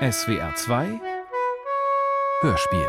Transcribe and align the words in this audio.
SWR 0.00 0.54
2 0.54 1.00
Hörspiel 2.42 2.88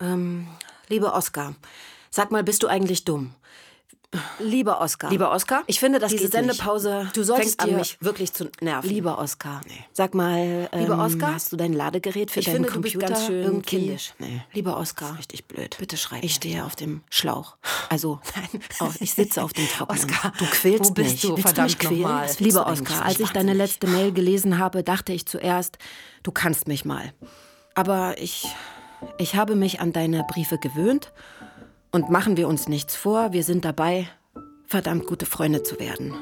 Ähm, 0.00 0.46
lieber 0.88 1.14
Oskar, 1.14 1.54
sag 2.10 2.30
mal, 2.30 2.44
bist 2.44 2.62
du 2.62 2.66
eigentlich 2.66 3.06
dumm? 3.06 3.34
Lieber 4.38 4.80
Oskar. 4.80 5.10
Lieber 5.10 5.30
Oskar? 5.32 5.62
Ich 5.66 5.80
finde, 5.80 5.98
dass 5.98 6.10
Diese 6.12 6.28
Sendepause 6.28 7.10
Du 7.14 7.22
solltest 7.22 7.60
fängt 7.60 7.72
an, 7.72 7.78
mich 7.78 7.96
wirklich 8.00 8.32
zu 8.32 8.50
nerven. 8.60 8.88
Lieber 8.88 9.18
Oskar. 9.18 9.60
Sag 9.92 10.14
mal, 10.14 10.68
ähm, 10.72 10.80
Lieber 10.80 10.98
Oskar? 11.04 11.34
hast 11.34 11.52
du 11.52 11.56
dein 11.56 11.72
Ladegerät 11.72 12.30
für 12.30 12.40
Ich 12.40 12.46
deinen 12.46 12.64
finde, 12.64 12.70
du 12.70 12.80
bist 12.80 12.94
Computer 12.94 13.12
ganz 13.14 13.26
schön 13.26 13.42
irgendwie? 13.42 13.62
kindisch. 13.64 14.12
Nee. 14.18 14.42
Lieber 14.52 14.76
Oskar. 14.78 15.18
Richtig 15.18 15.44
blöd. 15.46 15.76
Bitte 15.78 15.96
schreib 15.96 16.22
Ich 16.24 16.32
mir. 16.32 16.36
stehe 16.36 16.64
auf 16.64 16.76
dem 16.76 17.02
Schlauch. 17.10 17.56
Also, 17.88 18.20
oh, 18.80 18.88
ich 19.00 19.14
sitze 19.14 19.42
auf 19.42 19.52
dem 19.52 19.66
Trockenen. 19.68 20.04
Oskar, 20.04 20.32
du 20.38 20.44
quälst 20.46 20.90
wo 20.90 20.94
bist 20.94 21.10
mich. 21.12 21.20
du? 21.22 21.28
Willst 21.36 21.42
Verdammt 21.42 21.82
nochmal. 21.82 22.28
Lieber? 22.38 22.66
Oskar, 22.66 23.04
als 23.04 23.20
ich 23.20 23.30
deine 23.30 23.52
letzte 23.54 23.86
Mail 23.86 24.12
gelesen 24.12 24.58
habe, 24.58 24.82
dachte 24.82 25.12
ich 25.12 25.26
zuerst, 25.26 25.78
du 26.22 26.32
kannst 26.32 26.68
mich 26.68 26.84
mal. 26.84 27.12
Aber 27.74 28.16
ich, 28.18 28.46
ich 29.18 29.34
habe 29.36 29.54
mich 29.56 29.80
an 29.80 29.92
deine 29.92 30.24
Briefe 30.28 30.58
gewöhnt 30.58 31.12
und 31.94 32.10
machen 32.10 32.36
wir 32.36 32.48
uns 32.48 32.68
nichts 32.68 32.96
vor, 32.96 33.32
wir 33.32 33.44
sind 33.44 33.64
dabei, 33.64 34.08
verdammt 34.66 35.06
gute 35.06 35.26
Freunde 35.26 35.62
zu 35.62 35.78
werden. 35.78 36.12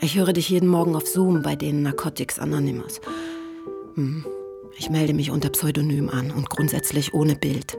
Ich 0.00 0.16
höre 0.16 0.32
dich 0.32 0.48
jeden 0.48 0.68
Morgen 0.68 0.96
auf 0.96 1.06
Zoom 1.06 1.42
bei 1.42 1.54
den 1.54 1.82
Narcotics 1.82 2.38
Anonymous. 2.38 3.02
Hm. 3.94 4.24
Ich 4.78 4.88
melde 4.88 5.12
mich 5.12 5.30
unter 5.30 5.50
Pseudonym 5.50 6.08
an 6.08 6.30
und 6.30 6.48
grundsätzlich 6.48 7.12
ohne 7.12 7.34
Bild. 7.34 7.76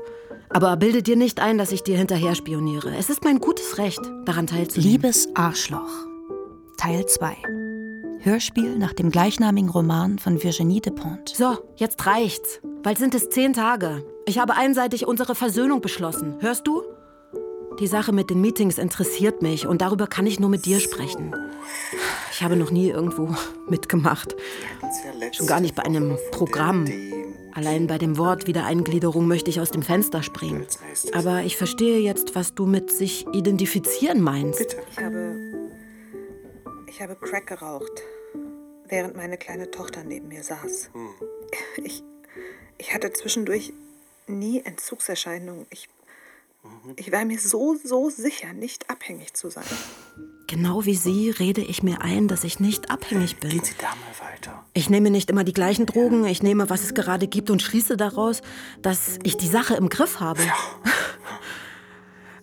Aber 0.49 0.77
bilde 0.77 1.01
dir 1.01 1.15
nicht 1.15 1.39
ein, 1.39 1.57
dass 1.57 1.71
ich 1.71 1.81
dir 1.81 1.97
hinterher 1.97 2.35
spioniere. 2.35 2.95
Es 2.95 3.09
ist 3.09 3.23
mein 3.23 3.39
gutes 3.39 3.79
Recht, 3.79 4.01
daran 4.25 4.45
teilzunehmen. 4.45 4.91
Liebes 4.91 5.27
Arschloch. 5.33 5.89
Teil 6.77 7.05
2. 7.07 7.35
Hörspiel 8.19 8.77
nach 8.77 8.93
dem 8.93 9.09
gleichnamigen 9.09 9.69
Roman 9.71 10.19
von 10.19 10.43
Virginie 10.43 10.81
Despentes. 10.81 11.35
So, 11.35 11.57
jetzt 11.77 12.05
reicht's. 12.05 12.59
Bald 12.83 12.99
sind 12.99 13.15
es 13.15 13.29
zehn 13.31 13.53
Tage. 13.53 14.03
Ich 14.29 14.37
habe 14.37 14.55
einseitig 14.55 15.07
unsere 15.07 15.33
Versöhnung 15.33 15.81
beschlossen. 15.81 16.35
Hörst 16.39 16.67
du? 16.67 16.83
Die 17.79 17.87
Sache 17.87 18.11
mit 18.11 18.29
den 18.29 18.39
Meetings 18.39 18.77
interessiert 18.77 19.41
mich 19.41 19.65
und 19.65 19.81
darüber 19.81 20.05
kann 20.05 20.27
ich 20.27 20.39
nur 20.39 20.51
mit 20.51 20.65
dir 20.65 20.79
sprechen. 20.79 21.35
Ich 22.31 22.43
habe 22.43 22.55
noch 22.55 22.69
nie 22.69 22.91
irgendwo 22.91 23.35
mitgemacht. 23.67 24.35
Schon 25.31 25.47
gar 25.47 25.59
nicht 25.59 25.73
bei 25.73 25.81
einem 25.81 26.15
Programm. 26.29 26.85
Allein 27.55 27.87
bei 27.87 27.97
dem 27.97 28.19
Wort 28.19 28.45
Wiedereingliederung 28.45 29.27
möchte 29.27 29.49
ich 29.49 29.59
aus 29.59 29.71
dem 29.71 29.81
Fenster 29.81 30.21
springen. 30.21 30.67
Aber 31.13 31.41
ich 31.41 31.57
verstehe 31.57 31.97
jetzt, 31.97 32.35
was 32.35 32.53
du 32.53 32.67
mit 32.67 32.91
sich 32.91 33.25
identifizieren 33.33 34.21
meinst. 34.21 34.77
Ich 34.91 35.03
habe. 35.03 35.37
Ich 36.85 37.01
habe 37.01 37.15
Crack 37.15 37.47
geraucht, 37.47 38.03
während 38.87 39.15
meine 39.15 39.37
kleine 39.37 39.71
Tochter 39.71 40.03
neben 40.03 40.27
mir 40.27 40.43
saß. 40.43 40.91
Ich, 41.83 42.03
ich 42.77 42.93
hatte 42.93 43.11
zwischendurch 43.11 43.73
nie 44.29 44.61
Entzugserscheinungen. 44.61 45.65
Ich, 45.69 45.89
ich 46.95 47.11
war 47.11 47.25
mir 47.25 47.39
so, 47.39 47.75
so 47.83 48.09
sicher, 48.09 48.53
nicht 48.53 48.89
abhängig 48.89 49.33
zu 49.33 49.49
sein. 49.49 49.65
Genau 50.47 50.85
wie 50.85 50.95
sie 50.95 51.29
rede 51.29 51.61
ich 51.61 51.83
mir 51.83 52.01
ein, 52.01 52.27
dass 52.27 52.43
ich 52.43 52.59
nicht 52.59 52.89
abhängig 52.89 53.37
bin. 53.37 53.51
Gehen 53.51 53.63
Sie 53.63 53.75
da 53.77 53.89
mal 53.89 54.31
weiter. 54.31 54.65
Ich 54.73 54.89
nehme 54.89 55.11
nicht 55.11 55.29
immer 55.29 55.43
die 55.43 55.53
gleichen 55.53 55.85
Drogen, 55.85 56.25
ich 56.25 56.41
nehme, 56.41 56.69
was 56.69 56.81
es 56.83 56.93
gerade 56.95 57.27
gibt 57.27 57.51
und 57.51 57.61
schließe 57.61 57.97
daraus, 57.97 58.41
dass 58.81 59.19
ich 59.23 59.37
die 59.37 59.47
Sache 59.47 59.75
im 59.75 59.89
Griff 59.89 60.19
habe. 60.19 60.41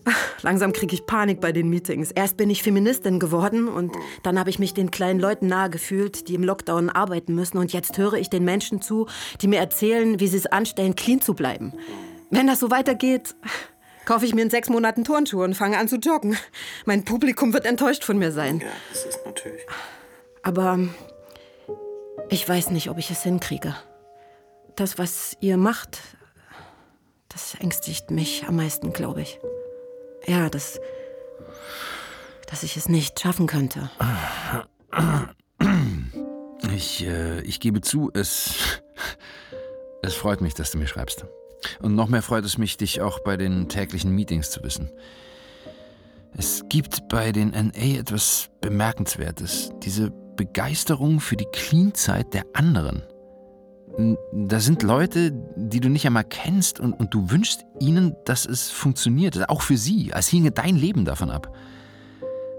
Langsam 0.43 0.73
kriege 0.73 0.95
ich 0.95 1.07
Panik 1.07 1.41
bei 1.41 1.53
den 1.53 1.69
Meetings. 1.69 2.11
Erst 2.11 2.37
bin 2.37 2.51
ich 2.51 2.63
Feministin 2.63 3.19
geworden 3.19 3.69
und 3.69 3.95
dann 4.23 4.39
habe 4.39 4.51
ich 4.51 4.59
mich 4.59 4.75
den 4.75 4.91
kleinen 4.91 5.21
Leuten 5.21 5.47
nahe 5.47 5.71
gefühlt, 5.71 6.29
die 6.29 6.35
im 6.35 6.45
Lockdown 6.45 6.91
arbeiten 6.91 7.35
müssen. 7.35 7.59
Und 7.59 7.73
jetzt 7.73 7.99
höre 7.99 8.15
ich 8.15 8.31
den 8.31 8.45
Menschen 8.45 8.81
zu, 8.81 9.07
die 9.41 9.49
mir 9.49 9.59
erzählen, 9.59 10.21
wie 10.21 10.29
sie 10.29 10.37
es 10.37 10.47
anstellen, 10.47 10.95
clean 10.95 11.21
zu 11.21 11.35
bleiben. 11.35 11.73
Wenn 12.31 12.47
das 12.47 12.61
so 12.61 12.71
weitergeht, 12.71 13.35
kaufe 14.05 14.25
ich 14.25 14.35
mir 14.35 14.43
in 14.43 14.51
sechs 14.51 14.69
Monaten 14.69 15.05
Turnschuhe 15.05 15.45
und 15.45 15.55
fange 15.55 15.79
an 15.79 15.89
zu 15.89 15.97
joggen. 15.97 16.37
Mein 16.85 17.05
Publikum 17.05 17.53
wird 17.53 17.67
enttäuscht 17.67 18.05
von 18.05 18.19
mir 18.19 18.33
sein. 18.33 18.61
Ja, 18.61 18.67
das 18.93 19.05
ist 19.05 19.21
natürlich. 19.25 19.63
Aber 20.43 20.79
ich 22.29 22.49
weiß 22.49 22.71
nicht, 22.71 22.91
ob 22.91 22.99
ich 22.99 23.11
es 23.11 23.23
hinkriege. 23.23 23.75
Das, 24.77 24.99
was 24.99 25.37
ihr 25.41 25.57
macht, 25.57 25.99
das 27.29 27.55
ängstigt 27.59 28.11
mich 28.11 28.45
am 28.47 28.57
meisten, 28.57 28.93
glaube 28.93 29.23
ich. 29.23 29.41
Ja, 30.27 30.51
dass, 30.51 30.81
dass 32.49 32.63
ich 32.63 32.77
es 32.77 32.89
nicht 32.89 33.21
schaffen 33.21 33.47
könnte. 33.47 33.91
Ich, 36.75 37.07
äh, 37.07 37.41
ich 37.43 37.61
gebe 37.61 37.81
zu, 37.81 38.11
es, 38.13 38.83
es 40.03 40.15
freut 40.15 40.41
mich, 40.41 40.55
dass 40.55 40.73
du 40.73 40.79
mir 40.79 40.87
schreibst. 40.87 41.27
Und 41.81 41.95
noch 41.95 42.09
mehr 42.09 42.23
freut 42.23 42.45
es 42.45 42.59
mich, 42.59 42.77
dich 42.77 43.01
auch 43.01 43.21
bei 43.21 43.37
den 43.37 43.69
täglichen 43.69 44.15
Meetings 44.15 44.51
zu 44.51 44.63
wissen. 44.63 44.91
Es 46.37 46.65
gibt 46.69 47.09
bei 47.09 47.33
den 47.33 47.51
NA 47.51 47.99
etwas 47.99 48.51
Bemerkenswertes. 48.61 49.71
Diese 49.83 50.11
Begeisterung 50.37 51.21
für 51.21 51.37
die 51.37 51.47
Clean-Zeit 51.53 52.35
der 52.35 52.45
anderen. 52.53 53.03
Da 54.33 54.61
sind 54.61 54.83
Leute, 54.83 55.33
die 55.57 55.81
du 55.81 55.89
nicht 55.89 56.07
einmal 56.07 56.25
kennst 56.25 56.81
und, 56.81 56.93
und 56.93 57.15
du 57.15 57.31
wünschst 57.31 57.65
ihnen, 57.81 58.15
dass 58.27 58.45
es 58.45 58.71
funktioniert. 58.71 59.49
Auch 59.49 59.63
für 59.63 59.79
sie, 59.79 60.13
als 60.13 60.29
hinge 60.29 60.51
dein 60.51 60.77
Leben 60.77 61.05
davon 61.05 61.31
ab. 61.31 61.55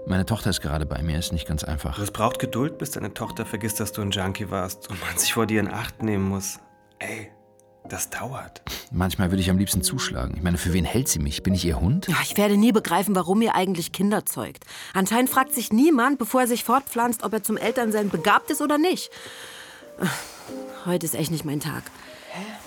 Meine 0.06 0.24
Tochter 0.26 0.50
ist 0.50 0.62
gerade 0.62 0.86
bei 0.86 1.02
mir, 1.02 1.18
ist 1.18 1.32
nicht 1.32 1.46
ganz 1.46 1.62
einfach. 1.64 1.98
Es 1.98 2.10
braucht 2.10 2.38
Geduld, 2.38 2.78
bis 2.78 2.92
deine 2.92 3.14
Tochter 3.14 3.44
vergisst, 3.44 3.78
dass 3.78 3.92
du 3.92 4.00
ein 4.00 4.10
Junkie 4.10 4.50
warst 4.50 4.90
und 4.90 5.00
man 5.00 5.16
sich 5.16 5.34
vor 5.34 5.46
dir 5.46 5.60
in 5.60 5.70
Acht 5.70 6.02
nehmen 6.02 6.28
muss. 6.28 6.58
Ey, 6.98 7.30
das 7.88 8.10
dauert. 8.10 8.62
Manchmal 8.90 9.30
würde 9.30 9.42
ich 9.42 9.50
am 9.50 9.58
liebsten 9.58 9.82
zuschlagen. 9.82 10.34
Ich 10.36 10.42
meine, 10.42 10.58
für 10.58 10.72
wen 10.72 10.84
hält 10.84 11.08
sie 11.08 11.18
mich? 11.18 11.42
Bin 11.42 11.54
ich 11.54 11.64
ihr 11.64 11.78
Hund? 11.78 12.08
Ja, 12.08 12.16
ich 12.22 12.36
werde 12.36 12.56
nie 12.56 12.72
begreifen, 12.72 13.14
warum 13.14 13.42
ihr 13.42 13.54
eigentlich 13.54 13.92
Kinder 13.92 14.26
zeugt. 14.26 14.64
Anscheinend 14.94 15.30
fragt 15.30 15.54
sich 15.54 15.72
niemand, 15.72 16.18
bevor 16.18 16.40
er 16.40 16.46
sich 16.48 16.64
fortpflanzt, 16.64 17.22
ob 17.22 17.32
er 17.32 17.42
zum 17.42 17.56
Elternsein 17.56 18.08
begabt 18.08 18.50
ist 18.50 18.60
oder 18.60 18.78
nicht. 18.78 19.10
Heute 20.88 21.04
ist 21.04 21.14
echt 21.14 21.30
nicht 21.30 21.44
mein 21.44 21.60
Tag. 21.60 21.82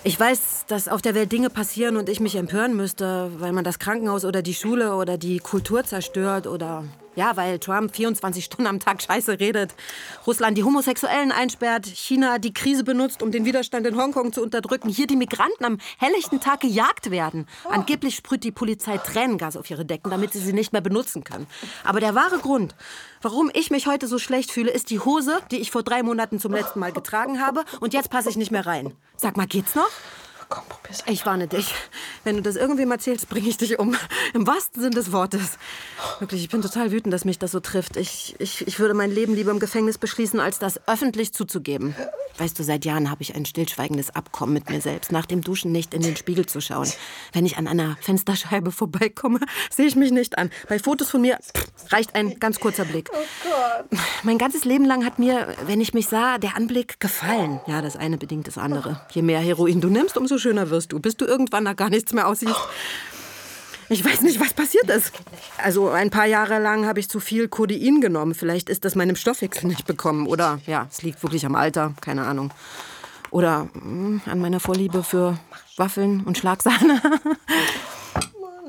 Ich 0.04 0.18
weiß, 0.18 0.66
dass 0.68 0.86
auf 0.86 1.02
der 1.02 1.14
Welt 1.16 1.32
Dinge 1.32 1.50
passieren 1.50 1.96
und 1.96 2.08
ich 2.08 2.20
mich 2.20 2.36
empören 2.36 2.76
müsste, 2.76 3.32
weil 3.38 3.52
man 3.52 3.64
das 3.64 3.80
Krankenhaus 3.80 4.24
oder 4.24 4.42
die 4.42 4.54
Schule 4.54 4.94
oder 4.94 5.18
die 5.18 5.38
Kultur 5.38 5.82
zerstört 5.82 6.46
oder 6.46 6.84
ja, 7.14 7.36
weil 7.36 7.58
Trump 7.58 7.94
24 7.94 8.44
Stunden 8.44 8.66
am 8.66 8.80
Tag 8.80 9.02
Scheiße 9.02 9.38
redet, 9.40 9.74
Russland 10.26 10.56
die 10.56 10.64
Homosexuellen 10.64 11.32
einsperrt, 11.32 11.86
China 11.86 12.38
die 12.38 12.52
Krise 12.52 12.84
benutzt, 12.84 13.22
um 13.22 13.30
den 13.30 13.44
Widerstand 13.44 13.86
in 13.86 13.96
Hongkong 13.96 14.32
zu 14.32 14.42
unterdrücken, 14.42 14.88
hier 14.88 15.06
die 15.06 15.16
Migranten 15.16 15.64
am 15.64 15.78
helllichten 15.98 16.40
Tag 16.40 16.60
gejagt 16.60 17.10
werden. 17.10 17.46
Angeblich 17.68 18.16
sprüht 18.16 18.44
die 18.44 18.52
Polizei 18.52 18.98
Tränengas 18.98 19.56
auf 19.56 19.70
ihre 19.70 19.84
Decken, 19.84 20.10
damit 20.10 20.32
sie 20.32 20.40
sie 20.40 20.52
nicht 20.52 20.72
mehr 20.72 20.80
benutzen 20.80 21.24
können. 21.24 21.46
Aber 21.84 22.00
der 22.00 22.14
wahre 22.14 22.38
Grund, 22.38 22.74
warum 23.20 23.50
ich 23.54 23.70
mich 23.70 23.86
heute 23.86 24.06
so 24.06 24.18
schlecht 24.18 24.50
fühle, 24.50 24.70
ist 24.70 24.90
die 24.90 25.00
Hose, 25.00 25.40
die 25.50 25.58
ich 25.58 25.70
vor 25.70 25.82
drei 25.82 26.02
Monaten 26.02 26.38
zum 26.38 26.52
letzten 26.52 26.80
Mal 26.80 26.92
getragen 26.92 27.40
habe 27.40 27.64
und 27.80 27.94
jetzt 27.94 28.10
passe 28.10 28.28
ich 28.30 28.36
nicht 28.36 28.50
mehr 28.50 28.66
rein. 28.66 28.92
Sag 29.16 29.36
mal, 29.36 29.46
geht's 29.46 29.74
noch? 29.74 29.90
Komm, 30.52 30.64
probier's. 30.68 31.02
Ich 31.06 31.24
warne 31.24 31.48
dich. 31.48 31.74
Wenn 32.24 32.36
du 32.36 32.42
das 32.42 32.56
irgendwem 32.56 32.90
erzählst, 32.90 33.30
bringe 33.30 33.48
ich 33.48 33.56
dich 33.56 33.78
um. 33.78 33.96
Im 34.34 34.46
wahrsten 34.46 34.82
Sinn 34.82 34.90
des 34.90 35.10
Wortes. 35.10 35.58
Wirklich, 36.18 36.42
ich 36.42 36.50
bin 36.50 36.60
total 36.60 36.92
wütend, 36.92 37.14
dass 37.14 37.24
mich 37.24 37.38
das 37.38 37.52
so 37.52 37.60
trifft. 37.60 37.96
Ich, 37.96 38.36
ich, 38.38 38.66
ich 38.66 38.78
würde 38.78 38.92
mein 38.92 39.10
Leben 39.10 39.34
lieber 39.34 39.50
im 39.50 39.60
Gefängnis 39.60 39.96
beschließen, 39.96 40.40
als 40.40 40.58
das 40.58 40.86
öffentlich 40.86 41.32
zuzugeben. 41.32 41.96
Weißt 42.38 42.58
du, 42.58 42.64
seit 42.64 42.84
Jahren 42.84 43.10
habe 43.10 43.22
ich 43.22 43.34
ein 43.34 43.44
stillschweigendes 43.44 44.14
Abkommen 44.14 44.52
mit 44.52 44.68
mir 44.68 44.80
selbst, 44.80 45.12
nach 45.12 45.26
dem 45.26 45.42
Duschen 45.42 45.72
nicht 45.72 45.94
in 45.94 46.02
den 46.02 46.16
Spiegel 46.16 46.46
zu 46.46 46.60
schauen. 46.60 46.90
Wenn 47.32 47.46
ich 47.46 47.56
an 47.56 47.66
einer 47.66 47.96
Fensterscheibe 48.00 48.72
vorbeikomme, 48.72 49.40
sehe 49.70 49.86
ich 49.86 49.96
mich 49.96 50.12
nicht 50.12 50.38
an. 50.38 50.50
Bei 50.68 50.78
Fotos 50.78 51.10
von 51.10 51.22
mir 51.22 51.38
reicht 51.90 52.14
ein 52.14 52.38
ganz 52.40 52.60
kurzer 52.60 52.84
Blick. 52.84 53.10
Mein 54.22 54.38
ganzes 54.38 54.64
Leben 54.64 54.84
lang 54.84 55.04
hat 55.04 55.18
mir, 55.18 55.54
wenn 55.66 55.80
ich 55.80 55.94
mich 55.94 56.08
sah, 56.08 56.38
der 56.38 56.56
Anblick 56.56 57.00
gefallen. 57.00 57.60
Ja, 57.66 57.82
das 57.82 57.96
eine 57.96 58.18
bedingt 58.18 58.46
das 58.46 58.58
andere. 58.58 59.00
Je 59.10 59.22
mehr 59.22 59.40
Heroin 59.40 59.80
du 59.80 59.88
nimmst, 59.88 60.16
umso 60.16 60.38
schöner 60.42 60.70
wirst 60.70 60.92
du, 60.92 60.98
bis 60.98 61.16
du 61.16 61.24
irgendwann 61.24 61.64
nach 61.64 61.76
gar 61.76 61.90
nichts 61.90 62.12
mehr 62.12 62.26
aussiehst. 62.26 62.60
Ich 63.88 64.04
weiß 64.04 64.22
nicht, 64.22 64.40
was 64.40 64.54
passiert 64.54 64.88
ist. 64.88 65.12
Also 65.58 65.90
ein 65.90 66.10
paar 66.10 66.24
Jahre 66.26 66.58
lang 66.58 66.86
habe 66.86 67.00
ich 67.00 67.08
zu 67.08 67.20
viel 67.20 67.48
Codein 67.48 68.00
genommen. 68.00 68.34
Vielleicht 68.34 68.70
ist 68.70 68.84
das 68.84 68.94
meinem 68.94 69.16
Stoffwechsel 69.16 69.68
nicht 69.68 69.86
bekommen. 69.86 70.26
Oder 70.26 70.60
ja, 70.66 70.86
es 70.90 71.02
liegt 71.02 71.22
wirklich 71.22 71.44
am 71.44 71.54
Alter, 71.54 71.92
keine 72.00 72.22
Ahnung. 72.24 72.52
Oder 73.30 73.68
mm, 73.74 74.22
an 74.26 74.40
meiner 74.40 74.60
Vorliebe 74.60 75.02
für 75.02 75.38
Waffeln 75.76 76.22
und 76.24 76.38
Schlagsahne. 76.38 77.02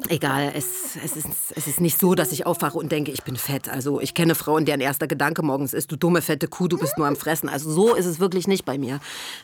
Egal, 0.10 0.51
es, 0.56 0.98
es, 1.04 1.16
ist, 1.16 1.28
es 1.56 1.68
ist 1.68 1.80
nicht 1.80 2.00
so, 2.00 2.16
dass 2.16 2.31
ich 2.31 2.45
aufwache 2.45 2.78
und 2.78 2.92
denke, 2.92 3.12
ich 3.12 3.24
bin 3.24 3.36
fett. 3.36 3.69
Also 3.69 4.01
ich 4.01 4.13
kenne 4.13 4.36
Frauen, 4.36 4.66
deren 4.66 4.81
erster 4.81 5.07
Gedanke 5.07 5.44
morgens 5.44 5.74
ist, 5.74 5.92
du 5.92 5.95
dumme 5.95 6.22
fette 6.22 6.48
Kuh, 6.48 6.68
du 6.68 6.78
bist 6.78 6.98
nur 6.98 7.07
am 7.07 7.16
Fressen. 7.16 7.48
Also 7.48 7.72
so 7.72 7.95
ist 7.95 8.06
es 8.06 8.19
wirklich 8.19 8.48
nicht 8.48 8.66
bei 8.66 8.78
mir. 8.78 9.00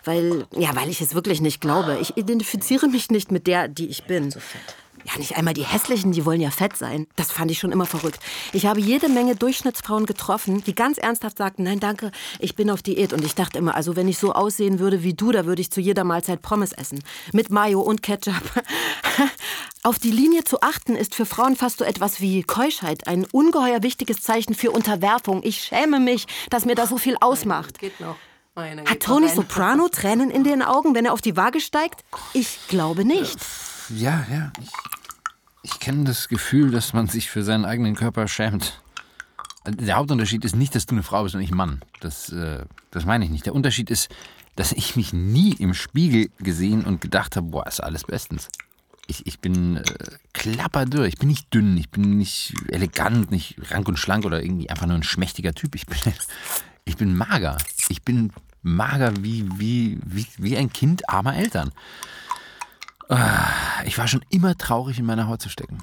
Weil, 0.05 0.47
ja, 0.57 0.75
weil 0.75 0.89
ich 0.89 1.01
es 1.01 1.13
wirklich 1.13 1.39
nicht 1.39 1.61
glaube. 1.61 1.99
Ich 2.01 2.17
identifiziere 2.17 2.87
mich 2.87 3.11
nicht 3.11 3.31
mit 3.31 3.47
der, 3.47 3.67
die 3.67 3.87
ich 3.87 4.05
bin. 4.05 4.33
Ja, 5.05 5.17
nicht 5.17 5.37
einmal 5.37 5.53
die 5.53 5.63
hässlichen, 5.63 6.11
die 6.11 6.25
wollen 6.25 6.41
ja 6.41 6.51
fett 6.51 6.77
sein. 6.77 7.07
Das 7.15 7.31
fand 7.31 7.51
ich 7.51 7.59
schon 7.59 7.71
immer 7.71 7.85
verrückt. 7.85 8.19
Ich 8.53 8.65
habe 8.65 8.79
jede 8.79 9.09
Menge 9.09 9.35
Durchschnittsfrauen 9.35 10.05
getroffen, 10.05 10.63
die 10.63 10.75
ganz 10.75 10.97
ernsthaft 10.97 11.37
sagten, 11.37 11.63
nein, 11.63 11.79
danke, 11.79 12.11
ich 12.39 12.55
bin 12.55 12.69
auf 12.69 12.81
Diät. 12.81 13.13
Und 13.13 13.23
ich 13.25 13.35
dachte 13.35 13.57
immer, 13.57 13.75
also 13.75 13.95
wenn 13.95 14.07
ich 14.07 14.17
so 14.17 14.33
aussehen 14.33 14.79
würde 14.79 15.03
wie 15.03 15.13
du, 15.13 15.31
da 15.31 15.45
würde 15.45 15.61
ich 15.61 15.71
zu 15.71 15.81
jeder 15.81 16.03
Mahlzeit 16.03 16.41
Pommes 16.41 16.73
essen. 16.73 17.03
Mit 17.33 17.49
Mayo 17.49 17.81
und 17.81 18.03
Ketchup. 18.03 18.33
Auf 19.83 19.97
die 19.97 20.11
Linie 20.11 20.43
zu 20.43 20.61
achten 20.61 20.95
ist 20.95 21.15
für 21.15 21.25
Frauen 21.25 21.55
fast 21.55 21.79
so 21.79 21.85
etwas 21.85 22.19
wie 22.19 22.43
Keuschheit, 22.43 23.07
ein 23.07 23.25
ungeheuer 23.31 23.81
wichtiges 23.81 24.21
Zeichen 24.21 24.53
für 24.53 24.71
Unterwerfung. 24.71 25.41
Ich 25.43 25.61
schäme 25.61 26.01
mich, 26.01 26.27
dass 26.49 26.65
mir 26.65 26.75
das 26.75 26.89
so 26.89 26.97
viel 26.97 27.15
ausmacht. 27.21 27.79
Geht 27.79 27.99
noch. 28.01 28.17
Meine, 28.55 28.83
Hat 28.83 28.99
Tony 28.99 29.29
Soprano 29.29 29.87
Tränen 29.87 30.29
in 30.29 30.43
den 30.43 30.61
Augen, 30.61 30.93
wenn 30.93 31.05
er 31.05 31.13
auf 31.13 31.21
die 31.21 31.37
Waage 31.37 31.61
steigt? 31.61 32.03
Ich 32.33 32.59
glaube 32.67 33.05
nicht. 33.05 33.37
Ja, 33.89 34.25
ja. 34.31 34.51
Ich, 34.61 34.69
ich 35.63 35.79
kenne 35.79 36.03
das 36.03 36.27
Gefühl, 36.27 36.71
dass 36.71 36.93
man 36.93 37.07
sich 37.07 37.29
für 37.29 37.43
seinen 37.43 37.65
eigenen 37.65 37.95
Körper 37.95 38.27
schämt. 38.27 38.81
Der 39.65 39.95
Hauptunterschied 39.95 40.45
ist 40.45 40.55
nicht, 40.55 40.75
dass 40.75 40.85
du 40.85 40.95
eine 40.95 41.03
Frau 41.03 41.23
bist 41.23 41.35
und 41.35 41.41
ich 41.41 41.51
Mann. 41.51 41.81
Das, 41.99 42.31
äh, 42.31 42.65
das 42.91 43.05
meine 43.05 43.25
ich 43.25 43.31
nicht. 43.31 43.45
Der 43.45 43.55
Unterschied 43.55 43.89
ist, 43.89 44.09
dass 44.55 44.71
ich 44.71 44.95
mich 44.95 45.13
nie 45.13 45.53
im 45.53 45.73
Spiegel 45.73 46.29
gesehen 46.39 46.85
und 46.85 47.01
gedacht 47.01 47.35
habe, 47.35 47.47
boah, 47.47 47.67
ist 47.67 47.81
alles 47.81 48.03
bestens. 48.03 48.49
Ich, 49.07 49.25
ich 49.25 49.39
bin 49.39 49.77
äh, 49.77 49.83
klapperdürr. 50.33 51.05
Ich 51.05 51.17
bin 51.17 51.29
nicht 51.29 51.53
dünn, 51.53 51.77
ich 51.77 51.89
bin 51.89 52.17
nicht 52.17 52.53
elegant, 52.67 53.31
nicht 53.31 53.55
rank 53.71 53.87
und 53.87 53.97
schlank 53.97 54.25
oder 54.25 54.43
irgendwie 54.43 54.69
einfach 54.69 54.85
nur 54.85 54.95
ein 54.95 55.03
schmächtiger 55.03 55.53
Typ. 55.53 55.75
Ich 55.75 55.87
bin, 55.87 55.97
ich 56.85 56.95
bin 56.95 57.15
mager. 57.15 57.57
Ich 57.89 58.03
bin 58.03 58.31
mager 58.61 59.13
wie, 59.23 59.49
wie, 59.57 59.99
wie, 60.05 60.27
wie 60.37 60.57
ein 60.57 60.71
Kind 60.71 61.09
armer 61.09 61.35
Eltern. 61.35 61.71
Ah, 63.09 63.83
Ich 63.85 63.97
war 63.97 64.07
schon 64.07 64.23
immer 64.29 64.57
traurig, 64.57 64.99
in 64.99 65.05
meiner 65.05 65.27
Haut 65.27 65.41
zu 65.41 65.49
stecken. 65.49 65.79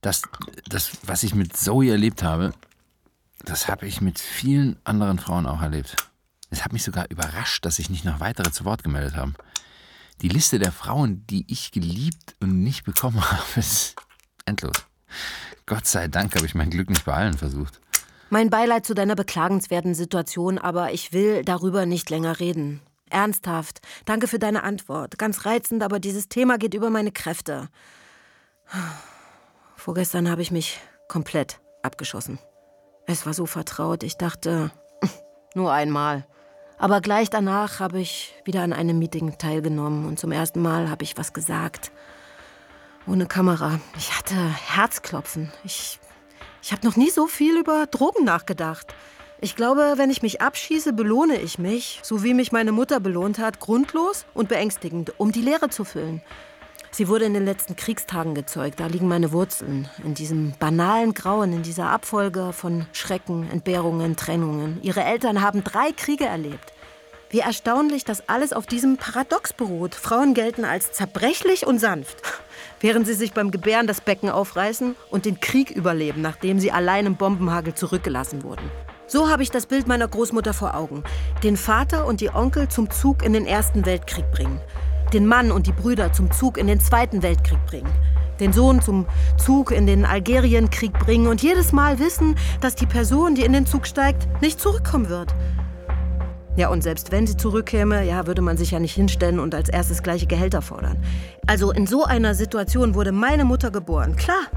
Das, 0.00 0.22
das, 0.68 0.90
was 1.04 1.22
ich 1.22 1.34
mit 1.34 1.56
Zoe 1.56 1.90
erlebt 1.90 2.22
habe, 2.22 2.52
das 3.44 3.68
habe 3.68 3.86
ich 3.86 4.00
mit 4.00 4.18
vielen 4.18 4.78
anderen 4.84 5.18
Frauen 5.18 5.46
auch 5.46 5.60
erlebt. 5.60 5.96
Es 6.50 6.64
hat 6.64 6.72
mich 6.72 6.84
sogar 6.84 7.10
überrascht, 7.10 7.64
dass 7.64 7.76
sich 7.76 7.90
nicht 7.90 8.04
noch 8.04 8.20
weitere 8.20 8.50
zu 8.52 8.64
Wort 8.64 8.84
gemeldet 8.84 9.16
haben. 9.16 9.34
Die 10.22 10.28
Liste 10.28 10.58
der 10.58 10.72
Frauen, 10.72 11.26
die 11.26 11.44
ich 11.50 11.72
geliebt 11.72 12.36
und 12.40 12.62
nicht 12.62 12.84
bekommen 12.84 13.20
habe, 13.30 13.42
ist 13.56 13.96
endlos. 14.44 14.86
Gott 15.66 15.86
sei 15.86 16.08
Dank 16.08 16.34
habe 16.36 16.46
ich 16.46 16.54
mein 16.54 16.70
Glück 16.70 16.90
nicht 16.90 17.04
bei 17.04 17.14
allen 17.14 17.36
versucht. 17.36 17.80
Mein 18.30 18.50
Beileid 18.50 18.86
zu 18.86 18.94
deiner 18.94 19.16
beklagenswerten 19.16 19.94
Situation, 19.94 20.58
aber 20.58 20.92
ich 20.92 21.12
will 21.12 21.44
darüber 21.44 21.86
nicht 21.86 22.10
länger 22.10 22.40
reden. 22.40 22.80
Ernsthaft. 23.14 23.80
Danke 24.04 24.28
für 24.28 24.38
deine 24.38 24.64
Antwort. 24.64 25.16
Ganz 25.18 25.46
reizend, 25.46 25.82
aber 25.82 26.00
dieses 26.00 26.28
Thema 26.28 26.58
geht 26.58 26.74
über 26.74 26.90
meine 26.90 27.12
Kräfte. 27.12 27.68
Vorgestern 29.76 30.30
habe 30.30 30.42
ich 30.42 30.50
mich 30.50 30.80
komplett 31.08 31.60
abgeschossen. 31.82 32.38
Es 33.06 33.24
war 33.24 33.34
so 33.34 33.46
vertraut. 33.46 34.02
Ich 34.02 34.16
dachte, 34.16 34.70
nur 35.54 35.72
einmal. 35.72 36.26
Aber 36.76 37.00
gleich 37.00 37.30
danach 37.30 37.80
habe 37.80 38.00
ich 38.00 38.34
wieder 38.44 38.62
an 38.62 38.72
einem 38.72 38.98
Meeting 38.98 39.38
teilgenommen 39.38 40.06
und 40.06 40.18
zum 40.18 40.32
ersten 40.32 40.60
Mal 40.60 40.90
habe 40.90 41.04
ich 41.04 41.16
was 41.16 41.32
gesagt. 41.32 41.92
Ohne 43.06 43.26
Kamera. 43.26 43.78
Ich 43.96 44.18
hatte 44.18 44.34
Herzklopfen. 44.34 45.52
Ich, 45.62 46.00
ich 46.62 46.72
habe 46.72 46.84
noch 46.86 46.96
nie 46.96 47.10
so 47.10 47.26
viel 47.26 47.58
über 47.58 47.86
Drogen 47.86 48.24
nachgedacht. 48.24 48.94
Ich 49.44 49.56
glaube, 49.56 49.92
wenn 49.96 50.08
ich 50.08 50.22
mich 50.22 50.40
abschieße, 50.40 50.94
belohne 50.94 51.38
ich 51.38 51.58
mich, 51.58 52.00
so 52.02 52.24
wie 52.24 52.32
mich 52.32 52.50
meine 52.50 52.72
Mutter 52.72 52.98
belohnt 52.98 53.38
hat, 53.38 53.60
grundlos 53.60 54.24
und 54.32 54.48
beängstigend, 54.48 55.12
um 55.18 55.32
die 55.32 55.42
Leere 55.42 55.68
zu 55.68 55.84
füllen. 55.84 56.22
Sie 56.90 57.08
wurde 57.08 57.26
in 57.26 57.34
den 57.34 57.44
letzten 57.44 57.76
Kriegstagen 57.76 58.34
gezeugt. 58.34 58.80
Da 58.80 58.86
liegen 58.86 59.06
meine 59.06 59.32
Wurzeln. 59.32 59.86
In 60.02 60.14
diesem 60.14 60.54
banalen 60.58 61.12
Grauen, 61.12 61.52
in 61.52 61.62
dieser 61.62 61.90
Abfolge 61.90 62.54
von 62.54 62.86
Schrecken, 62.94 63.50
Entbehrungen, 63.50 64.16
Trennungen. 64.16 64.78
Ihre 64.80 65.04
Eltern 65.04 65.42
haben 65.42 65.62
drei 65.62 65.92
Kriege 65.92 66.24
erlebt. 66.24 66.72
Wie 67.28 67.40
erstaunlich, 67.40 68.06
dass 68.06 68.26
alles 68.30 68.54
auf 68.54 68.64
diesem 68.64 68.96
Paradox 68.96 69.52
beruht. 69.52 69.94
Frauen 69.94 70.32
gelten 70.32 70.64
als 70.64 70.92
zerbrechlich 70.92 71.66
und 71.66 71.80
sanft, 71.80 72.16
während 72.80 73.06
sie 73.06 73.12
sich 73.12 73.34
beim 73.34 73.50
Gebären 73.50 73.86
das 73.86 74.00
Becken 74.00 74.30
aufreißen 74.30 74.96
und 75.10 75.26
den 75.26 75.38
Krieg 75.38 75.70
überleben, 75.70 76.22
nachdem 76.22 76.60
sie 76.60 76.72
allein 76.72 77.04
im 77.04 77.16
Bombenhagel 77.16 77.74
zurückgelassen 77.74 78.42
wurden. 78.42 78.70
So 79.14 79.28
habe 79.28 79.44
ich 79.44 79.52
das 79.52 79.66
Bild 79.66 79.86
meiner 79.86 80.08
Großmutter 80.08 80.52
vor 80.52 80.74
Augen. 80.74 81.04
Den 81.44 81.56
Vater 81.56 82.04
und 82.04 82.20
die 82.20 82.34
Onkel 82.34 82.66
zum 82.66 82.90
Zug 82.90 83.24
in 83.24 83.32
den 83.32 83.46
Ersten 83.46 83.86
Weltkrieg 83.86 84.28
bringen. 84.32 84.58
Den 85.12 85.24
Mann 85.24 85.52
und 85.52 85.68
die 85.68 85.72
Brüder 85.72 86.12
zum 86.12 86.32
Zug 86.32 86.58
in 86.58 86.66
den 86.66 86.80
Zweiten 86.80 87.22
Weltkrieg 87.22 87.64
bringen. 87.64 87.92
Den 88.40 88.52
Sohn 88.52 88.82
zum 88.82 89.06
Zug 89.36 89.70
in 89.70 89.86
den 89.86 90.04
Algerienkrieg 90.04 90.92
bringen 90.98 91.28
und 91.28 91.44
jedes 91.44 91.70
Mal 91.70 92.00
wissen, 92.00 92.34
dass 92.60 92.74
die 92.74 92.86
Person, 92.86 93.36
die 93.36 93.44
in 93.44 93.52
den 93.52 93.66
Zug 93.66 93.86
steigt, 93.86 94.26
nicht 94.42 94.58
zurückkommen 94.58 95.08
wird. 95.08 95.32
Ja, 96.56 96.70
und 96.70 96.82
selbst 96.82 97.12
wenn 97.12 97.28
sie 97.28 97.36
zurückkäme, 97.36 98.04
ja, 98.04 98.26
würde 98.26 98.42
man 98.42 98.56
sich 98.56 98.72
ja 98.72 98.80
nicht 98.80 98.94
hinstellen 98.94 99.38
und 99.38 99.54
als 99.54 99.68
erstes 99.68 100.02
gleiche 100.02 100.26
Gehälter 100.26 100.60
fordern. 100.60 101.00
Also 101.46 101.70
in 101.70 101.86
so 101.86 102.02
einer 102.02 102.34
Situation 102.34 102.96
wurde 102.96 103.12
meine 103.12 103.44
Mutter 103.44 103.70
geboren. 103.70 104.16
Klar, 104.16 104.48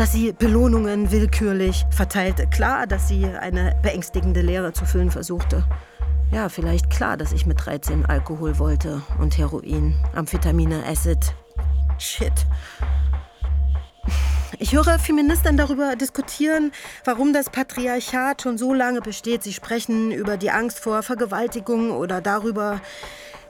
dass 0.00 0.12
sie 0.12 0.32
Belohnungen 0.32 1.10
willkürlich 1.10 1.84
verteilte. 1.90 2.46
Klar, 2.46 2.86
dass 2.86 3.06
sie 3.06 3.26
eine 3.26 3.76
beängstigende 3.82 4.40
Leere 4.40 4.72
zu 4.72 4.86
füllen 4.86 5.10
versuchte. 5.10 5.62
Ja, 6.32 6.48
vielleicht 6.48 6.88
klar, 6.88 7.18
dass 7.18 7.32
ich 7.32 7.44
mit 7.44 7.66
13 7.66 8.06
Alkohol 8.06 8.58
wollte 8.58 9.02
und 9.18 9.36
Heroin, 9.36 9.94
Amphetamine, 10.14 10.86
Acid. 10.86 11.34
Shit. 11.98 12.32
Ich 14.58 14.72
höre 14.72 14.98
Feministinnen 14.98 15.58
darüber 15.58 15.96
diskutieren, 15.96 16.72
warum 17.04 17.34
das 17.34 17.50
Patriarchat 17.50 18.40
schon 18.40 18.56
so 18.56 18.72
lange 18.72 19.02
besteht. 19.02 19.42
Sie 19.42 19.52
sprechen 19.52 20.12
über 20.12 20.38
die 20.38 20.50
Angst 20.50 20.78
vor 20.78 21.02
Vergewaltigung 21.02 21.90
oder 21.90 22.22
darüber, 22.22 22.80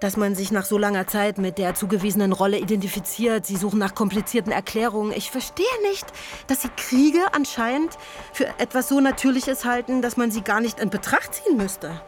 dass 0.01 0.17
man 0.17 0.35
sich 0.35 0.51
nach 0.51 0.65
so 0.65 0.79
langer 0.79 1.07
Zeit 1.07 1.39
mit 1.39 1.59
der 1.59 1.75
zugewiesenen 1.75 2.33
Rolle 2.33 2.59
identifiziert. 2.59 3.47
Sie 3.47 3.57
suchen 3.57 3.79
nach 3.79 3.95
komplizierten 3.95 4.51
Erklärungen. 4.51 5.13
Ich 5.13 5.31
verstehe 5.31 5.67
nicht, 5.89 6.07
dass 6.47 6.63
sie 6.63 6.71
Kriege 6.77 7.21
anscheinend 7.33 7.97
für 8.33 8.47
etwas 8.59 8.89
so 8.89 9.01
Natürliches 9.01 9.65
halten, 9.65 10.03
dass 10.03 10.17
man 10.17 10.31
sie 10.31 10.43
gar 10.43 10.61
nicht 10.61 10.81
in 10.81 10.91
Betracht 10.91 11.35
ziehen 11.35 11.57
müsste. 11.57 12.01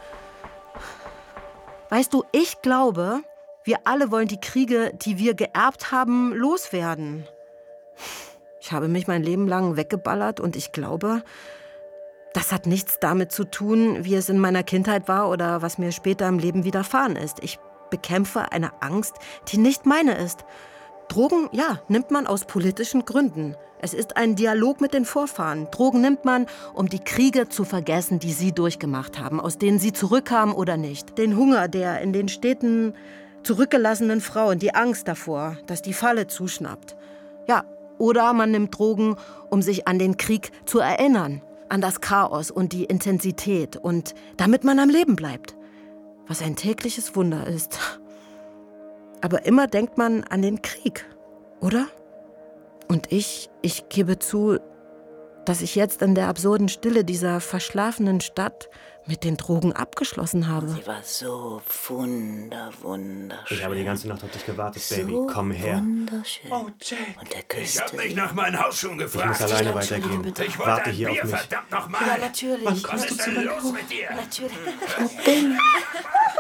Weißt 1.91 2.13
du, 2.15 2.25
ich 2.33 2.63
glaube, 2.63 3.21
wir 3.65 3.81
alle 3.85 4.11
wollen 4.11 4.29
die 4.29 4.41
Kriege, 4.41 4.93
die 4.95 5.19
wir 5.19 5.35
geerbt 5.35 5.93
haben, 5.93 6.33
loswerden. 6.33 7.29
Ich 8.61 8.73
habe 8.73 8.89
mich 8.89 9.07
mein 9.07 9.23
Leben 9.23 9.47
lang 9.47 9.77
weggeballert 9.77 10.41
und 10.41 10.57
ich 10.57 10.73
glaube, 10.73 11.23
das 12.33 12.51
hat 12.51 12.67
nichts 12.67 12.99
damit 12.99 13.31
zu 13.31 13.45
tun, 13.45 14.05
wie 14.05 14.15
es 14.15 14.31
in 14.31 14.39
meiner 14.39 14.63
Kindheit 14.63 15.07
war 15.07 15.29
oder 15.29 15.61
was 15.61 15.77
mir 15.77 15.93
später 15.93 16.27
im 16.29 16.39
Leben 16.39 16.65
widerfahren 16.65 17.17
ist. 17.17 17.43
Ich 17.43 17.59
bekämpfe 17.93 18.51
eine 18.51 18.73
Angst, 18.83 19.15
die 19.49 19.59
nicht 19.59 19.87
meine 19.87 20.17
ist. 20.17 20.45
Drogen, 21.09 21.51
ja, 21.53 21.79
nimmt 21.89 22.11
man 22.11 22.27
aus 22.27 22.47
politischen 22.47 23.05
Gründen. 23.05 23.55
Es 23.81 23.93
ist 23.93 24.17
ein 24.17 24.35
Dialog 24.35 24.81
mit 24.81 24.95
den 24.95 25.05
Vorfahren. 25.05 25.69
Drogen 25.71 26.01
nimmt 26.01 26.25
man, 26.25 26.47
um 26.73 26.89
die 26.89 27.01
Kriege 27.01 27.51
zu 27.51 27.65
vergessen, 27.65 28.19
die 28.19 28.33
sie 28.33 28.53
durchgemacht 28.53 29.19
haben, 29.19 29.41
aus 29.41 29.59
denen 29.59 29.79
sie 29.79 29.93
zurückkamen 29.93 30.55
oder 30.55 30.79
nicht. 30.79 31.19
Den 31.19 31.37
Hunger 31.37 31.69
der 31.69 32.01
in 32.01 32.15
den 32.15 32.29
Städten 32.29 32.95
zurückgelassenen 33.43 34.23
Frauen, 34.23 34.59
die 34.59 34.75
Angst 34.75 35.07
davor, 35.07 35.59
dass 35.67 35.83
die 35.83 35.93
Falle 35.93 36.29
zuschnappt. 36.29 36.97
Ja, 37.47 37.65
oder 37.99 38.33
man 38.33 38.53
nimmt 38.53 38.79
Drogen, 38.79 39.17
um 39.51 39.61
sich 39.61 39.87
an 39.87 39.99
den 39.99 40.17
Krieg 40.17 40.51
zu 40.65 40.79
erinnern, 40.79 41.43
an 41.69 41.83
das 41.83 42.01
Chaos 42.01 42.51
und 42.51 42.73
die 42.73 42.85
Intensität 42.85 43.77
und 43.77 44.15
damit 44.39 44.65
man 44.65 44.79
am 44.79 44.89
Leben 44.89 45.15
bleibt. 45.15 45.57
Was 46.33 46.41
ein 46.41 46.57
tägliches 46.57 47.15
Wunder 47.15 47.47
ist. 47.47 47.79
Aber 49.21 49.45
immer 49.45 49.67
denkt 49.67 49.99
man 49.99 50.25
an 50.25 50.41
den 50.41 50.63
Krieg, 50.63 51.05
oder? 51.61 51.89
Und 52.89 53.13
ich, 53.13 53.51
ich 53.61 53.91
gebe 53.91 54.19
zu, 54.19 54.59
dass 55.45 55.61
ich 55.61 55.75
jetzt 55.75 56.01
in 56.01 56.15
der 56.15 56.29
absurden 56.29 56.71
Stille 56.71 57.05
dieser 57.05 57.39
verschlafenen 57.41 58.23
Stadt 58.23 58.71
mit 59.05 59.25
den 59.25 59.37
Drogen 59.37 59.73
abgeschlossen 59.73 60.47
habe. 60.47 60.69
Sie 60.69 60.87
war 60.87 61.03
so 61.03 61.61
wunder, 61.89 62.71
wunderschön. 62.83 63.59
Ich 63.59 63.65
habe 63.65 63.75
die 63.75 63.83
ganze 63.85 64.07
Nacht 64.07 64.23
auf 64.23 64.31
dich 64.31 64.47
gewartet, 64.47 64.81
Baby. 64.91 65.11
So 65.13 65.27
Komm 65.27 65.51
her. 65.51 65.79
Wunderschön. 65.79 66.53
Oh, 66.53 66.67
Jay. 66.81 66.97
Und 67.21 67.33
er 67.35 67.41
Ich 67.41 67.49
küsste 67.49 67.83
hab 67.83 67.93
mich 67.95 68.11
sie. 68.11 68.15
nach 68.15 68.33
meinem 68.33 68.63
Hausschuhen 68.63 68.95
Ich 69.01 69.07
muss 69.07 69.13
gefragt. 69.13 69.43
alleine 69.43 69.75
weitergehen. 69.75 70.25
Ich 70.25 70.57
wollte 70.57 70.71
Warte 70.71 70.91
hier 70.91 71.09
Bier, 71.09 71.25
auf 71.25 71.31
mich. 71.33 71.41
verdammt 71.41 71.71
nochmal. 71.73 72.01
Ja, 72.07 72.17
natürlich. 72.19 72.65
Was 72.93 73.05
ist 73.11 73.27
denn 73.27 73.43
los 73.45 73.73
mit 73.73 73.91
dir? 73.91 74.09
Natürlich. 74.15 75.25
Bin 75.25 75.53
ich? 75.55 75.59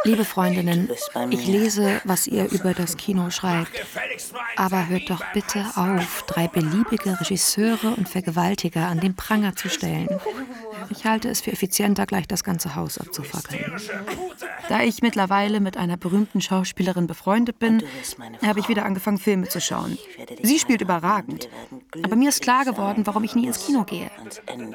Liebe 0.04 0.24
Freundinnen, 0.24 0.90
ich 1.30 1.46
lese, 1.46 2.00
was 2.04 2.26
ihr 2.26 2.50
über 2.50 2.74
das 2.74 2.96
Kino 2.96 3.30
schreibt. 3.30 3.70
Aber 4.56 4.88
hört 4.88 5.08
doch 5.08 5.22
bitte 5.32 5.64
auf, 5.76 6.24
drei 6.26 6.48
beliebige 6.48 7.20
Regisseure 7.20 7.94
und 7.96 8.08
Vergewaltiger 8.08 8.86
an 8.86 9.00
den 9.00 9.14
Pranger 9.14 9.54
zu 9.54 9.68
stellen. 9.68 10.08
Ich 10.90 11.04
halte 11.04 11.28
es 11.28 11.40
für 11.40 11.52
effizienter, 11.52 12.06
gleich 12.06 12.26
das 12.26 12.42
ganze 12.42 12.74
Haus 12.74 12.98
abzufackeln. 12.98 13.64
Da 14.68 14.82
ich 14.82 15.02
mittlerweile 15.02 15.60
mit 15.60 15.76
einer 15.76 15.96
berühmten 15.96 16.40
Schauspielerin 16.40 17.06
befreundet 17.06 17.58
bin, 17.58 17.82
habe 18.44 18.60
ich 18.60 18.68
wieder 18.68 18.84
angefangen, 18.84 19.18
Filme 19.18 19.48
zu 19.48 19.60
schauen. 19.60 19.98
Sie 20.42 20.58
spielt 20.58 20.80
überragend. 20.80 21.48
Aber 22.02 22.16
mir 22.16 22.30
ist 22.30 22.42
klar 22.42 22.64
geworden, 22.64 23.06
warum 23.06 23.24
ich 23.24 23.34
nie 23.34 23.46
ins 23.46 23.64
Kino 23.64 23.84
gehe. 23.84 24.10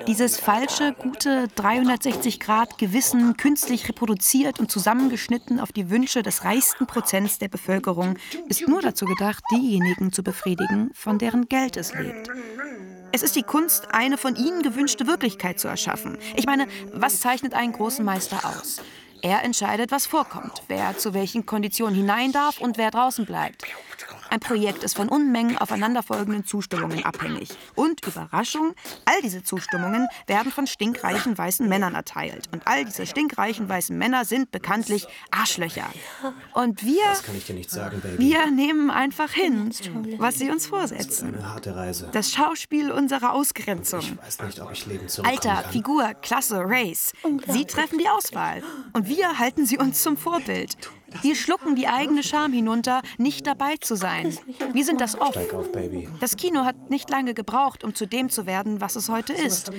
Dieses 0.08 0.40
falsche, 0.40 0.94
gute 0.94 1.48
360-Grad-Gewissen, 1.58 3.38
künstlich 3.38 3.90
reproduziert 3.90 4.60
und 4.60 4.72
zusammengeschnitten 5.18 5.60
auf 5.60 5.72
die 5.72 5.90
Wünsche 5.90 6.22
des 6.22 6.44
reichsten 6.44 6.86
Prozents 6.86 7.40
der 7.40 7.48
Bevölkerung, 7.48 8.18
ist 8.48 8.68
nur 8.68 8.82
dazu 8.82 9.06
gedacht, 9.06 9.44
diejenigen 9.52 10.12
zu 10.14 10.24
befriedigen, 10.24 10.92
von 10.94 11.18
deren 11.18 11.48
Geld 11.48 11.78
es 11.78 11.94
lebt. 11.94 12.30
Es 13.12 13.24
ist 13.24 13.36
die 13.36 13.44
Kunst, 13.44 13.94
eine 13.94 14.18
von 14.18 14.36
ihnen 14.36 14.62
gewünschte 14.62 15.08
Wirklichkeit 15.08 15.60
zu 15.60 15.68
erschaffen. 15.68 16.18
Ich 16.36 16.46
meine, 16.46 16.68
was 16.94 17.20
zeichnet 17.20 17.54
einen 17.54 17.74
großen 17.74 18.06
Meister 18.06 18.46
aus? 18.46 18.82
Er 19.24 19.44
entscheidet, 19.44 19.92
was 19.92 20.06
vorkommt, 20.06 20.62
wer 20.68 20.98
zu 20.98 21.14
welchen 21.14 21.46
Konditionen 21.46 21.96
hinein 21.96 22.32
darf 22.32 22.60
und 22.60 22.78
wer 22.78 22.92
draußen 22.92 23.26
bleibt. 23.26 23.64
Ein 24.30 24.40
Projekt 24.40 24.84
ist 24.84 24.96
von 24.96 25.10
Unmengen 25.10 25.58
aufeinanderfolgenden 25.58 26.46
Zustimmungen 26.46 27.06
abhängig. 27.06 27.50
Und 27.76 28.06
Überraschung, 28.06 28.74
all 29.06 29.22
diese 29.22 29.44
Zustimmungen 29.44 30.08
werden 30.28 30.52
von 30.52 30.68
stinkreichen 30.68 31.38
weißen 31.38 31.68
Männern 31.68 31.96
erteilt. 31.96 32.50
Und 32.52 32.68
all 32.68 32.86
diese 32.86 33.06
stinkreichen 33.06 33.70
weißen 33.70 33.98
Männer 33.98 34.26
sind 34.26 34.52
bekanntlich 34.52 35.08
Arschlöcher. 35.32 35.88
Und 36.54 36.84
wir, 36.84 37.04
Das 37.06 37.24
kann 37.24 37.36
ich 37.38 37.46
dir 37.46 37.54
nicht 37.56 37.72
sagen, 37.72 38.02
Baby. 38.02 38.18
wir 38.20 38.52
nehmen 38.52 38.90
einfach 38.92 39.32
hin, 39.32 39.72
was 40.18 40.38
sie 40.40 40.50
uns 40.50 40.68
vorsetzen. 40.68 41.36
Eine 41.36 41.54
harte 41.54 41.76
Reise. 41.76 42.10
Das 42.12 42.32
Schauspiel 42.32 42.92
unserer 42.92 43.34
Ausgrenzung. 43.34 44.02
Ich 44.02 44.18
weiß 44.18 44.42
nicht, 44.44 44.60
ob 44.60 44.72
ich 44.72 44.86
Leben 44.86 45.08
Alter. 45.24 45.64
Figur, 45.72 46.14
Klasse, 46.22 46.64
Race. 46.66 47.14
Sie 47.48 47.66
treffen 47.66 47.98
die 48.00 48.10
Auswahl. 48.10 48.64
Und 48.94 49.08
wir 49.08 49.40
halten 49.40 49.66
sie 49.66 49.78
uns 49.78 50.02
zum 50.04 50.18
Vorbild. 50.18 50.78
Wir 51.22 51.36
schlucken 51.36 51.76
die 51.76 51.88
eigene 51.88 52.24
Scham 52.24 52.54
hinunter, 52.54 53.02
nicht 53.18 53.48
dabei 53.48 53.78
zu 53.78 53.96
sein. 53.96 54.38
Wir 54.74 54.86
sind 54.86 55.02
das 55.02 55.18
Baby. 55.72 56.08
Das 56.20 56.36
Kino 56.36 56.66
hat 56.66 56.90
nicht 56.90 57.10
lange 57.10 57.34
gebraucht, 57.34 57.84
um 57.84 57.96
zu 57.96 58.06
dem 58.06 58.30
zu 58.30 58.46
werden, 58.46 58.82
was 58.82 58.96
es 58.96 59.10
heute 59.10 59.34
ist. 59.34 59.72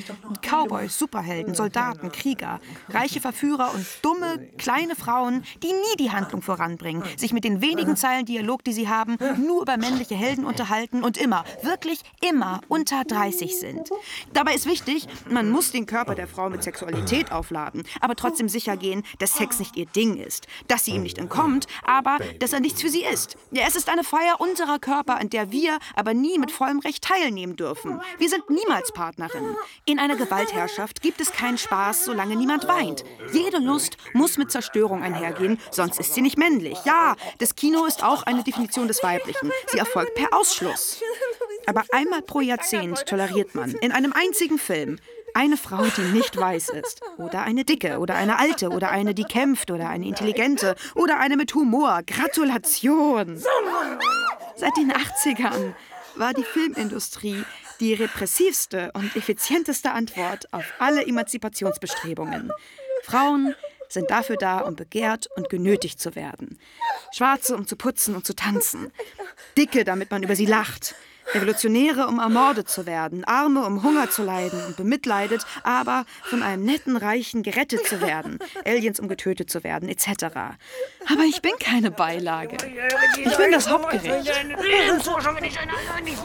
Cowboys, 0.43 0.99
Superhelden, 0.99 1.55
Soldaten, 1.55 2.11
Krieger, 2.13 2.61
reiche 2.89 3.21
Verführer 3.21 3.73
und 3.75 3.87
dumme, 4.03 4.49
kleine 4.57 4.95
Frauen, 4.95 5.45
die 5.63 5.69
nie 5.69 5.97
die 5.99 6.11
Handlung 6.11 6.43
voranbringen, 6.43 7.03
sich 7.17 7.33
mit 7.33 7.45
den 7.45 7.61
wenigen 7.61 7.97
Zeilen 7.97 8.25
Dialog, 8.25 8.65
die 8.65 8.73
sie 8.73 8.89
haben, 8.89 9.17
nur 9.39 9.63
über 9.63 9.77
männliche 9.77 10.15
Helden 10.15 10.45
unterhalten 10.45 11.03
und 11.03 11.17
immer, 11.17 11.45
wirklich 11.63 12.01
immer 12.27 12.61
unter 12.69 13.05
30 13.05 13.59
sind. 13.59 13.91
Dabei 14.33 14.55
ist 14.55 14.67
wichtig, 14.67 15.07
man 15.31 15.51
muss 15.51 15.73
den 15.73 15.87
Körper 15.87 16.15
der 16.15 16.27
Frau 16.27 16.49
mit 16.51 16.63
Sexualität 16.63 17.33
aufladen, 17.33 17.85
aber 18.01 18.17
trotzdem 18.17 18.49
sicher 18.49 18.77
gehen, 18.77 19.03
dass 19.19 19.35
Sex 19.35 19.59
nicht 19.59 19.77
ihr 19.77 19.87
Ding 19.87 20.17
ist, 20.17 20.47
dass 20.69 20.85
sie 20.85 20.93
ihm 20.93 21.03
nicht 21.03 21.18
entkommt, 21.19 21.67
aber 21.83 22.19
dass 22.39 22.53
er 22.53 22.61
nichts 22.61 22.83
für 22.83 22.89
sie 22.89 23.05
ist. 23.05 23.37
Ja, 23.51 23.65
es 23.67 23.77
ist 23.77 23.89
eine 23.89 24.05
Feier 24.05 24.41
unserer 24.41 24.79
Körper, 24.79 25.19
an 25.19 25.31
der 25.31 25.51
wir 25.51 25.79
aber 25.95 26.15
nie 26.15 26.39
mit 26.39 26.51
vollem 26.51 26.79
Recht 26.81 27.05
teilnehmen 27.05 27.57
dürfen. 27.57 28.01
Wir 28.19 28.29
sind 28.29 28.49
niemals 28.51 28.93
Partnerinnen. 28.93 29.57
In 29.85 29.99
einer 29.99 30.17
Gewaltherrschaft 30.17 31.03
gibt 31.03 31.21
es 31.21 31.33
keinen 31.33 31.59
Spaß, 31.59 32.05
solange 32.05 32.37
niemand 32.37 32.69
weint. 32.69 33.05
Jede 33.33 33.59
Lust 33.59 33.97
muss 34.13 34.39
mit 34.39 34.51
Zerstörung 34.51 35.03
einhergehen, 35.03 35.61
sonst 35.71 35.99
ist 36.01 36.15
sie 36.15 36.23
nicht 36.23 36.39
männlich. 36.39 36.79
Ja, 36.85 37.17
das 37.39 37.55
Kino 37.55 37.85
ist 37.85 38.03
auch 38.03 38.23
eine 38.25 38.43
Definition 38.43 38.89
des 38.89 39.03
Weiblichen. 39.03 39.51
Sie 39.67 39.79
erfolgt 39.79 40.15
per 40.15 40.35
Ausschluss. 40.35 41.01
Aber 41.67 41.85
einmal 41.93 42.23
pro 42.23 42.41
Jahrzehnt 42.41 43.05
toleriert 43.07 43.55
man 43.55 43.73
in 43.73 43.93
einem 43.93 44.13
einzigen 44.13 44.59
Film 44.59 44.99
eine 45.39 45.57
Frau, 45.57 45.85
die 45.97 46.13
nicht 46.13 46.37
weiß 46.37 46.71
ist. 46.71 47.01
Oder 47.17 47.43
eine 47.43 47.65
dicke, 47.65 48.01
oder 48.01 48.17
eine 48.17 48.41
alte, 48.41 48.71
oder 48.71 48.91
eine, 48.91 49.15
die 49.15 49.23
kämpft, 49.23 49.71
oder 49.71 49.89
eine 49.89 50.07
intelligente, 50.07 50.75
oder 50.97 51.21
eine 51.21 51.37
mit 51.37 51.55
Humor. 51.55 52.01
Gratulation! 52.05 53.41
Seit 54.57 54.77
den 54.77 54.93
80ern 54.93 55.75
war 56.17 56.35
die 56.35 56.43
Filmindustrie 56.43 57.45
die 57.79 57.95
repressivste 57.95 58.91
und 58.95 59.15
effizienteste 59.15 59.93
Antwort 59.93 60.53
auf 60.53 60.65
alle 60.81 61.07
Emanzipationsbestrebungen. 61.07 62.51
Frauen 63.05 63.55
sind 63.89 64.11
dafür 64.11 64.37
da, 64.37 64.59
um 64.59 64.75
begehrt 64.75 65.29
und 65.37 65.49
genötigt 65.49 66.01
zu 66.01 66.17
werden. 66.17 66.59
Schwarze, 67.13 67.55
um 67.55 67.69
zu 67.69 67.77
putzen 67.77 68.17
und 68.17 68.27
zu 68.27 68.35
tanzen. 68.35 68.91
Dicke, 69.57 69.85
damit 69.85 70.11
man 70.11 70.25
über 70.25 70.35
sie 70.35 70.47
lacht. 70.47 70.97
Revolutionäre, 71.35 72.07
um 72.07 72.19
ermordet 72.19 72.69
zu 72.69 72.87
werden, 72.87 73.25
Arme, 73.25 73.65
um 73.65 73.83
Hunger 73.83 74.11
zu 74.11 74.23
leiden 74.23 74.65
und 74.67 74.77
bemitleidet, 74.77 75.45
aber 75.63 76.05
von 76.23 76.43
einem 76.43 76.65
netten 76.65 76.97
Reichen 76.97 77.43
gerettet 77.43 77.87
zu 77.87 78.01
werden, 78.01 78.39
Aliens, 78.65 79.01
um 79.01 79.09
getötet 79.09 79.51
zu 79.51 79.65
werden, 79.65 79.89
etc. 79.89 80.09
Aber 81.11 81.23
ich 81.27 81.43
bin 81.43 81.53
keine 81.61 81.91
Beilage. 81.91 82.57
Ich 83.19 83.37
bin 83.37 83.53
das 83.53 83.69
Hauptgericht. 83.69 84.31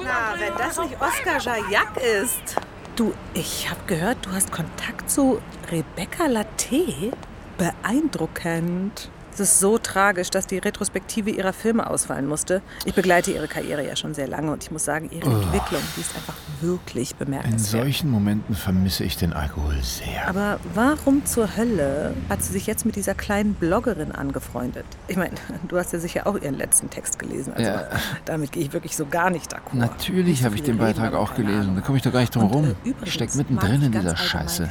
Na, 0.03 0.35
wenn 0.39 0.53
das 0.57 0.77
nicht 0.79 1.01
Oscar 1.01 1.39
Jayak 1.39 1.97
ist. 2.21 2.55
Du, 2.95 3.13
ich 3.33 3.69
habe 3.69 3.79
gehört, 3.87 4.25
du 4.25 4.31
hast 4.31 4.51
Kontakt 4.51 5.09
zu 5.09 5.41
Rebecca 5.71 6.27
Latte. 6.27 7.11
Beeindruckend. 7.57 9.09
Es 9.33 9.39
ist 9.39 9.59
so 9.59 9.79
tragisch, 9.79 10.29
dass 10.29 10.45
die 10.45 10.59
Retrospektive 10.59 11.31
ihrer 11.31 11.53
Filme 11.53 11.89
ausfallen 11.89 12.27
musste. 12.27 12.61
Ich 12.85 12.93
begleite 12.93 13.31
ihre 13.31 13.47
Karriere 13.47 13.85
ja 13.85 13.95
schon 13.95 14.13
sehr 14.13 14.27
lange 14.27 14.51
und 14.51 14.63
ich 14.63 14.69
muss 14.69 14.85
sagen, 14.85 15.09
ihre 15.11 15.25
Entwicklung, 15.25 15.81
die 15.97 16.01
ist 16.01 16.15
einfach 16.15 16.35
wirklich 16.61 17.11
In 17.13 17.17
bemerkenswert. 17.25 17.83
solchen 17.83 18.11
Momenten 18.11 18.55
vermisse 18.55 19.03
ich 19.03 19.17
den 19.17 19.33
Alkohol 19.33 19.75
sehr. 19.81 20.27
Aber 20.29 20.59
warum 20.75 21.25
zur 21.25 21.57
Hölle 21.57 22.13
hat 22.29 22.43
sie 22.43 22.53
sich 22.53 22.67
jetzt 22.67 22.85
mit 22.85 22.95
dieser 22.95 23.15
kleinen 23.15 23.55
Bloggerin 23.55 24.11
angefreundet? 24.11 24.85
Ich 25.07 25.17
meine, 25.17 25.31
du 25.67 25.77
hast 25.77 25.93
ja 25.93 25.99
sicher 25.99 26.27
auch 26.27 26.35
ihren 26.39 26.55
letzten 26.55 26.91
Text 26.91 27.17
gelesen. 27.17 27.53
Also 27.53 27.69
Ja. 27.71 27.87
damit 28.25 28.51
gehe 28.51 28.63
ich 28.63 28.71
wirklich 28.73 28.95
so 28.95 29.07
gar 29.07 29.31
nicht 29.31 29.51
d'accord. 29.51 29.73
Natürlich 29.77 30.39
so 30.39 30.45
habe 30.45 30.55
ich 30.55 30.63
den 30.63 30.77
Beitrag 30.77 31.15
auch 31.15 31.33
gelesen. 31.33 31.73
Da 31.75 31.81
komme 31.81 31.97
ich 31.97 32.03
doch 32.03 32.13
gar 32.13 32.19
nicht 32.21 32.35
drum 32.35 32.43
rum. 32.43 32.63
Und, 32.65 32.69
äh, 32.69 32.75
Ich 32.83 32.89
übrigens 32.91 33.13
stecke 33.13 33.31
mag 33.37 33.37
mittendrin 33.49 33.79
ich 33.81 33.85
in 33.87 33.91
dieser 33.93 34.15
Scheiße. 34.15 34.69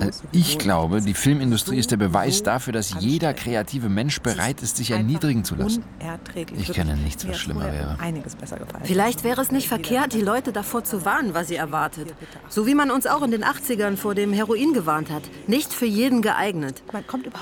Also 0.00 0.22
ich 0.32 0.58
glaube, 0.58 1.02
die 1.02 1.14
Filmindustrie 1.14 1.76
ist 1.78 1.90
der 1.90 1.98
Beweis 1.98 2.42
dafür, 2.42 2.72
dass 2.72 2.94
jeder 2.98 3.34
kreative 3.34 3.81
Mensch 3.88 4.20
bereit 4.20 4.62
ist, 4.62 4.76
sich 4.76 4.90
erniedrigen 4.90 5.44
zu 5.44 5.54
lassen. 5.54 5.84
Ich 6.56 6.72
kenne 6.72 6.96
nichts, 6.96 7.26
was 7.26 7.38
schlimmer 7.38 7.72
wäre. 7.72 7.96
Vielleicht 8.84 9.24
wäre 9.24 9.40
es 9.40 9.50
nicht 9.50 9.68
verkehrt, 9.68 10.12
die 10.12 10.20
Leute 10.20 10.52
davor 10.52 10.84
zu 10.84 11.04
warnen, 11.04 11.34
was 11.34 11.48
sie 11.48 11.56
erwartet. 11.56 12.14
So 12.48 12.66
wie 12.66 12.74
man 12.74 12.90
uns 12.90 13.06
auch 13.06 13.22
in 13.22 13.30
den 13.30 13.44
80ern 13.44 13.96
vor 13.96 14.14
dem 14.14 14.32
Heroin 14.32 14.72
gewarnt 14.72 15.10
hat. 15.10 15.22
Nicht 15.46 15.72
für 15.72 15.86
jeden 15.86 16.22
geeignet. 16.22 16.82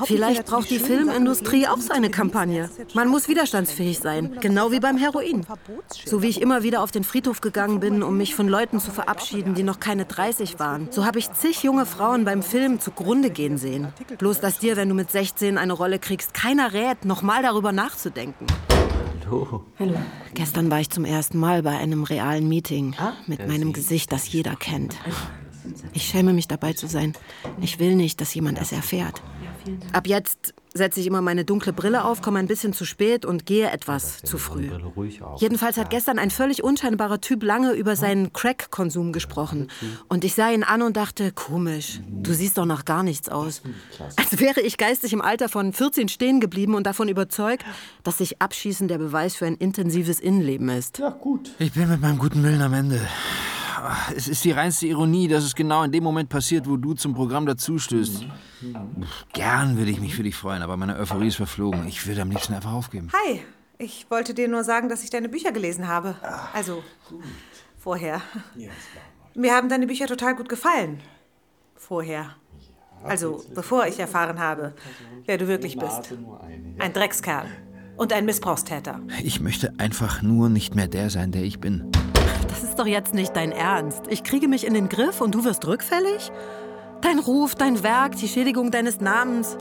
Vielleicht 0.04 0.46
braucht 0.46 0.70
die 0.70 0.78
Filmindustrie 0.78 1.66
auch 1.66 1.78
seine 1.78 2.10
Kampagne. 2.10 2.70
Man 2.94 3.08
muss 3.08 3.28
widerstandsfähig 3.28 3.98
sein, 3.98 4.36
genau 4.40 4.72
wie 4.72 4.80
beim 4.80 4.96
Heroin. 4.96 5.46
So 6.04 6.22
wie 6.22 6.28
ich 6.28 6.40
immer 6.40 6.62
wieder 6.62 6.82
auf 6.82 6.90
den 6.90 7.04
Friedhof 7.04 7.40
gegangen 7.40 7.80
bin, 7.80 8.02
um 8.02 8.16
mich 8.16 8.34
von 8.34 8.48
Leuten 8.48 8.80
zu 8.80 8.90
verabschieden, 8.90 9.54
die 9.54 9.62
noch 9.62 9.80
keine 9.80 10.04
30 10.04 10.58
waren. 10.58 10.88
So 10.90 11.04
habe 11.04 11.18
ich 11.18 11.32
zig 11.32 11.62
junge 11.62 11.86
Frauen 11.86 12.24
beim 12.24 12.42
Film 12.42 12.80
zugrunde 12.80 13.30
gehen 13.30 13.58
sehen. 13.58 13.88
Bloß, 14.18 14.40
dass 14.40 14.58
dir, 14.58 14.76
wenn 14.76 14.88
du 14.88 14.94
mit 14.94 15.10
16 15.10 15.58
eine 15.58 15.72
Rolle 15.72 15.98
kriegst, 15.98 16.29
keiner 16.32 16.72
rät, 16.72 17.04
nochmal 17.04 17.42
darüber 17.42 17.72
nachzudenken. 17.72 18.46
Hallo. 19.78 19.94
Gestern 20.34 20.70
war 20.70 20.80
ich 20.80 20.90
zum 20.90 21.04
ersten 21.04 21.38
Mal 21.38 21.62
bei 21.62 21.78
einem 21.78 22.02
realen 22.02 22.48
Meeting 22.48 22.96
mit 23.26 23.46
meinem 23.46 23.72
Gesicht, 23.72 24.10
das 24.12 24.32
jeder 24.32 24.56
kennt. 24.56 24.96
Ich 25.92 26.04
schäme 26.04 26.32
mich 26.32 26.48
dabei 26.48 26.72
zu 26.72 26.88
sein. 26.88 27.12
Ich 27.60 27.78
will 27.78 27.94
nicht, 27.94 28.20
dass 28.20 28.34
jemand 28.34 28.60
es 28.60 28.72
erfährt. 28.72 29.22
Ab 29.92 30.06
jetzt 30.06 30.54
setze 30.74 31.00
ich 31.00 31.06
immer 31.06 31.20
meine 31.20 31.44
dunkle 31.44 31.72
Brille 31.72 32.04
auf, 32.04 32.22
komme 32.22 32.38
ein 32.38 32.46
bisschen 32.46 32.72
zu 32.72 32.84
spät 32.84 33.24
und 33.24 33.46
gehe 33.46 33.70
etwas 33.70 34.22
zu 34.22 34.38
früh. 34.38 34.70
Jedenfalls 35.38 35.76
hat 35.76 35.90
gestern 35.90 36.18
ein 36.18 36.30
völlig 36.30 36.62
unscheinbarer 36.62 37.20
Typ 37.20 37.42
lange 37.42 37.72
über 37.72 37.96
seinen 37.96 38.32
Crack-Konsum 38.32 39.12
gesprochen. 39.12 39.68
Und 40.08 40.24
ich 40.24 40.34
sah 40.34 40.50
ihn 40.50 40.62
an 40.62 40.82
und 40.82 40.96
dachte, 40.96 41.32
komisch, 41.32 42.00
du 42.08 42.32
siehst 42.32 42.58
doch 42.58 42.66
noch 42.66 42.84
gar 42.84 43.02
nichts 43.02 43.28
aus. 43.28 43.62
Als 44.16 44.38
wäre 44.38 44.60
ich 44.60 44.76
geistig 44.76 45.12
im 45.12 45.22
Alter 45.22 45.48
von 45.48 45.72
14 45.72 46.08
stehen 46.08 46.40
geblieben 46.40 46.74
und 46.74 46.84
davon 46.86 47.08
überzeugt, 47.08 47.64
dass 48.02 48.18
sich 48.18 48.40
Abschießen 48.40 48.88
der 48.88 48.98
Beweis 48.98 49.36
für 49.36 49.46
ein 49.46 49.56
intensives 49.56 50.20
Innenleben 50.20 50.68
ist. 50.68 51.02
Ich 51.58 51.72
bin 51.72 51.88
mit 51.88 52.00
meinem 52.00 52.18
guten 52.18 52.42
Willen 52.42 52.62
am 52.62 52.74
Ende. 52.74 53.00
Es 54.14 54.28
ist 54.28 54.44
die 54.44 54.50
reinste 54.52 54.86
Ironie, 54.86 55.28
dass 55.28 55.44
es 55.44 55.54
genau 55.54 55.82
in 55.82 55.92
dem 55.92 56.04
Moment 56.04 56.28
passiert, 56.28 56.68
wo 56.68 56.76
du 56.76 56.94
zum 56.94 57.14
Programm 57.14 57.46
dazustößt. 57.46 58.26
Gern 59.32 59.76
würde 59.76 59.90
ich 59.90 60.00
mich 60.00 60.14
für 60.14 60.22
dich 60.22 60.36
freuen, 60.36 60.62
aber 60.62 60.76
meine 60.76 60.96
Euphorie 60.96 61.28
ist 61.28 61.36
verflogen. 61.36 61.86
Ich 61.86 62.06
würde 62.06 62.22
am 62.22 62.30
liebsten 62.30 62.54
einfach 62.54 62.72
aufgeben. 62.72 63.08
Hi, 63.12 63.42
ich 63.78 64.06
wollte 64.10 64.34
dir 64.34 64.48
nur 64.48 64.64
sagen, 64.64 64.88
dass 64.88 65.02
ich 65.02 65.10
deine 65.10 65.28
Bücher 65.28 65.52
gelesen 65.52 65.88
habe. 65.88 66.16
Also, 66.52 66.82
vorher. 67.78 68.20
Mir 69.34 69.54
haben 69.54 69.68
deine 69.68 69.86
Bücher 69.86 70.06
total 70.06 70.34
gut 70.34 70.48
gefallen. 70.48 71.00
Vorher. 71.76 72.36
Also, 73.02 73.42
bevor 73.54 73.86
ich 73.86 73.98
erfahren 73.98 74.38
habe, 74.38 74.74
wer 75.24 75.38
du 75.38 75.48
wirklich 75.48 75.78
bist. 75.78 76.14
Ein 76.78 76.92
Dreckskerl. 76.92 77.46
Und 77.96 78.12
ein 78.12 78.24
Missbrauchstäter. 78.24 79.00
Ich 79.22 79.40
möchte 79.40 79.74
einfach 79.78 80.22
nur 80.22 80.48
nicht 80.48 80.74
mehr 80.74 80.88
der 80.88 81.10
sein, 81.10 81.32
der 81.32 81.42
ich 81.42 81.60
bin. 81.60 81.90
Das 82.50 82.64
ist 82.64 82.78
doch 82.78 82.86
jetzt 82.86 83.14
nicht 83.14 83.34
dein 83.36 83.52
Ernst. 83.52 84.02
Ich 84.08 84.24
kriege 84.24 84.48
mich 84.48 84.66
in 84.66 84.74
den 84.74 84.88
Griff 84.88 85.20
und 85.20 85.34
du 85.34 85.44
wirst 85.44 85.66
rückfällig? 85.66 86.32
Dein 87.00 87.18
Ruf, 87.18 87.54
dein 87.54 87.82
Werk, 87.82 88.16
die 88.16 88.28
Schädigung 88.28 88.70
deines 88.70 89.00
Namens. 89.00 89.56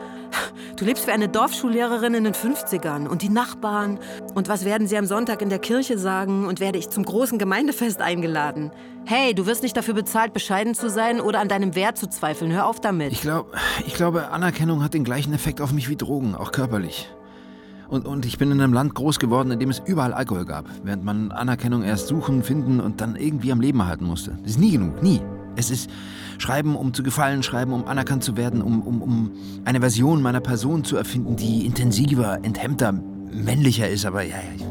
Du 0.76 0.86
lebst 0.86 1.08
wie 1.08 1.12
eine 1.12 1.30
Dorfschullehrerin 1.30 2.14
in 2.14 2.24
den 2.24 2.34
50ern 2.34 3.08
und 3.08 3.22
die 3.22 3.30
Nachbarn. 3.30 4.00
Und 4.34 4.50
was 4.50 4.66
werden 4.66 4.88
sie 4.88 4.98
am 4.98 5.06
Sonntag 5.06 5.42
in 5.42 5.50
der 5.50 5.60
Kirche 5.60 5.98
sagen 5.98 6.48
und 6.48 6.60
werde 6.60 6.78
ich 6.78 6.90
zum 6.90 7.04
großen 7.06 7.38
Gemeindefest 7.38 8.02
eingeladen? 8.02 8.72
Hey, 9.06 9.34
du 9.34 9.46
wirst 9.46 9.64
nicht 9.64 9.78
dafür 9.78 9.94
bezahlt, 9.94 10.34
bescheiden 10.34 10.74
zu 10.74 10.90
sein 10.90 11.22
oder 11.22 11.40
an 11.40 11.48
deinem 11.48 11.76
Wert 11.76 11.98
zu 11.98 12.08
zweifeln. 12.08 12.52
Hör 12.52 12.66
auf 12.66 12.80
damit. 12.80 13.12
Ich, 13.12 13.22
glaub, 13.22 13.56
ich 13.86 13.94
glaube, 13.94 14.30
Anerkennung 14.30 14.84
hat 14.84 14.94
den 14.94 15.04
gleichen 15.04 15.34
Effekt 15.34 15.62
auf 15.62 15.72
mich 15.72 15.90
wie 15.90 15.96
Drogen, 15.96 16.36
auch 16.36 16.52
körperlich. 16.52 17.10
Und, 17.90 18.06
und 18.06 18.26
ich 18.26 18.38
bin 18.38 18.52
in 18.52 18.62
einem 18.62 18.74
Land 18.74 18.94
groß 18.94 19.20
geworden, 19.20 19.52
in 19.52 19.60
dem 19.60 19.70
es 19.70 19.82
überall 19.84 20.14
Alkohol 20.14 20.46
gab, 20.46 20.66
während 20.84 21.04
man 21.04 21.32
Anerkennung 21.32 21.84
erst 21.84 22.08
suchen, 22.08 22.44
finden 22.44 22.80
und 22.80 23.02
dann 23.02 23.16
irgendwie 23.16 23.52
am 23.52 23.62
Leben 23.62 23.80
erhalten 23.80 24.06
musste. 24.06 24.38
Das 24.44 24.52
ist 24.52 24.60
nie 24.60 24.72
genug, 24.72 25.02
nie. 25.02 25.22
Es 25.56 25.72
ist 25.72 25.90
Schreiben, 26.38 26.76
um 26.76 26.94
zu 26.94 27.04
gefallen, 27.04 27.44
schreiben, 27.44 27.74
um 27.74 27.86
anerkannt 27.86 28.24
zu 28.24 28.38
werden, 28.38 28.62
um, 28.62 28.82
um, 28.82 29.02
um 29.02 29.32
eine 29.66 29.80
Version 29.82 30.22
meiner 30.22 30.40
Person 30.40 30.84
zu 30.86 30.96
erfinden, 30.96 31.36
die 31.36 31.66
intensiver, 31.66 32.40
enthemmter, 32.44 32.94
männlicher 32.94 33.90
ist. 33.90 34.06
Aber 34.06 34.22
ja, 34.22 34.36
ja 34.36 34.66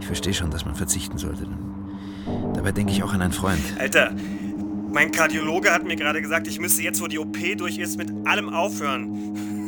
ich, 0.00 0.06
verstehe 0.06 0.34
schon, 0.34 0.50
dass 0.50 0.64
man 0.64 0.74
verzichten 0.74 1.16
sollte. 1.16 1.46
Dabei 2.54 2.72
denke 2.72 2.92
ich 2.92 3.02
auch 3.02 3.12
an 3.12 3.22
einen 3.22 3.32
Freund. 3.32 3.60
Alter, 3.78 4.12
mein 4.92 5.12
Kardiologe 5.12 5.70
hat 5.70 5.84
mir 5.84 5.96
gerade 5.96 6.20
gesagt, 6.20 6.48
ich 6.48 6.58
müsste 6.58 6.82
jetzt, 6.82 7.00
wo 7.00 7.06
die 7.06 7.18
OP 7.18 7.36
durch 7.56 7.78
ist, 7.78 7.96
mit 7.96 8.12
allem 8.26 8.48
aufhören. 8.48 9.63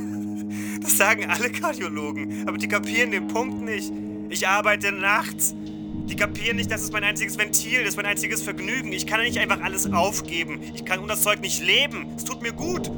Das 0.86 0.98
sagen 0.98 1.28
alle 1.28 1.50
Kardiologen, 1.50 2.46
aber 2.46 2.58
die 2.58 2.68
kapieren 2.68 3.10
den 3.10 3.26
Punkt 3.26 3.60
nicht. 3.60 3.92
Ich 4.28 4.46
arbeite 4.46 4.92
nachts. 4.92 5.52
Die 6.08 6.14
kapieren 6.14 6.54
nicht, 6.54 6.70
dass 6.70 6.80
es 6.80 6.92
mein 6.92 7.02
einziges 7.02 7.36
Ventil 7.36 7.80
ist, 7.80 7.96
mein 7.96 8.06
einziges 8.06 8.40
Vergnügen. 8.40 8.92
Ich 8.92 9.04
kann 9.04 9.20
nicht 9.20 9.36
einfach 9.36 9.60
alles 9.62 9.92
aufgeben. 9.92 10.60
Ich 10.76 10.84
kann 10.84 11.00
um 11.00 11.08
das 11.08 11.22
Zeug 11.22 11.40
nicht 11.40 11.60
leben. 11.60 12.06
Es 12.16 12.22
tut 12.22 12.40
mir 12.40 12.52
gut. 12.52 12.88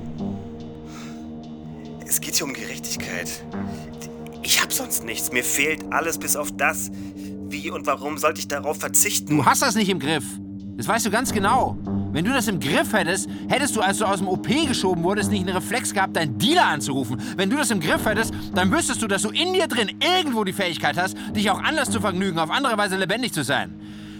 Es 2.07 2.21
geht 2.21 2.35
hier 2.35 2.47
um 2.47 2.52
Gerechtigkeit. 2.52 3.42
Ich 4.42 4.62
hab 4.62 4.71
sonst 4.71 5.04
nichts. 5.04 5.33
Mir 5.33 5.42
fehlt 5.42 5.90
alles 5.90 6.18
bis 6.18 6.37
auf 6.37 6.52
das. 6.54 6.90
Wie 7.49 7.71
und 7.71 7.87
warum 7.87 8.18
sollte 8.18 8.40
ich 8.40 8.49
darauf 8.49 8.78
verzichten? 8.78 9.35
Du 9.35 9.47
hast 9.47 9.62
das 9.62 9.76
nicht 9.76 9.88
im 9.88 9.99
Griff. 9.99 10.25
Das 10.78 10.87
weißt 10.87 11.06
du 11.06 11.11
ganz 11.11 11.32
genau. 11.32 11.76
Wenn 12.12 12.25
du 12.25 12.32
das 12.32 12.47
im 12.47 12.61
Griff 12.61 12.92
hättest, 12.92 13.28
hättest 13.49 13.75
du, 13.75 13.80
als 13.80 13.99
du 13.99 14.04
aus 14.04 14.18
dem 14.18 14.28
OP 14.28 14.47
geschoben 14.47 15.02
wurdest, 15.02 15.28
nicht 15.28 15.40
einen 15.40 15.56
Reflex 15.56 15.92
gehabt, 15.92 16.16
deinen 16.16 16.38
Dealer 16.38 16.66
anzurufen. 16.66 17.20
Wenn 17.37 17.50
du 17.50 17.56
das 17.56 17.73
im 17.73 17.80
Griff 17.80 18.06
hättest, 18.06 18.32
dann 18.54 18.70
wüsstest 18.70 19.02
du, 19.02 19.08
dass 19.08 19.23
du 19.23 19.30
in 19.30 19.52
dir 19.54 19.66
drin 19.66 19.90
irgendwo 20.00 20.44
die 20.44 20.52
Fähigkeit 20.52 20.97
hast, 20.97 21.16
dich 21.35 21.50
auch 21.50 21.61
anders 21.61 21.90
zu 21.90 22.00
vergnügen, 22.00 22.38
auf 22.38 22.52
andere 22.52 22.78
Weise 22.78 22.97
lebendig 22.97 23.32
zu 23.32 23.42
sein. 23.42 23.75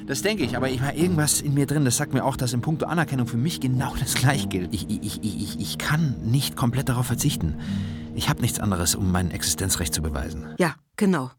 Das 0.09 0.23
denke 0.23 0.43
ich, 0.43 0.57
aber 0.57 0.69
ich 0.69 0.81
meine, 0.81 0.99
irgendwas 0.99 1.41
in 1.41 1.55
mir 1.55 1.67
drin, 1.67 1.85
das 1.85 1.97
sagt 1.97 2.13
mir 2.13 2.25
auch, 2.25 2.35
dass 2.35 2.53
in 2.53 2.61
puncto 2.61 2.87
Anerkennung 2.87 3.29
für 3.29 3.37
mich 3.37 3.61
genau 3.61 3.95
das 4.01 4.15
gleich 4.15 4.49
gilt. 4.49 4.75
Ich, 4.75 4.91
ich, 4.91 5.01
ich, 5.05 5.23
ich, 5.23 5.61
ich 5.61 5.79
kann 5.79 6.17
nicht 6.25 6.57
komplett 6.57 6.89
darauf 6.89 7.07
verzichten. 7.07 7.55
Ich 8.17 8.29
habe 8.29 8.41
nichts 8.41 8.59
anderes, 8.59 8.97
um 8.97 9.13
mein 9.13 9.31
Existenzrecht 9.31 9.95
zu 9.95 10.03
beweisen. 10.03 10.47
Ja, 10.59 10.75
genau. 10.97 11.31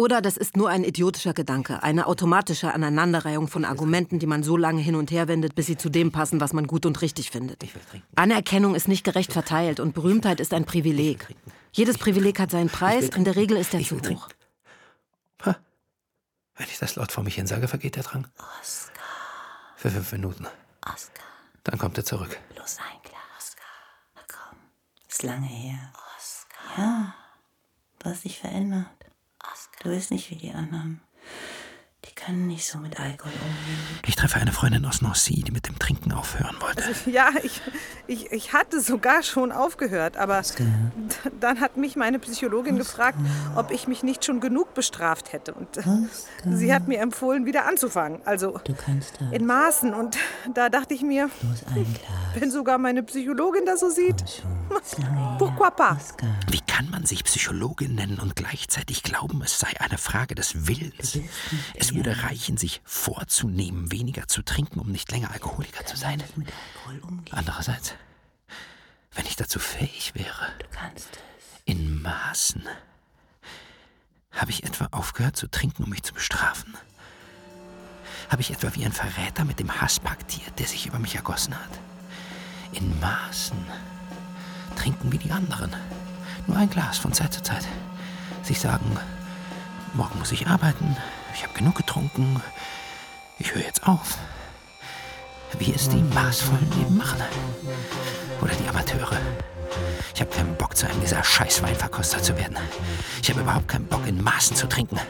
Oder 0.00 0.22
das 0.22 0.38
ist 0.38 0.56
nur 0.56 0.70
ein 0.70 0.82
idiotischer 0.82 1.34
Gedanke, 1.34 1.82
eine 1.82 2.06
automatische 2.06 2.72
Aneinanderreihung 2.72 3.48
von 3.48 3.66
Argumenten, 3.66 4.18
die 4.18 4.24
man 4.24 4.42
so 4.42 4.56
lange 4.56 4.80
hin 4.80 4.94
und 4.94 5.10
her 5.10 5.28
wendet, 5.28 5.54
bis 5.54 5.66
sie 5.66 5.76
zu 5.76 5.90
dem 5.90 6.10
passen, 6.10 6.40
was 6.40 6.54
man 6.54 6.66
gut 6.66 6.86
und 6.86 7.02
richtig 7.02 7.30
findet. 7.30 7.62
Anerkennung 8.16 8.74
ist 8.74 8.88
nicht 8.88 9.04
gerecht 9.04 9.30
verteilt 9.30 9.78
und 9.78 9.92
Berühmtheit 9.92 10.40
ist 10.40 10.54
ein 10.54 10.64
Privileg. 10.64 11.28
Jedes 11.72 11.98
Privileg 11.98 12.40
hat 12.40 12.50
seinen 12.50 12.70
Preis, 12.70 13.10
in 13.10 13.24
der 13.24 13.36
Regel 13.36 13.58
ist 13.58 13.74
er 13.74 13.82
zu 13.82 14.00
hoch. 14.00 14.30
Wenn 15.44 16.66
ich 16.66 16.78
das 16.78 16.96
laut 16.96 17.12
vor 17.12 17.22
mich 17.22 17.34
hin 17.34 17.46
sage, 17.46 17.68
vergeht 17.68 17.96
der 17.96 18.02
Drang. 18.02 18.26
Oskar. 18.38 19.04
Für 19.76 19.90
fünf 19.90 20.12
Minuten. 20.12 20.46
Oskar. 20.80 21.26
Dann 21.64 21.78
kommt 21.78 21.98
er 21.98 22.06
zurück. 22.06 22.38
Bloß 22.54 22.78
ein 22.78 23.02
Glas. 23.02 23.20
Oskar. 23.38 23.64
Na 24.14 24.22
komm. 24.32 24.58
Ist 25.10 25.22
lange 25.24 25.46
her. 25.46 25.92
Oskar. 26.16 26.84
Ja. 26.84 27.14
Du 27.98 28.08
hast 28.08 28.24
dich 28.24 28.38
verändert. 28.38 28.99
Du 29.82 29.88
bist 29.88 30.10
nicht 30.10 30.30
wie 30.30 30.36
die 30.36 30.52
anderen. 30.52 31.00
Die 32.06 32.14
können 32.14 32.46
nicht 32.46 32.66
so 32.66 32.78
mit 32.78 32.98
Alkohol 32.98 33.30
umgehen. 33.32 33.78
Ich 34.06 34.16
treffe 34.16 34.38
eine 34.40 34.52
Freundin 34.52 34.86
aus 34.86 35.02
Nancy, 35.02 35.42
die 35.42 35.50
mit 35.52 35.68
dem 35.68 35.78
Trinken 35.78 36.12
aufhören 36.12 36.56
wollte. 36.60 36.82
Also, 36.84 37.10
ja, 37.10 37.28
ich, 37.42 37.60
ich, 38.06 38.32
ich 38.32 38.52
hatte 38.54 38.80
sogar 38.80 39.22
schon 39.22 39.52
aufgehört, 39.52 40.16
aber 40.16 40.42
dann 41.40 41.60
hat 41.60 41.76
mich 41.76 41.96
meine 41.96 42.18
Psychologin 42.18 42.78
gefragt, 42.78 43.18
ob 43.54 43.70
ich 43.70 43.86
mich 43.86 44.02
nicht 44.02 44.24
schon 44.24 44.40
genug 44.40 44.72
bestraft 44.72 45.34
hätte. 45.34 45.52
Und 45.52 45.76
äh, 45.76 45.82
sie 46.56 46.72
hat 46.72 46.88
mir 46.88 47.00
empfohlen, 47.00 47.44
wieder 47.44 47.66
anzufangen. 47.66 48.22
Also 48.24 48.58
Du 48.64 48.74
kannst 48.74 49.20
das. 49.20 49.32
in 49.32 49.44
Maßen. 49.44 49.92
Und 49.92 50.16
da 50.54 50.70
dachte 50.70 50.94
ich 50.94 51.02
mir, 51.02 51.28
wenn 52.34 52.50
sogar 52.50 52.78
meine 52.78 53.02
Psychologin 53.02 53.66
das 53.66 53.80
so 53.80 53.90
sieht, 53.90 54.42
pourquoi 55.38 55.70
pas? 55.70 56.14
Wie 56.48 56.60
kann 56.66 56.88
man 56.90 57.04
sich 57.04 57.24
Psychologin 57.24 57.94
nennen 57.94 58.18
und 58.18 58.36
gleichzeitig 58.36 59.02
glauben, 59.02 59.42
es 59.42 59.58
sei 59.58 59.68
eine 59.80 59.98
Frage 59.98 60.34
des 60.34 60.66
Willens? 60.66 61.18
Es 61.74 61.89
würde 61.94 62.22
reichen, 62.22 62.56
sich 62.56 62.80
vorzunehmen, 62.84 63.90
weniger 63.92 64.28
zu 64.28 64.42
trinken, 64.42 64.78
um 64.80 64.90
nicht 64.90 65.10
länger 65.10 65.30
Alkoholiker 65.30 65.84
zu 65.86 65.96
sein. 65.96 66.22
Andererseits, 67.30 67.94
wenn 69.14 69.26
ich 69.26 69.36
dazu 69.36 69.58
fähig 69.58 70.12
wäre, 70.14 70.48
Du 70.58 70.66
kannst 70.70 71.08
es. 71.10 71.60
in 71.64 72.00
Maßen, 72.02 72.62
habe 74.32 74.50
ich 74.50 74.64
etwa 74.64 74.88
aufgehört 74.92 75.36
zu 75.36 75.48
trinken, 75.48 75.84
um 75.84 75.90
mich 75.90 76.02
zu 76.02 76.14
bestrafen? 76.14 76.74
Habe 78.28 78.42
ich 78.42 78.52
etwa 78.52 78.74
wie 78.74 78.84
ein 78.84 78.92
Verräter 78.92 79.44
mit 79.44 79.58
dem 79.58 79.80
Hass 79.80 79.98
paktiert, 79.98 80.58
der 80.58 80.66
sich 80.66 80.86
über 80.86 80.98
mich 81.00 81.16
ergossen 81.16 81.54
hat? 81.54 81.70
In 82.72 82.98
Maßen 83.00 83.58
trinken 84.76 85.10
wie 85.10 85.18
die 85.18 85.32
anderen. 85.32 85.74
Nur 86.46 86.56
ein 86.56 86.70
Glas 86.70 86.98
von 86.98 87.12
Zeit 87.12 87.34
zu 87.34 87.42
Zeit. 87.42 87.66
Sich 88.44 88.60
sagen, 88.60 88.96
morgen 89.94 90.18
muss 90.20 90.30
ich 90.32 90.46
arbeiten, 90.46 90.96
ich 91.40 91.46
habe 91.46 91.54
genug 91.54 91.74
getrunken, 91.74 92.42
ich 93.38 93.54
höre 93.54 93.62
jetzt 93.62 93.88
auf. 93.88 94.18
Wie 95.58 95.72
es 95.72 95.88
die 95.88 96.02
maßvollen 96.02 96.70
eben 96.78 96.98
machen. 96.98 97.18
Oder 98.42 98.52
die 98.56 98.68
Amateure. 98.68 99.16
Ich 100.14 100.20
habe 100.20 100.30
keinen 100.30 100.54
Bock, 100.56 100.76
zu 100.76 100.86
einem 100.86 101.00
dieser 101.00 101.24
Scheißweinverkoster 101.24 102.22
zu 102.22 102.36
werden. 102.36 102.58
Ich 103.22 103.30
habe 103.30 103.40
überhaupt 103.40 103.68
keinen 103.68 103.86
Bock, 103.86 104.06
in 104.06 104.22
Maßen 104.22 104.54
zu 104.54 104.68
trinken. 104.68 105.00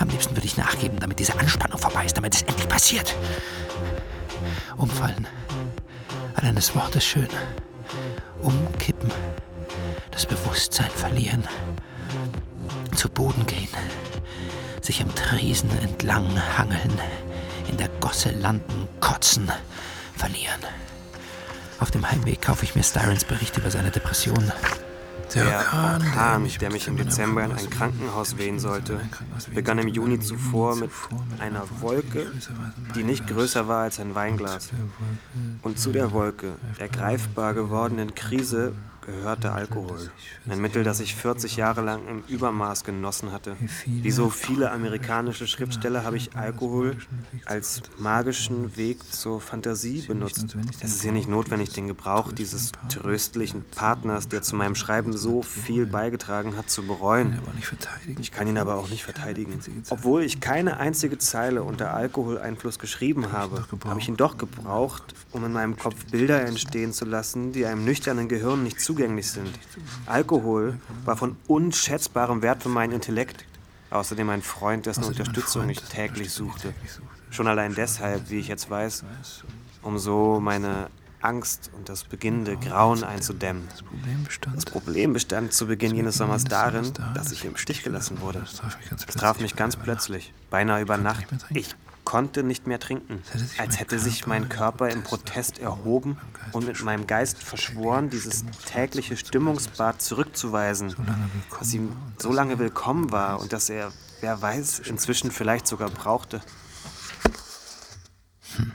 Am 0.00 0.08
liebsten 0.08 0.34
würde 0.34 0.48
ich 0.48 0.56
nachgeben, 0.56 0.98
damit 0.98 1.20
diese 1.20 1.38
Anspannung 1.38 1.78
vorbei 1.78 2.06
ist, 2.06 2.16
damit 2.16 2.34
es 2.34 2.42
endlich 2.42 2.68
passiert. 2.68 3.14
Umfallen. 4.76 5.28
Allein 6.34 6.56
das 6.56 6.74
Wort 6.74 6.96
ist 6.96 7.04
schön. 7.04 7.28
Umkippen. 8.42 9.12
Das 10.10 10.26
Bewusstsein 10.26 10.90
verlieren. 10.90 11.44
Zu 12.96 13.08
Boden 13.08 13.46
gehen. 13.46 13.68
Sich 14.88 15.02
am 15.02 15.14
Tresen 15.14 15.68
entlang 15.82 16.26
hangeln. 16.56 16.98
In 17.68 17.76
der 17.76 17.90
Gosse 18.00 18.30
landen, 18.30 18.88
kotzen, 19.00 19.52
verlieren. 20.16 20.62
Auf 21.78 21.90
dem 21.90 22.10
Heimweg 22.10 22.40
kaufe 22.40 22.64
ich 22.64 22.74
mir 22.74 22.82
Styrens 22.82 23.26
Bericht 23.26 23.58
über 23.58 23.70
seine 23.70 23.90
Depression. 23.90 24.50
Der 25.34 25.58
Orkan, 25.58 26.48
der 26.58 26.72
mich 26.72 26.88
im 26.88 26.96
Dezember 26.96 27.44
in 27.44 27.52
ein 27.52 27.68
Krankenhaus 27.68 28.38
wehen 28.38 28.58
sollte, 28.58 28.98
begann 29.52 29.76
im 29.76 29.88
Juni 29.88 30.20
zuvor 30.20 30.74
mit 30.76 30.90
einer 31.38 31.64
Wolke, 31.82 32.32
die 32.94 33.04
nicht 33.04 33.26
größer 33.26 33.68
war 33.68 33.82
als 33.82 34.00
ein 34.00 34.14
Weinglas. 34.14 34.70
Und 35.60 35.78
zu 35.78 35.92
der 35.92 36.12
Wolke, 36.12 36.54
der 36.80 36.88
greifbar 36.88 37.52
gewordenen 37.52 38.14
Krise, 38.14 38.72
gehörte 39.08 39.52
Alkohol. 39.52 40.10
Ein 40.48 40.60
Mittel, 40.60 40.84
das 40.84 41.00
ich 41.00 41.14
40 41.14 41.56
Jahre 41.56 41.80
lang 41.80 42.06
im 42.06 42.22
Übermaß 42.28 42.84
genossen 42.84 43.32
hatte. 43.32 43.56
Wie 43.86 44.10
so 44.10 44.28
viele 44.28 44.70
amerikanische 44.70 45.46
Schriftsteller 45.46 46.04
habe 46.04 46.18
ich 46.18 46.36
Alkohol 46.36 46.96
als 47.46 47.82
magischen 47.96 48.76
Weg 48.76 48.98
zur 49.10 49.40
Fantasie 49.40 50.02
benutzt. 50.02 50.56
Es 50.80 50.94
ist 50.94 51.02
hier 51.02 51.12
nicht 51.12 51.28
notwendig, 51.28 51.70
den 51.72 51.88
Gebrauch 51.88 52.32
dieses 52.32 52.72
tröstlichen 52.90 53.64
Partners, 53.64 54.28
der 54.28 54.42
zu 54.42 54.56
meinem 54.56 54.74
Schreiben 54.74 55.16
so 55.16 55.42
viel 55.42 55.86
beigetragen 55.86 56.56
hat, 56.56 56.68
zu 56.68 56.86
bereuen. 56.86 57.38
Ich 58.20 58.30
kann 58.30 58.46
ihn 58.46 58.58
aber 58.58 58.74
auch 58.74 58.90
nicht 58.90 59.04
verteidigen. 59.04 59.58
Obwohl 59.88 60.22
ich 60.22 60.40
keine 60.40 60.78
einzige 60.78 61.16
Zeile 61.16 61.62
unter 61.62 61.94
Alkoholeinfluss 61.94 62.78
geschrieben 62.78 63.32
habe, 63.32 63.64
habe 63.86 64.00
ich 64.00 64.08
ihn 64.08 64.16
doch 64.18 64.36
gebraucht, 64.36 65.14
um 65.32 65.44
in 65.44 65.52
meinem 65.52 65.76
Kopf 65.78 65.96
Bilder 66.10 66.44
entstehen 66.44 66.92
zu 66.92 67.06
lassen, 67.06 67.52
die 67.52 67.64
einem 67.64 67.84
nüchternen 67.84 68.28
Gehirn 68.28 68.62
nicht 68.62 68.80
zugänglich 68.80 68.97
sind. 69.32 69.58
Alkohol 70.06 70.78
war 71.04 71.16
von 71.16 71.36
unschätzbarem 71.46 72.42
Wert 72.42 72.62
für 72.62 72.68
meinen 72.68 72.92
Intellekt. 72.92 73.44
Außerdem 73.90 74.28
ein 74.28 74.42
Freund, 74.42 74.86
dessen 74.86 75.04
Unterstützung 75.04 75.68
ich 75.70 75.80
täglich 75.80 76.30
suchte. 76.32 76.74
Schon 77.30 77.46
allein 77.46 77.74
deshalb, 77.74 78.28
wie 78.30 78.38
ich 78.38 78.48
jetzt 78.48 78.68
weiß, 78.68 79.04
um 79.82 79.98
so 79.98 80.40
meine 80.40 80.90
Angst 81.20 81.70
und 81.76 81.88
das 81.88 82.04
beginnende 82.04 82.56
Grauen 82.56 83.02
einzudämmen. 83.02 83.66
Das 84.54 84.64
Problem 84.64 85.12
bestand 85.12 85.52
zu 85.52 85.66
Beginn 85.66 85.94
jenes 85.94 86.16
Sommers 86.16 86.44
darin, 86.44 86.92
dass 87.14 87.32
ich 87.32 87.44
im 87.44 87.56
Stich 87.56 87.82
gelassen 87.82 88.20
wurde. 88.20 88.44
Es 89.06 89.14
traf 89.14 89.40
mich 89.40 89.56
ganz 89.56 89.76
plötzlich, 89.76 90.32
beinahe 90.50 90.82
über 90.82 90.96
Nacht. 90.96 91.26
Ich 91.50 91.74
konnte 92.08 92.42
nicht 92.42 92.66
mehr 92.66 92.80
trinken, 92.80 93.22
als 93.58 93.78
hätte 93.78 93.98
sich 93.98 94.26
mein 94.26 94.48
Körper 94.48 94.88
im 94.88 95.02
Protest 95.02 95.58
erhoben 95.58 96.16
und 96.52 96.66
mit 96.66 96.82
meinem 96.82 97.06
Geist 97.06 97.36
verschworen, 97.42 98.08
dieses 98.08 98.46
tägliche 98.64 99.14
Stimmungsbad 99.14 100.00
zurückzuweisen, 100.00 100.96
das 101.58 101.74
ihm 101.74 101.94
so 102.16 102.32
lange 102.32 102.58
willkommen 102.58 103.12
war 103.12 103.40
und 103.40 103.52
das 103.52 103.68
er, 103.68 103.92
wer 104.22 104.40
weiß, 104.40 104.78
inzwischen 104.78 105.30
vielleicht 105.30 105.66
sogar 105.66 105.90
brauchte. 105.90 106.40
Hm. 108.56 108.72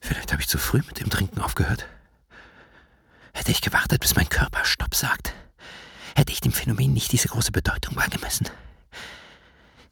Vielleicht 0.00 0.30
habe 0.30 0.40
ich 0.40 0.46
zu 0.46 0.58
früh 0.58 0.80
mit 0.86 1.00
dem 1.00 1.10
Trinken 1.10 1.40
aufgehört. 1.40 1.88
Hätte 3.32 3.50
ich 3.50 3.60
gewartet, 3.60 4.02
bis 4.02 4.14
mein 4.14 4.28
Körper 4.28 4.64
Stopp 4.64 4.94
sagt, 4.94 5.34
hätte 6.14 6.30
ich 6.30 6.40
dem 6.40 6.52
Phänomen 6.52 6.92
nicht 6.92 7.10
diese 7.10 7.26
große 7.26 7.50
Bedeutung 7.50 7.96
beigemessen. 7.96 8.48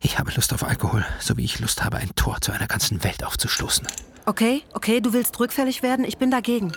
Ich 0.01 0.19
habe 0.19 0.31
Lust 0.35 0.53
auf 0.53 0.65
Alkohol, 0.65 1.05
so 1.21 1.37
wie 1.37 1.45
ich 1.45 1.59
Lust 1.59 1.83
habe, 1.85 1.97
ein 1.97 2.11
Tor 2.15 2.39
zu 2.41 2.53
einer 2.53 2.67
ganzen 2.67 3.03
Welt 3.03 3.25
aufzustoßen. 3.25 3.87
Okay, 4.27 4.63
okay, 4.75 5.01
du 5.01 5.13
willst 5.13 5.39
rückfällig 5.41 5.83
werden? 5.83 6.05
Ich 6.05 6.19
bin 6.19 6.31
dagegen. 6.31 6.73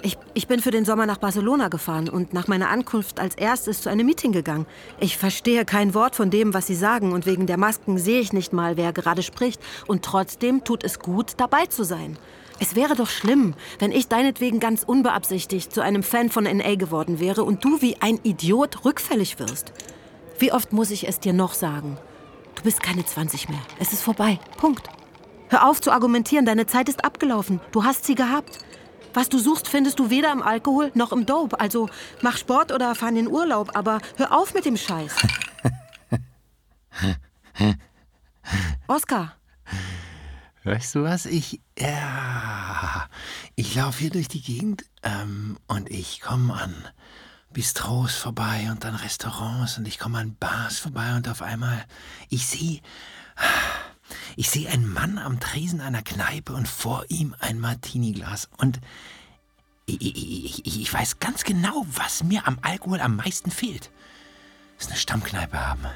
Ich, 0.00 0.16
ich 0.34 0.46
bin 0.46 0.60
für 0.60 0.70
den 0.70 0.84
Sommer 0.84 1.06
nach 1.06 1.18
Barcelona 1.18 1.68
gefahren 1.68 2.08
und 2.08 2.32
nach 2.32 2.46
meiner 2.46 2.68
Ankunft 2.68 3.18
als 3.18 3.34
erstes 3.34 3.80
zu 3.80 3.88
einem 3.88 4.06
Meeting 4.06 4.30
gegangen. 4.30 4.66
Ich 5.00 5.16
verstehe 5.16 5.64
kein 5.64 5.92
Wort 5.92 6.14
von 6.14 6.30
dem, 6.30 6.54
was 6.54 6.68
sie 6.68 6.76
sagen 6.76 7.12
und 7.12 7.26
wegen 7.26 7.46
der 7.46 7.56
Masken 7.56 7.98
sehe 7.98 8.20
ich 8.20 8.32
nicht 8.32 8.52
mal, 8.52 8.76
wer 8.76 8.92
gerade 8.92 9.22
spricht. 9.24 9.60
Und 9.88 10.04
trotzdem 10.04 10.62
tut 10.62 10.84
es 10.84 11.00
gut, 11.00 11.32
dabei 11.38 11.66
zu 11.66 11.82
sein. 11.82 12.16
Es 12.60 12.76
wäre 12.76 12.94
doch 12.94 13.08
schlimm, 13.08 13.54
wenn 13.80 13.92
ich 13.92 14.08
deinetwegen 14.08 14.60
ganz 14.60 14.82
unbeabsichtigt 14.84 15.72
zu 15.72 15.80
einem 15.80 16.02
Fan 16.02 16.28
von 16.28 16.44
NA 16.44 16.76
geworden 16.76 17.18
wäre 17.18 17.42
und 17.42 17.64
du 17.64 17.80
wie 17.80 17.96
ein 18.00 18.20
Idiot 18.22 18.84
rückfällig 18.84 19.38
wirst. 19.40 19.72
Wie 20.38 20.52
oft 20.52 20.72
muss 20.72 20.92
ich 20.92 21.08
es 21.08 21.18
dir 21.18 21.32
noch 21.32 21.54
sagen? 21.54 21.98
Du 22.58 22.64
bist 22.64 22.82
keine 22.82 23.06
20 23.06 23.48
mehr. 23.48 23.60
Es 23.78 23.92
ist 23.92 24.02
vorbei. 24.02 24.40
Punkt. 24.56 24.88
Hör 25.48 25.68
auf 25.68 25.80
zu 25.80 25.92
argumentieren, 25.92 26.44
deine 26.44 26.66
Zeit 26.66 26.88
ist 26.88 27.04
abgelaufen. 27.04 27.60
Du 27.70 27.84
hast 27.84 28.04
sie 28.04 28.16
gehabt. 28.16 28.58
Was 29.14 29.28
du 29.28 29.38
suchst, 29.38 29.68
findest 29.68 30.00
du 30.00 30.10
weder 30.10 30.32
im 30.32 30.42
Alkohol 30.42 30.90
noch 30.94 31.12
im 31.12 31.24
Dope. 31.24 31.60
Also 31.60 31.88
mach 32.20 32.36
Sport 32.36 32.72
oder 32.72 32.96
fahr 32.96 33.10
in 33.10 33.14
den 33.14 33.28
Urlaub, 33.28 33.76
aber 33.76 34.00
hör 34.16 34.36
auf 34.36 34.54
mit 34.54 34.64
dem 34.64 34.76
Scheiß. 34.76 35.14
Oskar. 38.88 39.36
Weißt 40.64 40.96
du 40.96 41.04
was? 41.04 41.26
Ich. 41.26 41.60
Ja. 41.78 43.08
Ich 43.54 43.76
laufe 43.76 44.00
hier 44.00 44.10
durch 44.10 44.26
die 44.26 44.42
Gegend 44.42 44.84
ähm, 45.04 45.58
und 45.68 45.88
ich 45.90 46.20
komme 46.20 46.54
an 46.54 46.74
Bistros 47.52 48.14
vorbei 48.14 48.68
und 48.70 48.84
dann 48.84 48.94
Restaurants 48.94 49.78
und 49.78 49.88
ich 49.88 49.98
komme 49.98 50.18
an 50.18 50.36
Bars 50.38 50.78
vorbei 50.78 51.14
und 51.16 51.28
auf 51.28 51.42
einmal 51.42 51.84
ich 52.28 52.46
sehe 52.46 52.80
ich 54.36 54.50
sehe 54.50 54.68
einen 54.68 54.92
Mann 54.92 55.18
am 55.18 55.40
Tresen 55.40 55.80
einer 55.80 56.02
Kneipe 56.02 56.52
und 56.52 56.68
vor 56.68 57.04
ihm 57.08 57.34
ein 57.40 57.58
Martiniglas 57.58 58.48
und 58.58 58.80
ich, 59.86 60.00
ich, 60.00 60.66
ich, 60.66 60.80
ich 60.82 60.92
weiß 60.92 61.18
ganz 61.18 61.44
genau, 61.44 61.86
was 61.94 62.22
mir 62.22 62.46
am 62.46 62.58
Alkohol 62.60 63.00
am 63.00 63.16
meisten 63.16 63.50
fehlt. 63.50 63.90
Ist 64.78 64.90
eine 64.90 64.98
Stammkneipe 64.98 65.58
haben. 65.58 65.86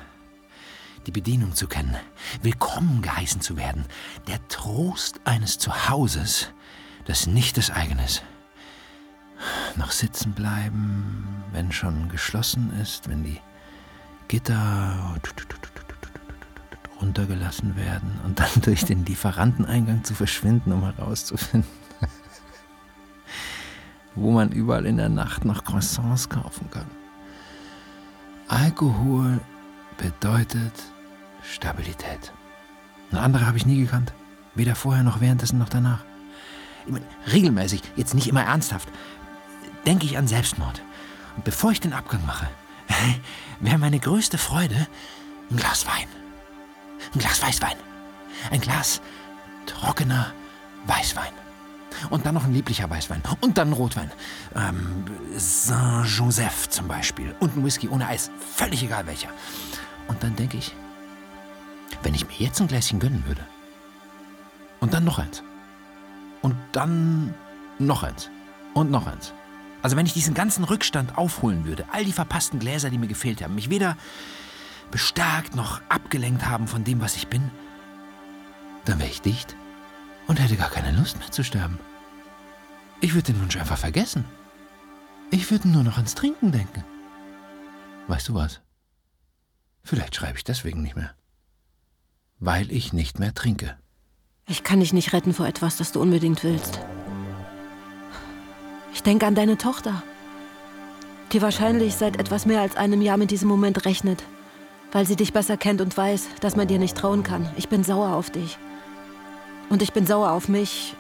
Die 1.06 1.10
Bedienung 1.10 1.54
zu 1.54 1.66
kennen, 1.66 1.94
willkommen 2.40 3.02
geheißen 3.02 3.42
zu 3.42 3.58
werden, 3.58 3.84
der 4.28 4.46
Trost 4.48 5.20
eines 5.24 5.58
Zuhauses, 5.58 6.48
das 7.04 7.26
nicht 7.26 7.58
das 7.58 7.70
eigene 7.70 8.04
ist 8.04 8.22
noch 9.76 9.90
sitzen 9.90 10.32
bleiben, 10.32 11.26
wenn 11.52 11.72
schon 11.72 12.08
geschlossen 12.08 12.72
ist, 12.80 13.08
wenn 13.08 13.24
die 13.24 13.40
Gitter 14.28 15.18
runtergelassen 17.00 17.76
werden 17.76 18.20
und 18.24 18.38
dann 18.38 18.50
durch 18.62 18.84
den 18.84 19.04
Lieferanteneingang 19.04 20.04
zu 20.04 20.14
verschwinden, 20.14 20.72
um 20.72 20.82
herauszufinden, 20.82 21.70
wo 24.14 24.30
man 24.30 24.52
überall 24.52 24.86
in 24.86 24.96
der 24.96 25.08
Nacht 25.08 25.44
noch 25.44 25.64
Croissants 25.64 26.28
kaufen 26.28 26.70
kann. 26.70 26.86
Alkohol 28.48 29.40
bedeutet 29.96 30.72
Stabilität. 31.42 32.32
Eine 33.10 33.20
andere 33.20 33.46
habe 33.46 33.56
ich 33.56 33.66
nie 33.66 33.80
gekannt. 33.80 34.12
Weder 34.54 34.74
vorher 34.74 35.02
noch 35.02 35.20
währenddessen 35.20 35.58
noch 35.58 35.68
danach. 35.68 36.04
Ich 36.86 36.92
meine, 36.92 37.06
regelmäßig, 37.32 37.82
jetzt 37.96 38.14
nicht 38.14 38.26
immer 38.26 38.42
ernsthaft, 38.42 38.88
denke 39.86 40.06
ich 40.06 40.16
an 40.18 40.28
Selbstmord. 40.28 40.82
Und 41.36 41.44
bevor 41.44 41.72
ich 41.72 41.80
den 41.80 41.92
Abgang 41.92 42.24
mache, 42.26 42.48
wäre 43.60 43.78
meine 43.78 43.98
größte 43.98 44.38
Freude 44.38 44.86
ein 45.50 45.56
Glas 45.56 45.86
Wein. 45.86 46.08
Ein 47.14 47.18
Glas 47.18 47.42
Weißwein. 47.42 47.76
Ein 48.50 48.60
Glas 48.60 49.00
trockener 49.66 50.32
Weißwein. 50.86 51.32
Und 52.10 52.26
dann 52.26 52.34
noch 52.34 52.44
ein 52.44 52.52
lieblicher 52.52 52.88
Weißwein. 52.88 53.22
Und 53.40 53.58
dann 53.58 53.70
ein 53.70 53.74
Rotwein. 53.74 54.10
Ähm, 54.56 55.04
Saint-Joseph 55.36 56.68
zum 56.68 56.88
Beispiel. 56.88 57.34
Und 57.40 57.56
ein 57.56 57.64
Whisky 57.64 57.88
ohne 57.88 58.06
Eis. 58.06 58.30
Völlig 58.54 58.82
egal 58.82 59.06
welcher. 59.06 59.28
Und 60.08 60.22
dann 60.22 60.34
denke 60.34 60.56
ich, 60.56 60.74
wenn 62.02 62.14
ich 62.14 62.26
mir 62.26 62.36
jetzt 62.36 62.60
ein 62.60 62.66
Gläschen 62.66 62.98
gönnen 62.98 63.24
würde. 63.26 63.46
Und 64.80 64.94
dann 64.94 65.04
noch 65.04 65.18
eins. 65.18 65.42
Und 66.40 66.56
dann 66.72 67.34
noch 67.78 68.02
eins. 68.02 68.30
Und 68.74 68.90
noch 68.90 69.06
eins. 69.06 69.32
Also 69.82 69.96
wenn 69.96 70.06
ich 70.06 70.12
diesen 70.12 70.34
ganzen 70.34 70.64
Rückstand 70.64 71.18
aufholen 71.18 71.64
würde, 71.64 71.84
all 71.92 72.04
die 72.04 72.12
verpassten 72.12 72.60
Gläser, 72.60 72.88
die 72.88 72.98
mir 72.98 73.08
gefehlt 73.08 73.42
haben, 73.42 73.56
mich 73.56 73.68
weder 73.68 73.96
bestärkt 74.90 75.56
noch 75.56 75.80
abgelenkt 75.88 76.46
haben 76.46 76.68
von 76.68 76.84
dem, 76.84 77.00
was 77.00 77.16
ich 77.16 77.26
bin, 77.26 77.50
dann 78.84 78.98
wäre 79.00 79.10
ich 79.10 79.20
dicht 79.20 79.56
und 80.28 80.40
hätte 80.40 80.56
gar 80.56 80.70
keine 80.70 80.96
Lust 80.96 81.18
mehr 81.18 81.30
zu 81.30 81.42
sterben. 81.42 81.78
Ich 83.00 83.14
würde 83.14 83.32
den 83.32 83.40
Wunsch 83.40 83.56
einfach 83.56 83.78
vergessen. 83.78 84.24
Ich 85.30 85.50
würde 85.50 85.68
nur 85.68 85.82
noch 85.82 85.96
ans 85.96 86.14
Trinken 86.14 86.52
denken. 86.52 86.84
Weißt 88.06 88.28
du 88.28 88.34
was? 88.34 88.60
Vielleicht 89.82 90.14
schreibe 90.14 90.38
ich 90.38 90.44
deswegen 90.44 90.82
nicht 90.82 90.94
mehr. 90.94 91.14
Weil 92.38 92.70
ich 92.70 92.92
nicht 92.92 93.18
mehr 93.18 93.34
trinke. 93.34 93.76
Ich 94.46 94.62
kann 94.62 94.80
dich 94.80 94.92
nicht 94.92 95.12
retten 95.12 95.32
vor 95.32 95.46
etwas, 95.46 95.76
das 95.76 95.92
du 95.92 96.00
unbedingt 96.00 96.44
willst. 96.44 96.80
Ich 98.94 99.02
denke 99.02 99.26
an 99.26 99.34
deine 99.34 99.56
Tochter, 99.56 100.02
die 101.32 101.40
wahrscheinlich 101.42 101.96
seit 101.96 102.18
etwas 102.18 102.46
mehr 102.46 102.60
als 102.60 102.76
einem 102.76 103.00
Jahr 103.00 103.16
mit 103.16 103.30
diesem 103.30 103.48
Moment 103.48 103.84
rechnet, 103.86 104.22
weil 104.92 105.06
sie 105.06 105.16
dich 105.16 105.32
besser 105.32 105.56
kennt 105.56 105.80
und 105.80 105.96
weiß, 105.96 106.28
dass 106.40 106.56
man 106.56 106.68
dir 106.68 106.78
nicht 106.78 106.96
trauen 106.96 107.22
kann. 107.22 107.48
Ich 107.56 107.68
bin 107.68 107.84
sauer 107.84 108.14
auf 108.14 108.30
dich. 108.30 108.58
Und 109.70 109.80
ich 109.80 109.92
bin 109.92 110.06
sauer 110.06 110.32
auf 110.32 110.48
mich. 110.48 110.94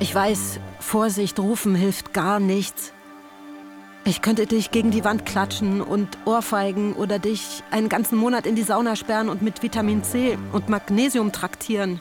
Ich 0.00 0.12
weiß, 0.12 0.58
Vorsicht 0.80 1.38
rufen 1.38 1.74
hilft 1.74 2.12
gar 2.12 2.40
nichts. 2.40 2.92
Ich 4.04 4.20
könnte 4.20 4.46
dich 4.46 4.70
gegen 4.70 4.90
die 4.90 5.04
Wand 5.04 5.24
klatschen 5.24 5.80
und 5.80 6.18
ohrfeigen 6.26 6.92
oder 6.94 7.18
dich 7.18 7.62
einen 7.70 7.88
ganzen 7.88 8.18
Monat 8.18 8.44
in 8.44 8.54
die 8.54 8.62
Sauna 8.62 8.96
sperren 8.96 9.28
und 9.28 9.40
mit 9.40 9.62
Vitamin 9.62 10.02
C 10.02 10.36
und 10.52 10.68
Magnesium 10.68 11.32
traktieren. 11.32 12.00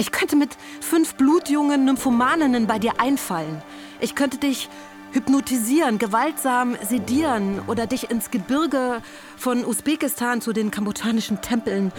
Ich 0.00 0.12
könnte 0.12 0.36
mit 0.36 0.56
fünf 0.80 1.16
blutjungen 1.16 1.84
Nymphomaninnen 1.84 2.68
bei 2.68 2.78
dir 2.78 3.00
einfallen. 3.00 3.60
Ich 4.00 4.14
könnte 4.14 4.38
dich 4.38 4.68
hypnotisieren, 5.10 5.98
gewaltsam 5.98 6.76
sedieren 6.88 7.60
oder 7.66 7.88
dich 7.88 8.08
ins 8.08 8.30
Gebirge 8.30 9.02
von 9.36 9.64
Usbekistan 9.64 10.40
zu 10.40 10.52
den 10.52 10.70
kambodschanischen 10.70 11.40
Tempeln, 11.40 11.92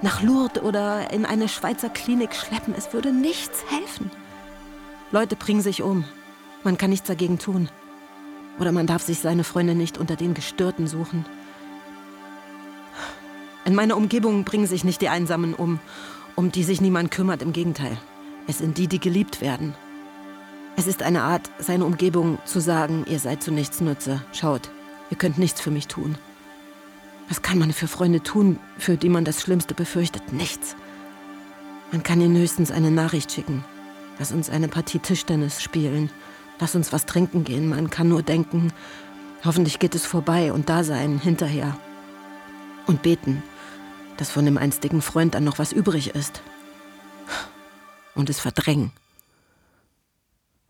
nach 0.00 0.22
Lourdes 0.22 0.62
oder 0.62 1.12
in 1.12 1.26
eine 1.26 1.46
Schweizer 1.46 1.90
Klinik 1.90 2.34
schleppen. 2.34 2.74
Es 2.74 2.94
würde 2.94 3.12
nichts 3.12 3.64
helfen. 3.68 4.10
Leute 5.10 5.36
bringen 5.36 5.60
sich 5.60 5.82
um. 5.82 6.04
Man 6.64 6.78
kann 6.78 6.88
nichts 6.88 7.06
dagegen 7.06 7.38
tun. 7.38 7.68
Oder 8.58 8.72
man 8.72 8.86
darf 8.86 9.02
sich 9.02 9.18
seine 9.18 9.44
Freunde 9.44 9.74
nicht 9.74 9.98
unter 9.98 10.16
den 10.16 10.32
Gestörten 10.32 10.86
suchen. 10.86 11.26
In 13.66 13.74
meiner 13.74 13.96
Umgebung 13.96 14.44
bringen 14.44 14.66
sich 14.66 14.84
nicht 14.84 15.02
die 15.02 15.08
Einsamen 15.08 15.54
um, 15.54 15.80
um 16.36 16.52
die 16.52 16.64
sich 16.64 16.80
niemand 16.80 17.10
kümmert. 17.10 17.42
Im 17.42 17.52
Gegenteil. 17.52 17.96
Es 18.46 18.58
sind 18.58 18.78
die, 18.78 18.88
die 18.88 18.98
geliebt 18.98 19.40
werden. 19.40 19.74
Es 20.76 20.86
ist 20.86 21.02
eine 21.02 21.22
Art, 21.22 21.50
seine 21.58 21.84
Umgebung 21.84 22.38
zu 22.44 22.60
sagen, 22.60 23.04
ihr 23.06 23.18
seid 23.18 23.42
zu 23.42 23.52
nichts 23.52 23.80
Nutze. 23.80 24.22
Schaut, 24.32 24.70
ihr 25.10 25.16
könnt 25.16 25.38
nichts 25.38 25.60
für 25.60 25.70
mich 25.70 25.86
tun. 25.86 26.16
Was 27.28 27.42
kann 27.42 27.58
man 27.58 27.72
für 27.72 27.88
Freunde 27.88 28.22
tun, 28.22 28.58
für 28.78 28.96
die 28.96 29.08
man 29.08 29.24
das 29.24 29.42
Schlimmste 29.42 29.74
befürchtet? 29.74 30.32
Nichts. 30.32 30.76
Man 31.92 32.02
kann 32.02 32.20
ihnen 32.20 32.36
höchstens 32.36 32.70
eine 32.70 32.90
Nachricht 32.90 33.32
schicken. 33.32 33.64
Lass 34.18 34.32
uns 34.32 34.50
eine 34.50 34.68
Partie 34.68 34.98
Tischtennis 34.98 35.62
spielen. 35.62 36.10
Lass 36.58 36.74
uns 36.74 36.92
was 36.92 37.06
trinken 37.06 37.44
gehen. 37.44 37.68
Man 37.68 37.90
kann 37.90 38.08
nur 38.08 38.22
denken, 38.22 38.72
hoffentlich 39.44 39.78
geht 39.78 39.94
es 39.94 40.06
vorbei 40.06 40.52
und 40.52 40.68
da 40.68 40.84
sein, 40.84 41.18
hinterher. 41.18 41.76
Und 42.86 43.02
beten, 43.02 43.42
dass 44.16 44.30
von 44.30 44.44
dem 44.44 44.58
einstigen 44.58 45.02
Freund 45.02 45.34
dann 45.34 45.44
noch 45.44 45.58
was 45.58 45.72
übrig 45.72 46.14
ist. 46.14 46.42
Und 48.14 48.30
es 48.30 48.40
verdrängen. 48.40 48.92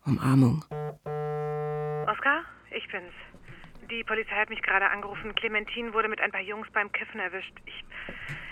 Umarmung. 0.05 0.65
Oskar, 2.07 2.43
ich 2.71 2.87
bin's. 2.91 3.13
Die 3.93 4.03
Polizei 4.03 4.33
hat 4.35 4.49
mich 4.49 4.61
gerade 4.63 4.89
angerufen. 4.89 5.35
Clementine 5.35 5.93
wurde 5.93 6.07
mit 6.07 6.19
ein 6.19 6.31
paar 6.31 6.41
Jungs 6.41 6.67
beim 6.73 6.91
Kiffen 6.91 7.19
erwischt. 7.19 7.53
Ich, 7.65 7.85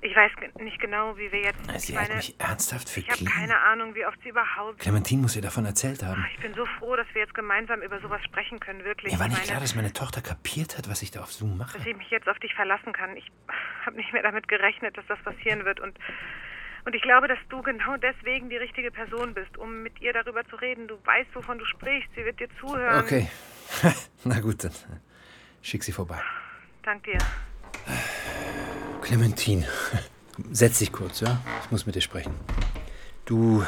ich 0.03 0.15
weiß 0.15 0.31
nicht 0.59 0.79
genau, 0.79 1.17
wie 1.17 1.31
wir 1.31 1.41
jetzt. 1.41 1.57
Sie 1.81 1.97
hat 1.97 2.03
meine, 2.09 2.17
mich 2.17 2.39
ernsthaft 2.39 2.87
für 2.87 2.99
ich 2.99 3.09
habe 3.09 3.25
keine 3.25 3.57
Ahnung, 3.59 3.95
wie 3.95 4.05
oft 4.05 4.21
sie 4.21 4.29
überhaupt. 4.29 4.79
Clementine 4.79 5.23
muss 5.23 5.35
ihr 5.35 5.41
davon 5.41 5.65
erzählt 5.65 6.03
haben. 6.03 6.23
Ich 6.35 6.41
bin 6.41 6.53
so 6.53 6.65
froh, 6.77 6.95
dass 6.95 7.07
wir 7.13 7.21
jetzt 7.21 7.33
gemeinsam 7.33 7.81
über 7.81 7.99
sowas 8.01 8.23
sprechen 8.23 8.59
können, 8.59 8.83
wirklich. 8.83 9.13
Mir 9.13 9.19
war 9.19 9.25
Ich 9.25 9.31
nicht 9.31 9.39
meine, 9.39 9.49
klar, 9.49 9.61
dass 9.61 9.73
meine 9.75 9.93
Tochter 9.93 10.21
kapiert 10.21 10.77
hat, 10.77 10.87
was 10.87 11.01
ich 11.01 11.09
da 11.09 11.21
auf 11.21 11.31
Zoom 11.33 11.57
mache. 11.57 11.75
dass 11.75 11.87
ich 11.87 11.97
mich 11.97 12.09
jetzt 12.11 12.29
auf 12.29 12.37
dich 12.37 12.53
verlassen 12.53 12.93
kann. 12.93 13.17
Ich 13.17 13.31
habe 13.83 13.95
nicht 13.95 14.13
mehr 14.13 14.21
damit 14.21 14.47
gerechnet, 14.47 14.95
dass 14.97 15.07
das 15.07 15.19
passieren 15.23 15.65
wird. 15.65 15.79
Und, 15.79 15.97
und 16.85 16.93
ich 16.93 17.01
glaube, 17.01 17.27
dass 17.27 17.39
du 17.49 17.63
genau 17.63 17.97
deswegen 17.97 18.49
die 18.49 18.57
richtige 18.57 18.91
Person 18.91 19.33
bist, 19.33 19.57
um 19.57 19.81
mit 19.81 19.99
ihr 20.01 20.13
darüber 20.13 20.45
zu 20.45 20.55
reden. 20.57 20.87
Du 20.87 21.03
weißt, 21.03 21.33
wovon 21.33 21.57
du 21.57 21.65
sprichst. 21.65 22.11
Sie 22.15 22.23
wird 22.25 22.39
dir 22.39 22.49
zuhören. 22.59 23.03
Okay. 23.03 23.27
Na 24.23 24.39
gut, 24.39 24.63
dann 24.63 24.71
schick 25.61 25.83
sie 25.83 25.91
vorbei. 25.91 26.19
Dank 26.83 27.03
dir. 27.03 27.17
Clementine, 29.01 29.67
setz 30.51 30.79
dich 30.79 30.91
kurz, 30.91 31.19
ja? 31.19 31.41
Ich 31.63 31.71
muss 31.71 31.85
mit 31.85 31.95
dir 31.95 32.01
sprechen. 32.01 32.33
Du 33.25 33.65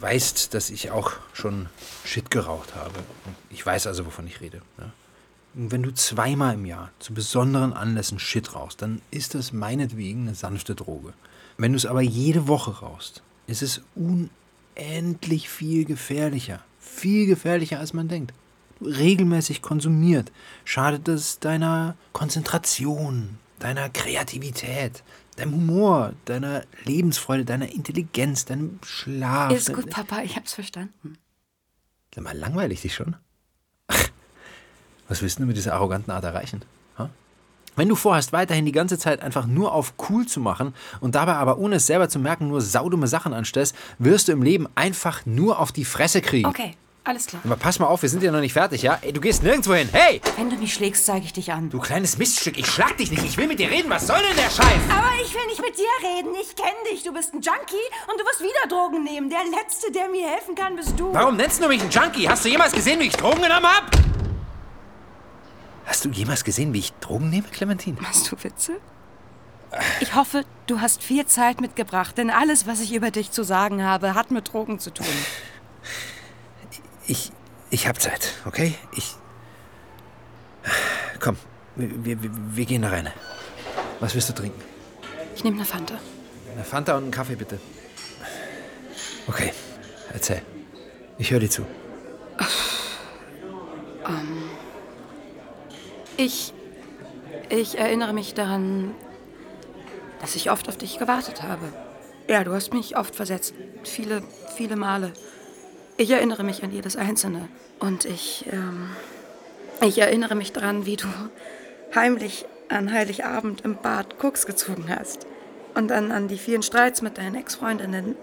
weißt, 0.00 0.54
dass 0.54 0.70
ich 0.70 0.90
auch 0.90 1.12
schon 1.32 1.68
Shit 2.04 2.30
geraucht 2.30 2.74
habe. 2.74 2.94
Ich 3.50 3.64
weiß 3.64 3.86
also, 3.86 4.06
wovon 4.06 4.26
ich 4.26 4.40
rede. 4.40 4.62
Ja? 4.78 4.92
Wenn 5.54 5.82
du 5.82 5.92
zweimal 5.92 6.54
im 6.54 6.66
Jahr 6.66 6.90
zu 6.98 7.14
besonderen 7.14 7.72
Anlässen 7.72 8.18
Shit 8.18 8.54
rauchst, 8.54 8.82
dann 8.82 9.00
ist 9.10 9.34
das 9.34 9.52
meinetwegen 9.52 10.22
eine 10.22 10.34
sanfte 10.34 10.74
Droge. 10.74 11.12
Wenn 11.56 11.72
du 11.72 11.76
es 11.76 11.86
aber 11.86 12.02
jede 12.02 12.48
Woche 12.48 12.80
rauchst, 12.80 13.22
ist 13.46 13.62
es 13.62 13.82
unendlich 13.94 15.48
viel 15.48 15.84
gefährlicher. 15.84 16.60
Viel 16.80 17.26
gefährlicher, 17.26 17.78
als 17.78 17.92
man 17.92 18.08
denkt. 18.08 18.32
Regelmäßig 18.80 19.62
konsumiert, 19.62 20.32
schadet 20.64 21.08
es 21.08 21.38
deiner 21.38 21.96
Konzentration, 22.12 23.38
deiner 23.58 23.88
Kreativität, 23.88 25.02
deinem 25.36 25.54
Humor, 25.54 26.12
deiner 26.24 26.64
Lebensfreude, 26.84 27.44
deiner 27.44 27.72
Intelligenz, 27.72 28.44
deinem 28.44 28.78
Schlaf. 28.84 29.52
Ist 29.52 29.72
gut, 29.72 29.90
Papa, 29.90 30.22
ich 30.22 30.36
hab's 30.36 30.54
verstanden. 30.54 31.18
Sag 32.14 32.24
mal, 32.24 32.36
langweilig 32.36 32.82
dich 32.82 32.94
schon? 32.94 33.16
Was 35.08 35.22
willst 35.22 35.38
du 35.38 35.46
mit 35.46 35.56
dieser 35.56 35.74
arroganten 35.74 36.12
Art 36.12 36.24
erreichen? 36.24 36.62
Ha? 36.98 37.10
Wenn 37.76 37.88
du 37.88 37.96
vorhast, 37.96 38.32
weiterhin 38.32 38.66
die 38.66 38.72
ganze 38.72 38.98
Zeit 38.98 39.20
einfach 39.20 39.46
nur 39.46 39.72
auf 39.72 39.94
cool 40.08 40.26
zu 40.26 40.40
machen 40.40 40.74
und 41.00 41.16
dabei 41.16 41.34
aber 41.34 41.58
ohne 41.58 41.76
es 41.76 41.86
selber 41.86 42.08
zu 42.08 42.18
merken 42.18 42.48
nur 42.48 42.60
saudumme 42.60 43.08
Sachen 43.08 43.32
anstellst, 43.32 43.74
wirst 43.98 44.28
du 44.28 44.32
im 44.32 44.42
Leben 44.42 44.68
einfach 44.76 45.26
nur 45.26 45.58
auf 45.58 45.72
die 45.72 45.84
Fresse 45.84 46.20
kriegen. 46.22 46.48
Okay, 46.48 46.76
alles 47.04 47.26
klar. 47.26 47.42
Aber 47.44 47.56
pass 47.56 47.78
mal 47.78 47.86
auf, 47.86 48.02
wir 48.02 48.08
sind 48.08 48.22
ja 48.22 48.32
noch 48.32 48.40
nicht 48.40 48.54
fertig, 48.54 48.82
ja? 48.82 48.98
Ey, 49.02 49.12
du 49.12 49.20
gehst 49.20 49.42
nirgendwo 49.42 49.74
hin. 49.74 49.88
Hey! 49.92 50.20
Wenn 50.36 50.50
du 50.50 50.56
mich 50.56 50.74
schlägst, 50.74 51.06
zeige 51.06 51.26
ich 51.26 51.32
dich 51.32 51.52
an. 51.52 51.70
Du 51.70 51.78
kleines 51.78 52.18
Miststück, 52.18 52.58
ich 52.58 52.66
schlag 52.66 52.96
dich 52.96 53.10
nicht. 53.10 53.24
Ich 53.24 53.36
will 53.36 53.46
mit 53.46 53.58
dir 53.58 53.70
reden. 53.70 53.90
Was 53.90 54.06
soll 54.06 54.18
denn 54.18 54.36
der 54.36 54.50
Scheiß? 54.50 54.80
Aber 54.90 55.10
ich 55.22 55.34
will 55.34 55.46
nicht 55.46 55.60
mit 55.60 55.76
dir 55.76 55.84
reden. 56.02 56.34
Ich 56.40 56.56
kenne 56.56 56.72
dich. 56.90 57.02
Du 57.04 57.12
bist 57.12 57.34
ein 57.34 57.40
Junkie 57.40 57.76
und 58.10 58.20
du 58.20 58.24
wirst 58.24 58.40
wieder 58.40 58.68
Drogen 58.68 59.04
nehmen. 59.04 59.30
Der 59.30 59.44
Letzte, 59.44 59.92
der 59.92 60.08
mir 60.08 60.28
helfen 60.28 60.54
kann, 60.54 60.76
bist 60.76 60.98
du. 60.98 61.12
Warum 61.12 61.36
nennst 61.36 61.62
du 61.62 61.68
mich 61.68 61.80
einen 61.80 61.90
Junkie? 61.90 62.28
Hast 62.28 62.44
du 62.44 62.48
jemals 62.48 62.72
gesehen, 62.72 62.98
wie 63.00 63.04
ich 63.06 63.16
Drogen 63.16 63.42
genommen 63.42 63.66
hab? 63.66 63.90
Hast 65.86 66.04
du 66.04 66.08
jemals 66.08 66.44
gesehen, 66.44 66.72
wie 66.72 66.78
ich 66.78 66.92
Drogen 66.94 67.28
nehme, 67.30 67.46
Clementine? 67.48 67.98
Machst 68.00 68.32
du 68.32 68.36
Witze? 68.42 68.80
Ich 70.00 70.14
hoffe, 70.14 70.44
du 70.66 70.80
hast 70.80 71.02
viel 71.02 71.26
Zeit 71.26 71.60
mitgebracht, 71.60 72.16
denn 72.16 72.30
alles, 72.30 72.66
was 72.66 72.80
ich 72.80 72.94
über 72.94 73.10
dich 73.10 73.30
zu 73.30 73.42
sagen 73.42 73.82
habe, 73.82 74.14
hat 74.14 74.30
mit 74.30 74.52
Drogen 74.52 74.78
zu 74.78 74.90
tun. 74.90 75.06
Ich, 77.06 77.30
ich 77.70 77.86
hab 77.86 78.00
Zeit, 78.00 78.34
okay? 78.46 78.74
Ich. 78.96 79.16
Komm, 81.20 81.36
wir, 81.76 82.22
wir, 82.22 82.30
wir 82.56 82.64
gehen 82.64 82.82
da 82.82 82.88
rein. 82.88 83.10
Was 84.00 84.14
willst 84.14 84.28
du 84.30 84.32
trinken? 84.32 84.60
Ich 85.34 85.44
nehme 85.44 85.56
eine 85.56 85.66
Fanta. 85.66 85.98
Eine 86.52 86.64
Fanta 86.64 86.96
und 86.96 87.04
einen 87.04 87.12
Kaffee, 87.12 87.36
bitte. 87.36 87.58
Okay, 89.26 89.52
erzähl. 90.12 90.42
Ich 91.18 91.30
höre 91.30 91.40
dir 91.40 91.50
zu. 91.50 91.66
Ähm, 94.06 94.50
ich. 96.16 96.52
Ich 97.50 97.78
erinnere 97.78 98.14
mich 98.14 98.34
daran, 98.34 98.94
dass 100.20 100.34
ich 100.34 100.50
oft 100.50 100.68
auf 100.68 100.78
dich 100.78 100.98
gewartet 100.98 101.42
habe. 101.42 101.72
Ja, 102.28 102.42
du 102.42 102.52
hast 102.52 102.72
mich 102.72 102.96
oft 102.96 103.14
versetzt. 103.14 103.54
Viele, 103.84 104.22
viele 104.56 104.76
Male. 104.76 105.12
Ich 105.96 106.10
erinnere 106.10 106.42
mich 106.42 106.64
an 106.64 106.72
jedes 106.72 106.96
einzelne. 106.96 107.48
Und 107.78 108.04
ich. 108.04 108.46
Ähm, 108.50 108.90
ich 109.80 109.98
erinnere 109.98 110.34
mich 110.34 110.52
daran, 110.52 110.86
wie 110.86 110.96
du 110.96 111.06
heimlich 111.94 112.46
an 112.68 112.92
Heiligabend 112.92 113.62
im 113.62 113.76
Bad 113.76 114.18
Koks 114.18 114.46
gezogen 114.46 114.86
hast. 114.88 115.26
Und 115.74 115.88
dann 115.88 116.12
an 116.12 116.28
die 116.28 116.38
vielen 116.38 116.62
Streits 116.62 117.02
mit 117.02 117.18
deinen 117.18 117.34
Ex-Freundinnen. 117.34 118.16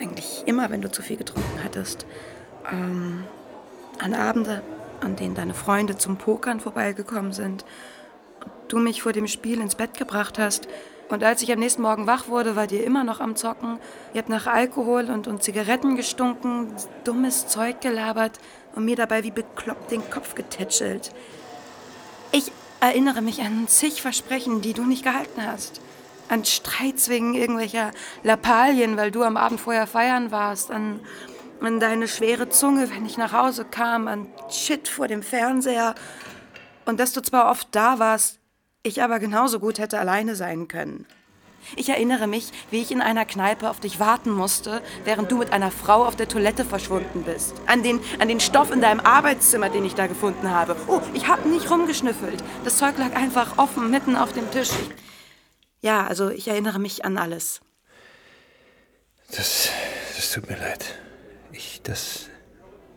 Eigentlich 0.00 0.42
immer, 0.46 0.70
wenn 0.70 0.80
du 0.80 0.90
zu 0.90 1.02
viel 1.02 1.16
getrunken 1.16 1.62
hattest. 1.62 2.06
Ähm, 2.70 3.24
an 3.98 4.14
Abende, 4.14 4.62
an 5.00 5.16
denen 5.16 5.34
deine 5.34 5.54
Freunde 5.54 5.96
zum 5.96 6.16
Pokern 6.16 6.60
vorbeigekommen 6.60 7.32
sind. 7.32 7.64
Du 8.68 8.78
mich 8.78 9.02
vor 9.02 9.12
dem 9.12 9.26
Spiel 9.26 9.60
ins 9.60 9.74
Bett 9.74 9.98
gebracht 9.98 10.38
hast. 10.38 10.66
Und 11.08 11.22
als 11.22 11.42
ich 11.42 11.52
am 11.52 11.58
nächsten 11.58 11.82
Morgen 11.82 12.06
wach 12.06 12.28
wurde, 12.28 12.56
war 12.56 12.66
dir 12.66 12.84
immer 12.84 13.04
noch 13.04 13.20
am 13.20 13.36
Zocken. 13.36 13.78
Ihr 14.14 14.18
habt 14.18 14.30
nach 14.30 14.46
Alkohol 14.46 15.10
und, 15.10 15.26
und 15.26 15.42
Zigaretten 15.42 15.96
gestunken, 15.96 16.74
dummes 17.04 17.46
Zeug 17.46 17.80
gelabert 17.80 18.38
und 18.74 18.84
mir 18.84 18.96
dabei 18.96 19.22
wie 19.22 19.30
bekloppt 19.30 19.90
den 19.90 20.08
Kopf 20.10 20.34
getätschelt. 20.34 21.12
Ich 22.32 22.50
erinnere 22.80 23.22
mich 23.22 23.42
an 23.42 23.68
zig 23.68 24.02
Versprechen, 24.02 24.60
die 24.60 24.72
du 24.72 24.84
nicht 24.84 25.04
gehalten 25.04 25.46
hast. 25.46 25.80
An 26.28 26.44
Streits 26.44 27.08
wegen 27.10 27.34
irgendwelcher 27.34 27.90
Lappalien, 28.22 28.96
weil 28.96 29.10
du 29.10 29.22
am 29.22 29.36
Abend 29.36 29.60
vorher 29.60 29.86
feiern 29.86 30.30
warst. 30.30 30.70
An, 30.70 31.00
an 31.60 31.80
deine 31.80 32.08
schwere 32.08 32.48
Zunge, 32.48 32.90
wenn 32.90 33.04
ich 33.04 33.18
nach 33.18 33.32
Hause 33.32 33.66
kam. 33.66 34.08
An 34.08 34.26
Shit 34.50 34.88
vor 34.88 35.06
dem 35.06 35.22
Fernseher. 35.22 35.94
Und 36.86 36.98
dass 36.98 37.12
du 37.12 37.20
zwar 37.20 37.50
oft 37.50 37.68
da 37.72 37.98
warst, 37.98 38.38
ich 38.84 39.02
aber 39.02 39.18
genauso 39.18 39.58
gut 39.58 39.78
hätte 39.78 39.98
alleine 39.98 40.36
sein 40.36 40.68
können. 40.68 41.06
Ich 41.76 41.88
erinnere 41.88 42.26
mich, 42.26 42.52
wie 42.70 42.82
ich 42.82 42.90
in 42.92 43.00
einer 43.00 43.24
Kneipe 43.24 43.70
auf 43.70 43.80
dich 43.80 43.98
warten 43.98 44.30
musste, 44.30 44.82
während 45.04 45.32
du 45.32 45.38
mit 45.38 45.50
einer 45.52 45.70
Frau 45.70 46.04
auf 46.04 46.14
der 46.14 46.28
Toilette 46.28 46.66
verschwunden 46.66 47.22
bist. 47.22 47.54
An 47.66 47.82
den, 47.82 48.00
an 48.18 48.28
den 48.28 48.38
Stoff 48.38 48.70
in 48.70 48.82
deinem 48.82 49.00
Arbeitszimmer, 49.00 49.70
den 49.70 49.86
ich 49.86 49.94
da 49.94 50.06
gefunden 50.06 50.50
habe. 50.50 50.76
Oh, 50.86 51.00
ich 51.14 51.26
habe 51.26 51.48
nicht 51.48 51.70
rumgeschnüffelt. 51.70 52.44
Das 52.64 52.76
Zeug 52.76 52.98
lag 52.98 53.16
einfach 53.16 53.56
offen 53.56 53.90
mitten 53.90 54.14
auf 54.14 54.34
dem 54.34 54.50
Tisch. 54.50 54.68
Ich, 54.68 54.90
ja, 55.80 56.06
also 56.06 56.28
ich 56.28 56.48
erinnere 56.48 56.78
mich 56.78 57.06
an 57.06 57.16
alles. 57.16 57.62
Das, 59.30 59.70
das 60.16 60.32
tut 60.32 60.50
mir 60.50 60.58
leid. 60.58 60.98
Ich, 61.52 61.80
das, 61.82 62.28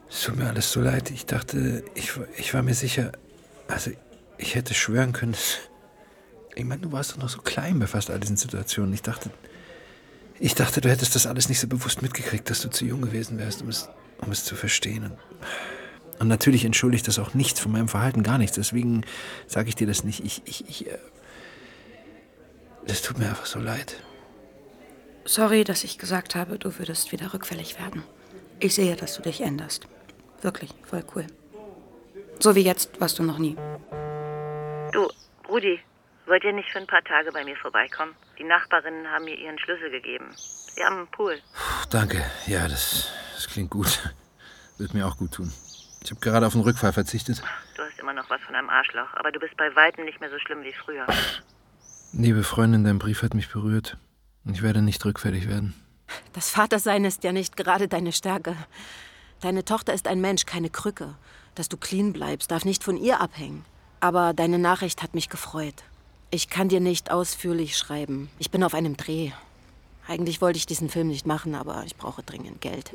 es 0.09 0.23
tut 0.23 0.35
mir 0.35 0.47
alles 0.47 0.73
so 0.73 0.81
leid. 0.81 1.09
Ich 1.09 1.25
dachte, 1.25 1.85
ich, 1.95 2.11
ich 2.35 2.53
war 2.53 2.63
mir 2.63 2.75
sicher, 2.75 3.13
also 3.69 3.91
ich 4.37 4.55
hätte 4.55 4.73
schwören 4.73 5.13
können, 5.13 5.35
ich 6.57 6.65
meine, 6.65 6.81
du 6.81 6.91
warst 6.91 7.13
doch 7.13 7.17
noch 7.17 7.29
so 7.29 7.41
klein 7.41 7.79
bei 7.79 7.87
fast 7.87 8.09
all 8.09 8.19
diesen 8.19 8.37
Situationen. 8.37 8.93
Ich 8.93 9.03
dachte, 9.03 9.29
ich 10.39 10.55
dachte, 10.55 10.81
du 10.81 10.89
hättest 10.89 11.15
das 11.15 11.27
alles 11.27 11.49
nicht 11.49 11.59
so 11.59 11.67
bewusst 11.67 12.01
mitgekriegt, 12.01 12.49
dass 12.49 12.61
du 12.61 12.69
zu 12.69 12.85
jung 12.85 13.01
gewesen 13.01 13.37
wärst, 13.37 13.61
um 13.61 13.69
es, 13.69 13.89
um 14.19 14.31
es 14.31 14.43
zu 14.43 14.55
verstehen. 14.55 15.05
Und, 15.05 15.17
und 16.19 16.27
natürlich 16.27 16.65
entschuldigt 16.65 17.07
das 17.07 17.19
auch 17.19 17.33
nichts 17.33 17.59
von 17.59 17.71
meinem 17.71 17.87
Verhalten, 17.87 18.23
gar 18.23 18.37
nichts. 18.37 18.55
Deswegen 18.55 19.03
sage 19.45 19.69
ich 19.69 19.75
dir 19.75 19.87
das 19.87 20.03
nicht. 20.03 20.25
Ich, 20.25 20.41
ich, 20.45 20.67
ich, 20.67 20.87
äh, 20.87 20.97
es 22.85 23.01
tut 23.03 23.19
mir 23.19 23.29
einfach 23.29 23.45
so 23.45 23.59
leid. 23.59 23.95
Sorry, 25.25 25.63
dass 25.63 25.83
ich 25.83 25.97
gesagt 25.97 26.35
habe, 26.35 26.57
du 26.57 26.79
würdest 26.79 27.11
wieder 27.11 27.33
rückfällig 27.33 27.77
werden. 27.79 28.03
Ich 28.59 28.73
sehe, 28.73 28.95
dass 28.95 29.15
du 29.15 29.21
dich 29.21 29.41
änderst. 29.41 29.87
Wirklich, 30.41 30.71
voll 30.83 31.03
cool. 31.15 31.27
So 32.39 32.55
wie 32.55 32.61
jetzt 32.61 32.99
warst 32.99 33.19
du 33.19 33.23
noch 33.23 33.37
nie. 33.37 33.55
Du, 34.93 35.07
Rudi, 35.49 35.79
wollt 36.27 36.43
ihr 36.43 36.53
nicht 36.53 36.69
für 36.71 36.79
ein 36.79 36.87
paar 36.87 37.03
Tage 37.03 37.31
bei 37.31 37.43
mir 37.43 37.55
vorbeikommen? 37.57 38.13
Die 38.37 38.43
Nachbarinnen 38.43 39.09
haben 39.09 39.25
mir 39.25 39.35
ihren 39.35 39.57
Schlüssel 39.59 39.89
gegeben. 39.89 40.25
Sie 40.35 40.83
haben 40.83 40.97
einen 40.97 41.07
Pool. 41.07 41.39
Puh, 41.53 41.87
danke. 41.89 42.23
Ja, 42.45 42.67
das, 42.67 43.11
das 43.33 43.47
klingt 43.47 43.71
gut. 43.71 44.11
Wird 44.77 44.93
mir 44.93 45.07
auch 45.07 45.17
gut 45.17 45.33
tun. 45.33 45.51
Ich 46.03 46.11
habe 46.11 46.21
gerade 46.21 46.45
auf 46.45 46.53
den 46.53 46.61
Rückfall 46.61 46.93
verzichtet. 46.93 47.41
Du 47.75 47.83
hast 47.83 47.99
immer 47.99 48.13
noch 48.13 48.29
was 48.29 48.41
von 48.41 48.55
einem 48.55 48.69
Arschloch, 48.69 49.13
aber 49.13 49.31
du 49.31 49.39
bist 49.39 49.57
bei 49.57 49.75
Weitem 49.75 50.05
nicht 50.05 50.21
mehr 50.21 50.29
so 50.29 50.37
schlimm 50.39 50.63
wie 50.63 50.73
früher. 50.73 51.05
Liebe 52.13 52.43
Freundin, 52.43 52.83
dein 52.83 52.99
Brief 52.99 53.23
hat 53.23 53.33
mich 53.33 53.49
berührt. 53.49 53.97
Ich 54.45 54.61
werde 54.61 54.81
nicht 54.81 55.03
rückfällig 55.03 55.49
werden. 55.49 55.73
Das 56.33 56.49
Vatersein 56.49 57.03
ist 57.03 57.23
ja 57.23 57.33
nicht 57.33 57.57
gerade 57.57 57.87
deine 57.87 58.13
Stärke. 58.13 58.55
Deine 59.41 59.65
Tochter 59.65 59.93
ist 59.93 60.07
ein 60.07 60.21
Mensch, 60.21 60.45
keine 60.45 60.69
Krücke. 60.69 61.15
Dass 61.55 61.69
du 61.69 61.77
clean 61.77 62.13
bleibst, 62.13 62.51
darf 62.51 62.63
nicht 62.63 62.83
von 62.83 62.97
ihr 62.97 63.19
abhängen. 63.19 63.65
Aber 63.99 64.33
deine 64.33 64.59
Nachricht 64.59 65.03
hat 65.03 65.15
mich 65.15 65.27
gefreut. 65.27 65.83
Ich 66.29 66.49
kann 66.49 66.67
dir 66.67 66.81
nicht 66.81 67.09
ausführlich 67.09 67.77
schreiben. 67.77 68.29
Ich 68.37 68.51
bin 68.51 68.63
auf 68.63 68.73
einem 68.73 68.97
Dreh. 68.97 69.31
Eigentlich 70.07 70.41
wollte 70.41 70.57
ich 70.57 70.65
diesen 70.65 70.89
Film 70.89 71.07
nicht 71.07 71.25
machen, 71.25 71.53
aber 71.53 71.83
ich 71.85 71.95
brauche 71.95 72.23
dringend 72.23 72.61
Geld. 72.61 72.91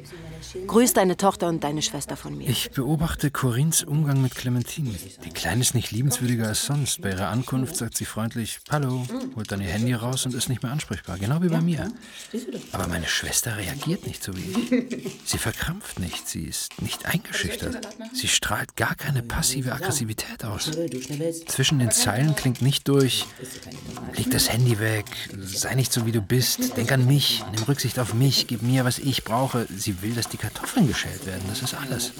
Grüß 0.66 0.94
deine 0.94 1.16
Tochter 1.16 1.48
und 1.48 1.62
deine 1.62 1.82
Schwester 1.82 2.16
von 2.16 2.36
mir. 2.36 2.48
Ich 2.48 2.70
beobachte 2.70 3.30
Corins 3.30 3.82
Umgang 3.82 4.22
mit 4.22 4.34
Clementine. 4.34 4.94
Die 5.24 5.30
Kleine 5.30 5.60
ist 5.60 5.74
nicht 5.74 5.90
liebenswürdiger 5.90 6.48
als 6.48 6.64
sonst. 6.64 7.02
Bei 7.02 7.10
ihrer 7.10 7.28
Ankunft 7.28 7.76
sagt 7.76 7.96
sie 7.96 8.06
freundlich 8.06 8.60
Hallo, 8.70 9.06
holt 9.36 9.52
dann 9.52 9.60
ihr 9.60 9.68
Handy 9.68 9.92
raus 9.92 10.24
und 10.24 10.34
ist 10.34 10.48
nicht 10.48 10.62
mehr 10.62 10.72
ansprechbar. 10.72 11.18
Genau 11.18 11.42
wie 11.42 11.48
bei 11.48 11.60
mir. 11.60 11.92
Aber 12.72 12.86
meine 12.86 13.06
Schwester 13.06 13.56
reagiert 13.58 14.06
nicht 14.06 14.22
so 14.22 14.34
wie 14.36 14.40
ich. 14.40 15.20
Sie 15.24 15.38
verkrampft 15.38 15.98
nicht. 15.98 16.28
Sie 16.28 16.44
ist 16.44 16.80
nicht 16.80 17.04
eingeschüchtert. 17.06 17.88
Sie 18.14 18.28
strahlt 18.28 18.76
gar 18.76 18.94
keine 18.94 19.22
passive 19.22 19.72
Aggressivität 19.72 20.44
aus. 20.44 20.70
Zwischen 21.46 21.78
den 21.78 21.90
Zeilen 21.90 22.34
klingt 22.36 22.62
nicht 22.62 22.88
durch, 22.88 23.26
leg 24.16 24.30
das 24.30 24.50
Handy 24.50 24.78
weg, 24.78 25.04
sei 25.38 25.74
nicht 25.74 25.92
so 25.92 26.06
wie 26.06 26.12
du 26.12 26.22
bist, 26.22 26.76
denk 26.76 26.90
an 26.92 27.01
mich, 27.06 27.44
nimm 27.52 27.62
Rücksicht 27.64 27.98
auf 27.98 28.14
mich, 28.14 28.46
gib 28.46 28.62
mir, 28.62 28.84
was 28.84 28.98
ich 28.98 29.24
brauche. 29.24 29.66
Sie 29.74 30.02
will, 30.02 30.14
dass 30.14 30.28
die 30.28 30.36
Kartoffeln 30.36 30.86
geschält 30.86 31.26
werden, 31.26 31.42
das 31.48 31.62
ist 31.62 31.74
alles. 31.74 32.12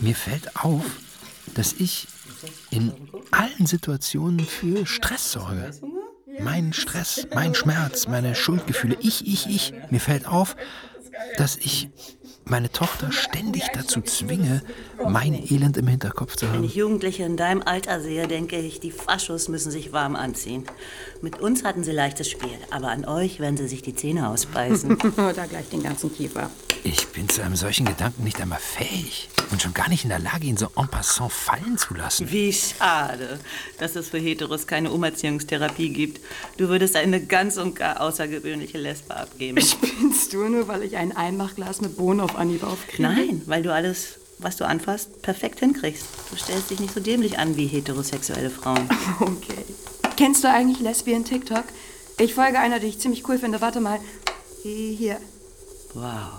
Mir 0.00 0.14
fällt 0.14 0.56
auf, 0.56 0.84
dass 1.54 1.72
ich 1.72 2.08
in 2.70 2.92
allen 3.30 3.66
Situationen 3.66 4.40
für 4.40 4.86
Stress 4.86 5.32
sorge. 5.32 5.70
Mein 6.40 6.72
Stress, 6.72 7.26
mein 7.34 7.54
Schmerz, 7.54 8.06
meine 8.06 8.34
Schuldgefühle, 8.34 8.96
ich, 9.00 9.26
ich, 9.26 9.46
ich. 9.48 9.72
Mir 9.90 10.00
fällt 10.00 10.26
auf, 10.26 10.56
dass 11.36 11.56
ich 11.56 11.90
meine 12.44 12.70
Tochter 12.70 13.12
ständig 13.12 13.64
dazu 13.74 14.00
zwinge, 14.00 14.62
mein 15.06 15.34
Elend 15.34 15.76
im 15.76 15.86
Hinterkopf 15.86 16.36
zu 16.36 16.46
Wenn 16.46 16.54
haben. 16.54 16.64
ich 16.64 16.74
Jugendliche 16.74 17.24
in 17.24 17.36
deinem 17.36 17.62
Alter 17.62 18.00
sehe, 18.00 18.26
denke 18.26 18.58
ich, 18.58 18.80
die 18.80 18.90
Faschos 18.90 19.48
müssen 19.48 19.70
sich 19.70 19.92
warm 19.92 20.16
anziehen. 20.16 20.64
Mit 21.20 21.40
uns 21.40 21.64
hatten 21.64 21.84
sie 21.84 21.92
leichtes 21.92 22.30
Spiel, 22.30 22.56
aber 22.70 22.88
an 22.88 23.04
euch 23.04 23.40
werden 23.40 23.56
sie 23.56 23.68
sich 23.68 23.82
die 23.82 23.94
Zähne 23.94 24.28
ausbeißen. 24.28 24.98
da 25.16 25.46
gleich 25.46 25.68
den 25.68 25.82
ganzen 25.82 26.14
Kiefer. 26.14 26.50
Ich 26.90 27.08
bin 27.08 27.28
zu 27.28 27.42
einem 27.42 27.54
solchen 27.54 27.84
Gedanken 27.84 28.24
nicht 28.24 28.40
einmal 28.40 28.58
fähig 28.58 29.28
und 29.50 29.60
schon 29.60 29.74
gar 29.74 29.90
nicht 29.90 30.04
in 30.04 30.08
der 30.08 30.20
Lage, 30.20 30.46
ihn 30.46 30.56
so 30.56 30.68
en 30.74 30.88
passant 30.88 31.30
fallen 31.30 31.76
zu 31.76 31.92
lassen. 31.92 32.32
Wie 32.32 32.50
schade, 32.50 33.38
dass 33.78 33.94
es 33.94 34.08
für 34.08 34.16
Heteros 34.16 34.66
keine 34.66 34.90
Umerziehungstherapie 34.90 35.90
gibt. 35.90 36.24
Du 36.56 36.70
würdest 36.70 36.96
eine 36.96 37.20
ganz 37.20 37.58
und 37.58 37.76
gar 37.76 38.00
außergewöhnliche 38.00 38.78
Lesbe 38.78 39.14
abgeben. 39.14 39.60
Spinnst 39.60 40.32
du 40.32 40.48
nur, 40.48 40.66
weil 40.66 40.82
ich 40.82 40.96
ein 40.96 41.14
Einmachglas 41.14 41.82
mit 41.82 41.98
Bohnen 41.98 42.20
auf 42.20 42.36
Anhieb 42.36 42.62
aufkriege? 42.62 43.02
Nein, 43.02 43.42
weil 43.44 43.62
du 43.62 43.70
alles, 43.70 44.18
was 44.38 44.56
du 44.56 44.66
anfasst, 44.66 45.20
perfekt 45.20 45.60
hinkriegst. 45.60 46.06
Du 46.30 46.36
stellst 46.36 46.70
dich 46.70 46.80
nicht 46.80 46.94
so 46.94 47.00
dämlich 47.00 47.38
an 47.38 47.58
wie 47.58 47.66
heterosexuelle 47.66 48.48
Frauen. 48.48 48.88
Okay. 49.20 49.64
Kennst 50.16 50.42
du 50.42 50.48
eigentlich 50.48 50.80
Lesbien 50.80 51.26
TikTok? 51.26 51.64
Ich 52.18 52.32
folge 52.32 52.58
einer, 52.58 52.80
die 52.80 52.86
ich 52.86 52.98
ziemlich 52.98 53.28
cool 53.28 53.38
finde. 53.38 53.60
Warte 53.60 53.80
mal. 53.80 54.00
Hier. 54.62 55.18
Wow, 55.94 56.37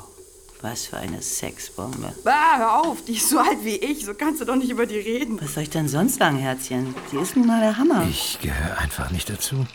was 0.61 0.85
für 0.87 0.97
eine 0.97 1.21
Sexbombe. 1.21 2.13
Ah, 2.25 2.57
hör 2.57 2.81
auf, 2.81 3.03
die 3.05 3.13
ist 3.13 3.29
so 3.29 3.39
alt 3.39 3.63
wie 3.63 3.75
ich. 3.75 4.05
So 4.05 4.13
kannst 4.13 4.41
du 4.41 4.45
doch 4.45 4.55
nicht 4.55 4.69
über 4.69 4.85
die 4.85 4.99
reden. 4.99 5.39
Was 5.41 5.53
soll 5.53 5.63
ich 5.63 5.69
denn 5.69 5.87
sonst 5.87 6.19
sagen, 6.19 6.37
Herzchen? 6.37 6.93
Sie 7.11 7.17
ist 7.17 7.35
nun 7.35 7.47
mal 7.47 7.61
der 7.61 7.77
Hammer. 7.77 8.05
Ich 8.09 8.39
gehöre 8.41 8.77
einfach 8.77 9.11
nicht 9.11 9.29
dazu. 9.29 9.65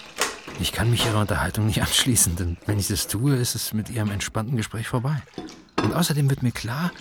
Ich 0.60 0.72
kann 0.72 0.90
mich 0.90 1.04
ihrer 1.06 1.20
Unterhaltung 1.20 1.66
nicht 1.66 1.80
anschließen, 1.80 2.36
denn 2.36 2.56
wenn 2.66 2.78
ich 2.78 2.88
das 2.88 3.08
tue, 3.08 3.34
ist 3.36 3.54
es 3.54 3.72
mit 3.72 3.90
ihrem 3.90 4.10
entspannten 4.10 4.56
Gespräch 4.56 4.86
vorbei. 4.86 5.22
Und 5.82 5.94
außerdem 5.94 6.30
wird 6.30 6.42
mir 6.42 6.52
klar, 6.52 6.92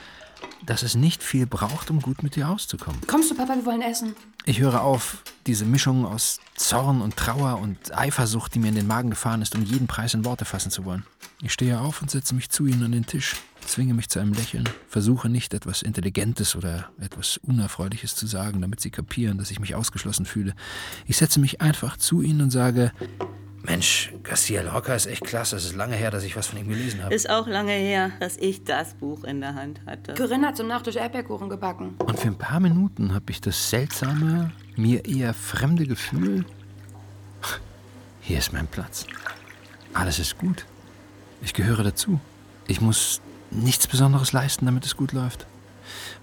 dass 0.66 0.82
es 0.82 0.96
nicht 0.96 1.24
viel 1.24 1.46
braucht, 1.46 1.92
um 1.92 2.02
gut 2.02 2.24
mit 2.24 2.38
ihr 2.38 2.50
auszukommen. 2.50 3.02
Kommst 3.08 3.32
du, 3.32 3.36
Papa, 3.36 3.56
wir 3.56 3.66
wollen 3.66 3.82
essen. 3.82 4.16
Ich 4.46 4.60
höre 4.60 4.82
auf, 4.82 5.18
diese 5.46 5.66
Mischung 5.66 6.06
aus 6.06 6.40
Zorn 6.56 7.02
und 7.02 7.18
Trauer 7.18 7.60
und 7.60 7.96
Eifersucht, 7.96 8.56
die 8.56 8.60
mir 8.60 8.70
in 8.70 8.76
den 8.76 8.88
Magen 8.88 9.10
gefahren 9.10 9.42
ist, 9.42 9.56
um 9.56 9.64
jeden 9.64 9.88
Preis 9.88 10.14
in 10.14 10.26
Worte 10.26 10.46
fassen 10.46 10.72
zu 10.72 10.86
wollen. 10.86 11.06
Ich 11.42 11.54
stehe 11.54 11.80
auf 11.80 12.02
und 12.02 12.10
setze 12.10 12.34
mich 12.34 12.50
zu 12.50 12.66
ihnen 12.66 12.84
an 12.84 12.92
den 12.94 13.06
Tisch, 13.06 13.36
zwinge 13.68 13.94
mich 13.94 14.10
zu 14.10 14.20
einem 14.20 14.34
Lächeln, 14.34 14.68
versuche 14.88 15.30
nicht 15.30 15.54
etwas 15.54 15.82
Intelligentes 15.82 16.56
oder 16.56 16.90
etwas 17.00 17.38
Unerfreuliches 17.38 18.16
zu 18.16 18.28
sagen, 18.28 18.62
damit 18.62 18.80
sie 18.80 18.92
kapieren, 18.92 19.38
dass 19.38 19.52
ich 19.52 19.60
mich 19.60 19.76
ausgeschlossen 19.76 20.26
fühle. 20.26 20.54
Ich 21.06 21.18
setze 21.18 21.40
mich 21.40 21.62
einfach 21.62 21.98
zu 21.98 22.22
ihnen 22.22 22.42
und 22.42 22.52
sage, 22.52 22.92
Mensch, 23.66 24.12
Garcia 24.24 24.62
Lorca 24.62 24.94
ist 24.94 25.06
echt 25.06 25.24
klasse. 25.24 25.56
Es 25.56 25.64
ist 25.64 25.76
lange 25.76 25.96
her, 25.96 26.12
dass 26.12 26.26
ich 26.26 26.36
was 26.36 26.48
von 26.48 26.60
ihm 26.60 26.68
gelesen 26.68 27.02
habe. 27.02 27.16
Ist 27.16 27.30
auch 27.30 27.48
lange 27.48 27.72
her, 27.72 28.12
dass 28.20 28.36
ich 28.36 28.66
das 28.66 28.94
Buch 28.96 29.24
in 29.24 29.40
der 29.40 29.56
Hand 29.56 29.80
hatte. 29.86 30.16
Corinne 30.16 30.48
hat 30.48 30.58
zum 30.58 30.68
Nachtisch 30.68 30.98
Erdbeerkuchen 30.98 31.48
gebacken. 31.48 31.96
Und 32.00 32.20
für 32.20 32.28
ein 32.28 32.38
paar 32.38 32.60
Minuten 32.60 33.14
habe 33.14 33.26
ich 33.30 33.40
das 33.40 33.70
seltsame, 33.70 34.52
mir 34.76 35.06
eher 35.06 35.34
fremde 35.34 35.88
Gefühl, 35.88 36.46
hier 38.20 38.40
ist 38.40 38.52
mein 38.52 38.68
Platz. 38.68 39.06
Alles 39.94 40.20
ist 40.20 40.38
gut. 40.38 40.66
Ich 41.42 41.54
gehöre 41.54 41.84
dazu. 41.84 42.20
Ich 42.68 42.82
muss 42.82 43.22
nichts 43.56 43.88
Besonderes 43.88 44.32
leisten, 44.32 44.66
damit 44.66 44.86
es 44.86 44.98
gut 44.98 45.12
läuft. 45.12 45.46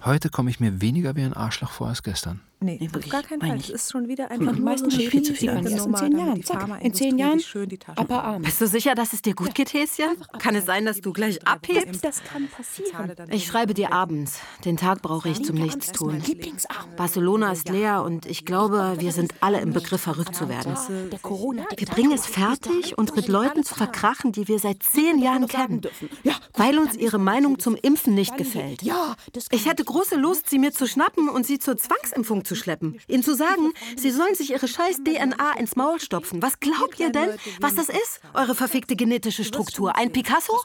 Heute 0.05 0.31
komme 0.31 0.51
ich 0.51 0.61
mir 0.61 0.81
weniger 0.81 1.17
wie 1.17 1.23
ein 1.23 1.35
Arschloch 1.35 1.71
vor 1.71 1.89
als 1.89 2.03
gestern. 2.03 2.41
Nee, 2.63 2.77
Nee, 2.79 2.87
auf 2.89 2.95
wirklich, 2.95 3.13
gar 3.13 3.23
keinen 3.23 3.41
Fall. 3.41 3.57
ich. 3.57 3.73
Das 3.73 3.83
ist 3.83 3.91
schon 3.91 4.07
wieder 4.09 4.31
einfach 4.31 4.59
meisten 4.59 4.89
nur 4.89 4.91
so 4.91 5.09
viel 5.09 5.23
zu 5.23 5.35
viel 5.35 5.49
in 5.49 5.77
Nummer, 5.77 5.99
zehn 5.99 6.11
damit 6.11 6.19
Jahren. 6.19 6.43
Zack, 6.45 6.85
in 6.85 6.95
zehn 6.95 7.19
Jahren 7.19 7.41
Upper 7.97 8.23
Arm. 8.23 8.43
Bist 8.43 8.61
du 8.61 8.67
sicher, 8.67 8.95
dass 8.95 9.15
es 9.15 9.23
dir 9.23 9.35
gut 9.35 9.55
geht, 9.55 9.73
Häschen? 9.73 10.17
Kann 10.39 10.55
es 10.55 10.67
sein, 10.67 10.85
dass 10.85 11.01
du 11.01 11.13
gleich 11.13 11.47
abhebst? 11.47 12.05
Das 12.05 12.23
kann 12.23 12.49
passieren. 12.49 13.15
Ich 13.31 13.47
schreibe 13.47 13.73
dir 13.73 13.93
abends. 13.93 14.41
Den 14.65 14.77
Tag 14.77 15.01
brauche 15.01 15.31
ich 15.31 15.43
zum 15.43 15.57
Nichtstun. 15.57 16.23
Barcelona 16.97 17.53
ist 17.53 17.69
leer 17.71 18.03
und 18.03 18.27
ich 18.27 18.45
glaube, 18.45 18.97
wir 18.99 19.13
sind 19.13 19.33
alle 19.41 19.61
im 19.61 19.73
Begriff, 19.73 20.03
verrückt 20.03 20.35
zu 20.35 20.49
werden. 20.49 20.77
Wir 21.77 21.87
bringen 21.87 22.13
es 22.13 22.27
fertig, 22.27 22.97
uns 22.99 23.15
mit 23.15 23.29
Leuten 23.29 23.65
zu 23.65 23.75
verkrachen, 23.75 24.33
die 24.33 24.49
wir 24.49 24.59
seit 24.59 24.83
zehn 24.83 25.19
Jahren 25.19 25.47
kennen, 25.47 25.81
weil 26.55 26.79
uns 26.79 26.97
ihre 26.97 27.19
Meinung 27.19 27.59
zum 27.59 27.75
Impfen 27.75 28.15
nicht 28.15 28.37
gefällt. 28.37 28.83
Ich 29.51 29.67
hätte 29.67 29.85
große 29.85 30.17
Lust, 30.17 30.51
sie 30.51 30.59
mir 30.59 30.73
zu 30.73 30.87
schnappen 30.87 31.29
und 31.29 31.47
sie 31.47 31.59
zur 31.59 31.77
Zwangsimpfung 31.77 32.45
zu 32.45 32.50
schleppen. 32.55 32.99
Ihnen 33.09 33.23
zu 33.23 33.35
sagen, 33.35 33.73
sie 33.97 34.11
sollen 34.11 34.35
sich 34.35 34.51
ihre 34.51 34.69
scheiß 34.69 35.03
DNA 35.05 35.59
ins 35.59 35.77
Maul 35.77 36.01
stopfen. 36.01 36.43
Was 36.43 36.61
glaubt 36.61 36.99
ihr 36.99 37.11
denn, 37.11 37.31
was 37.61 37.75
das 37.75 37.89
ist? 37.89 38.21
Eure 38.35 38.55
verfickte 38.55 38.97
genetische 38.97 39.45
Struktur. 39.45 39.97
Ein 39.97 40.13
Picasso? 40.13 40.61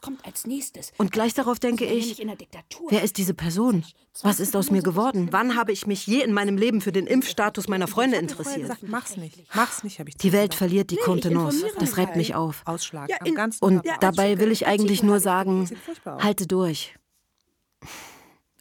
Und 0.97 1.11
gleich 1.11 1.33
darauf 1.33 1.59
denke 1.59 1.85
ich, 1.85 2.25
wer 2.89 3.03
ist 3.03 3.17
diese 3.17 3.33
Person? 3.33 3.83
Was 4.21 4.39
ist 4.39 4.55
aus 4.55 4.71
mir 4.71 4.81
geworden? 4.81 5.27
Wann 5.31 5.55
habe 5.55 5.71
ich 5.73 5.87
mich 5.87 6.07
je 6.07 6.21
in 6.21 6.31
meinem 6.31 6.57
Leben 6.57 6.79
für 6.79 6.93
den 6.93 7.05
Impfstatus 7.05 7.67
meiner 7.67 7.87
Freunde 7.87 8.17
interessiert? 8.17 8.71
mach's 8.81 9.17
nicht. 9.17 9.43
Mach's 9.53 9.83
nicht, 9.83 9.99
habe 9.99 10.09
ich 10.09 10.17
Die 10.17 10.31
Welt 10.31 10.53
verliert 10.53 10.89
die 10.89 10.95
Kontenance. 10.95 11.65
Das 11.79 11.97
reibt 11.97 12.15
mich 12.15 12.33
auf. 12.33 12.61
Ausschlag. 12.65 13.09
am 13.19 13.35
ganzen 13.35 13.63
Und 13.63 13.83
dabei 13.99 14.39
will 14.39 14.51
ich 14.51 14.67
eigentlich 14.67 15.03
nur 15.03 15.19
sagen, 15.19 15.69
halte 16.19 16.47
durch. 16.47 16.95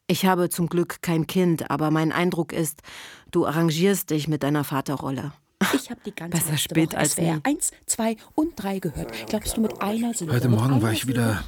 Ich 0.07 0.27
habe 0.27 0.51
zum 0.51 0.69
Glück 0.69 1.01
kein 1.01 1.27
Kind, 1.27 1.71
aber 1.71 1.91
mein 1.91 2.13
Eindruck 2.13 2.53
ist, 2.53 2.83
du 3.31 3.47
arrangierst 3.47 4.11
dich 4.11 4.29
mit 4.29 4.43
deiner 4.43 4.63
Vaterrolle. 4.63 5.33
Ich 5.73 5.91
habe 5.91 6.01
die 6.05 6.15
ganze 6.15 6.37
Besser 6.37 6.53
letzte 6.53 6.69
spät 6.69 6.93
Woche 6.93 6.99
als 6.99 7.13
SWR 7.13 7.37
nie. 7.37 7.41
1, 7.45 7.71
2 7.87 8.17
und 8.35 8.53
3 8.57 8.79
gehört. 8.81 9.13
Glaubst 9.29 9.57
du 9.57 9.63
mit 9.63 9.81
einer 9.81 10.13
Silbe? 10.13 10.35
Heute 10.35 10.51
Morgen 10.51 10.83
war 10.83 10.93
ich 10.93 11.07
wieder 11.07 11.43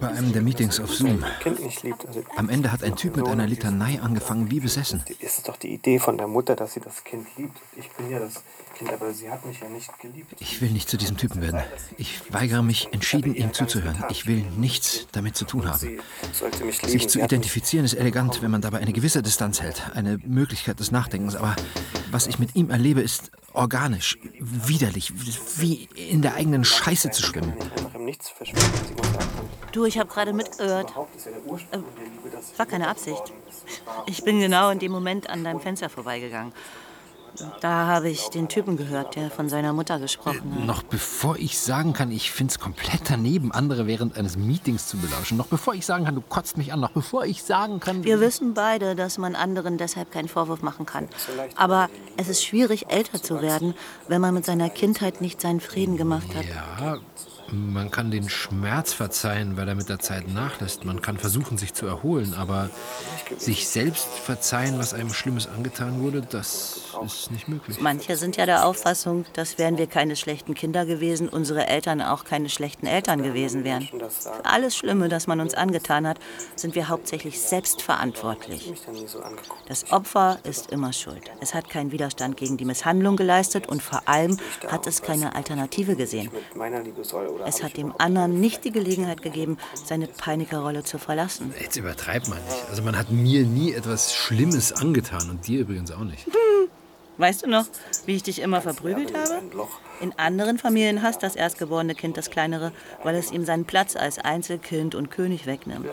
bei 0.00 0.08
einem 0.08 0.32
der 0.32 0.40
Meetings 0.40 0.80
auf 0.80 0.94
Zoom. 0.94 1.22
Also, 1.44 2.24
Am 2.36 2.48
Ende 2.48 2.72
hat 2.72 2.82
ein 2.82 2.96
Typ 2.96 3.16
mit 3.16 3.28
einer 3.28 3.46
Litanei 3.46 4.00
angefangen, 4.00 4.50
wie 4.50 4.60
besessen. 4.60 5.04
es 5.20 5.38
ist 5.38 5.48
doch 5.48 5.58
die 5.58 5.74
Idee 5.74 5.98
von 5.98 6.16
der 6.16 6.28
Mutter, 6.28 6.56
dass 6.56 6.72
sie 6.72 6.80
das 6.80 7.04
Kind 7.04 7.26
liebt. 7.36 7.58
Ich 7.76 7.90
bin 7.90 8.10
ja 8.10 8.20
das 8.20 8.42
Kind, 8.78 8.92
aber 8.92 9.12
sie 9.12 9.28
hat 9.28 9.44
mich 9.44 9.58
ja 9.58 9.68
nicht 9.68 9.98
geliebt. 9.98 10.34
Ich 10.38 10.60
will 10.60 10.70
nicht 10.70 10.88
zu 10.88 10.96
diesem 10.96 11.16
Typen 11.16 11.42
werden. 11.42 11.60
Ich 11.96 12.32
weigere 12.32 12.62
mich 12.62 12.92
entschieden, 12.92 13.34
ihm 13.34 13.52
zuzuhören. 13.52 14.04
Ich 14.08 14.26
will 14.26 14.44
nichts 14.56 15.08
damit 15.10 15.36
zu 15.36 15.44
tun 15.44 15.68
haben. 15.68 16.00
Sich 16.86 17.08
zu 17.08 17.18
identifizieren 17.18 17.84
ist 17.84 17.94
elegant, 17.94 18.40
wenn 18.40 18.52
man 18.52 18.60
dabei 18.60 18.78
eine 18.78 18.92
gewisse 18.92 19.20
Distanz 19.20 19.60
hält, 19.60 19.90
eine 19.94 20.18
Möglichkeit 20.18 20.78
des 20.78 20.92
Nachdenkens. 20.92 21.34
Aber 21.34 21.56
was 22.12 22.28
ich 22.28 22.38
mit 22.38 22.54
ihm 22.54 22.70
erlebe, 22.70 23.00
ist 23.00 23.32
organisch, 23.52 24.16
widerlich, 24.38 25.12
wie 25.56 25.88
in 25.96 26.22
der 26.22 26.34
eigenen 26.34 26.64
Scheiße 26.64 27.10
zu 27.10 27.22
schwimmen. 27.24 27.54
Du, 29.72 29.84
ich 29.86 29.98
habe 29.98 30.08
gerade 30.08 30.32
mitgehört. 30.32 30.94
dass 32.32 32.56
War 32.56 32.66
keine 32.66 32.86
Absicht. 32.86 33.22
Ich 34.06 34.22
bin 34.22 34.38
genau 34.38 34.70
in 34.70 34.78
dem 34.78 34.92
Moment 34.92 35.28
an 35.28 35.42
deinem 35.42 35.60
Fenster 35.60 35.88
vorbeigegangen. 35.88 36.52
Da 37.60 37.86
habe 37.86 38.08
ich 38.08 38.28
den 38.28 38.48
Typen 38.48 38.76
gehört, 38.76 39.16
der 39.16 39.30
von 39.30 39.48
seiner 39.48 39.72
Mutter 39.72 39.98
gesprochen 39.98 40.54
hat. 40.54 40.66
Noch 40.66 40.82
bevor 40.82 41.36
ich 41.36 41.58
sagen 41.58 41.92
kann, 41.92 42.10
ich 42.10 42.30
finde 42.30 42.52
es 42.52 42.58
komplett 42.58 43.02
daneben, 43.08 43.52
andere 43.52 43.86
während 43.86 44.16
eines 44.16 44.36
Meetings 44.36 44.86
zu 44.86 44.96
belauschen, 44.98 45.36
noch 45.36 45.46
bevor 45.46 45.74
ich 45.74 45.86
sagen 45.86 46.04
kann, 46.04 46.14
du 46.14 46.20
kotzt 46.20 46.56
mich 46.56 46.72
an, 46.72 46.80
noch 46.80 46.90
bevor 46.90 47.24
ich 47.24 47.42
sagen 47.42 47.80
kann, 47.80 48.04
Wir 48.04 48.20
wissen 48.20 48.54
beide, 48.54 48.94
dass 48.94 49.18
man 49.18 49.34
anderen 49.34 49.78
deshalb 49.78 50.10
keinen 50.10 50.28
Vorwurf 50.28 50.62
machen 50.62 50.86
kann. 50.86 51.08
Aber 51.56 51.88
es 52.16 52.28
ist 52.28 52.44
schwierig, 52.44 52.90
älter 52.90 53.22
zu 53.22 53.42
werden, 53.42 53.74
wenn 54.08 54.20
man 54.20 54.34
mit 54.34 54.44
seiner 54.44 54.70
Kindheit 54.70 55.20
nicht 55.20 55.40
seinen 55.40 55.60
Frieden 55.60 55.96
gemacht 55.96 56.28
hat. 56.34 56.44
ja, 56.44 56.98
Man 57.50 57.90
kann 57.90 58.10
den 58.10 58.28
Schmerz 58.28 58.92
verzeihen, 58.92 59.56
weil 59.56 59.68
er 59.68 59.74
mit 59.74 59.88
der 59.88 59.98
Zeit 59.98 60.28
nachlässt. 60.28 60.84
Man 60.84 61.00
kann 61.00 61.16
versuchen, 61.16 61.56
sich 61.56 61.72
zu 61.72 61.86
erholen, 61.86 62.34
aber 62.34 62.68
sich 63.38 63.68
selbst 63.68 64.06
verzeihen, 64.06 64.78
was 64.78 64.92
einem 64.92 65.12
Schlimmes 65.12 65.46
angetan 65.46 66.02
wurde, 66.02 66.20
das 66.20 66.80
ist 67.04 67.30
nicht 67.30 67.48
möglich. 67.48 67.80
Manche 67.80 68.16
sind 68.16 68.36
ja 68.36 68.44
der 68.44 68.66
Auffassung, 68.66 69.24
dass 69.32 69.56
wären 69.56 69.78
wir 69.78 69.86
keine 69.86 70.16
schlechten 70.16 70.54
Kinder 70.54 70.84
gewesen, 70.84 71.28
unsere 71.28 71.66
Eltern 71.66 72.02
auch 72.02 72.24
keine 72.24 72.48
schlechten 72.50 72.86
Eltern 72.86 73.22
gewesen 73.22 73.64
wären. 73.64 73.82
Für 73.82 74.44
alles 74.44 74.76
Schlimme, 74.76 75.08
das 75.08 75.26
man 75.26 75.40
uns 75.40 75.54
angetan 75.54 76.06
hat, 76.06 76.18
sind 76.56 76.74
wir 76.74 76.88
hauptsächlich 76.88 77.40
selbst 77.40 77.80
verantwortlich. 77.82 78.72
Das 79.66 79.90
Opfer 79.92 80.38
ist 80.44 80.70
immer 80.70 80.92
schuld. 80.92 81.30
Es 81.40 81.54
hat 81.54 81.70
keinen 81.70 81.92
Widerstand 81.92 82.36
gegen 82.36 82.56
die 82.56 82.64
Misshandlung 82.64 83.16
geleistet 83.16 83.68
und 83.68 83.82
vor 83.82 84.02
allem 84.06 84.36
hat 84.66 84.86
es 84.86 85.02
keine 85.02 85.34
Alternative 85.34 85.96
gesehen. 85.96 86.30
Es 87.46 87.62
hat 87.62 87.76
dem 87.76 87.92
anderen 87.98 88.40
nicht 88.40 88.64
die 88.64 88.72
Gelegenheit 88.72 89.22
gegeben, 89.22 89.58
seine 89.74 90.06
Peinigerrolle 90.06 90.84
zu 90.84 90.98
verlassen. 90.98 91.54
Jetzt 91.60 91.76
übertreibt 91.76 92.28
man 92.28 92.38
nicht. 92.44 92.64
Also 92.70 92.82
man 92.82 92.96
hat 92.96 93.10
mir 93.10 93.44
nie 93.44 93.72
etwas 93.72 94.14
Schlimmes 94.14 94.72
angetan 94.72 95.30
und 95.30 95.46
dir 95.46 95.60
übrigens 95.60 95.90
auch 95.90 96.04
nicht. 96.04 96.26
Weißt 97.18 97.42
du 97.42 97.48
noch, 97.48 97.66
wie 98.06 98.14
ich 98.14 98.22
dich 98.22 98.40
immer 98.40 98.60
verprügelt 98.60 99.12
habe? 99.16 99.42
In 100.00 100.16
anderen 100.16 100.58
Familien 100.58 101.02
hasst 101.02 101.24
das 101.24 101.34
erstgeborene 101.34 101.96
Kind 101.96 102.16
das 102.16 102.30
kleinere, 102.30 102.72
weil 103.02 103.16
es 103.16 103.32
ihm 103.32 103.44
seinen 103.44 103.64
Platz 103.64 103.96
als 103.96 104.18
Einzelkind 104.18 104.94
und 104.94 105.10
König 105.10 105.44
wegnimmt. 105.44 105.88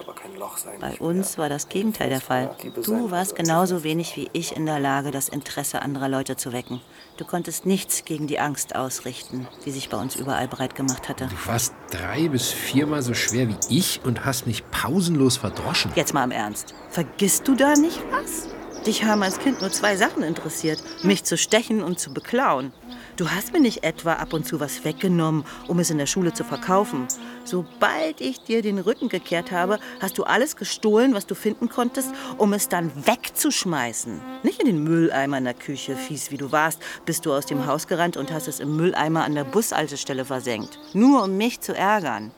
Bei 0.79 0.95
uns 0.99 1.39
war 1.39 1.49
das 1.49 1.67
Gegenteil 1.67 2.09
der 2.09 2.21
Fall. 2.21 2.55
Du 2.83 3.09
warst 3.09 3.35
genauso 3.35 3.83
wenig 3.83 4.15
wie 4.15 4.29
ich 4.33 4.55
in 4.55 4.67
der 4.67 4.79
Lage, 4.79 5.09
das 5.09 5.27
Interesse 5.27 5.81
anderer 5.81 6.09
Leute 6.09 6.37
zu 6.37 6.53
wecken. 6.53 6.81
Du 7.17 7.25
konntest 7.25 7.65
nichts 7.65 8.05
gegen 8.05 8.27
die 8.27 8.39
Angst 8.39 8.75
ausrichten, 8.75 9.47
die 9.65 9.71
sich 9.71 9.89
bei 9.89 9.97
uns 9.97 10.15
überall 10.15 10.47
breit 10.47 10.75
gemacht 10.75 11.09
hatte. 11.09 11.25
Du 11.25 11.47
warst 11.47 11.73
drei 11.89 12.27
bis 12.27 12.51
viermal 12.51 13.01
so 13.01 13.15
schwer 13.15 13.49
wie 13.49 13.57
ich 13.69 14.01
und 14.03 14.25
hast 14.25 14.45
mich 14.45 14.69
pausenlos 14.69 15.37
verdroschen. 15.37 15.91
Jetzt 15.95 16.13
mal 16.13 16.23
im 16.23 16.31
Ernst. 16.31 16.75
Vergisst 16.91 17.47
du 17.47 17.55
da 17.55 17.73
nicht 17.73 17.99
was? 18.11 18.54
Dich 18.85 19.03
haben 19.03 19.23
als 19.23 19.39
Kind 19.39 19.61
nur 19.61 19.71
zwei 19.71 19.95
Sachen 19.95 20.21
interessiert: 20.21 20.83
mich 21.01 21.23
zu 21.23 21.37
stechen 21.37 21.81
und 21.81 21.99
zu 21.99 22.13
beklauen. 22.13 22.71
Du 23.15 23.31
hast 23.31 23.51
mir 23.51 23.59
nicht 23.59 23.83
etwa 23.83 24.13
ab 24.13 24.33
und 24.33 24.45
zu 24.45 24.59
was 24.59 24.83
weggenommen, 24.83 25.43
um 25.67 25.79
es 25.79 25.89
in 25.89 25.97
der 25.97 26.05
Schule 26.05 26.33
zu 26.33 26.43
verkaufen. 26.43 27.07
Sobald 27.45 28.21
ich 28.21 28.41
dir 28.41 28.61
den 28.61 28.77
Rücken 28.77 29.09
gekehrt 29.09 29.51
habe, 29.51 29.79
hast 30.01 30.17
du 30.17 30.23
alles 30.23 30.55
gestohlen, 30.55 31.13
was 31.13 31.25
du 31.25 31.33
finden 31.33 31.69
konntest, 31.69 32.09
um 32.37 32.53
es 32.53 32.69
dann 32.69 32.91
wegzuschmeißen. 33.07 34.19
Nicht 34.43 34.59
in 34.59 34.67
den 34.67 34.83
Mülleimer 34.83 35.37
in 35.39 35.45
der 35.45 35.53
Küche, 35.53 35.95
fies 35.95 36.29
wie 36.29 36.37
du 36.37 36.51
warst, 36.51 36.79
bist 37.05 37.25
du 37.25 37.33
aus 37.33 37.45
dem 37.45 37.65
Haus 37.65 37.87
gerannt 37.87 38.17
und 38.17 38.31
hast 38.31 38.47
es 38.47 38.59
im 38.59 38.75
Mülleimer 38.75 39.23
an 39.23 39.33
der 39.33 39.45
Bushaltestelle 39.45 40.25
versenkt. 40.25 40.77
Nur 40.93 41.23
um 41.23 41.37
mich 41.37 41.61
zu 41.61 41.73
ärgern. 41.75 42.31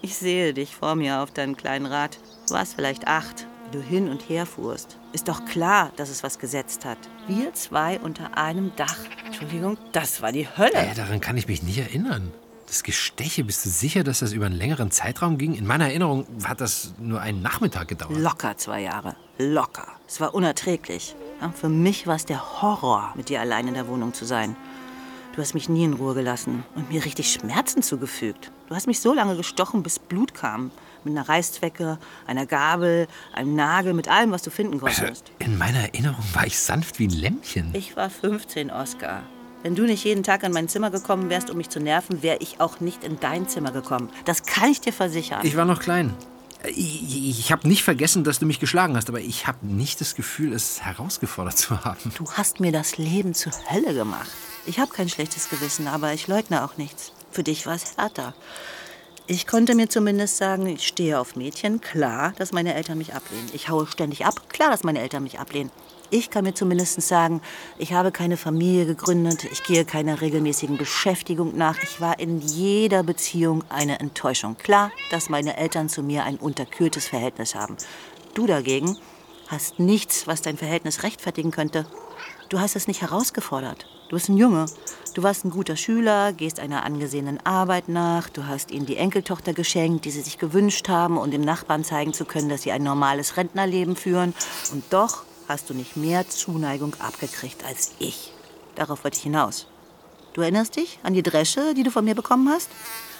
Ich 0.00 0.16
sehe 0.16 0.54
dich 0.54 0.76
vor 0.76 0.94
mir 0.94 1.20
auf 1.20 1.30
deinem 1.30 1.56
kleinen 1.56 1.86
Rad. 1.86 2.18
Du 2.48 2.54
warst 2.54 2.74
vielleicht 2.74 3.06
acht, 3.06 3.46
wie 3.66 3.76
du 3.76 3.82
hin 3.82 4.08
und 4.08 4.28
her 4.28 4.46
fuhrst. 4.46 4.99
Ist 5.12 5.28
doch 5.28 5.44
klar, 5.44 5.90
dass 5.96 6.08
es 6.08 6.22
was 6.22 6.38
gesetzt 6.38 6.84
hat. 6.84 6.98
Wir 7.26 7.52
zwei 7.54 7.98
unter 7.98 8.38
einem 8.38 8.72
Dach. 8.76 8.96
Entschuldigung, 9.26 9.76
das 9.92 10.22
war 10.22 10.30
die 10.30 10.46
Hölle. 10.46 10.72
Äh, 10.72 10.94
daran 10.94 11.20
kann 11.20 11.36
ich 11.36 11.48
mich 11.48 11.62
nicht 11.64 11.78
erinnern. 11.78 12.32
Das 12.68 12.84
Gesteche, 12.84 13.42
bist 13.42 13.64
du 13.64 13.70
sicher, 13.70 14.04
dass 14.04 14.20
das 14.20 14.32
über 14.32 14.46
einen 14.46 14.54
längeren 14.54 14.92
Zeitraum 14.92 15.38
ging? 15.38 15.54
In 15.54 15.66
meiner 15.66 15.86
Erinnerung 15.86 16.26
hat 16.44 16.60
das 16.60 16.94
nur 17.00 17.20
einen 17.20 17.42
Nachmittag 17.42 17.88
gedauert. 17.88 18.16
Locker 18.16 18.56
zwei 18.56 18.82
Jahre. 18.82 19.16
Locker. 19.38 19.88
Es 20.06 20.20
war 20.20 20.32
unerträglich. 20.34 21.16
Ja, 21.40 21.50
für 21.50 21.68
mich 21.68 22.06
war 22.06 22.14
es 22.14 22.26
der 22.26 22.62
Horror, 22.62 23.12
mit 23.16 23.28
dir 23.28 23.40
allein 23.40 23.66
in 23.66 23.74
der 23.74 23.88
Wohnung 23.88 24.14
zu 24.14 24.24
sein. 24.24 24.54
Du 25.34 25.42
hast 25.42 25.54
mich 25.54 25.68
nie 25.68 25.84
in 25.84 25.94
Ruhe 25.94 26.14
gelassen 26.14 26.62
und 26.76 26.90
mir 26.90 27.04
richtig 27.04 27.32
Schmerzen 27.32 27.82
zugefügt. 27.82 28.52
Du 28.68 28.76
hast 28.76 28.86
mich 28.86 29.00
so 29.00 29.12
lange 29.12 29.36
gestochen, 29.36 29.82
bis 29.82 29.98
Blut 29.98 30.34
kam. 30.34 30.70
Mit 31.04 31.16
einer 31.16 31.28
Reißzwecke, 31.28 31.98
einer 32.26 32.46
Gabel, 32.46 33.08
einem 33.32 33.54
Nagel, 33.54 33.94
mit 33.94 34.08
allem, 34.08 34.30
was 34.30 34.42
du 34.42 34.50
finden 34.50 34.80
konntest. 34.80 35.00
Also, 35.00 35.22
in 35.38 35.58
meiner 35.58 35.80
Erinnerung 35.80 36.24
war 36.32 36.46
ich 36.46 36.58
sanft 36.58 36.98
wie 36.98 37.06
ein 37.06 37.10
Lämmchen. 37.10 37.70
Ich 37.72 37.96
war 37.96 38.10
15, 38.10 38.70
Oskar. 38.70 39.22
Wenn 39.62 39.74
du 39.74 39.82
nicht 39.82 40.04
jeden 40.04 40.22
Tag 40.22 40.42
in 40.42 40.52
mein 40.52 40.68
Zimmer 40.68 40.90
gekommen 40.90 41.28
wärst, 41.28 41.50
um 41.50 41.58
mich 41.58 41.68
zu 41.68 41.80
nerven, 41.80 42.22
wäre 42.22 42.38
ich 42.40 42.60
auch 42.60 42.80
nicht 42.80 43.04
in 43.04 43.20
dein 43.20 43.46
Zimmer 43.46 43.72
gekommen. 43.72 44.08
Das 44.24 44.44
kann 44.44 44.70
ich 44.70 44.80
dir 44.80 44.92
versichern. 44.92 45.44
Ich 45.44 45.56
war 45.56 45.66
noch 45.66 45.80
klein. 45.80 46.14
Ich, 46.64 47.28
ich 47.40 47.52
habe 47.52 47.68
nicht 47.68 47.82
vergessen, 47.82 48.24
dass 48.24 48.38
du 48.38 48.46
mich 48.46 48.60
geschlagen 48.60 48.96
hast, 48.96 49.08
aber 49.08 49.20
ich 49.20 49.46
habe 49.46 49.66
nicht 49.66 50.00
das 50.00 50.14
Gefühl, 50.14 50.52
es 50.52 50.82
herausgefordert 50.82 51.58
zu 51.58 51.84
haben. 51.84 52.12
Du 52.16 52.30
hast 52.32 52.60
mir 52.60 52.72
das 52.72 52.98
Leben 52.98 53.34
zur 53.34 53.52
Hölle 53.70 53.94
gemacht. 53.94 54.30
Ich 54.66 54.78
habe 54.78 54.92
kein 54.92 55.08
schlechtes 55.08 55.48
Gewissen, 55.48 55.88
aber 55.88 56.12
ich 56.12 56.26
leugne 56.26 56.64
auch 56.64 56.76
nichts. 56.76 57.12
Für 57.30 57.42
dich 57.42 57.66
war 57.66 57.74
es 57.74 57.96
härter. 57.96 58.34
Ich 59.32 59.46
konnte 59.46 59.76
mir 59.76 59.88
zumindest 59.88 60.38
sagen, 60.38 60.66
ich 60.66 60.84
stehe 60.84 61.16
auf 61.16 61.36
Mädchen. 61.36 61.80
Klar, 61.80 62.32
dass 62.36 62.50
meine 62.50 62.74
Eltern 62.74 62.98
mich 62.98 63.14
ablehnen. 63.14 63.48
Ich 63.52 63.68
haue 63.68 63.86
ständig 63.86 64.26
ab. 64.26 64.48
Klar, 64.48 64.70
dass 64.72 64.82
meine 64.82 65.00
Eltern 65.00 65.22
mich 65.22 65.38
ablehnen. 65.38 65.70
Ich 66.10 66.30
kann 66.30 66.42
mir 66.42 66.52
zumindest 66.52 67.00
sagen, 67.00 67.40
ich 67.78 67.92
habe 67.92 68.10
keine 68.10 68.36
Familie 68.36 68.86
gegründet. 68.86 69.44
Ich 69.44 69.62
gehe 69.62 69.84
keiner 69.84 70.20
regelmäßigen 70.20 70.78
Beschäftigung 70.78 71.56
nach. 71.56 71.80
Ich 71.84 72.00
war 72.00 72.18
in 72.18 72.40
jeder 72.40 73.04
Beziehung 73.04 73.62
eine 73.68 74.00
Enttäuschung. 74.00 74.56
Klar, 74.56 74.90
dass 75.12 75.28
meine 75.28 75.56
Eltern 75.56 75.88
zu 75.88 76.02
mir 76.02 76.24
ein 76.24 76.34
unterkühltes 76.34 77.06
Verhältnis 77.06 77.54
haben. 77.54 77.76
Du 78.34 78.48
dagegen 78.48 78.96
hast 79.46 79.78
nichts, 79.78 80.26
was 80.26 80.42
dein 80.42 80.56
Verhältnis 80.56 81.04
rechtfertigen 81.04 81.52
könnte. 81.52 81.86
Du 82.48 82.58
hast 82.58 82.74
es 82.74 82.88
nicht 82.88 83.00
herausgefordert. 83.00 83.86
Du 84.08 84.16
bist 84.16 84.28
ein 84.28 84.36
Junge. 84.36 84.66
Du 85.20 85.24
warst 85.24 85.44
ein 85.44 85.50
guter 85.50 85.76
Schüler, 85.76 86.32
gehst 86.32 86.60
einer 86.60 86.82
angesehenen 86.82 87.44
Arbeit 87.44 87.90
nach. 87.90 88.30
Du 88.30 88.46
hast 88.46 88.70
ihnen 88.70 88.86
die 88.86 88.96
Enkeltochter 88.96 89.52
geschenkt, 89.52 90.06
die 90.06 90.10
sie 90.10 90.22
sich 90.22 90.38
gewünscht 90.38 90.88
haben, 90.88 91.18
um 91.18 91.30
dem 91.30 91.42
Nachbarn 91.42 91.84
zeigen 91.84 92.14
zu 92.14 92.24
können, 92.24 92.48
dass 92.48 92.62
sie 92.62 92.72
ein 92.72 92.82
normales 92.82 93.36
Rentnerleben 93.36 93.96
führen. 93.96 94.32
Und 94.72 94.82
doch 94.88 95.24
hast 95.46 95.68
du 95.68 95.74
nicht 95.74 95.94
mehr 95.94 96.26
Zuneigung 96.26 96.94
abgekriegt 97.00 97.66
als 97.66 97.92
ich. 97.98 98.32
Darauf 98.76 99.04
wollte 99.04 99.18
ich 99.18 99.22
hinaus. 99.22 99.66
Du 100.32 100.40
erinnerst 100.40 100.76
dich 100.76 100.98
an 101.02 101.12
die 101.12 101.22
Dresche, 101.22 101.74
die 101.74 101.82
du 101.82 101.90
von 101.90 102.06
mir 102.06 102.14
bekommen 102.14 102.48
hast? 102.48 102.70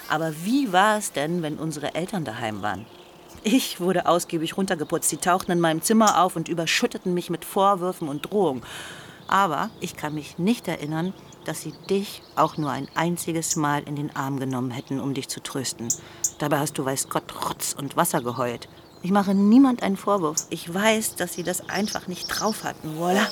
Aber 0.08 0.32
wie 0.42 0.72
war 0.72 0.96
es 0.96 1.12
denn, 1.12 1.42
wenn 1.42 1.58
unsere 1.58 1.94
Eltern 1.94 2.24
daheim 2.24 2.62
waren? 2.62 2.86
Ich 3.44 3.78
wurde 3.78 4.06
ausgiebig 4.06 4.56
runtergeputzt. 4.56 5.10
Sie 5.10 5.18
tauchten 5.18 5.52
in 5.52 5.60
meinem 5.60 5.82
Zimmer 5.82 6.22
auf 6.22 6.34
und 6.34 6.48
überschütteten 6.48 7.12
mich 7.12 7.28
mit 7.28 7.44
Vorwürfen 7.44 8.08
und 8.08 8.22
Drohungen. 8.22 8.62
Aber 9.28 9.68
ich 9.80 9.96
kann 9.96 10.14
mich 10.14 10.38
nicht 10.38 10.66
erinnern, 10.66 11.12
dass 11.50 11.62
sie 11.62 11.72
dich 11.90 12.22
auch 12.36 12.58
nur 12.58 12.70
ein 12.70 12.86
einziges 12.94 13.56
Mal 13.56 13.82
in 13.82 13.96
den 13.96 14.14
Arm 14.14 14.38
genommen 14.38 14.70
hätten, 14.70 15.00
um 15.00 15.14
dich 15.14 15.26
zu 15.26 15.42
trösten. 15.42 15.88
Dabei 16.38 16.60
hast 16.60 16.78
du, 16.78 16.84
weiß 16.84 17.08
Gott, 17.08 17.24
Rotz 17.44 17.74
und 17.76 17.96
Wasser 17.96 18.22
geheult. 18.22 18.68
Ich 19.02 19.10
mache 19.10 19.34
niemand 19.34 19.82
einen 19.82 19.96
Vorwurf. 19.96 20.46
Ich 20.50 20.72
weiß, 20.72 21.16
dass 21.16 21.34
sie 21.34 21.42
das 21.42 21.68
einfach 21.68 22.06
nicht 22.06 22.28
drauf 22.28 22.62
hatten. 22.62 22.96
Voila. 22.96 23.26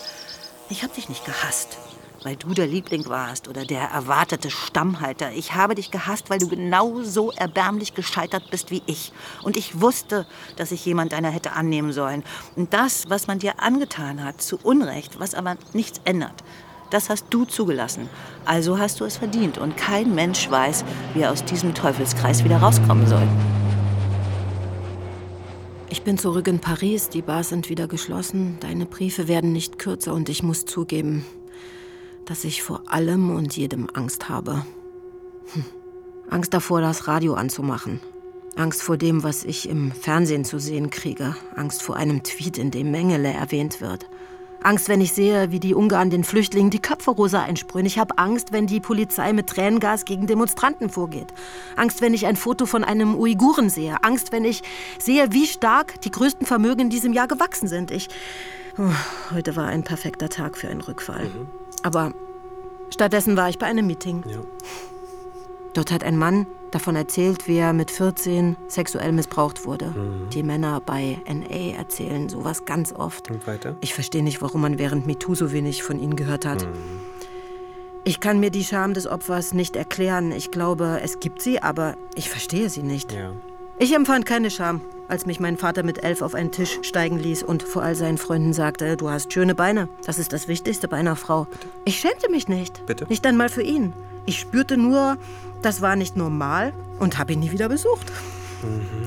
Ich 0.68 0.82
habe 0.82 0.92
dich 0.94 1.08
nicht 1.08 1.24
gehasst 1.24 1.78
weil 2.24 2.34
du 2.34 2.52
der 2.52 2.66
Liebling 2.66 3.06
warst 3.06 3.46
oder 3.46 3.64
der 3.64 3.82
erwartete 3.82 4.50
Stammhalter. 4.50 5.30
Ich 5.32 5.54
habe 5.54 5.76
dich 5.76 5.92
gehasst, 5.92 6.30
weil 6.30 6.40
du 6.40 6.48
genauso 6.48 7.30
erbärmlich 7.30 7.94
gescheitert 7.94 8.50
bist 8.50 8.72
wie 8.72 8.82
ich. 8.86 9.12
Und 9.44 9.56
ich 9.56 9.80
wusste, 9.80 10.26
dass 10.56 10.72
ich 10.72 10.84
jemand 10.84 11.14
einer 11.14 11.30
hätte 11.30 11.52
annehmen 11.52 11.92
sollen. 11.92 12.24
Und 12.56 12.74
das, 12.74 13.08
was 13.08 13.28
man 13.28 13.38
dir 13.38 13.60
angetan 13.60 14.24
hat, 14.24 14.42
zu 14.42 14.58
Unrecht, 14.60 15.20
was 15.20 15.34
aber 15.34 15.56
nichts 15.72 16.00
ändert, 16.04 16.42
das 16.90 17.10
hast 17.10 17.26
du 17.30 17.44
zugelassen. 17.44 18.08
Also 18.44 18.78
hast 18.78 19.00
du 19.00 19.04
es 19.04 19.16
verdient. 19.16 19.58
Und 19.58 19.76
kein 19.76 20.14
Mensch 20.14 20.50
weiß, 20.50 20.84
wie 21.14 21.20
er 21.20 21.32
aus 21.32 21.44
diesem 21.44 21.74
Teufelskreis 21.74 22.44
wieder 22.44 22.58
rauskommen 22.58 23.06
soll. 23.06 23.26
Ich 25.90 26.02
bin 26.02 26.18
zurück 26.18 26.48
in 26.48 26.58
Paris, 26.58 27.08
die 27.08 27.22
Bars 27.22 27.48
sind 27.48 27.70
wieder 27.70 27.88
geschlossen, 27.88 28.58
deine 28.60 28.84
Briefe 28.84 29.26
werden 29.26 29.52
nicht 29.52 29.78
kürzer 29.78 30.12
und 30.12 30.28
ich 30.28 30.42
muss 30.42 30.66
zugeben, 30.66 31.24
dass 32.26 32.44
ich 32.44 32.62
vor 32.62 32.82
allem 32.86 33.34
und 33.34 33.56
jedem 33.56 33.88
Angst 33.94 34.28
habe. 34.28 34.66
Hm. 35.54 35.64
Angst 36.28 36.52
davor, 36.52 36.82
das 36.82 37.08
Radio 37.08 37.34
anzumachen. 37.34 38.00
Angst 38.54 38.82
vor 38.82 38.98
dem, 38.98 39.22
was 39.22 39.44
ich 39.44 39.68
im 39.68 39.92
Fernsehen 39.92 40.44
zu 40.44 40.58
sehen 40.58 40.90
kriege. 40.90 41.36
Angst 41.56 41.82
vor 41.82 41.96
einem 41.96 42.22
Tweet, 42.22 42.58
in 42.58 42.70
dem 42.70 42.90
Mengele 42.90 43.32
erwähnt 43.32 43.80
wird. 43.80 44.06
Angst, 44.62 44.88
wenn 44.88 45.00
ich 45.00 45.12
sehe, 45.12 45.50
wie 45.50 45.60
die 45.60 45.74
Ungarn 45.74 46.10
den 46.10 46.24
Flüchtlingen 46.24 46.70
die 46.70 46.80
Köpfe 46.80 47.10
rosa 47.10 47.42
einsprühen. 47.42 47.86
Ich 47.86 47.98
habe 47.98 48.18
Angst, 48.18 48.52
wenn 48.52 48.66
die 48.66 48.80
Polizei 48.80 49.32
mit 49.32 49.48
Tränengas 49.48 50.04
gegen 50.04 50.26
Demonstranten 50.26 50.90
vorgeht. 50.90 51.32
Angst, 51.76 52.00
wenn 52.00 52.14
ich 52.14 52.26
ein 52.26 52.36
Foto 52.36 52.66
von 52.66 52.84
einem 52.84 53.14
Uiguren 53.14 53.70
sehe. 53.70 54.02
Angst, 54.02 54.32
wenn 54.32 54.44
ich 54.44 54.62
sehe, 54.98 55.32
wie 55.32 55.46
stark 55.46 56.00
die 56.00 56.10
größten 56.10 56.46
Vermögen 56.46 56.82
in 56.82 56.90
diesem 56.90 57.12
Jahr 57.12 57.28
gewachsen 57.28 57.68
sind. 57.68 57.90
Ich. 57.90 58.08
Oh, 58.78 58.90
heute 59.34 59.56
war 59.56 59.66
ein 59.66 59.82
perfekter 59.82 60.28
Tag 60.28 60.56
für 60.56 60.68
einen 60.68 60.80
Rückfall. 60.80 61.24
Mhm. 61.24 61.48
Aber 61.82 62.12
stattdessen 62.90 63.36
war 63.36 63.48
ich 63.48 63.58
bei 63.58 63.66
einem 63.66 63.86
Meeting. 63.86 64.24
Ja. 64.28 64.38
Dort 65.78 65.92
hat 65.92 66.02
ein 66.02 66.16
Mann 66.16 66.48
davon 66.72 66.96
erzählt, 66.96 67.46
wie 67.46 67.58
er 67.58 67.72
mit 67.72 67.92
14 67.92 68.56
sexuell 68.66 69.12
missbraucht 69.12 69.64
wurde. 69.64 69.90
Mhm. 69.90 70.28
Die 70.30 70.42
Männer 70.42 70.82
bei 70.84 71.18
NA 71.24 71.76
erzählen 71.78 72.28
sowas 72.28 72.64
ganz 72.64 72.92
oft. 72.92 73.30
Und 73.30 73.46
weiter? 73.46 73.76
Ich 73.80 73.94
verstehe 73.94 74.24
nicht, 74.24 74.42
warum 74.42 74.62
man 74.62 74.80
während 74.80 75.06
MeToo 75.06 75.36
so 75.36 75.52
wenig 75.52 75.84
von 75.84 76.00
ihnen 76.00 76.16
gehört 76.16 76.44
hat. 76.44 76.66
Mhm. 76.66 76.72
Ich 78.02 78.18
kann 78.18 78.40
mir 78.40 78.50
die 78.50 78.64
Scham 78.64 78.92
des 78.92 79.06
Opfers 79.06 79.54
nicht 79.54 79.76
erklären. 79.76 80.32
Ich 80.32 80.50
glaube, 80.50 80.98
es 81.00 81.20
gibt 81.20 81.42
sie, 81.42 81.62
aber 81.62 81.96
ich 82.16 82.28
verstehe 82.28 82.68
sie 82.70 82.82
nicht. 82.82 83.12
Ja. 83.12 83.30
Ich 83.78 83.94
empfand 83.94 84.26
keine 84.26 84.50
Scham, 84.50 84.80
als 85.06 85.26
mich 85.26 85.38
mein 85.38 85.58
Vater 85.58 85.84
mit 85.84 86.02
elf 86.02 86.22
auf 86.22 86.34
einen 86.34 86.50
Tisch 86.50 86.80
steigen 86.82 87.20
ließ 87.20 87.44
und 87.44 87.62
vor 87.62 87.84
all 87.84 87.94
seinen 87.94 88.18
Freunden 88.18 88.52
sagte, 88.52 88.96
du 88.96 89.10
hast 89.10 89.32
schöne 89.32 89.54
Beine. 89.54 89.88
Das 90.04 90.18
ist 90.18 90.32
das 90.32 90.48
Wichtigste 90.48 90.88
bei 90.88 90.96
einer 90.96 91.14
Frau. 91.14 91.46
Ich 91.84 92.00
schämte 92.00 92.28
mich 92.32 92.48
nicht. 92.48 92.84
Bitte? 92.86 93.06
Nicht 93.08 93.24
einmal 93.24 93.48
für 93.48 93.62
ihn. 93.62 93.92
Ich 94.28 94.40
spürte 94.40 94.76
nur, 94.76 95.16
das 95.62 95.80
war 95.80 95.96
nicht 95.96 96.14
normal 96.14 96.74
und 96.98 97.16
habe 97.16 97.32
ihn 97.32 97.40
nie 97.40 97.50
wieder 97.50 97.70
besucht. 97.70 98.12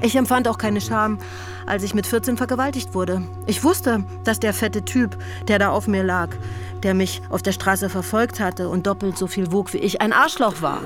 Ich 0.01 0.15
empfand 0.15 0.47
auch 0.47 0.57
keine 0.57 0.81
Scham, 0.81 1.19
als 1.67 1.83
ich 1.83 1.93
mit 1.93 2.07
14 2.07 2.37
vergewaltigt 2.37 2.95
wurde. 2.95 3.21
Ich 3.45 3.63
wusste, 3.63 4.03
dass 4.23 4.39
der 4.39 4.51
fette 4.51 4.83
Typ, 4.83 5.15
der 5.47 5.59
da 5.59 5.69
auf 5.69 5.87
mir 5.87 6.03
lag, 6.03 6.29
der 6.81 6.95
mich 6.95 7.21
auf 7.29 7.43
der 7.43 7.51
Straße 7.51 7.87
verfolgt 7.87 8.39
hatte 8.39 8.67
und 8.67 8.87
doppelt 8.87 9.15
so 9.15 9.27
viel 9.27 9.51
wog 9.51 9.73
wie 9.73 9.77
ich, 9.77 10.01
ein 10.01 10.11
Arschloch 10.11 10.63
war. 10.63 10.81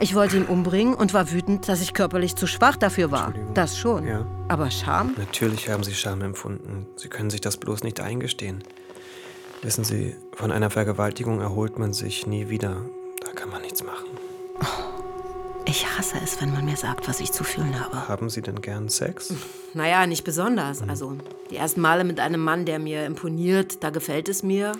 Ich 0.00 0.14
wollte 0.14 0.38
ihn 0.38 0.46
umbringen 0.46 0.94
und 0.94 1.12
war 1.12 1.30
wütend, 1.30 1.68
dass 1.68 1.82
ich 1.82 1.92
körperlich 1.92 2.36
zu 2.36 2.46
schwach 2.46 2.76
dafür 2.76 3.10
war. 3.10 3.34
Das 3.52 3.76
schon. 3.76 4.06
Ja. 4.06 4.24
Aber 4.48 4.70
Scham? 4.70 5.14
Natürlich 5.18 5.68
haben 5.68 5.84
Sie 5.84 5.92
Scham 5.92 6.22
empfunden. 6.22 6.86
Sie 6.96 7.08
können 7.08 7.28
sich 7.28 7.42
das 7.42 7.58
bloß 7.58 7.82
nicht 7.82 8.00
eingestehen. 8.00 8.64
Wissen 9.60 9.84
Sie, 9.84 10.16
von 10.32 10.52
einer 10.52 10.70
Vergewaltigung 10.70 11.42
erholt 11.42 11.78
man 11.78 11.92
sich 11.92 12.26
nie 12.26 12.48
wieder. 12.48 12.76
Da 13.34 13.40
kann 13.40 13.50
man 13.50 13.62
nichts 13.62 13.82
machen. 13.82 14.06
Ich 15.64 15.86
hasse 15.86 16.18
es, 16.22 16.40
wenn 16.40 16.52
man 16.52 16.64
mir 16.64 16.76
sagt, 16.76 17.08
was 17.08 17.18
ich 17.20 17.32
zu 17.32 17.42
fühlen 17.42 17.80
habe. 17.80 18.06
Haben 18.06 18.30
Sie 18.30 18.42
denn 18.42 18.60
gern 18.60 18.88
Sex? 18.88 19.34
Naja, 19.72 20.06
nicht 20.06 20.22
besonders. 20.22 20.82
Also 20.82 21.16
die 21.50 21.56
ersten 21.56 21.80
Male 21.80 22.04
mit 22.04 22.20
einem 22.20 22.40
Mann, 22.40 22.64
der 22.64 22.78
mir 22.78 23.06
imponiert, 23.06 23.82
da 23.82 23.90
gefällt 23.90 24.28
es 24.28 24.44
mir. 24.44 24.72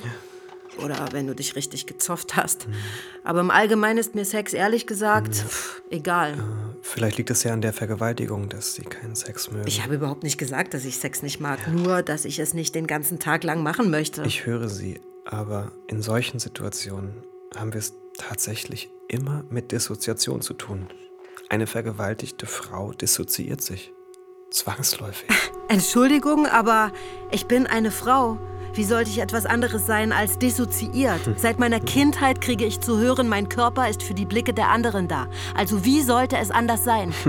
Oder 0.84 1.08
wenn 1.10 1.26
du 1.26 1.34
dich 1.34 1.56
richtig 1.56 1.86
gezofft 1.86 2.36
hast. 2.36 2.68
Aber 3.24 3.40
im 3.40 3.50
Allgemeinen 3.50 3.98
ist 3.98 4.14
mir 4.14 4.24
Sex 4.24 4.52
ehrlich 4.52 4.86
gesagt 4.86 5.34
pff, 5.34 5.82
egal. 5.90 6.34
Vielleicht 6.82 7.16
liegt 7.16 7.30
es 7.30 7.42
ja 7.42 7.52
an 7.52 7.60
der 7.60 7.72
Vergewaltigung, 7.72 8.48
dass 8.48 8.74
Sie 8.74 8.82
keinen 8.82 9.16
Sex 9.16 9.50
mögen. 9.50 9.66
Ich 9.66 9.82
habe 9.82 9.94
überhaupt 9.94 10.22
nicht 10.22 10.38
gesagt, 10.38 10.74
dass 10.74 10.84
ich 10.84 10.98
Sex 10.98 11.22
nicht 11.22 11.40
mag. 11.40 11.66
Nur, 11.72 12.02
dass 12.02 12.24
ich 12.24 12.38
es 12.38 12.54
nicht 12.54 12.74
den 12.74 12.86
ganzen 12.86 13.18
Tag 13.18 13.42
lang 13.42 13.62
machen 13.64 13.90
möchte. 13.90 14.22
Ich 14.24 14.46
höre 14.46 14.68
Sie, 14.68 15.00
aber 15.24 15.72
in 15.88 16.02
solchen 16.02 16.38
Situationen 16.38 17.24
haben 17.56 17.72
wir 17.72 17.78
es 17.78 17.94
tatsächlich 18.18 18.90
immer 19.08 19.44
mit 19.50 19.72
Dissoziation 19.72 20.40
zu 20.40 20.54
tun. 20.54 20.88
Eine 21.48 21.66
vergewaltigte 21.66 22.46
Frau 22.46 22.92
dissoziiert 22.92 23.60
sich. 23.60 23.92
Zwangsläufig. 24.50 25.28
Entschuldigung, 25.68 26.46
aber 26.46 26.92
ich 27.30 27.46
bin 27.46 27.66
eine 27.66 27.90
Frau. 27.90 28.38
Wie 28.74 28.84
sollte 28.84 29.10
ich 29.10 29.18
etwas 29.18 29.46
anderes 29.46 29.86
sein 29.86 30.10
als 30.12 30.38
dissoziiert? 30.38 31.20
Seit 31.36 31.60
meiner 31.60 31.78
Kindheit 31.78 32.40
kriege 32.40 32.64
ich 32.64 32.80
zu 32.80 32.98
hören, 32.98 33.28
mein 33.28 33.48
Körper 33.48 33.88
ist 33.88 34.02
für 34.02 34.14
die 34.14 34.24
Blicke 34.24 34.52
der 34.52 34.68
anderen 34.70 35.06
da. 35.06 35.28
Also 35.54 35.84
wie 35.84 36.02
sollte 36.02 36.36
es 36.36 36.50
anders 36.50 36.84
sein? 36.84 37.12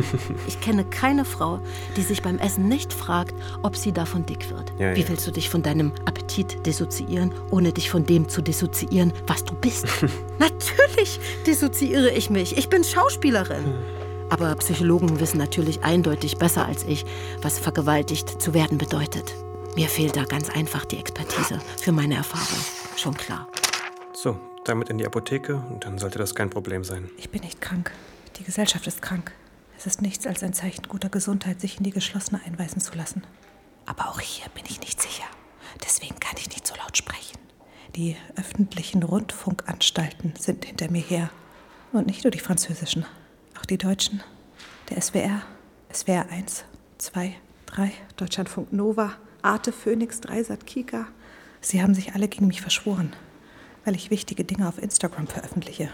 Ich 0.48 0.62
kenne 0.62 0.84
keine 0.86 1.26
Frau, 1.26 1.60
die 1.96 2.02
sich 2.02 2.22
beim 2.22 2.40
Essen 2.40 2.68
nicht 2.68 2.94
fragt, 2.94 3.34
ob 3.62 3.76
sie 3.76 3.92
davon 3.92 4.26
dick 4.26 4.50
wird. 4.50 4.72
Ja, 4.78 4.96
wie 4.96 5.02
ja. 5.02 5.10
willst 5.10 5.26
du 5.28 5.32
dich 5.32 5.50
von 5.50 5.62
deinem 5.62 5.92
Appetit 6.06 6.66
dissoziieren, 6.66 7.34
ohne 7.52 7.72
dich 7.72 7.90
von 7.90 8.06
dem 8.06 8.30
zu 8.30 8.42
dissoziieren, 8.42 9.14
was 9.28 9.44
du 9.44 9.54
bist? 9.56 9.86
Natürlich 10.40 11.20
dissoziiere 11.46 12.10
ich 12.12 12.30
mich. 12.30 12.58
Ich 12.58 12.70
bin 12.70 12.84
Schauspielerin. 12.84 13.76
Aber 14.30 14.56
Psychologen 14.56 15.20
wissen 15.20 15.38
natürlich 15.38 15.84
eindeutig 15.84 16.38
besser 16.38 16.66
als 16.66 16.84
ich, 16.84 17.06
was 17.42 17.60
vergewaltigt 17.60 18.42
zu 18.42 18.54
werden 18.54 18.78
bedeutet. 18.78 19.34
Mir 19.76 19.90
fehlt 19.90 20.16
da 20.16 20.24
ganz 20.24 20.50
einfach 20.50 20.86
die 20.86 20.98
Expertise 20.98 21.60
für 21.82 21.92
meine 21.92 22.16
Erfahrung. 22.16 22.64
Schon 22.96 23.14
klar. 23.14 23.50
So, 24.14 24.40
damit 24.64 24.90
in 24.90 24.98
die 24.98 25.06
Apotheke 25.06 25.56
und 25.70 25.84
dann 25.84 25.98
sollte 25.98 26.18
das 26.18 26.34
kein 26.34 26.50
Problem 26.50 26.86
sein. 26.86 27.10
Ich 27.18 27.30
bin 27.30 27.42
nicht 27.42 27.60
krank. 27.60 27.92
Die 28.38 28.46
Gesellschaft 28.46 28.88
ist 28.88 29.02
krank. 29.02 29.34
Es 29.78 29.86
ist 29.86 30.02
nichts 30.02 30.26
als 30.26 30.44
ein 30.44 30.54
Zeichen 30.54 30.88
guter 30.88 31.10
Gesundheit, 31.10 31.60
sich 31.60 31.78
in 31.78 31.84
die 31.84 31.92
Geschlossene 31.92 32.40
einweisen 32.46 32.80
zu 32.80 32.96
lassen. 32.96 33.24
Aber 33.86 34.08
auch 34.08 34.22
hier 34.22 34.48
bin 34.56 34.64
ich 34.66 34.80
nicht 34.80 35.02
sicher. 35.02 35.26
Deswegen 35.84 36.22
kann 36.22 36.38
ich 36.38 36.50
nicht 36.50 36.66
so 36.66 36.74
laut 36.76 36.96
sprechen. 36.96 37.38
Die 37.98 38.16
öffentlichen 38.38 39.04
Rundfunkanstalten 39.04 40.36
sind 40.40 40.64
hinter 40.64 40.90
mir 40.90 41.02
her. 41.02 41.30
Und 41.92 42.08
nicht 42.08 42.24
nur 42.24 42.32
die 42.32 42.40
französischen, 42.40 43.06
auch 43.60 43.66
die 43.66 43.78
deutschen. 43.78 44.24
Der 44.90 45.02
SWR, 45.02 45.42
SWR 45.94 46.30
1, 46.30 46.64
2, 46.98 47.36
3, 47.66 47.92
Deutschlandfunk 48.16 48.72
Nova, 48.72 49.16
Arte, 49.46 49.72
Phoenix, 49.72 50.22
Dreisat, 50.22 50.66
Kika. 50.66 51.06
Sie 51.62 51.82
haben 51.82 51.94
sich 51.94 52.14
alle 52.16 52.28
gegen 52.28 52.48
mich 52.48 52.62
verschworen, 52.62 53.14
weil 53.86 53.96
ich 53.96 54.10
wichtige 54.10 54.44
Dinge 54.44 54.68
auf 54.68 54.82
Instagram 54.82 55.28
veröffentliche. 55.28 55.90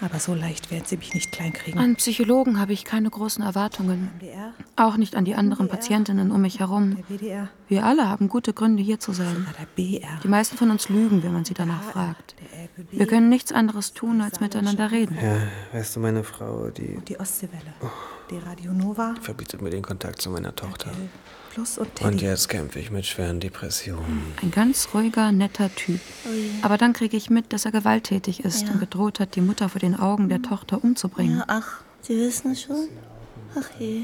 Aber 0.00 0.18
so 0.18 0.34
leicht 0.34 0.70
werden 0.70 0.84
sie 0.86 0.96
mich 0.96 1.14
nicht 1.14 1.30
kleinkriegen. 1.32 1.80
An 1.80 1.96
Psychologen 1.96 2.58
habe 2.60 2.72
ich 2.72 2.84
keine 2.84 3.08
großen 3.10 3.42
Erwartungen. 3.44 4.10
MDR, 4.20 4.52
Auch 4.76 4.96
nicht 4.96 5.14
an 5.16 5.24
die 5.24 5.34
anderen 5.34 5.68
Patientinnen 5.68 6.30
um 6.32 6.40
mich 6.42 6.58
herum. 6.60 6.96
der 6.96 7.04
WDR, 7.18 7.48
Wir 7.68 7.84
alle 7.84 8.08
haben 8.08 8.28
gute 8.28 8.52
Gründe, 8.52 8.82
hier 8.82 8.98
zu 9.00 9.12
sein. 9.12 9.46
der 9.58 9.66
BR, 9.66 10.20
Die 10.22 10.28
meisten 10.28 10.56
von 10.56 10.70
uns 10.70 10.88
lügen, 10.88 11.22
wenn 11.22 11.32
man 11.32 11.44
sie 11.44 11.54
danach 11.54 11.82
fragt. 11.82 12.34
Wir 12.90 13.06
können 13.06 13.28
nichts 13.28 13.50
anderes 13.52 13.92
tun, 13.92 14.20
als 14.20 14.40
miteinander 14.40 14.90
reden. 14.90 15.16
Ja, 15.20 15.36
weißt 15.78 15.96
du, 15.96 16.00
meine 16.00 16.22
Frau, 16.24 16.70
die 16.70 16.96
und 16.96 17.08
die 17.08 17.18
Ostseewelle, 17.18 17.72
die 18.30 18.38
Radio 18.38 18.72
Nova, 18.72 19.14
verbietet 19.20 19.62
mir 19.62 19.70
den 19.70 19.82
Kontakt 19.82 20.20
zu 20.22 20.30
meiner 20.30 20.54
Tochter. 20.54 20.90
Plus 21.52 21.78
und 21.78 21.86
Und 22.02 22.12
Teddy. 22.12 22.24
jetzt 22.24 22.48
kämpfe 22.48 22.78
ich 22.80 22.90
mit 22.90 23.06
schweren 23.06 23.38
Depressionen. 23.40 24.22
Ein 24.42 24.50
ganz 24.50 24.88
ruhiger, 24.92 25.30
netter 25.30 25.72
Typ. 25.74 26.00
Aber 26.62 26.78
dann 26.78 26.92
kriege 26.92 27.16
ich 27.16 27.30
mit, 27.30 27.52
dass 27.52 27.64
er 27.64 27.70
gewalttätig 27.72 28.44
ist 28.44 28.68
und 28.68 28.80
gedroht 28.80 29.20
hat, 29.20 29.36
die 29.36 29.40
Mutter 29.40 29.68
vor 29.68 29.78
den 29.80 29.94
Augen 29.98 30.28
der 30.28 30.42
Tochter 30.42 30.82
umzubringen. 30.82 31.38
Ja, 31.38 31.44
ach, 31.48 31.80
Sie 32.02 32.16
wissen 32.18 32.52
es 32.52 32.62
schon? 32.62 32.88
Ach 33.58 33.70
je. 33.78 34.02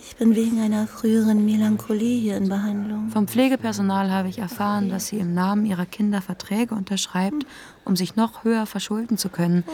Ich 0.00 0.16
bin 0.16 0.34
wegen 0.34 0.60
einer 0.60 0.86
früheren 0.86 1.44
Melancholie 1.44 2.20
hier 2.20 2.36
in 2.38 2.48
Behandlung. 2.48 3.10
Vom 3.10 3.28
Pflegepersonal 3.28 4.10
habe 4.10 4.28
ich 4.28 4.38
erfahren, 4.38 4.88
dass 4.88 5.08
sie 5.08 5.18
im 5.18 5.34
Namen 5.34 5.66
ihrer 5.66 5.84
Kinder 5.84 6.22
Verträge 6.22 6.74
unterschreibt, 6.74 7.44
um 7.86 7.96
sich 7.96 8.16
noch 8.16 8.44
höher 8.44 8.66
verschulden 8.66 9.16
zu 9.16 9.28
können, 9.28 9.64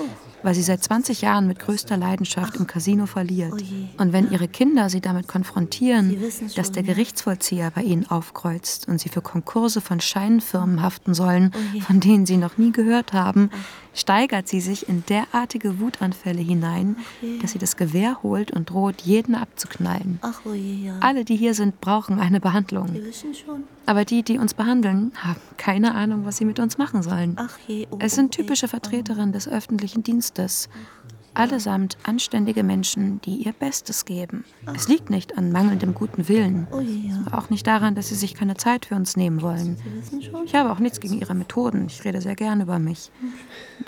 weil 0.42 0.54
sie 0.54 0.62
seit 0.62 0.82
20 0.84 1.22
Jahren 1.22 1.46
mit 1.46 1.58
größter 1.58 1.96
Leidenschaft 1.96 2.56
im 2.56 2.66
Casino 2.66 3.06
verliert. 3.06 3.60
je. 3.60 3.86
Und 3.98 4.12
wenn 4.12 4.30
ihre 4.30 4.48
Kinder 4.48 4.88
sie 4.90 5.00
damit 5.00 5.26
konfrontieren, 5.26 6.10
Sie 6.10 6.20
wissen 6.20 6.48
schon, 6.48 6.56
dass 6.56 6.70
der. 6.70 6.82
Gerichtsvollzieher 6.82 7.70
bei 7.70 7.82
ihnen 7.82 8.10
aufkreuzt 8.10 8.86
und 8.86 9.00
sie 9.00 9.08
für 9.08 9.22
Konkurse 9.22 9.80
von 9.80 10.00
Scheinfirmen 10.00 10.82
haften 10.82 11.14
sollen, 11.14 11.52
von 11.86 12.00
denen 12.00 12.26
sie 12.26 12.36
noch 12.36 12.58
nie 12.58 12.70
gehört 12.70 13.12
haben, 13.14 13.50
steigert 13.94 14.48
sie 14.48 14.60
sich 14.60 14.88
in 14.88 15.04
derartige 15.08 15.80
Wutanfälle 15.80 16.40
hinein, 16.42 16.96
dass 17.40 17.52
sie 17.52 17.58
das 17.58 17.76
Gewehr 17.76 18.22
holt 18.22 18.50
und 18.50 18.70
droht, 18.70 19.02
jeden 19.02 19.34
abzuknallen. 19.34 20.18
Oh. 20.22 20.50
Alle, 21.00 21.24
die 21.24 21.36
hier 21.36 21.54
sind, 21.54 21.80
brauchen 21.80 22.18
eine 22.18 22.40
Behandlung. 22.40 22.88
Aber 23.86 24.04
die, 24.04 24.22
die 24.22 24.38
uns 24.38 24.54
behandeln, 24.54 25.12
haben 25.16 25.40
keine 25.56 25.94
Ahnung, 25.94 26.24
was 26.24 26.36
sie 26.36 26.44
mit 26.44 26.58
uns 26.58 26.78
machen 26.78 27.02
sollen. 27.02 27.36
Oh, 27.38 27.96
Es 27.98 28.14
sind 28.14 28.26
oh, 28.26 28.42
typische 28.42 28.68
Vertreterinnen 28.68 29.32
des 29.32 29.48
öffentlichen 29.48 30.02
Dienstes. 30.02 30.68
Allesamt 31.34 31.96
anständige 32.02 32.62
Menschen, 32.62 33.22
die 33.22 33.36
ihr 33.36 33.54
Bestes 33.54 34.04
geben. 34.04 34.44
Es 34.74 34.88
liegt 34.88 35.08
nicht 35.08 35.38
an 35.38 35.50
mangelndem 35.50 35.94
guten 35.94 36.28
Willen. 36.28 36.66
Oh. 36.70 36.82
Auch 37.34 37.48
nicht 37.48 37.66
daran, 37.66 37.94
dass 37.94 38.08
sie 38.08 38.16
sich 38.16 38.34
keine 38.34 38.54
Zeit 38.58 38.84
für 38.84 38.96
uns 38.96 39.16
nehmen 39.16 39.40
wollen. 39.40 39.78
Ich 40.44 40.54
habe 40.54 40.70
auch 40.70 40.78
nichts 40.78 41.00
gegen 41.00 41.18
ihre 41.18 41.34
Methoden. 41.34 41.86
Ich 41.86 42.04
rede 42.04 42.20
sehr 42.20 42.34
gern 42.34 42.60
über 42.60 42.78
mich. 42.78 43.10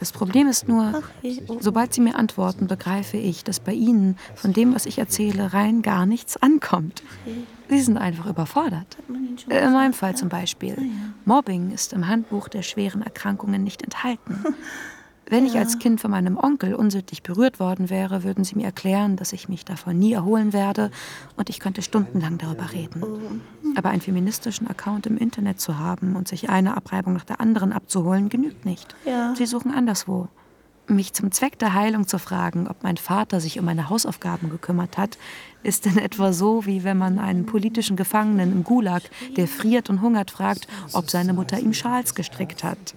Das 0.00 0.10
Problem 0.10 0.48
ist 0.48 0.68
nur, 0.68 1.02
oh, 1.48 1.58
sobald 1.60 1.92
sie 1.92 2.00
mir 2.00 2.16
antworten, 2.16 2.66
begreife 2.66 3.18
ich, 3.18 3.44
dass 3.44 3.60
bei 3.60 3.74
ihnen 3.74 4.16
von 4.34 4.54
dem, 4.54 4.74
was 4.74 4.86
ich 4.86 4.96
erzähle, 4.98 5.52
rein 5.52 5.82
gar 5.82 6.06
nichts 6.06 6.38
ankommt. 6.38 7.02
Sie 7.68 7.80
sind 7.80 7.98
einfach 7.98 8.26
überfordert. 8.26 8.96
Äh, 9.48 9.64
In 9.64 9.72
meinem 9.72 9.92
Fall 9.92 10.14
zum 10.16 10.28
Beispiel. 10.28 10.76
Mobbing 11.24 11.70
ist 11.72 11.92
im 11.92 12.06
Handbuch 12.08 12.48
der 12.48 12.62
schweren 12.62 13.02
Erkrankungen 13.02 13.62
nicht 13.64 13.82
enthalten. 13.82 14.44
Wenn 15.26 15.46
ich 15.46 15.56
als 15.56 15.78
Kind 15.78 16.02
von 16.02 16.10
meinem 16.10 16.36
Onkel 16.36 16.74
unsittlich 16.74 17.22
berührt 17.22 17.58
worden 17.58 17.88
wäre, 17.88 18.24
würden 18.24 18.44
sie 18.44 18.56
mir 18.56 18.66
erklären, 18.66 19.16
dass 19.16 19.32
ich 19.32 19.48
mich 19.48 19.64
davon 19.64 19.98
nie 19.98 20.12
erholen 20.12 20.52
werde 20.52 20.90
und 21.38 21.48
ich 21.48 21.60
könnte 21.60 21.80
stundenlang 21.80 22.36
darüber 22.36 22.72
reden. 22.72 23.40
Aber 23.74 23.88
einen 23.88 24.02
feministischen 24.02 24.68
Account 24.68 25.06
im 25.06 25.16
Internet 25.16 25.60
zu 25.60 25.78
haben 25.78 26.14
und 26.14 26.28
sich 26.28 26.50
eine 26.50 26.76
Abreibung 26.76 27.14
nach 27.14 27.24
der 27.24 27.40
anderen 27.40 27.72
abzuholen, 27.72 28.28
genügt 28.28 28.66
nicht. 28.66 28.94
Sie 29.34 29.46
suchen 29.46 29.72
anderswo. 29.72 30.28
Mich 30.86 31.14
zum 31.14 31.32
Zweck 31.32 31.58
der 31.58 31.72
Heilung 31.72 32.06
zu 32.06 32.18
fragen, 32.18 32.68
ob 32.68 32.82
mein 32.82 32.98
Vater 32.98 33.40
sich 33.40 33.58
um 33.58 33.64
meine 33.64 33.88
Hausaufgaben 33.88 34.50
gekümmert 34.50 34.98
hat, 34.98 35.16
ist 35.62 35.86
in 35.86 35.96
etwa 35.96 36.34
so, 36.34 36.66
wie 36.66 36.84
wenn 36.84 36.98
man 36.98 37.18
einen 37.18 37.46
politischen 37.46 37.96
Gefangenen 37.96 38.52
im 38.52 38.64
Gulag, 38.64 39.02
der 39.36 39.48
friert 39.48 39.88
und 39.88 40.02
hungert, 40.02 40.30
fragt, 40.30 40.68
ob 40.92 41.10
seine 41.10 41.32
Mutter 41.32 41.58
ihm 41.58 41.72
Schals 41.72 42.14
gestrickt 42.14 42.64
hat. 42.64 42.94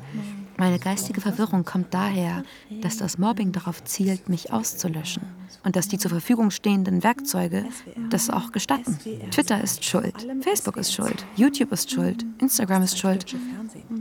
Meine 0.58 0.80
geistige 0.80 1.22
Verwirrung 1.22 1.66
kommt 1.66 1.94
daher, 1.94 2.44
dass 2.82 2.98
das 2.98 3.18
Mobbing 3.18 3.52
darauf 3.52 3.84
zielt, 3.84 4.28
mich 4.28 4.52
auszulöschen. 4.52 5.24
Und 5.64 5.76
dass 5.76 5.88
die 5.88 5.98
zur 5.98 6.10
Verfügung 6.10 6.52
stehenden 6.52 7.04
Werkzeuge 7.04 7.66
das 8.10 8.30
auch 8.30 8.52
gestatten. 8.52 8.98
Twitter 9.32 9.62
ist 9.62 9.86
schuld, 9.86 10.28
Facebook 10.42 10.78
ist 10.78 10.94
schuld, 10.94 11.26
YouTube 11.36 11.72
ist 11.72 11.92
schuld, 11.92 12.26
Instagram 12.40 12.84
ist 12.84 12.98
schuld. 12.98 13.36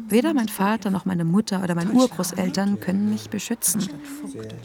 Weder 0.09 0.35
mein 0.35 0.49
Vater 0.49 0.91
noch 0.91 1.05
meine 1.05 1.25
Mutter 1.25 1.63
oder 1.63 1.75
meine 1.75 1.91
Urgroßeltern 1.93 2.81
können 2.81 3.11
mich 3.11 3.29
beschützen. 3.29 3.89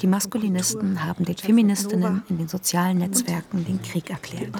Die 0.02 0.08
Maskulinisten 0.08 1.04
haben 1.04 1.26
den 1.26 1.38
Feministinnen 1.38 2.22
in 2.30 2.38
den 2.38 2.48
sozialen 2.48 3.00
Netzwerken 3.00 3.66
den 3.66 3.82
Krieg 3.82 4.10
erklärt. 4.10 4.56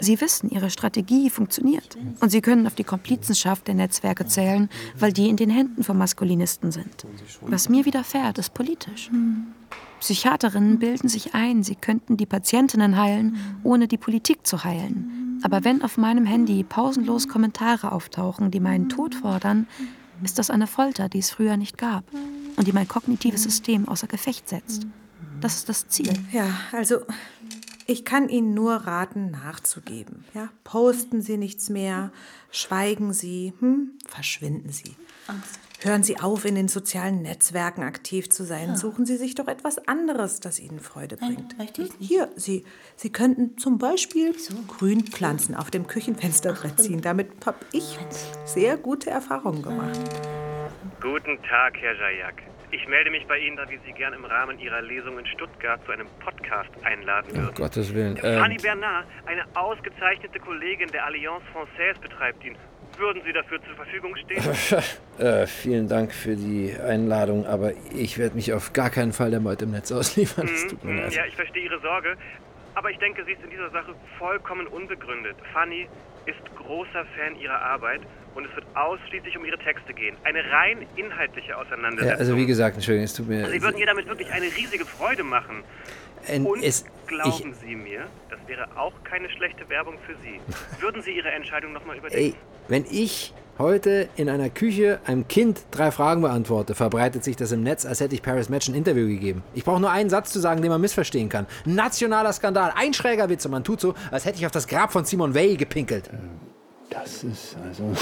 Sie 0.00 0.20
wissen, 0.20 0.50
ihre 0.50 0.70
Strategie 0.70 1.30
funktioniert. 1.30 1.96
Und 2.20 2.30
sie 2.30 2.40
können 2.40 2.66
auf 2.66 2.74
die 2.74 2.84
Komplizenschaft 2.84 3.66
der 3.66 3.74
Netzwerke 3.74 4.26
zählen, 4.26 4.68
weil 4.98 5.12
die 5.12 5.28
in 5.28 5.36
den 5.36 5.50
Händen 5.50 5.82
von 5.82 5.98
Maskulinisten 5.98 6.69
sind. 6.72 7.06
Was 7.42 7.68
mir 7.68 7.84
widerfährt, 7.84 8.38
ist 8.38 8.54
politisch. 8.54 9.10
Psychiaterinnen 10.00 10.78
bilden 10.78 11.08
sich 11.08 11.34
ein, 11.34 11.62
sie 11.62 11.74
könnten 11.74 12.16
die 12.16 12.26
Patientinnen 12.26 12.96
heilen, 12.96 13.36
ohne 13.62 13.86
die 13.86 13.98
Politik 13.98 14.46
zu 14.46 14.64
heilen. 14.64 15.38
Aber 15.42 15.64
wenn 15.64 15.82
auf 15.82 15.96
meinem 15.96 16.26
Handy 16.26 16.64
pausenlos 16.64 17.28
Kommentare 17.28 17.92
auftauchen, 17.92 18.50
die 18.50 18.60
meinen 18.60 18.88
Tod 18.88 19.14
fordern, 19.14 19.66
ist 20.22 20.38
das 20.38 20.50
eine 20.50 20.66
Folter, 20.66 21.08
die 21.08 21.18
es 21.18 21.30
früher 21.30 21.56
nicht 21.56 21.78
gab 21.78 22.04
und 22.56 22.66
die 22.66 22.72
mein 22.72 22.88
kognitives 22.88 23.42
System 23.42 23.88
außer 23.88 24.06
Gefecht 24.06 24.48
setzt. 24.48 24.86
Das 25.40 25.56
ist 25.56 25.68
das 25.68 25.88
Ziel. 25.88 26.12
Ja, 26.32 26.46
also 26.72 27.00
ich 27.86 28.04
kann 28.04 28.28
Ihnen 28.28 28.54
nur 28.54 28.74
raten, 28.74 29.30
nachzugeben. 29.30 30.24
Ja? 30.34 30.50
Posten 30.64 31.22
Sie 31.22 31.36
nichts 31.36 31.70
mehr, 31.70 32.12
schweigen 32.50 33.12
Sie, 33.12 33.54
hm? 33.60 33.92
verschwinden 34.06 34.70
Sie. 34.70 34.96
Hören 35.82 36.02
Sie 36.02 36.18
auf, 36.18 36.44
in 36.44 36.56
den 36.56 36.68
sozialen 36.68 37.22
Netzwerken 37.22 37.82
aktiv 37.82 38.28
zu 38.28 38.44
sein. 38.44 38.76
Suchen 38.76 39.06
Sie 39.06 39.16
sich 39.16 39.34
doch 39.34 39.48
etwas 39.48 39.78
anderes, 39.88 40.40
das 40.40 40.60
Ihnen 40.60 40.78
Freude 40.78 41.16
bringt. 41.16 41.56
Hier, 41.98 42.28
Sie, 42.36 42.64
Sie 42.96 43.10
könnten 43.10 43.56
zum 43.56 43.78
Beispiel 43.78 44.34
Grünpflanzen 44.68 45.54
auf 45.54 45.70
dem 45.70 45.86
Küchenfensterbrett 45.86 46.78
ziehen. 46.80 47.00
Damit 47.00 47.30
habe 47.46 47.58
ich 47.72 47.98
sehr 48.44 48.76
gute 48.76 49.08
Erfahrungen 49.08 49.62
gemacht. 49.62 49.98
Guten 51.00 51.42
Tag, 51.44 51.78
Herr 51.78 51.94
Jajak. 51.94 52.42
Ich 52.72 52.86
melde 52.86 53.10
mich 53.10 53.26
bei 53.26 53.38
Ihnen, 53.38 53.56
da 53.56 53.68
wir 53.68 53.80
Sie 53.84 53.92
gern 53.92 54.12
im 54.12 54.24
Rahmen 54.24 54.58
Ihrer 54.60 54.82
Lesung 54.82 55.18
in 55.18 55.26
Stuttgart 55.26 55.84
zu 55.86 55.92
einem 55.92 56.06
Podcast 56.20 56.70
einladen 56.84 57.34
würden. 57.34 57.48
Um 57.48 57.54
Gottes 57.54 57.92
Willen. 57.94 58.16
Fanny 58.16 58.56
Ähm, 58.56 58.62
Bernard, 58.62 59.06
eine 59.26 59.44
ausgezeichnete 59.54 60.38
Kollegin 60.38 60.88
der 60.92 61.06
Alliance 61.06 61.44
Française, 61.52 61.98
betreibt 62.00 62.44
ihn. 62.44 62.54
Würden 63.00 63.22
Sie 63.24 63.32
dafür 63.32 63.58
zur 63.64 63.74
Verfügung 63.76 64.14
stehen? 64.16 64.42
äh, 65.18 65.46
vielen 65.46 65.88
Dank 65.88 66.12
für 66.12 66.36
die 66.36 66.74
Einladung, 66.86 67.46
aber 67.46 67.72
ich 67.96 68.18
werde 68.18 68.34
mich 68.36 68.52
auf 68.52 68.74
gar 68.74 68.90
keinen 68.90 69.12
Fall 69.14 69.30
der 69.30 69.40
Meute 69.40 69.64
im 69.64 69.70
Netz 69.70 69.90
ausliefern. 69.90 70.46
Es 70.46 70.66
tut 70.66 70.84
mir 70.84 70.90
Hm, 70.92 70.98
leid. 71.04 71.14
Ja, 71.14 71.24
ich 71.26 71.34
verstehe 71.34 71.64
Ihre 71.64 71.80
Sorge, 71.80 72.16
aber 72.74 72.90
ich 72.90 72.98
denke, 72.98 73.24
sie 73.24 73.32
ist 73.32 73.42
in 73.42 73.50
dieser 73.50 73.70
Sache 73.70 73.94
vollkommen 74.18 74.66
unbegründet. 74.66 75.34
Fanny 75.54 75.88
ist 76.26 76.38
großer 76.56 77.06
Fan 77.16 77.40
Ihrer 77.40 77.60
Arbeit 77.62 78.02
und 78.34 78.44
es 78.46 78.54
wird 78.54 78.66
ausschließlich 78.74 79.36
um 79.38 79.46
Ihre 79.46 79.58
Texte 79.58 79.94
gehen. 79.94 80.14
Eine 80.24 80.40
rein 80.52 80.86
inhaltliche 80.96 81.56
Auseinandersetzung. 81.56 82.10
Ja, 82.10 82.16
also 82.16 82.36
wie 82.36 82.46
gesagt, 82.46 82.76
Entschuldigung, 82.76 83.04
es 83.06 83.14
tut 83.14 83.28
mir. 83.28 83.46
Sie 83.48 83.62
würden 83.62 83.78
ihr 83.78 83.86
damit 83.86 84.06
wirklich 84.08 84.30
eine 84.30 84.44
riesige 84.46 84.84
Freude 84.84 85.24
machen. 85.24 85.64
Und 86.44 86.62
es- 86.62 86.84
glauben 87.06 87.54
Sie 87.60 87.74
mir, 87.74 88.06
das 88.28 88.38
wäre 88.46 88.66
auch 88.76 88.92
keine 89.04 89.28
schlechte 89.30 89.68
Werbung 89.68 89.94
für 90.06 90.14
Sie. 90.22 90.40
Würden 90.80 91.02
Sie 91.02 91.10
Ihre 91.12 91.30
Entscheidung 91.30 91.72
nochmal 91.72 91.96
überdenken? 91.98 92.34
Ey, 92.34 92.34
wenn 92.68 92.84
ich 92.90 93.32
heute 93.58 94.08
in 94.16 94.28
einer 94.30 94.48
Küche 94.48 95.00
einem 95.06 95.28
Kind 95.28 95.60
drei 95.70 95.90
Fragen 95.90 96.22
beantworte, 96.22 96.74
verbreitet 96.74 97.24
sich 97.24 97.36
das 97.36 97.52
im 97.52 97.62
Netz, 97.62 97.84
als 97.84 98.00
hätte 98.00 98.14
ich 98.14 98.22
Paris 98.22 98.48
Match 98.48 98.68
ein 98.68 98.74
Interview 98.74 99.06
gegeben. 99.06 99.42
Ich 99.54 99.64
brauche 99.64 99.80
nur 99.80 99.90
einen 99.90 100.08
Satz 100.08 100.32
zu 100.32 100.38
sagen, 100.40 100.62
den 100.62 100.70
man 100.70 100.80
missverstehen 100.80 101.28
kann. 101.28 101.46
Nationaler 101.66 102.32
Skandal, 102.32 102.72
ein 102.76 102.94
schräger 102.94 103.28
Witz 103.28 103.44
und 103.44 103.50
man 103.50 103.64
tut 103.64 103.80
so, 103.80 103.94
als 104.10 104.24
hätte 104.24 104.38
ich 104.38 104.46
auf 104.46 104.52
das 104.52 104.66
Grab 104.66 104.92
von 104.92 105.04
Simon 105.04 105.34
Weil 105.34 105.56
gepinkelt. 105.56 106.08
Das 106.88 107.22
ist 107.22 107.56
also 107.66 107.92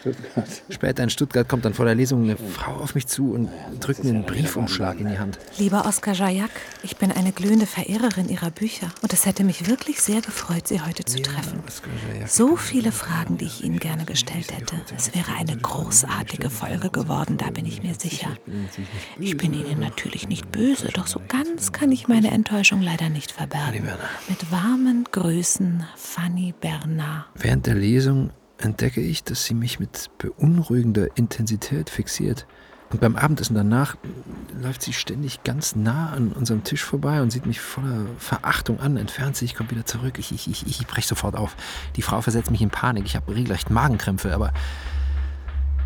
Stuttgart. 0.00 0.48
Später 0.70 1.02
in 1.02 1.10
Stuttgart 1.10 1.48
kommt 1.48 1.64
dann 1.64 1.74
vor 1.74 1.84
der 1.84 1.94
Lesung 1.94 2.24
eine 2.24 2.36
Frau 2.36 2.72
auf 2.72 2.94
mich 2.94 3.06
zu 3.06 3.32
und 3.32 3.50
drückt 3.80 4.04
mir 4.04 4.10
einen 4.10 4.24
Briefumschlag 4.24 5.00
in 5.00 5.08
die 5.08 5.18
Hand. 5.18 5.38
Lieber 5.58 5.86
Oskar 5.86 6.14
Jajak, 6.14 6.50
ich 6.82 6.96
bin 6.96 7.10
eine 7.10 7.32
glühende 7.32 7.66
Verehrerin 7.66 8.28
Ihrer 8.28 8.50
Bücher 8.50 8.88
und 9.02 9.12
es 9.12 9.26
hätte 9.26 9.44
mich 9.44 9.68
wirklich 9.68 10.00
sehr 10.00 10.20
gefreut, 10.20 10.68
Sie 10.68 10.80
heute 10.80 11.04
zu 11.04 11.20
treffen. 11.20 11.62
So 12.26 12.56
viele 12.56 12.92
Fragen, 12.92 13.38
die 13.38 13.46
ich 13.46 13.64
Ihnen 13.64 13.78
gerne 13.78 14.04
gestellt 14.04 14.52
hätte. 14.56 14.76
Es 14.96 15.14
wäre 15.14 15.32
eine 15.38 15.56
großartige 15.56 16.50
Folge 16.50 16.90
geworden, 16.90 17.36
da 17.36 17.50
bin 17.50 17.66
ich 17.66 17.82
mir 17.82 17.94
sicher. 17.94 18.30
Ich 19.18 19.36
bin 19.36 19.52
Ihnen 19.52 19.80
natürlich 19.80 20.28
nicht 20.28 20.50
böse, 20.52 20.88
doch 20.92 21.06
so 21.06 21.20
ganz 21.26 21.72
kann 21.72 21.90
ich 21.92 22.08
meine 22.08 22.30
Enttäuschung 22.30 22.82
leider 22.82 23.08
nicht 23.08 23.32
verbergen. 23.32 23.88
Mit 24.28 24.50
warmen 24.52 25.04
Grüßen, 25.10 25.84
Fanny 25.96 26.54
Bernard. 26.60 27.26
Während 27.34 27.66
der 27.66 27.74
Lesung 27.74 28.30
entdecke 28.58 29.00
ich, 29.00 29.24
dass 29.24 29.44
sie 29.44 29.54
mich 29.54 29.80
mit 29.80 30.10
beunruhigender 30.18 31.16
Intensität 31.16 31.90
fixiert. 31.90 32.46
Und 32.90 33.00
beim 33.00 33.16
Abendessen 33.16 33.54
danach 33.54 33.96
läuft 34.60 34.82
sie 34.82 34.94
ständig 34.94 35.44
ganz 35.44 35.76
nah 35.76 36.10
an 36.10 36.32
unserem 36.32 36.64
Tisch 36.64 36.82
vorbei 36.82 37.20
und 37.20 37.30
sieht 37.30 37.44
mich 37.44 37.60
voller 37.60 38.06
Verachtung 38.18 38.80
an, 38.80 38.96
entfernt 38.96 39.36
sich, 39.36 39.54
kommt 39.54 39.70
wieder 39.70 39.84
zurück. 39.84 40.18
Ich, 40.18 40.32
ich, 40.32 40.48
ich, 40.48 40.66
ich 40.66 40.86
breche 40.86 41.08
sofort 41.08 41.36
auf. 41.36 41.54
Die 41.96 42.02
Frau 42.02 42.22
versetzt 42.22 42.50
mich 42.50 42.62
in 42.62 42.70
Panik. 42.70 43.04
Ich 43.04 43.14
habe 43.14 43.34
regelrecht 43.34 43.68
Magenkrämpfe, 43.68 44.34
aber 44.34 44.52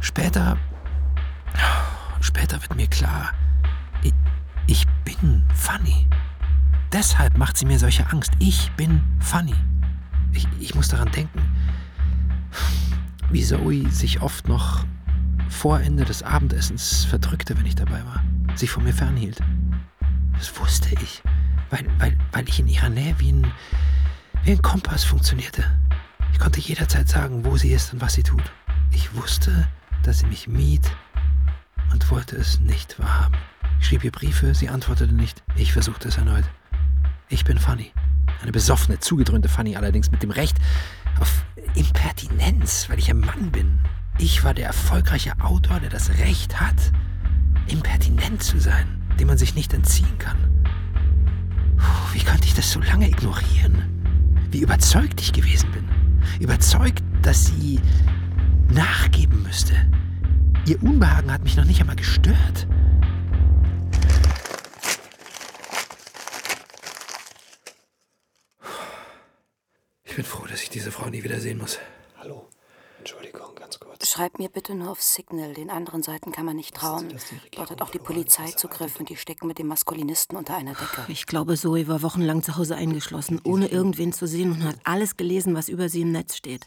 später, 0.01 0.59
später 2.21 2.63
wird 2.63 2.77
mir 2.77 2.87
klar, 2.87 3.33
ich, 4.05 4.15
ich 4.69 4.87
bin 5.05 5.45
Fanny. 5.55 6.07
Deshalb 6.93 7.37
macht 7.37 7.57
sie 7.57 7.67
mir 7.67 7.81
solche 7.81 8.09
Angst. 8.11 8.33
Ich 8.39 8.71
bin 8.77 9.03
Fanny. 9.19 9.55
Ich, 10.33 10.47
ich 10.61 10.75
muss 10.77 10.89
daran 10.89 11.11
denken, 11.11 11.41
wie 13.31 13.43
Zoe 13.43 13.91
sich 13.91 14.21
oft 14.21 14.49
noch 14.49 14.85
vor 15.49 15.81
Ende 15.81 16.05
des 16.05 16.23
Abendessens 16.23 17.05
verdrückte, 17.05 17.57
wenn 17.59 17.67
ich 17.67 17.75
dabei 17.75 18.05
war, 18.05 18.23
sich 18.57 18.71
von 18.71 18.85
mir 18.85 18.93
fernhielt. 18.93 19.39
Das 20.37 20.59
wusste 20.59 20.89
ich, 21.03 21.23
weil, 21.71 21.87
weil, 21.99 22.19
weil 22.33 22.49
ich 22.49 22.59
in 22.59 22.69
ihrer 22.69 22.89
Nähe 22.89 23.15
wie 23.19 23.33
ein, 23.33 23.47
wie 24.45 24.53
ein 24.53 24.63
Kompass 24.63 25.05
funktionierte. 25.05 25.65
Ich 26.33 26.39
konnte 26.39 26.61
jederzeit 26.61 27.09
sagen, 27.09 27.45
wo 27.45 27.57
sie 27.57 27.73
ist 27.73 27.93
und 27.93 28.01
was 28.01 28.15
sie 28.15 28.23
tut. 28.23 28.43
Ich 28.91 29.15
wusste, 29.15 29.69
dass 30.03 30.21
sie 30.21 30.27
mich 30.27 30.49
mied 30.49 30.91
und 31.93 32.11
wollte 32.11 32.37
es 32.37 32.61
nicht 32.61 32.99
wahrhaben. 32.99 33.37
Ich 33.79 33.87
schrieb 33.87 34.05
ihr 34.05 34.13
Briefe, 34.13 34.55
sie 34.55 34.69
antwortete 34.69 35.13
nicht. 35.13 35.43
Ich 35.57 35.73
versuchte 35.73 36.09
es 36.09 36.17
erneut. 36.17 36.45
Ich 37.29 37.45
bin 37.45 37.59
Fanny. 37.59 37.93
Eine 38.43 38.53
besoffene, 38.53 38.99
zugedröhnte 38.99 39.49
Fanny 39.49 39.77
allerdings 39.77 40.11
mit 40.11 40.23
dem 40.23 40.31
Recht 40.31 40.57
auf 41.23 41.45
Impertinenz, 41.77 42.91
weil 42.91 42.99
ich 42.99 43.09
ein 43.09 43.21
Mann 43.21 43.53
bin. 43.53 43.79
Ich 44.19 44.43
war 44.43 44.55
der 44.55 44.67
erfolgreiche 44.67 45.33
Autor, 45.41 45.79
der 45.79 45.89
das 45.89 46.11
Recht 46.19 46.61
hat, 46.61 46.75
impertinent 47.69 48.43
zu 48.43 48.59
sein, 48.59 49.01
dem 49.21 49.29
man 49.29 49.39
sich 49.39 49.55
nicht 49.55 49.73
entziehen 49.73 50.19
kann. 50.19 50.37
Puh, 51.77 52.15
wie 52.15 52.25
konnte 52.25 52.47
ich 52.47 52.55
das 52.55 52.73
so 52.73 52.81
lange 52.81 53.09
ignorieren? 53.09 53.85
Wie 54.51 54.63
überzeugt 54.63 55.21
ich 55.21 55.33
gewesen 55.33 55.71
bin. 55.71 55.89
Überzeugt, 56.41 57.05
dass 57.23 57.47
sie 57.47 57.79
nachgeben 58.69 59.45
müsste. 59.45 59.75
Ihr 60.67 60.83
Unbehagen 60.83 61.31
hat 61.31 61.45
mich 61.45 61.57
noch 61.57 61.65
nicht 61.65 61.81
einmal 61.81 61.97
gestört. 61.97 62.67
Ich 70.13 70.17
bin 70.17 70.27
froh, 70.27 70.45
dass 70.47 70.63
ich 70.63 70.69
diese 70.69 70.93
Frau 70.93 71.09
nie 71.09 71.25
wieder 71.25 71.41
sehen 71.41 71.57
muss. 71.57 71.79
Hallo. 72.19 72.47
Entschuldigung, 72.99 73.55
ganz 73.55 73.81
kurz. 73.81 74.07
Schreib 74.07 74.39
mir 74.39 74.51
bitte 74.51 74.75
nur 74.75 74.91
auf 74.91 75.01
Signal. 75.01 75.55
Den 75.55 75.71
anderen 75.71 76.03
Seiten 76.03 76.33
kann 76.33 76.45
man 76.45 76.55
nicht 76.55 76.75
trauen. 76.75 77.09
Dort 77.53 77.71
hat 77.71 77.81
auch 77.81 77.89
die 77.89 77.99
Polizei 77.99 78.51
Zugriff 78.51 79.01
und 79.01 79.09
die 79.09 79.17
stecken 79.17 79.47
mit 79.47 79.59
dem 79.59 79.69
Maskulinisten 79.69 80.37
unter 80.37 80.55
einer 80.55 80.75
Decke. 80.75 81.07
Ich 81.09 81.25
glaube, 81.25 81.57
Zoe 81.57 81.89
war 81.89 82.03
wochenlang 82.03 82.43
zu 82.43 82.59
Hause 82.59 82.77
eingeschlossen, 82.77 83.41
ohne 83.43 83.69
irgendwen 83.69 84.13
zu 84.13 84.27
sehen 84.27 84.53
und 84.53 84.65
hat 84.65 84.77
alles 84.85 85.17
gelesen, 85.17 85.55
was 85.55 85.71
über 85.71 85.89
sie 85.89 86.03
im 86.03 86.13
Netz 86.13 86.37
steht. 86.37 86.67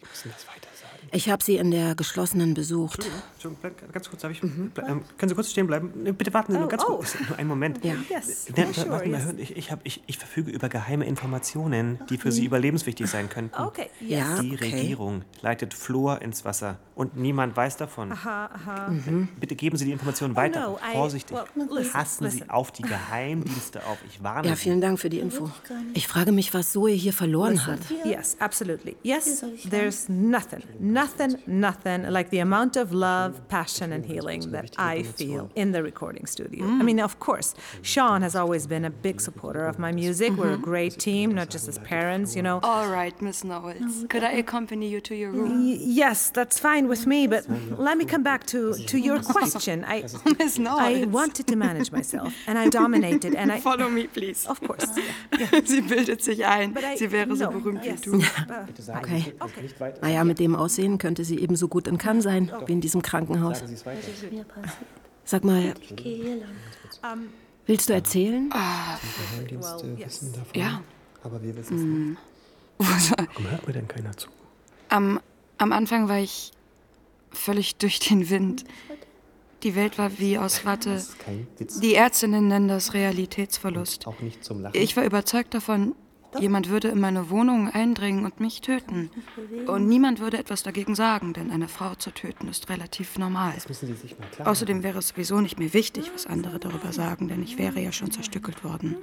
Ich 1.11 1.29
habe 1.29 1.43
sie 1.43 1.57
in 1.57 1.71
der 1.71 1.95
geschlossenen 1.95 2.53
besucht. 2.53 3.05
Entschuldigung, 3.33 3.71
ganz 3.91 4.09
kurz, 4.09 4.21
darf 4.21 4.31
ich, 4.31 4.41
ble- 4.41 4.87
ähm, 4.87 5.01
können 5.17 5.29
Sie 5.29 5.35
kurz 5.35 5.51
stehen 5.51 5.67
bleiben? 5.67 5.91
Bitte 6.17 6.33
warten 6.33 6.51
Sie 6.53 6.59
nur 6.59 6.67
ganz 6.67 6.83
oh. 6.87 6.97
kurz. 6.97 7.15
Nur 7.27 7.37
einen 7.37 7.47
Moment. 7.47 7.83
Ja. 7.83 7.93
Yes, 8.09 8.47
yeah, 8.57 8.73
sure, 8.73 8.89
warten 8.89 9.11
yes. 9.11 9.23
hören, 9.25 9.39
ich, 9.39 9.55
ich, 9.55 9.71
hab, 9.71 9.79
ich, 9.83 10.03
ich 10.07 10.17
verfüge 10.17 10.51
über 10.51 10.69
geheime 10.69 11.05
Informationen, 11.05 11.99
die 12.09 12.17
für 12.17 12.31
Sie 12.31 12.45
überlebenswichtig 12.45 13.07
sein 13.07 13.29
könnten. 13.29 13.59
Okay, 13.61 13.89
Ja, 14.01 14.41
Die 14.41 14.53
okay. 14.53 14.71
Regierung 14.73 15.23
leitet 15.41 15.73
Fluor 15.73 16.21
ins 16.21 16.43
Wasser 16.45 16.79
und 16.95 17.17
niemand 17.17 17.55
weiß 17.57 17.75
davon. 17.77 18.11
Aha, 18.11 18.49
aha. 18.53 18.91
Bitte 19.39 19.55
geben 19.55 19.75
Sie 19.77 19.83
die 19.85 19.91
Informationen 19.91 20.35
weiter. 20.35 20.61
no, 20.61 20.77
I- 20.77 20.93
Vorsichtig. 20.95 21.35
well, 21.35 21.67
listen, 21.69 21.91
Passen 21.93 22.29
Sie 22.31 22.37
listen. 22.39 22.49
auf 22.49 22.71
die 22.71 22.83
Geheimdienste 22.83 23.85
auf. 23.85 23.97
Ich 24.07 24.23
warne 24.23 24.47
Ja, 24.47 24.55
Sie. 24.55 24.61
vielen 24.61 24.79
Dank 24.81 24.97
für 24.99 25.09
die 25.09 25.19
Info. 25.19 25.49
Ich 25.93 26.07
frage 26.07 26.31
mich, 26.31 26.53
was 26.53 26.71
Zoe 26.71 26.91
hier 26.91 27.11
verloren 27.13 27.65
hat. 27.67 27.79
Yes, 28.05 28.37
absolutely. 28.39 28.95
Yes, 29.03 29.43
there's 29.69 30.07
nothing, 30.07 30.63
nothing, 30.79 31.35
nothing 31.45 32.03
like 32.09 32.29
the 32.31 32.39
amount 32.41 32.77
of 32.77 32.91
love, 32.93 33.41
passion, 33.49 33.91
and 33.91 34.05
healing 34.05 34.51
that 34.51 34.71
I 34.79 35.03
feel 35.03 35.49
in 35.55 35.73
the 35.73 35.81
recording 35.83 36.25
studio. 36.27 36.65
I 36.65 36.83
mean, 36.83 37.01
of 37.01 37.19
course, 37.19 37.55
Sean 37.81 38.21
has 38.21 38.35
always 38.35 38.67
been 38.67 38.85
a 38.85 38.89
big 38.89 39.19
supporter 39.19 39.65
of 39.67 39.77
my 39.77 39.91
music. 39.91 40.31
We're 40.37 40.53
a 40.53 40.57
great 40.57 40.97
team, 40.97 41.33
not 41.33 41.49
just 41.49 41.67
as 41.67 41.77
parents, 41.79 42.35
you 42.35 42.41
know. 42.41 42.59
All 42.63 42.87
right, 42.89 43.19
Miss 43.21 43.43
Knowles. 43.43 44.05
Could 44.09 44.23
I 44.23 44.31
accompany 44.39 44.87
you 44.87 45.01
to 45.01 45.13
your 45.13 45.31
room? 45.31 45.65
Y- 45.67 45.77
yes, 45.81 46.29
that's 46.31 46.57
fine 46.57 46.84
with 46.87 47.05
me, 47.07 47.27
but 47.27 47.45
let 47.77 47.97
me 47.97 48.05
come 48.05 48.23
back 48.23 48.45
to, 48.47 48.73
to 48.73 48.97
your 48.97 49.19
question. 49.33 49.83
I, 49.85 50.03
I 50.79 51.05
wanted 51.05 51.47
to 51.47 51.55
manage 51.55 51.91
myself, 51.91 52.33
and 52.47 52.57
I 52.57 52.69
dominated, 52.69 53.35
and 53.35 53.51
I. 53.51 53.59
Follow 53.65 53.89
me, 53.89 54.07
please. 54.07 54.45
Of 54.47 54.61
course. 54.61 54.87
Sie 55.65 55.81
bildet 55.81 56.21
sich 56.23 56.45
ein, 56.45 56.75
sie 56.97 57.11
wäre 57.11 57.35
so 57.35 57.49
berühmt 57.49 57.83
wie 57.83 57.95
du. 58.01 58.17
Uh, 58.17 58.23
Okay. 58.97 59.33
Naja, 60.01 60.23
mit 60.23 60.39
dem 60.39 60.55
Aussehen 60.55 60.97
könnte 60.97 61.23
sie 61.25 61.39
ebenso 61.39 61.67
gut 61.67 61.87
in 61.87 61.97
Cannes 61.97 62.23
sein, 62.23 62.51
wie 62.65 62.73
in 62.73 62.81
diesem 62.81 63.01
Krankenhaus. 63.01 63.63
Sag 65.23 65.43
mal, 65.43 65.73
willst 67.65 67.89
du 67.89 67.93
erzählen? 67.93 68.49
Wissen 68.49 70.33
davon. 70.33 70.61
Ja. 70.61 70.81
Aber 71.23 71.41
wir 71.41 71.55
wissen 71.55 71.77
es 71.77 71.83
nicht. 71.83 73.17
Warum 73.17 73.51
hört 73.51 73.67
mir 73.67 73.73
denn 73.73 73.87
keiner 73.87 74.15
zu? 74.15 74.29
Am, 74.89 75.19
am 75.57 75.71
Anfang 75.71 76.07
war 76.07 76.19
ich 76.19 76.51
völlig 77.35 77.75
durch 77.77 77.99
den 77.99 78.29
Wind. 78.29 78.65
Die 79.63 79.75
Welt 79.75 79.97
war 79.97 80.19
wie 80.19 80.37
aus 80.37 80.65
Watte. 80.65 81.03
Die 81.81 81.95
Ärztinnen 81.95 82.47
nennen 82.47 82.67
das 82.67 82.93
Realitätsverlust. 82.93 84.05
Auch 84.05 84.19
nicht 84.19 84.43
zum 84.43 84.61
Lachen. 84.61 84.79
Ich 84.79 84.95
war 84.95 85.03
überzeugt 85.03 85.53
davon, 85.53 85.95
jemand 86.39 86.69
würde 86.69 86.89
in 86.89 86.99
meine 86.99 87.29
Wohnung 87.29 87.69
eindringen 87.69 88.25
und 88.25 88.39
mich 88.39 88.61
töten. 88.61 89.09
Und 89.65 89.87
niemand 89.87 90.19
würde 90.19 90.37
etwas 90.37 90.63
dagegen 90.63 90.93
sagen, 90.93 91.33
denn 91.33 91.49
eine 91.49 91.67
Frau 91.67 91.95
zu 91.95 92.11
töten 92.11 92.47
ist 92.47 92.69
relativ 92.69 93.17
normal. 93.17 93.55
Außerdem 94.43 94.83
wäre 94.83 94.99
es 94.99 95.09
sowieso 95.09 95.41
nicht 95.41 95.57
mehr 95.57 95.73
wichtig, 95.73 96.11
was 96.13 96.27
andere 96.27 96.59
darüber 96.59 96.93
sagen, 96.93 97.27
denn 97.27 97.41
ich 97.41 97.57
wäre 97.57 97.79
ja 97.79 97.91
schon 97.91 98.11
zerstückelt 98.11 98.63
worden. 98.63 98.97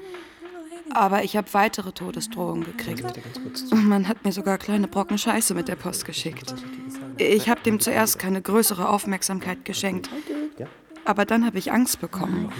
Aber 0.94 1.24
ich 1.24 1.36
habe 1.36 1.52
weitere 1.54 1.92
Todesdrohungen 1.92 2.64
gekriegt. 2.64 3.04
Und 3.70 3.88
man 3.88 4.08
hat 4.08 4.24
mir 4.24 4.32
sogar 4.32 4.58
kleine 4.58 4.88
Brocken 4.88 5.16
Scheiße 5.18 5.54
mit 5.54 5.68
der 5.68 5.76
Post 5.76 6.04
geschickt. 6.04 6.54
Ich 7.18 7.48
habe 7.48 7.60
dem 7.62 7.80
zuerst 7.80 8.18
keine 8.18 8.42
größere 8.42 8.88
Aufmerksamkeit 8.88 9.64
geschenkt. 9.64 10.10
Aber 11.04 11.24
dann 11.24 11.44
habe 11.44 11.58
ich 11.58 11.72
Angst 11.72 12.00
bekommen. 12.00 12.52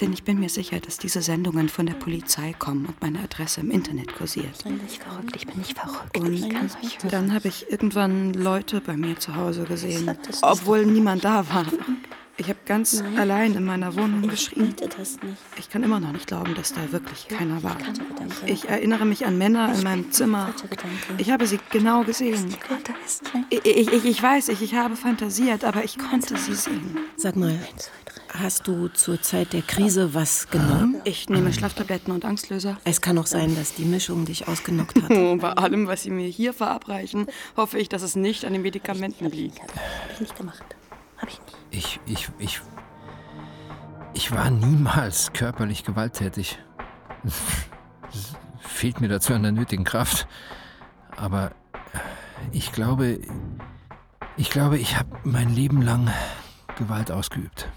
Denn 0.00 0.12
ich 0.12 0.22
bin 0.22 0.38
mir 0.38 0.50
sicher, 0.50 0.80
dass 0.80 0.98
diese 0.98 1.22
Sendungen 1.22 1.68
von 1.70 1.86
der 1.86 1.94
Polizei 1.94 2.54
kommen 2.58 2.84
und 2.86 3.00
meine 3.00 3.20
Adresse 3.20 3.60
im 3.60 3.70
Internet 3.70 4.14
kursiert. 4.14 4.54
Ich 4.58 4.64
bin 4.64 4.76
nicht 4.76 5.02
verrückt, 5.02 5.36
ich 5.36 5.46
bin 5.46 5.58
nicht 5.58 5.78
verrückt. 5.78 7.04
Und 7.04 7.12
dann 7.12 7.32
habe 7.32 7.48
ich 7.48 7.70
irgendwann 7.70 8.34
Leute 8.34 8.82
bei 8.82 8.96
mir 8.96 9.18
zu 9.18 9.34
Hause 9.34 9.64
gesehen, 9.64 10.10
obwohl 10.42 10.84
niemand 10.84 11.24
da 11.24 11.48
war. 11.48 11.64
Ich 12.36 12.48
habe 12.48 12.58
ganz 12.66 13.00
allein 13.16 13.54
in 13.54 13.64
meiner 13.64 13.94
Wohnung 13.94 14.22
geschrien. 14.28 14.68
bitte 14.74 14.88
das 14.98 15.22
nicht. 15.22 15.36
Ich 15.56 15.70
kann 15.70 15.84
immer 15.84 16.00
noch 16.00 16.10
nicht 16.10 16.26
glauben, 16.26 16.54
dass 16.56 16.72
da 16.72 16.90
wirklich 16.90 17.28
keiner 17.28 17.62
war. 17.62 17.76
Ich 18.46 18.68
erinnere 18.68 19.04
mich 19.04 19.24
an 19.24 19.38
Männer 19.38 19.72
in 19.72 19.84
meinem 19.84 20.10
Zimmer. 20.10 20.52
Ich 21.18 21.30
habe 21.30 21.46
sie 21.46 21.60
genau 21.70 22.02
gesehen. 22.02 22.52
Ich, 23.50 23.64
ich, 23.64 24.04
ich- 24.04 24.22
weiß, 24.22 24.48
ich, 24.48 24.62
ich 24.62 24.74
habe 24.74 24.96
fantasiert, 24.96 25.64
aber 25.64 25.84
ich 25.84 25.96
konnte 25.96 26.36
sie 26.36 26.54
sehen. 26.54 26.96
Sag 27.16 27.36
mal, 27.36 27.56
hast 28.30 28.66
du 28.66 28.88
zur 28.88 29.22
Zeit 29.22 29.52
der 29.52 29.62
Krise 29.62 30.12
was 30.14 30.48
genommen? 30.48 31.00
Ich 31.04 31.28
nehme 31.28 31.52
Schlaftabletten 31.52 32.12
und 32.12 32.24
Angstlöser. 32.24 32.78
Es 32.84 33.00
kann 33.00 33.16
auch 33.18 33.26
sein, 33.26 33.54
dass 33.54 33.74
die 33.74 33.84
Mischung 33.84 34.24
dich 34.24 34.48
ausgenockt 34.48 35.00
hat. 35.00 35.10
Oh, 35.12 35.36
bei 35.40 35.52
allem, 35.52 35.86
was 35.86 36.02
Sie 36.02 36.10
mir 36.10 36.26
hier 36.26 36.52
verabreichen, 36.52 37.26
hoffe 37.56 37.78
ich, 37.78 37.88
dass 37.88 38.02
es 38.02 38.16
nicht 38.16 38.44
an 38.44 38.52
den 38.54 38.62
Medikamenten 38.62 39.30
liegt. 39.30 39.60
Hab 39.60 39.70
ich 40.14 40.20
nicht 40.20 40.36
gemacht. 40.36 40.73
Ich. 41.76 42.00
Ich, 42.06 42.30
ich, 42.38 42.60
ich. 44.12 44.32
War 44.32 44.50
niemals 44.50 45.32
körperlich 45.32 45.84
gewalttätig. 45.84 46.58
Fehlt 48.60 49.00
mir 49.00 49.08
dazu 49.08 49.34
an 49.34 49.42
der 49.42 49.52
nötigen 49.52 49.84
Kraft. 49.84 50.28
Aber 51.16 51.52
ich 52.52 52.72
glaube. 52.72 53.20
Ich 54.36 54.50
glaube, 54.50 54.78
ich 54.78 54.98
habe 54.98 55.10
mein 55.24 55.48
Leben 55.48 55.82
lang 55.82 56.10
Gewalt 56.76 57.10
ausgeübt. 57.12 57.68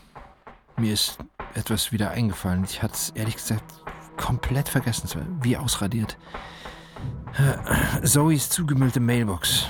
Mir 0.75 0.93
ist 0.93 1.19
etwas 1.53 1.91
wieder 1.91 2.11
eingefallen. 2.11 2.63
Ich 2.63 2.81
hatte 2.81 2.93
es 2.93 3.09
ehrlich 3.11 3.35
gesagt 3.35 3.63
komplett 4.15 4.69
vergessen. 4.69 5.39
Wie 5.41 5.57
ausradiert. 5.57 6.17
Zoes 8.03 8.49
zugemüllte 8.49 8.99
Mailbox. 8.99 9.67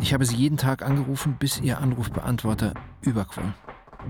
Ich 0.00 0.12
habe 0.12 0.24
sie 0.24 0.36
jeden 0.36 0.56
Tag 0.58 0.82
angerufen, 0.82 1.36
bis 1.38 1.60
ihr 1.60 1.78
Anrufbeantworter 1.78 2.74
überquoll. 3.02 3.54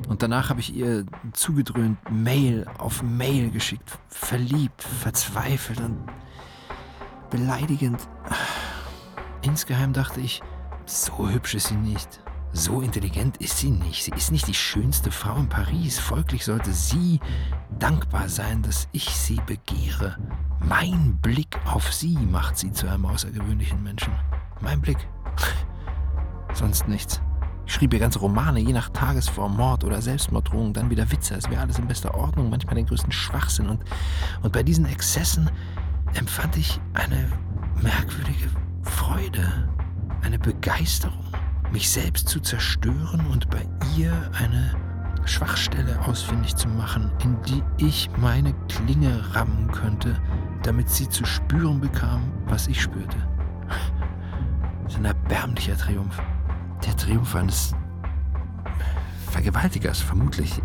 Und 0.09 0.23
danach 0.23 0.51
habe 0.51 0.61
ich 0.61 0.75
ihr 0.75 1.07
zugedröhnt 1.33 1.99
Mail 2.11 2.67
auf 2.79 3.03
Mail 3.03 3.51
geschickt. 3.51 3.99
Verliebt, 4.09 4.83
verzweifelt 4.83 5.81
und 5.81 5.99
beleidigend. 7.31 8.07
Insgeheim 9.43 9.93
dachte 9.93 10.21
ich, 10.21 10.43
so 10.85 11.29
hübsch 11.29 11.55
ist 11.55 11.69
sie 11.69 11.77
nicht. 11.77 12.21
So 12.53 12.81
intelligent 12.81 13.37
ist 13.39 13.59
sie 13.59 13.71
nicht. 13.71 14.05
Sie 14.05 14.13
ist 14.13 14.33
nicht 14.33 14.47
die 14.47 14.55
schönste 14.55 15.11
Frau 15.11 15.37
in 15.37 15.49
Paris. 15.49 15.99
Folglich 15.99 16.45
sollte 16.45 16.73
sie 16.73 17.21
dankbar 17.79 18.29
sein, 18.29 18.63
dass 18.63 18.89
ich 18.93 19.09
sie 19.11 19.41
begehre. 19.47 20.17
Mein 20.61 21.19
Blick 21.21 21.59
auf 21.67 21.93
sie 21.93 22.17
macht 22.17 22.57
sie 22.57 22.73
zu 22.73 22.89
einem 22.89 23.07
außergewöhnlichen 23.07 23.83
Menschen. 23.83 24.13
Mein 24.61 24.81
Blick. 24.81 24.99
Sonst 26.55 26.89
nichts. 26.89 27.21
Ich 27.69 27.75
schrieb 27.75 27.93
ihr 27.93 28.01
ganze 28.01 28.21
Romane, 28.21 28.61
je 28.61 28.73
nach 28.73 28.89
Tagesform, 28.89 29.55
Mord 29.59 29.85
oder 29.85 30.01
Selbstmorddrohung, 30.01 30.73
dann 30.73 30.89
wieder 30.89 31.13
Witze. 31.13 31.35
Es 31.35 31.51
wäre 31.51 31.61
alles 31.61 31.79
in 31.79 31.87
bester 31.87 32.15
Ordnung, 32.15 32.49
manchmal 32.49 32.77
den 32.77 32.87
größten 32.87 33.13
Schwachsinn. 33.13 33.69
Und, 33.69 33.83
und 34.43 34.55
bei 34.55 34.63
diesen 34.63 34.87
Exzessen 34.87 35.51
empfand 36.15 36.57
ich 36.57 36.81
eine 36.95 37.29
merkwürdige 37.83 38.49
Freude, 38.81 39.69
eine 40.23 40.39
Begeisterung, 40.39 41.27
mich 41.71 41.91
selbst 41.91 42.31
zu 42.31 42.41
zerstören 42.41 43.27
und 43.31 43.51
bei 43.51 43.69
ihr 43.99 44.15
eine 44.33 44.75
Schwachstelle 45.27 46.01
ausfindig 46.07 46.57
zu 46.57 46.69
machen, 46.69 47.13
in 47.23 47.37
die 47.43 47.63
ich 47.77 48.09
meine 48.17 48.55
Klinge 48.69 49.23
rammen 49.35 49.71
könnte, 49.73 50.19
damit 50.63 50.89
sie 50.89 51.07
zu 51.11 51.27
spüren 51.27 51.81
bekam, 51.83 52.33
was 52.47 52.67
ich 52.67 52.81
spürte. 52.81 53.19
Das 54.85 54.95
ist 54.95 55.01
ein 55.01 55.05
erbärmlicher 55.05 55.77
Triumph. 55.77 56.19
Der 56.85 56.97
Triumph 56.97 57.35
eines 57.35 57.75
Vergewaltigers, 59.31 60.01
vermutlich. 60.01 60.61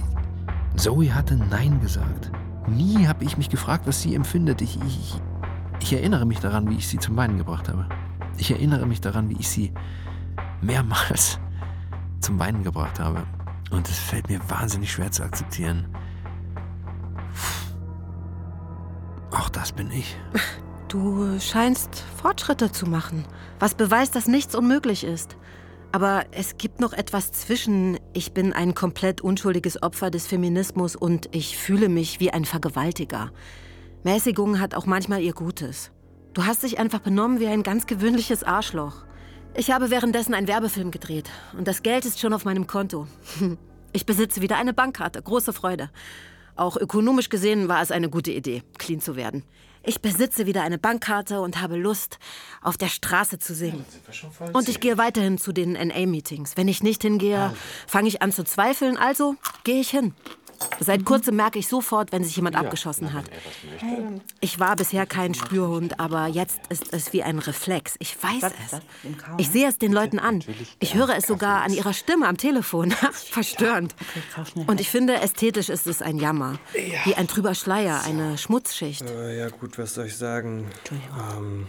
Zoe 0.76 1.14
hatte 1.14 1.36
Nein 1.36 1.80
gesagt. 1.82 2.32
Nie 2.68 3.08
habe 3.08 3.24
ich 3.26 3.38
mich 3.38 3.50
gefragt, 3.50 3.86
was 3.88 4.02
sie 4.02 4.16
empfindet. 4.16 4.62
Ich, 4.62 4.80
ich, 4.88 5.22
ich 5.80 5.94
erinnere 5.94 6.26
mich 6.26 6.40
daran, 6.40 6.70
wie 6.70 6.78
ich 6.78 6.88
sie 6.88 6.98
zum 6.98 7.16
Weinen 7.18 7.38
gebracht 7.38 7.70
habe. 7.70 7.88
Ich 8.38 8.52
erinnere 8.52 8.86
mich 8.86 9.02
daran, 9.02 9.30
wie 9.30 9.38
ich 9.38 9.50
sie 9.50 9.74
mehrmals 10.62 11.40
zum 12.20 12.40
Weinen 12.40 12.64
gebracht 12.64 13.00
habe. 13.00 13.24
Und 13.72 13.90
es 13.90 14.00
fällt 14.00 14.30
mir 14.30 14.40
wahnsinnig 14.50 14.92
schwer 14.92 15.12
zu 15.12 15.24
akzeptieren. 15.24 15.88
Auch 19.32 19.50
das 19.50 19.72
bin 19.72 19.92
ich. 19.92 20.16
Du 20.88 21.40
scheinst 21.40 22.04
Fortschritte 22.22 22.72
zu 22.72 22.86
machen, 22.86 23.26
was 23.60 23.74
beweist, 23.74 24.16
dass 24.16 24.28
nichts 24.28 24.54
unmöglich 24.54 25.04
ist. 25.04 25.38
Aber 25.94 26.26
es 26.32 26.58
gibt 26.58 26.80
noch 26.80 26.92
etwas 26.94 27.32
zwischen 27.32 28.00
ich 28.14 28.34
bin 28.34 28.52
ein 28.52 28.74
komplett 28.74 29.22
unschuldiges 29.22 29.84
Opfer 29.84 30.10
des 30.10 30.26
Feminismus 30.26 30.96
und 30.96 31.30
ich 31.36 31.56
fühle 31.56 31.88
mich 31.88 32.20
wie 32.20 32.32
ein 32.32 32.46
Vergewaltiger. 32.46 33.32
Mäßigung 34.04 34.60
hat 34.60 34.74
auch 34.74 34.88
manchmal 34.88 35.22
ihr 35.22 35.34
Gutes. 35.34 35.92
Du 36.34 36.48
hast 36.48 36.64
dich 36.64 36.80
einfach 36.80 37.02
benommen 37.02 37.40
wie 37.40 37.46
ein 37.46 37.62
ganz 37.62 37.86
gewöhnliches 37.86 38.44
Arschloch. 38.44 39.06
Ich 39.54 39.70
habe 39.70 39.92
währenddessen 39.92 40.34
einen 40.34 40.48
Werbefilm 40.48 40.90
gedreht 40.90 41.30
und 41.56 41.68
das 41.68 41.84
Geld 41.84 42.06
ist 42.06 42.20
schon 42.20 42.34
auf 42.34 42.44
meinem 42.44 42.68
Konto. 42.68 43.08
Ich 43.96 44.08
besitze 44.08 44.42
wieder 44.42 44.58
eine 44.58 44.74
Bankkarte, 44.74 45.22
große 45.22 45.54
Freude. 45.54 45.92
Auch 46.56 46.78
ökonomisch 46.78 47.30
gesehen 47.30 47.68
war 47.68 47.80
es 47.84 47.92
eine 47.92 48.10
gute 48.10 48.32
Idee, 48.32 48.64
clean 48.80 49.00
zu 49.00 49.16
werden. 49.16 49.44
Ich 49.84 50.02
besitze 50.02 50.46
wieder 50.46 50.64
eine 50.64 50.78
Bankkarte 50.78 51.42
und 51.42 51.62
habe 51.62 51.76
Lust, 51.76 52.18
auf 52.62 52.78
der 52.78 52.88
Straße 52.88 53.38
zu 53.38 53.54
singen. 53.54 53.86
Und 54.54 54.70
ich 54.70 54.80
gehe 54.80 54.98
weiterhin 54.98 55.38
zu 55.38 55.52
den 55.52 55.74
NA-Meetings. 55.74 56.56
Wenn 56.56 56.70
ich 56.70 56.84
nicht 56.84 57.02
hingehe, 57.02 57.54
fange 57.86 58.08
ich 58.08 58.22
an 58.22 58.32
zu 58.32 58.44
zweifeln, 58.46 58.98
also 58.98 59.36
gehe 59.64 59.82
ich 59.82 59.90
hin. 59.90 60.14
Seit 60.80 61.06
kurzem 61.06 61.36
merke 61.36 61.60
ich 61.60 61.68
sofort, 61.68 62.12
wenn 62.12 62.24
sich 62.24 62.36
jemand 62.36 62.56
abgeschossen 62.56 63.14
hat. 63.14 63.26
Ich 64.40 64.60
war 64.60 64.76
bisher 64.76 65.06
kein 65.06 65.34
Spürhund, 65.34 66.00
aber 66.00 66.28
jetzt 66.28 66.60
ist 66.70 66.94
es 66.94 67.14
wie 67.14 67.24
ein 67.24 67.40
Reflex. 67.40 67.96
Ich 68.00 68.22
weiß 68.22 68.44
es. 68.44 68.80
Ich 69.38 69.50
sehe 69.50 69.68
es 69.68 69.78
den 69.78 69.92
Leuten 69.92 70.20
an. 70.20 70.44
Ich 70.80 70.96
höre 70.96 71.16
es 71.16 71.26
sogar 71.28 71.64
an 71.64 71.74
ihrer 71.74 71.94
Stimme 71.94 72.28
am 72.28 72.38
Telefon. 72.38 72.92
Verstörend. 73.12 73.96
Und 74.68 74.80
ich 74.80 74.90
finde, 74.90 75.16
ästhetisch 75.16 75.70
ist 75.70 75.88
es 75.88 76.02
ein 76.02 76.18
Jammer. 76.18 76.60
Wie 77.06 77.16
ein 77.16 77.28
trüber 77.28 77.56
Schleier, 77.56 78.02
eine 78.04 78.38
Schmutzschicht. 78.38 79.04
Äh, 79.10 79.40
ja 79.40 79.50
gut, 79.50 79.73
was 79.78 79.94
soll 79.96 80.06
ich 80.08 80.18
sagen? 80.18 80.68
Ähm, 80.92 81.68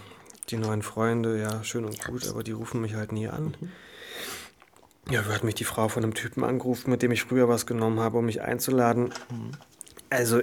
Die 0.50 0.56
neuen 0.56 0.82
Freunde, 0.82 1.40
ja, 1.40 1.64
schön 1.64 1.84
und 1.84 2.04
gut, 2.04 2.28
aber 2.28 2.42
die 2.42 2.52
rufen 2.52 2.80
mich 2.80 2.94
halt 2.94 3.12
nie 3.12 3.28
an. 3.28 3.56
Ja, 5.10 5.22
da 5.22 5.34
hat 5.34 5.44
mich 5.44 5.54
die 5.54 5.64
Frau 5.64 5.88
von 5.88 6.02
einem 6.02 6.14
Typen 6.14 6.44
angerufen, 6.44 6.90
mit 6.90 7.02
dem 7.02 7.12
ich 7.12 7.22
früher 7.22 7.48
was 7.48 7.66
genommen 7.66 8.00
habe, 8.00 8.18
um 8.18 8.26
mich 8.26 8.42
einzuladen. 8.42 9.10
Also, 10.10 10.42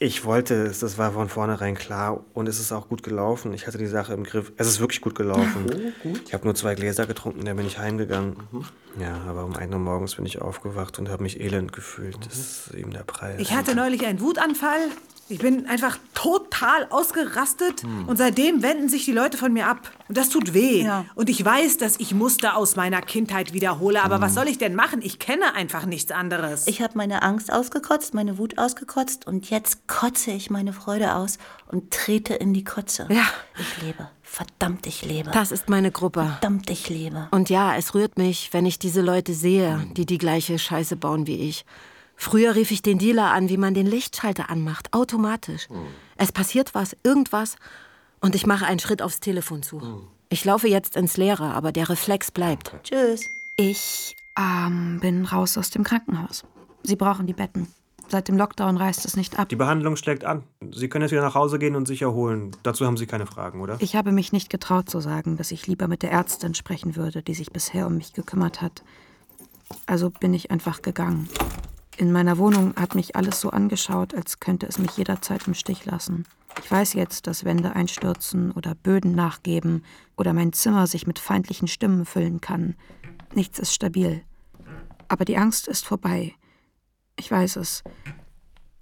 ich 0.00 0.24
wollte 0.24 0.54
es, 0.66 0.78
das 0.78 0.98
war 0.98 1.12
von 1.12 1.28
vornherein 1.28 1.74
klar 1.74 2.24
und 2.32 2.48
es 2.48 2.60
ist 2.60 2.70
auch 2.70 2.88
gut 2.88 3.02
gelaufen. 3.02 3.52
Ich 3.52 3.66
hatte 3.66 3.78
die 3.78 3.86
Sache 3.88 4.14
im 4.14 4.22
Griff. 4.22 4.52
Es 4.56 4.68
ist 4.68 4.78
wirklich 4.78 5.00
gut 5.00 5.16
gelaufen. 5.16 5.66
Oh, 5.68 6.08
gut. 6.08 6.22
Ich 6.26 6.34
habe 6.34 6.44
nur 6.44 6.54
zwei 6.54 6.76
Gläser 6.76 7.06
getrunken, 7.06 7.44
dann 7.44 7.56
bin 7.56 7.66
ich 7.66 7.78
heimgegangen. 7.78 8.36
Ja, 9.00 9.20
aber 9.28 9.44
um 9.44 9.56
1 9.56 9.72
Uhr 9.72 9.80
morgens 9.80 10.14
bin 10.14 10.26
ich 10.26 10.40
aufgewacht 10.40 10.98
und 11.00 11.08
habe 11.08 11.24
mich 11.24 11.40
elend 11.40 11.72
gefühlt. 11.72 12.16
Das 12.24 12.38
ist 12.38 12.74
eben 12.74 12.92
der 12.92 13.02
Preis. 13.02 13.40
Ich 13.40 13.52
hatte 13.52 13.74
neulich 13.74 14.06
einen 14.06 14.20
Wutanfall. 14.20 14.88
Ich 15.30 15.38
bin 15.38 15.66
einfach 15.66 15.98
total 16.14 16.86
ausgerastet 16.90 17.82
Hm. 17.82 18.08
und 18.08 18.16
seitdem 18.16 18.62
wenden 18.62 18.88
sich 18.88 19.04
die 19.04 19.12
Leute 19.12 19.36
von 19.36 19.52
mir 19.52 19.66
ab. 19.66 19.90
Und 20.08 20.16
das 20.16 20.30
tut 20.30 20.54
weh. 20.54 20.88
Und 21.14 21.28
ich 21.28 21.44
weiß, 21.44 21.76
dass 21.76 22.00
ich 22.00 22.14
Muster 22.14 22.56
aus 22.56 22.76
meiner 22.76 23.02
Kindheit 23.02 23.52
wiederhole. 23.52 24.02
Aber 24.02 24.20
was 24.20 24.34
soll 24.34 24.48
ich 24.48 24.58
denn 24.58 24.74
machen? 24.74 25.00
Ich 25.02 25.18
kenne 25.18 25.54
einfach 25.54 25.84
nichts 25.84 26.10
anderes. 26.12 26.66
Ich 26.66 26.80
habe 26.80 26.94
meine 26.96 27.22
Angst 27.22 27.52
ausgekotzt, 27.52 28.14
meine 28.14 28.38
Wut 28.38 28.58
ausgekotzt 28.58 29.26
und 29.26 29.50
jetzt 29.50 29.86
kotze 29.86 30.30
ich 30.30 30.50
meine 30.50 30.72
Freude 30.72 31.14
aus 31.14 31.38
und 31.66 31.90
trete 31.92 32.34
in 32.34 32.54
die 32.54 32.64
Kotze. 32.64 33.06
Ja. 33.10 33.24
Ich 33.60 33.82
lebe. 33.82 34.08
Verdammt, 34.22 34.86
ich 34.86 35.04
lebe. 35.04 35.30
Das 35.30 35.52
ist 35.52 35.68
meine 35.68 35.90
Gruppe. 35.90 36.22
Verdammt, 36.24 36.70
ich 36.70 36.88
lebe. 36.88 37.28
Und 37.30 37.50
ja, 37.50 37.76
es 37.76 37.94
rührt 37.94 38.18
mich, 38.18 38.50
wenn 38.52 38.66
ich 38.66 38.78
diese 38.78 39.00
Leute 39.00 39.34
sehe, 39.34 39.86
die 39.96 40.06
die 40.06 40.18
gleiche 40.18 40.58
Scheiße 40.58 40.96
bauen 40.96 41.26
wie 41.26 41.36
ich. 41.36 41.64
Früher 42.20 42.56
rief 42.56 42.72
ich 42.72 42.82
den 42.82 42.98
Dealer 42.98 43.30
an, 43.30 43.48
wie 43.48 43.56
man 43.56 43.74
den 43.74 43.86
Lichtschalter 43.86 44.50
anmacht, 44.50 44.92
automatisch. 44.92 45.68
Es 46.16 46.32
passiert 46.32 46.74
was, 46.74 46.96
irgendwas, 47.04 47.56
und 48.20 48.34
ich 48.34 48.44
mache 48.44 48.66
einen 48.66 48.80
Schritt 48.80 49.02
aufs 49.02 49.20
Telefon 49.20 49.62
zu. 49.62 50.08
Ich 50.28 50.44
laufe 50.44 50.68
jetzt 50.68 50.96
ins 50.96 51.16
Leere, 51.16 51.54
aber 51.54 51.70
der 51.70 51.88
Reflex 51.88 52.32
bleibt. 52.32 52.74
Tschüss. 52.82 53.24
Ich 53.56 54.16
ähm, 54.36 54.98
bin 55.00 55.24
raus 55.24 55.56
aus 55.56 55.70
dem 55.70 55.84
Krankenhaus. 55.84 56.44
Sie 56.82 56.96
brauchen 56.96 57.26
die 57.26 57.32
Betten. 57.32 57.68
Seit 58.08 58.28
dem 58.28 58.36
Lockdown 58.36 58.76
reißt 58.78 59.04
es 59.04 59.16
nicht 59.16 59.38
ab. 59.38 59.48
Die 59.48 59.56
Behandlung 59.56 59.96
schlägt 59.96 60.24
an. 60.24 60.42
Sie 60.72 60.88
können 60.88 61.02
jetzt 61.02 61.12
wieder 61.12 61.22
nach 61.22 61.34
Hause 61.34 61.58
gehen 61.58 61.76
und 61.76 61.86
sich 61.86 62.02
erholen. 62.02 62.50
Dazu 62.62 62.84
haben 62.84 62.96
Sie 62.96 63.06
keine 63.06 63.26
Fragen, 63.26 63.60
oder? 63.60 63.76
Ich 63.80 63.96
habe 63.96 64.12
mich 64.12 64.32
nicht 64.32 64.50
getraut 64.50 64.90
zu 64.90 65.00
sagen, 65.00 65.36
dass 65.36 65.52
ich 65.52 65.66
lieber 65.66 65.88
mit 65.88 66.02
der 66.02 66.10
Ärztin 66.10 66.54
sprechen 66.54 66.96
würde, 66.96 67.22
die 67.22 67.34
sich 67.34 67.52
bisher 67.52 67.86
um 67.86 67.96
mich 67.96 68.14
gekümmert 68.14 68.60
hat. 68.60 68.82
Also 69.86 70.10
bin 70.10 70.32
ich 70.34 70.50
einfach 70.50 70.82
gegangen. 70.82 71.28
In 71.98 72.12
meiner 72.12 72.38
Wohnung 72.38 72.76
hat 72.76 72.94
mich 72.94 73.16
alles 73.16 73.40
so 73.40 73.50
angeschaut, 73.50 74.14
als 74.14 74.38
könnte 74.38 74.66
es 74.66 74.78
mich 74.78 74.96
jederzeit 74.96 75.48
im 75.48 75.54
Stich 75.54 75.84
lassen. 75.84 76.26
Ich 76.62 76.70
weiß 76.70 76.92
jetzt, 76.92 77.26
dass 77.26 77.44
Wände 77.44 77.74
einstürzen 77.74 78.52
oder 78.52 78.76
Böden 78.76 79.16
nachgeben 79.16 79.82
oder 80.16 80.32
mein 80.32 80.52
Zimmer 80.52 80.86
sich 80.86 81.08
mit 81.08 81.18
feindlichen 81.18 81.66
Stimmen 81.66 82.04
füllen 82.04 82.40
kann. 82.40 82.76
Nichts 83.34 83.58
ist 83.58 83.74
stabil. 83.74 84.22
Aber 85.08 85.24
die 85.24 85.38
Angst 85.38 85.66
ist 85.66 85.84
vorbei. 85.84 86.36
Ich 87.16 87.32
weiß 87.32 87.56
es. 87.56 87.82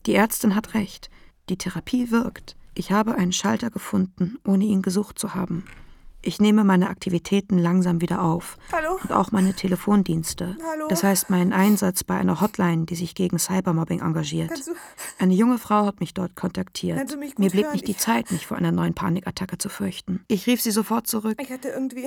Die 0.05 0.15
Ärztin 0.15 0.55
hat 0.55 0.75
recht. 0.75 1.09
Die 1.49 1.57
Therapie 1.57 2.11
wirkt. 2.11 2.55
Ich 2.75 2.93
habe 2.93 3.15
einen 3.15 3.33
Schalter 3.33 3.71
gefunden, 3.71 4.37
ohne 4.47 4.67
ihn 4.67 4.83
gesucht 4.83 5.19
zu 5.19 5.35
haben. 5.35 5.65
Ich 6.27 6.41
nehme 6.41 6.65
meine 6.65 6.91
Aktivitäten 6.91 7.57
langsam 7.57 8.01
wieder 8.01 8.21
auf. 8.21 8.59
Hallo? 8.73 8.99
Und 9.01 9.13
auch 9.13 9.31
meine 9.31 9.55
Telefondienste. 9.55 10.57
Hallo? 10.73 10.87
Das 10.89 11.05
heißt 11.05 11.31
meinen 11.31 11.53
Einsatz 11.53 12.03
bei 12.03 12.17
einer 12.17 12.41
Hotline, 12.41 12.85
die 12.85 12.97
sich 12.97 13.15
gegen 13.15 13.39
Cybermobbing 13.39 14.01
engagiert. 14.01 14.51
Eine 15.21 15.35
junge 15.35 15.59
Frau 15.59 15.87
hat 15.87 16.01
mich 16.01 16.15
dort 16.15 16.35
kontaktiert. 16.35 17.17
Mich 17.17 17.39
Mir 17.39 17.51
blieb 17.51 17.67
hören? 17.67 17.73
nicht 17.75 17.87
die 17.87 17.97
Zeit, 17.97 18.33
mich 18.33 18.45
vor 18.49 18.57
einer 18.57 18.73
neuen 18.73 18.93
Panikattacke 18.93 19.57
zu 19.59 19.69
fürchten. 19.69 20.25
Ich 20.27 20.49
rief 20.49 20.61
sie 20.61 20.73
sofort 20.73 21.07
zurück. 21.07 21.39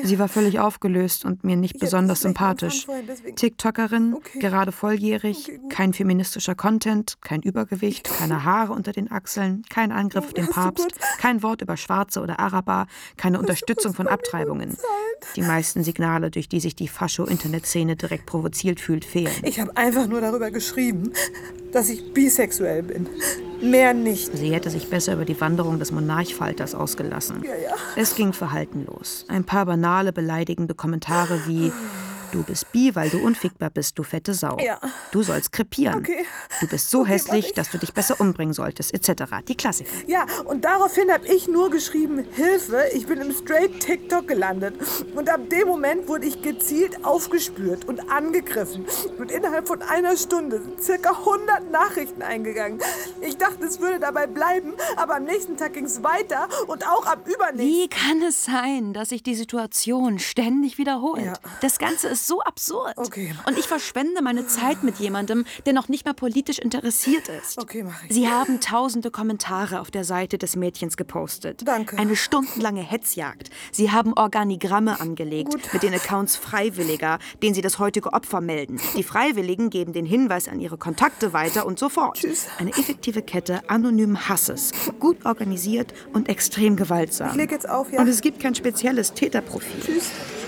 Sie 0.04 0.20
war 0.20 0.28
völlig 0.28 0.60
aufgelöst 0.60 1.24
und 1.24 1.46
mir 1.46 1.56
nicht 1.56 1.76
Ich 1.76 1.80
besonders 1.82 2.20
sympathisch. 2.20 2.88
deswegen- 3.08 3.38
TikTokerin, 3.38 4.16
Okay. 4.16 4.40
gerade 4.40 4.74
volljährig, 4.74 5.46
Okay, 5.48 5.60
kein 5.70 5.94
feministischer 5.94 6.56
Content, 6.56 7.16
kein 7.22 7.42
Übergewicht, 7.42 8.10
keine 8.20 8.44
Haare 8.44 8.74
unter 8.74 8.92
den 8.92 9.10
Achseln, 9.10 9.64
kein 9.70 9.94
Angriff 9.94 10.26
auf 10.28 10.34
den 10.34 10.48
Papst, 10.50 10.90
kein 11.20 11.42
Wort 11.42 11.62
über 11.62 11.78
Schwarze 11.78 12.20
oder 12.20 12.42
Araber, 12.42 12.88
keine 13.16 13.40
Unterstützung 13.40 13.94
von 13.94 14.09
Abtreibungen. 14.10 14.78
Die 15.36 15.42
meisten 15.42 15.84
Signale, 15.84 16.32
durch 16.32 16.50
die 16.50 16.60
sich 16.60 16.76
die 16.76 16.88
Fascho-Internetszene 16.88 17.96
direkt 17.96 18.26
provoziert 18.26 18.80
fühlt, 18.80 19.06
fehlen. 19.06 19.34
Ich 19.44 19.60
habe 19.60 19.76
einfach 19.76 20.08
nur 20.08 20.22
darüber 20.22 20.52
geschrieben, 20.52 21.12
dass 21.72 21.90
ich 21.90 22.14
bisexuell 22.14 22.84
bin. 22.84 23.08
Mehr 23.62 23.94
nicht. 23.94 24.36
Sie 24.36 24.54
hätte 24.54 24.70
sich 24.70 24.90
besser 24.90 25.14
über 25.14 25.26
die 25.26 25.40
Wanderung 25.40 25.80
des 25.80 25.92
Monarchfalters 25.92 26.74
ausgelassen. 26.76 27.44
Ja, 27.44 27.56
ja. 27.56 27.76
Es 27.96 28.16
ging 28.16 28.34
verhaltenlos. 28.34 29.26
Ein 29.28 29.44
paar 29.44 29.66
banale, 29.66 30.14
beleidigende 30.14 30.74
Kommentare 30.74 31.42
wie 31.46 31.72
Du 32.32 32.44
bist 32.44 32.72
bi, 32.72 32.94
weil 32.96 33.10
du 33.10 33.20
unfickbar 33.20 33.70
bist, 33.70 33.98
du 33.98 34.04
fette 34.04 34.34
Sau. 34.34 34.58
Ja. 34.60 34.80
Du 35.12 35.24
sollst 35.24 35.52
krepieren. 35.52 36.00
Okay. 36.00 36.26
Du 36.60 36.68
bist 36.68 36.90
so 36.92 37.02
Okay, 37.02 37.10
hässlich, 37.12 37.48
ich. 37.48 37.54
dass 37.54 37.70
du 37.72 37.78
dich 37.78 37.94
besser 37.94 38.20
umbringen 38.20 38.54
solltest, 38.54 38.94
etc. 38.94 39.24
Die 39.48 39.56
Klassiker. 39.56 39.90
Ja, 40.08 40.26
und 40.46 40.64
daraufhin 40.66 41.12
habe 41.12 41.28
ich 41.28 41.48
nur 41.48 41.70
geschrieben, 41.70 42.24
Hilfe, 42.34 42.84
ich 42.94 43.08
bin 43.08 43.20
im 43.22 43.32
Straight 43.34 43.80
TikTok 43.80 44.28
gelandet. 44.28 44.76
Und 45.16 45.30
ab 45.30 45.42
dem 45.50 45.68
Moment 45.68 46.08
wurde 46.08 46.26
ich 46.28 46.42
gezielt 46.42 47.04
aufgespürt 47.06 47.86
und 47.86 48.12
angegriffen. 48.12 48.86
Und 49.18 49.32
innerhalb 49.32 49.68
von 49.68 49.82
einer 49.82 50.16
Stunde 50.18 50.62
sind 50.62 50.84
circa 50.84 51.12
100 51.12 51.72
Nachrichten 51.72 52.22
eingegangen. 52.22 52.80
Ich 53.22 53.38
dachte, 53.38 53.66
es 53.66 53.80
würde 53.80 54.00
dabei 54.00 54.28
bleiben, 54.28 54.74
aber 54.98 55.16
am 55.16 55.24
nächsten 55.24 55.58
Tag 55.58 55.74
ging 55.74 55.86
es 55.86 56.04
weiter 56.04 56.48
und 56.68 56.86
auch 56.88 57.06
am 57.08 57.20
übernächsten. 57.24 57.60
Wie 57.60 57.88
kann 57.88 58.22
es 58.22 58.46
sein, 58.46 58.94
dass 58.94 59.10
sich 59.10 59.24
die 59.24 59.36
Situation 59.36 60.20
ständig 60.20 60.78
wiederholt? 60.78 61.26
Ja. 61.26 61.34
Das 61.62 61.80
Ganze 61.80 62.08
ist 62.10 62.19
so 62.28 62.42
absurd. 62.42 62.94
Okay. 62.98 63.34
Und 63.46 63.58
ich 63.58 63.68
verschwende 63.68 64.22
meine 64.22 64.48
Zeit 64.48 64.84
mit 64.84 64.98
jemandem, 64.98 65.46
der 65.66 65.74
noch 65.74 65.88
nicht 65.88 66.06
mal 66.06 66.14
politisch 66.14 66.60
interessiert 66.60 67.28
ist. 67.30 67.58
Okay, 67.62 67.84
mach 67.84 68.04
ich. 68.04 68.14
Sie 68.14 68.28
haben 68.30 68.60
tausende 68.60 69.12
Kommentare 69.12 69.80
auf 69.80 69.92
der 69.92 70.04
Seite 70.04 70.38
des 70.38 70.56
Mädchens 70.56 70.98
gepostet. 70.98 71.62
Danke. 71.66 71.98
Eine 71.98 72.16
stundenlange 72.16 72.82
Hetzjagd. 72.82 73.50
Sie 73.72 73.92
haben 73.92 74.14
Organigramme 74.14 75.00
angelegt 75.00 75.56
mit 75.74 75.84
den 75.84 75.94
Accounts 75.94 76.36
Freiwilliger, 76.36 77.20
denen 77.42 77.54
sie 77.54 77.62
das 77.62 77.80
heutige 77.80 78.14
Opfer 78.14 78.42
melden. 78.42 78.80
Die 78.96 79.04
Freiwilligen 79.04 79.70
geben 79.70 79.94
den 79.94 80.06
Hinweis 80.06 80.48
an 80.48 80.60
ihre 80.60 80.78
Kontakte 80.78 81.34
weiter 81.34 81.66
und 81.66 81.80
so 81.80 81.90
fort. 81.90 82.20
Eine 82.58 82.72
effektive 82.72 83.22
Kette 83.22 83.62
anonymen 83.70 84.28
Hasses. 84.30 84.72
Gut 85.00 85.26
organisiert 85.26 85.94
und 86.14 86.30
extrem 86.30 86.76
gewaltsam. 86.76 87.30
Ich 87.32 87.36
leg 87.36 87.52
jetzt 87.52 87.70
auf, 87.70 87.92
ja? 87.92 88.00
Und 88.00 88.08
es 88.08 88.22
gibt 88.22 88.40
kein 88.40 88.56
spezielles 88.56 89.14
Täterprofil. 89.14 90.02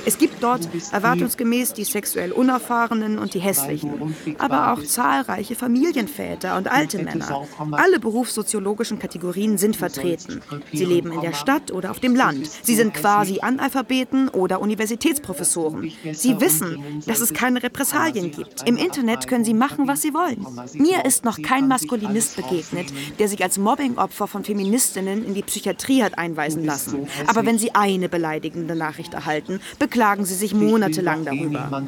Es 0.06 0.18
gibt 0.18 0.41
dort 0.41 0.68
erwartungsgemäß 0.91 1.74
die 1.74 1.84
sexuell 1.84 2.32
Unerfahrenen 2.32 3.20
und 3.20 3.34
die 3.34 3.39
Hässlichen, 3.39 4.16
aber 4.38 4.74
auch 4.74 4.84
zahlreiche 4.84 5.56
Familienväter 5.56 6.58
und 6.58 6.70
alte 6.72 6.99
Männer. 6.99 7.45
Alle 7.72 7.99
berufssoziologischen 7.99 8.99
Kategorien 8.99 9.58
sind 9.58 9.76
vertreten. 9.76 10.41
Sie 10.74 10.86
leben 10.86 11.12
in 11.12 11.22
der 11.22 11.34
Stadt 11.34 11.72
oder 11.72 11.91
auf 11.91 11.99
dem 11.99 12.16
Land. 12.16 12.49
Sie 12.64 12.76
sind 12.76 12.93
quasi 12.93 13.39
Analphabeten 13.41 14.30
oder 14.30 14.62
Universitätsprofessoren. 14.62 15.91
Sie 16.14 16.39
wissen, 16.39 17.02
dass 17.06 17.20
es 17.20 17.34
keine 17.34 17.62
Repressalien 17.62 18.32
gibt. 18.32 18.68
Im 18.68 18.78
Internet 18.78 19.28
können 19.28 19.45
sie 19.45 19.54
machen, 19.54 19.88
was 19.88 20.02
sie 20.02 20.14
wollen. 20.14 20.45
Mir 20.74 21.06
ist 21.06 21.26
noch 21.26 21.41
kein 21.41 21.68
Maskulinist 21.68 22.36
begegnet, 22.36 22.88
der 23.20 23.28
sich 23.28 23.43
als 23.43 23.58
Mobbingopfer 23.58 24.28
von 24.28 24.43
Feministinnen 24.43 25.26
in 25.26 25.34
die 25.34 25.43
Psychiatrie 25.43 26.04
hat 26.04 26.18
einweisen 26.18 26.66
lassen. 26.66 27.08
Aber 27.28 27.45
wenn 27.45 27.60
sie 27.60 27.76
eine 27.76 28.10
beleidigende 28.10 28.76
Nachricht 28.76 29.14
erhalten, 29.14 29.60
beklagen 29.91 30.23
sie 30.23 30.35
sich 30.35 30.53
monatelang 30.53 31.25
darüber. 31.25 31.85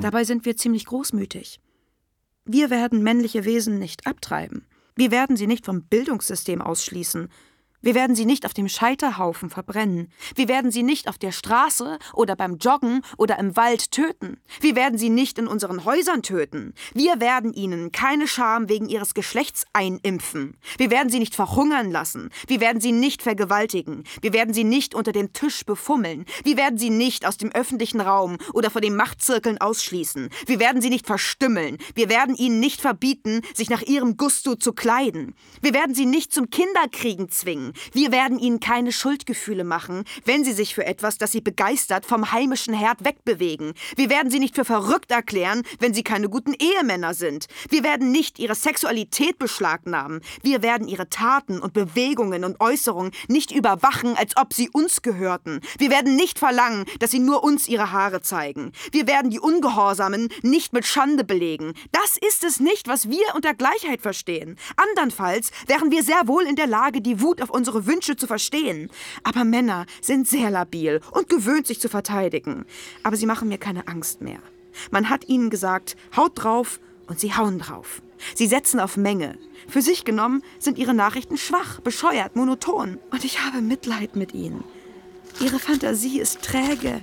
Dabei 0.00 0.24
sind 0.24 0.46
wir 0.46 0.56
ziemlich 0.56 0.86
großmütig. 0.86 1.60
Wir 2.46 2.70
werden 2.70 3.02
männliche 3.02 3.44
Wesen 3.44 3.78
nicht 3.78 4.06
abtreiben. 4.06 4.66
Wir 4.96 5.10
werden 5.10 5.36
sie 5.36 5.46
nicht 5.46 5.66
vom 5.66 5.82
Bildungssystem 5.82 6.62
ausschließen. 6.62 7.28
Wir 7.82 7.94
werden 7.94 8.14
sie 8.14 8.26
nicht 8.26 8.44
auf 8.44 8.52
dem 8.52 8.68
Scheiterhaufen 8.68 9.48
verbrennen. 9.48 10.12
Wir 10.34 10.48
werden 10.48 10.70
sie 10.70 10.82
nicht 10.82 11.08
auf 11.08 11.16
der 11.16 11.32
Straße 11.32 11.98
oder 12.12 12.36
beim 12.36 12.58
Joggen 12.58 13.00
oder 13.16 13.38
im 13.38 13.56
Wald 13.56 13.90
töten. 13.90 14.38
Wir 14.60 14.76
werden 14.76 14.98
sie 14.98 15.08
nicht 15.08 15.38
in 15.38 15.46
unseren 15.46 15.86
Häusern 15.86 16.22
töten. 16.22 16.74
Wir 16.92 17.20
werden 17.20 17.54
ihnen 17.54 17.90
keine 17.90 18.28
Scham 18.28 18.68
wegen 18.68 18.86
ihres 18.90 19.14
Geschlechts 19.14 19.64
einimpfen. 19.72 20.58
Wir 20.76 20.90
werden 20.90 21.08
sie 21.08 21.20
nicht 21.20 21.34
verhungern 21.34 21.90
lassen. 21.90 22.28
Wir 22.46 22.60
werden 22.60 22.82
sie 22.82 22.92
nicht 22.92 23.22
vergewaltigen. 23.22 24.04
Wir 24.20 24.34
werden 24.34 24.52
sie 24.52 24.64
nicht 24.64 24.94
unter 24.94 25.12
dem 25.12 25.32
Tisch 25.32 25.64
befummeln. 25.64 26.26
Wir 26.44 26.58
werden 26.58 26.76
sie 26.76 26.90
nicht 26.90 27.26
aus 27.26 27.38
dem 27.38 27.50
öffentlichen 27.50 28.02
Raum 28.02 28.36
oder 28.52 28.70
vor 28.70 28.82
den 28.82 28.94
Machtzirkeln 28.94 29.58
ausschließen. 29.58 30.28
Wir 30.44 30.60
werden 30.60 30.82
sie 30.82 30.90
nicht 30.90 31.06
verstümmeln. 31.06 31.78
Wir 31.94 32.10
werden 32.10 32.34
ihnen 32.34 32.60
nicht 32.60 32.82
verbieten, 32.82 33.40
sich 33.54 33.70
nach 33.70 33.82
ihrem 33.82 34.18
Gusto 34.18 34.54
zu 34.54 34.74
kleiden. 34.74 35.34
Wir 35.62 35.72
werden 35.72 35.94
sie 35.94 36.04
nicht 36.04 36.34
zum 36.34 36.50
Kinderkriegen 36.50 37.30
zwingen. 37.30 37.69
Bringen. 37.70 37.90
Wir 37.92 38.12
werden 38.12 38.38
ihnen 38.38 38.60
keine 38.60 38.92
Schuldgefühle 38.92 39.64
machen, 39.64 40.04
wenn 40.24 40.44
sie 40.44 40.52
sich 40.52 40.74
für 40.74 40.86
etwas, 40.86 41.18
das 41.18 41.32
sie 41.32 41.40
begeistert, 41.40 42.06
vom 42.06 42.32
heimischen 42.32 42.74
Herd 42.74 43.04
wegbewegen. 43.04 43.74
Wir 43.96 44.10
werden 44.10 44.30
sie 44.30 44.38
nicht 44.38 44.54
für 44.54 44.64
verrückt 44.64 45.10
erklären, 45.10 45.62
wenn 45.78 45.94
sie 45.94 46.02
keine 46.02 46.28
guten 46.28 46.54
Ehemänner 46.54 47.14
sind. 47.14 47.46
Wir 47.68 47.82
werden 47.82 48.10
nicht 48.12 48.38
ihre 48.38 48.54
Sexualität 48.54 49.38
beschlagnahmen. 49.38 50.20
Wir 50.42 50.62
werden 50.62 50.88
ihre 50.88 51.08
Taten 51.08 51.60
und 51.60 51.72
Bewegungen 51.72 52.44
und 52.44 52.60
Äußerungen 52.60 53.12
nicht 53.28 53.52
überwachen, 53.52 54.16
als 54.16 54.36
ob 54.36 54.52
sie 54.52 54.70
uns 54.70 55.02
gehörten. 55.02 55.60
Wir 55.78 55.90
werden 55.90 56.16
nicht 56.16 56.38
verlangen, 56.38 56.84
dass 56.98 57.10
sie 57.10 57.18
nur 57.18 57.42
uns 57.42 57.68
ihre 57.68 57.92
Haare 57.92 58.22
zeigen. 58.22 58.72
Wir 58.92 59.06
werden 59.06 59.30
die 59.30 59.40
Ungehorsamen 59.40 60.28
nicht 60.42 60.72
mit 60.72 60.86
Schande 60.86 61.24
belegen. 61.24 61.74
Das 61.92 62.16
ist 62.16 62.44
es 62.44 62.60
nicht, 62.60 62.88
was 62.88 63.08
wir 63.08 63.34
unter 63.34 63.54
Gleichheit 63.54 64.00
verstehen. 64.00 64.56
Andernfalls 64.76 65.50
wären 65.66 65.90
wir 65.90 66.02
sehr 66.02 66.26
wohl 66.26 66.44
in 66.44 66.56
der 66.56 66.66
Lage, 66.66 67.00
die 67.00 67.20
Wut 67.20 67.42
auf 67.42 67.50
unsere 67.60 67.86
Wünsche 67.86 68.16
zu 68.16 68.26
verstehen. 68.26 68.90
Aber 69.22 69.44
Männer 69.44 69.84
sind 70.00 70.26
sehr 70.26 70.50
labil 70.50 71.00
und 71.12 71.28
gewöhnt, 71.28 71.66
sich 71.66 71.78
zu 71.78 71.90
verteidigen. 71.90 72.64
Aber 73.02 73.16
sie 73.16 73.26
machen 73.26 73.48
mir 73.48 73.58
keine 73.58 73.86
Angst 73.86 74.22
mehr. 74.22 74.40
Man 74.90 75.10
hat 75.10 75.28
ihnen 75.28 75.50
gesagt, 75.50 75.96
haut 76.16 76.32
drauf 76.34 76.80
und 77.06 77.20
sie 77.20 77.34
hauen 77.34 77.58
drauf. 77.58 78.00
Sie 78.34 78.46
setzen 78.46 78.80
auf 78.80 78.96
Menge. 78.96 79.38
Für 79.68 79.82
sich 79.82 80.04
genommen 80.04 80.42
sind 80.58 80.78
ihre 80.78 80.94
Nachrichten 80.94 81.36
schwach, 81.36 81.80
bescheuert, 81.80 82.34
monoton. 82.34 82.98
Und 83.10 83.24
ich 83.24 83.44
habe 83.44 83.60
Mitleid 83.60 84.16
mit 84.16 84.32
ihnen. 84.32 84.64
Ihre 85.40 85.58
Fantasie 85.58 86.18
ist 86.18 86.40
träge. 86.42 87.02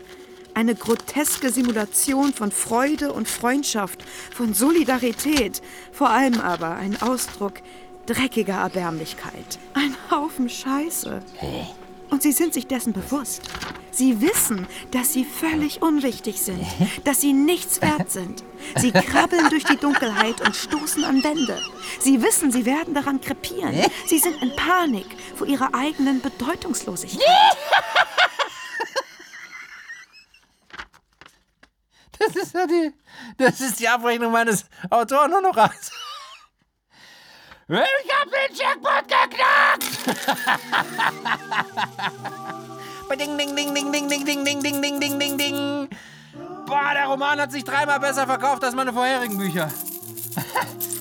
Eine 0.54 0.74
groteske 0.74 1.52
Simulation 1.52 2.34
von 2.34 2.52
Freude 2.52 3.14
und 3.14 3.28
Freundschaft, 3.28 4.04
von 4.34 4.56
Solidarität, 4.56 5.62
vor 5.92 6.10
allem 6.10 6.40
aber 6.40 6.72
ein 6.72 7.00
Ausdruck 7.00 7.62
dreckiger 8.08 8.56
Erbärmlichkeit. 8.56 9.60
Ein 9.74 9.96
Haufen 10.10 10.50
Scheiße. 10.50 11.22
Und 12.10 12.24
sie 12.24 12.32
sind 12.32 12.54
sich 12.54 12.68
dessen 12.68 12.94
bewusst. 12.94 13.42
Sie 13.92 14.22
wissen, 14.22 14.68
dass 14.92 15.14
sie 15.14 15.26
völlig 15.26 15.82
unwichtig 15.82 16.40
sind, 16.42 16.64
dass 17.04 17.20
sie 17.22 17.34
nichts 17.34 17.82
wert 17.82 18.12
sind. 18.12 18.44
Sie 18.78 18.92
krabbeln 18.92 19.50
durch 19.50 19.64
die 19.64 19.78
Dunkelheit 19.78 20.40
und 20.42 20.56
stoßen 20.56 21.04
an 21.04 21.24
Wände. 21.24 21.60
Sie 22.00 22.22
wissen, 22.22 22.52
sie 22.52 22.66
werden 22.66 22.94
daran 22.94 23.20
krepieren. 23.20 23.74
Sie 24.06 24.20
sind 24.20 24.42
in 24.42 24.56
Panik 24.56 25.08
vor 25.36 25.48
ihrer 25.48 25.74
eigenen 25.74 26.22
Bedeutungslosigkeit. 26.22 27.28
Das 32.20 32.36
ist 32.36 32.54
ja 32.54 32.66
die, 32.66 32.94
das 33.38 33.62
ist 33.62 33.80
die 33.80 33.88
Abrechnung 33.88 34.32
meines 34.32 34.66
Autorenhonorars. 34.90 35.92
Ich 37.70 37.76
hab 37.76 38.30
den 38.32 38.56
Jackpot 38.56 39.04
geknackt! 39.10 39.84
ding, 43.20 43.38
ding, 43.38 43.56
ding, 43.56 43.74
ding, 43.74 43.92
ding, 43.92 44.08
ding, 44.08 44.26
ding, 44.26 44.44
ding, 44.46 44.64
ding, 44.64 44.82
ding, 44.82 45.00
ding, 45.02 45.20
ding, 45.20 45.38
ding. 45.38 45.90
Boah, 46.66 46.94
der 46.94 47.08
Roman 47.08 47.42
hat 47.42 47.52
sich 47.52 47.66
dreimal 47.66 48.00
besser 48.00 48.26
verkauft 48.26 48.64
als 48.64 48.74
meine 48.74 48.94
vorherigen 48.94 49.38
Bücher. 49.38 49.70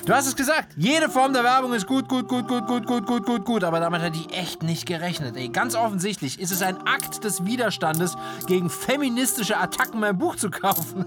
Du 0.05 0.13
hast 0.13 0.27
es 0.27 0.35
gesagt. 0.35 0.73
Jede 0.75 1.09
Form 1.09 1.31
der 1.31 1.45
Werbung 1.45 1.73
ist 1.73 1.87
gut, 1.87 2.09
gut, 2.09 2.27
gut, 2.27 2.47
gut, 2.49 2.67
gut, 2.67 2.85
gut, 2.85 3.05
gut, 3.05 3.25
gut, 3.25 3.45
gut. 3.45 3.63
Aber 3.63 3.79
damit 3.79 4.01
hat 4.01 4.15
die 4.15 4.29
echt 4.33 4.61
nicht 4.61 4.85
gerechnet. 4.85 5.37
Ey, 5.37 5.47
ganz 5.47 5.73
offensichtlich 5.73 6.37
ist 6.39 6.51
es 6.51 6.61
ein 6.61 6.85
Akt 6.85 7.23
des 7.23 7.45
Widerstandes 7.45 8.17
gegen 8.45 8.69
feministische 8.69 9.57
Attacken, 9.57 10.01
mein 10.01 10.17
Buch 10.17 10.35
zu 10.35 10.49
kaufen. 10.49 11.05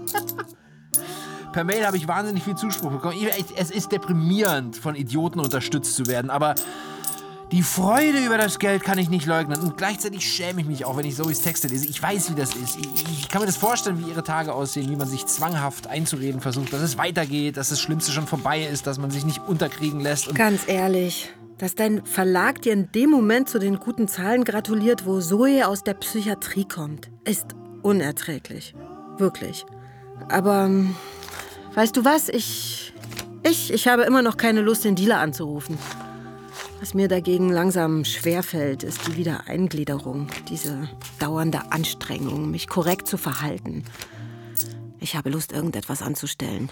Per 1.51 1.63
Mail 1.63 1.85
habe 1.85 1.97
ich 1.97 2.07
wahnsinnig 2.07 2.43
viel 2.43 2.55
Zuspruch 2.55 2.91
bekommen. 2.91 3.17
Es 3.55 3.71
ist 3.71 3.91
deprimierend, 3.91 4.77
von 4.77 4.95
Idioten 4.95 5.39
unterstützt 5.39 5.95
zu 5.95 6.07
werden. 6.07 6.29
Aber 6.29 6.55
die 7.51 7.63
Freude 7.63 8.25
über 8.25 8.37
das 8.37 8.59
Geld 8.59 8.83
kann 8.83 8.97
ich 8.97 9.09
nicht 9.09 9.25
leugnen. 9.25 9.59
Und 9.59 9.77
gleichzeitig 9.77 10.23
schäme 10.25 10.61
ich 10.61 10.67
mich 10.67 10.85
auch, 10.85 10.95
wenn 10.95 11.05
ich 11.05 11.17
Zoes 11.17 11.41
Texte 11.41 11.67
lese. 11.67 11.85
Ich 11.87 12.01
weiß, 12.01 12.31
wie 12.31 12.35
das 12.35 12.55
ist. 12.55 12.77
Ich, 12.77 13.27
kann 13.27 13.41
mir 13.41 13.47
das 13.47 13.57
vorstellen, 13.57 13.99
wie 13.99 14.09
ihre 14.09 14.23
Tage 14.23 14.53
aussehen, 14.53 14.89
wie 14.89 14.95
man 14.95 15.07
sich 15.07 15.25
zwanghaft 15.25 15.87
einzureden 15.87 16.39
versucht, 16.39 16.71
dass 16.71 16.81
es 16.81 16.97
weitergeht, 16.97 17.57
dass 17.57 17.69
das 17.69 17.81
Schlimmste 17.81 18.13
schon 18.13 18.25
vorbei 18.25 18.63
ist, 18.63 18.87
dass 18.87 18.99
man 18.99 19.11
sich 19.11 19.25
nicht 19.25 19.41
unterkriegen 19.45 19.99
lässt. 19.99 20.33
Ganz 20.33 20.61
ehrlich, 20.67 21.29
dass 21.57 21.75
dein 21.75 22.05
Verlag 22.05 22.61
dir 22.61 22.71
in 22.71 22.89
dem 22.93 23.09
Moment 23.09 23.49
zu 23.49 23.59
den 23.59 23.79
guten 23.79 24.07
Zahlen 24.07 24.45
gratuliert, 24.45 25.05
wo 25.05 25.19
Zoe 25.19 25.67
aus 25.67 25.83
der 25.83 25.95
Psychiatrie 25.95 26.65
kommt, 26.65 27.11
ist 27.25 27.47
unerträglich. 27.81 28.73
Wirklich. 29.17 29.65
Aber 30.29 30.65
ähm, 30.65 30.95
weißt 31.75 31.95
du 31.97 32.05
was? 32.05 32.29
Ich, 32.29 32.93
ich, 33.43 33.73
ich 33.73 33.87
habe 33.87 34.03
immer 34.03 34.21
noch 34.21 34.37
keine 34.37 34.61
Lust, 34.61 34.85
den 34.85 34.95
Dealer 34.95 35.19
anzurufen. 35.19 35.77
Was 36.79 36.93
mir 36.93 37.07
dagegen 37.07 37.49
langsam 37.49 38.05
schwerfällt, 38.05 38.83
ist 38.83 39.07
die 39.07 39.15
Wiedereingliederung, 39.15 40.27
diese 40.49 40.89
dauernde 41.19 41.71
Anstrengung, 41.71 42.49
mich 42.49 42.67
korrekt 42.67 43.07
zu 43.07 43.17
verhalten. 43.17 43.85
Ich 44.99 45.15
habe 45.15 45.29
Lust, 45.29 45.51
irgendetwas 45.51 46.01
anzustellen. 46.01 46.71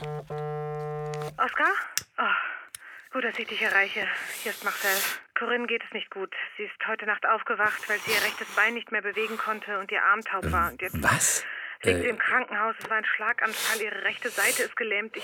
Oskar? 1.38 1.72
Oh, 2.18 3.14
gut, 3.14 3.24
dass 3.24 3.38
ich 3.38 3.48
dich 3.48 3.62
erreiche. 3.62 4.08
Hier 4.44 4.52
ist 4.52 4.64
Marcel. 4.64 4.92
Corinne 5.38 5.68
geht 5.68 5.84
es 5.88 5.94
nicht 5.94 6.10
gut. 6.12 6.34
Sie 6.58 6.64
ist 6.64 6.88
heute 6.88 7.06
Nacht 7.06 7.26
aufgewacht, 7.26 7.88
weil 7.88 8.00
sie 8.00 8.12
ihr 8.12 8.22
rechtes 8.24 8.48
Bein 8.56 8.74
nicht 8.74 8.92
mehr 8.92 9.02
bewegen 9.02 9.38
konnte 9.38 9.80
und 9.80 9.92
ihr 9.92 10.04
Arm 10.04 10.22
taub 10.22 10.52
war. 10.52 10.72
Und 10.72 10.82
jetzt 10.82 11.02
Was? 11.02 11.44
Liegt 11.84 12.02
sie 12.02 12.10
im 12.10 12.18
Krankenhaus. 12.18 12.76
Es 12.80 12.90
war 12.90 12.98
ein 12.98 13.06
Schlaganfall. 13.06 13.82
Ihre 13.82 14.04
rechte 14.04 14.30
Seite 14.30 14.64
ist 14.64 14.76
gelähmt. 14.76 15.16
Ich 15.16 15.24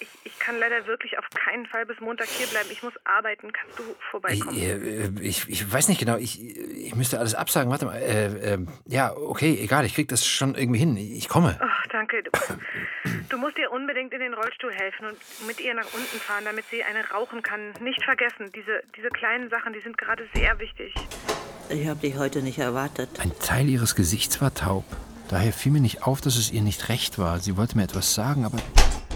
ich, 0.00 0.08
ich 0.24 0.38
kann 0.38 0.58
leider 0.58 0.86
wirklich 0.86 1.18
auf 1.18 1.28
keinen 1.30 1.66
Fall 1.66 1.86
bis 1.86 2.00
Montag 2.00 2.26
hier 2.26 2.46
bleiben. 2.46 2.68
Ich 2.70 2.82
muss 2.82 2.94
arbeiten. 3.04 3.52
Kannst 3.52 3.78
du 3.78 3.82
vorbeikommen? 4.10 4.56
Ich, 4.56 4.64
äh, 4.64 5.10
ich, 5.20 5.48
ich 5.48 5.72
weiß 5.72 5.88
nicht 5.88 5.98
genau. 5.98 6.16
Ich, 6.16 6.40
ich 6.40 6.94
müsste 6.94 7.18
alles 7.18 7.34
absagen. 7.34 7.70
Warte 7.70 7.86
mal. 7.86 7.96
Äh, 7.96 8.54
äh, 8.54 8.58
ja, 8.86 9.14
okay, 9.16 9.58
egal. 9.60 9.84
Ich 9.84 9.94
krieg 9.94 10.08
das 10.08 10.26
schon 10.26 10.54
irgendwie 10.54 10.78
hin. 10.78 10.96
Ich 10.96 11.28
komme. 11.28 11.58
Ach, 11.60 11.86
danke. 11.88 12.22
Du, 12.22 12.30
du 13.30 13.38
musst 13.38 13.58
ihr 13.58 13.70
unbedingt 13.70 14.12
in 14.12 14.20
den 14.20 14.34
Rollstuhl 14.34 14.72
helfen 14.72 15.06
und 15.06 15.46
mit 15.46 15.60
ihr 15.60 15.74
nach 15.74 15.92
unten 15.92 16.18
fahren, 16.18 16.44
damit 16.44 16.64
sie 16.70 16.82
eine 16.82 17.08
rauchen 17.10 17.42
kann. 17.42 17.72
Nicht 17.80 18.02
vergessen, 18.02 18.50
diese, 18.54 18.82
diese 18.96 19.08
kleinen 19.08 19.50
Sachen, 19.50 19.72
die 19.72 19.80
sind 19.80 19.96
gerade 19.96 20.26
sehr 20.34 20.58
wichtig. 20.58 20.94
Ich 21.70 21.86
habe 21.86 22.00
dich 22.00 22.16
heute 22.16 22.42
nicht 22.42 22.58
erwartet. 22.58 23.20
Ein 23.20 23.32
Teil 23.38 23.68
ihres 23.68 23.94
Gesichts 23.94 24.40
war 24.40 24.52
taub. 24.52 24.84
Daher 25.34 25.52
fiel 25.52 25.72
mir 25.72 25.80
nicht 25.80 26.04
auf, 26.04 26.20
dass 26.20 26.36
es 26.36 26.52
ihr 26.52 26.62
nicht 26.62 26.88
recht 26.88 27.18
war. 27.18 27.40
Sie 27.40 27.56
wollte 27.56 27.76
mir 27.76 27.82
etwas 27.82 28.14
sagen, 28.14 28.44
aber 28.44 28.58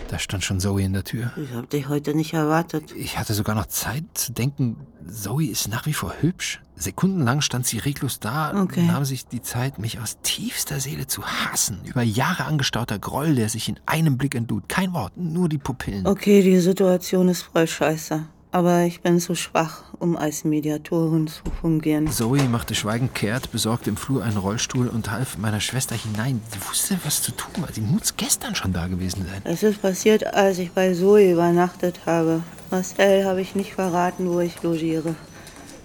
da 0.09 0.19
stand 0.19 0.43
schon 0.43 0.59
Zoe 0.59 0.83
in 0.83 0.93
der 0.93 1.05
Tür. 1.05 1.31
Ich 1.37 1.53
habe 1.55 1.69
dich 1.69 1.89
heute 1.89 2.13
nicht 2.13 2.35
erwartet. 2.35 2.91
Ich 2.97 3.21
hatte 3.21 3.35
sogar 3.35 3.55
noch 3.55 3.67
Zeit 3.67 4.03
zu 4.15 4.33
denken, 4.33 4.79
Zoe 5.09 5.45
ist 5.45 5.69
nach 5.69 5.87
wie 5.87 5.93
vor 5.93 6.13
hübsch. 6.21 6.61
Sekundenlang 6.75 7.41
stand 7.41 7.69
sie 7.69 7.79
reglos 7.79 8.19
da 8.19 8.51
okay. 8.63 8.81
und 8.81 8.87
nahm 8.89 9.05
sich 9.05 9.29
die 9.29 9.43
Zeit, 9.43 9.79
mich 9.79 10.01
aus 10.01 10.19
tiefster 10.25 10.81
Seele 10.81 11.07
zu 11.07 11.23
hassen. 11.25 11.79
Über 11.85 12.03
Jahre 12.03 12.47
angestauter 12.47 12.99
Groll, 12.99 13.37
der 13.37 13.49
sich 13.49 13.69
in 13.69 13.79
einem 13.87 14.19
Blick 14.19 14.35
entlud. 14.35 14.69
Kein 14.69 14.93
Wort, 14.95 15.17
nur 15.17 15.49
die 15.49 15.59
Pupillen. 15.59 16.05
Okay, 16.05 16.43
die 16.43 16.59
Situation 16.59 17.29
ist 17.29 17.43
voll 17.43 17.69
scheiße. 17.69 18.25
Aber 18.51 18.85
ich 18.85 19.03
bin 19.03 19.21
zu 19.21 19.35
schwach, 19.35 19.83
um 19.99 20.17
als 20.17 20.45
Mediatorin 20.45 21.27
zu 21.27 21.43
fungieren. 21.61 22.11
Zoe 22.11 22.43
machte 22.45 22.75
schweigend 22.75 23.15
kehrt, 23.15 23.53
besorgte 23.53 23.91
im 23.91 23.97
Flur 23.99 24.25
einen 24.25 24.39
Rollstuhl 24.39 24.89
und 24.89 25.11
half 25.11 25.37
meiner 25.37 25.61
Schwester 25.61 25.95
hinein. 25.95 26.41
Sie 26.51 26.69
wusste, 26.69 26.99
was 27.05 27.23
zu 27.23 27.33
tun 27.33 27.63
war. 27.63 27.73
Sie 27.73 27.83
muss 27.83 28.17
gestern 28.17 28.55
schon 28.55 28.73
da 28.73 28.87
gewesen 28.87 29.27
sein. 29.27 29.43
Es 29.45 29.63
ist 29.63 29.83
passiert, 29.83 30.35
als 30.35 30.59
ich 30.59 30.73
bei 30.73 30.95
Zoe 30.95 31.33
übernachtet 31.33 32.01
habe. 32.07 32.43
Marcel 32.71 33.27
habe 33.27 33.43
ich 33.43 33.55
nicht 33.55 33.75
verraten, 33.75 34.31
wo 34.31 34.41
ich 34.41 34.63
logiere. 34.63 35.15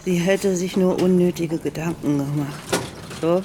Sie 0.06 0.16
hätte 0.16 0.56
sich 0.56 0.78
nur 0.78 1.02
unnötige 1.02 1.58
Gedanken 1.58 2.18
gemacht. 2.18 2.80
So, 3.22 3.42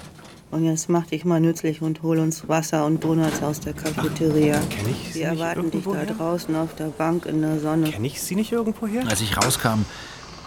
und 0.50 0.64
jetzt 0.64 0.88
mach 0.88 1.06
dich 1.06 1.24
mal 1.24 1.40
nützlich 1.40 1.82
und 1.82 2.02
hol 2.02 2.18
uns 2.18 2.48
Wasser 2.48 2.86
und 2.86 3.04
Donuts 3.04 3.42
aus 3.42 3.60
der 3.60 3.74
Cafeteria. 3.74 4.58
Kenn 4.70 4.90
ich 4.90 5.12
Sie 5.14 5.22
erwarten 5.22 5.70
dich 5.70 5.84
da 5.84 6.04
draußen 6.04 6.54
auf 6.56 6.74
der 6.74 6.86
Bank 6.86 7.26
in 7.26 7.42
der 7.42 7.60
Sonne. 7.60 7.90
Kenn 7.90 8.04
ich 8.04 8.22
sie 8.22 8.34
nicht 8.34 8.52
irgendwoher? 8.52 9.06
Als 9.08 9.20
ich 9.20 9.36
rauskam, 9.36 9.84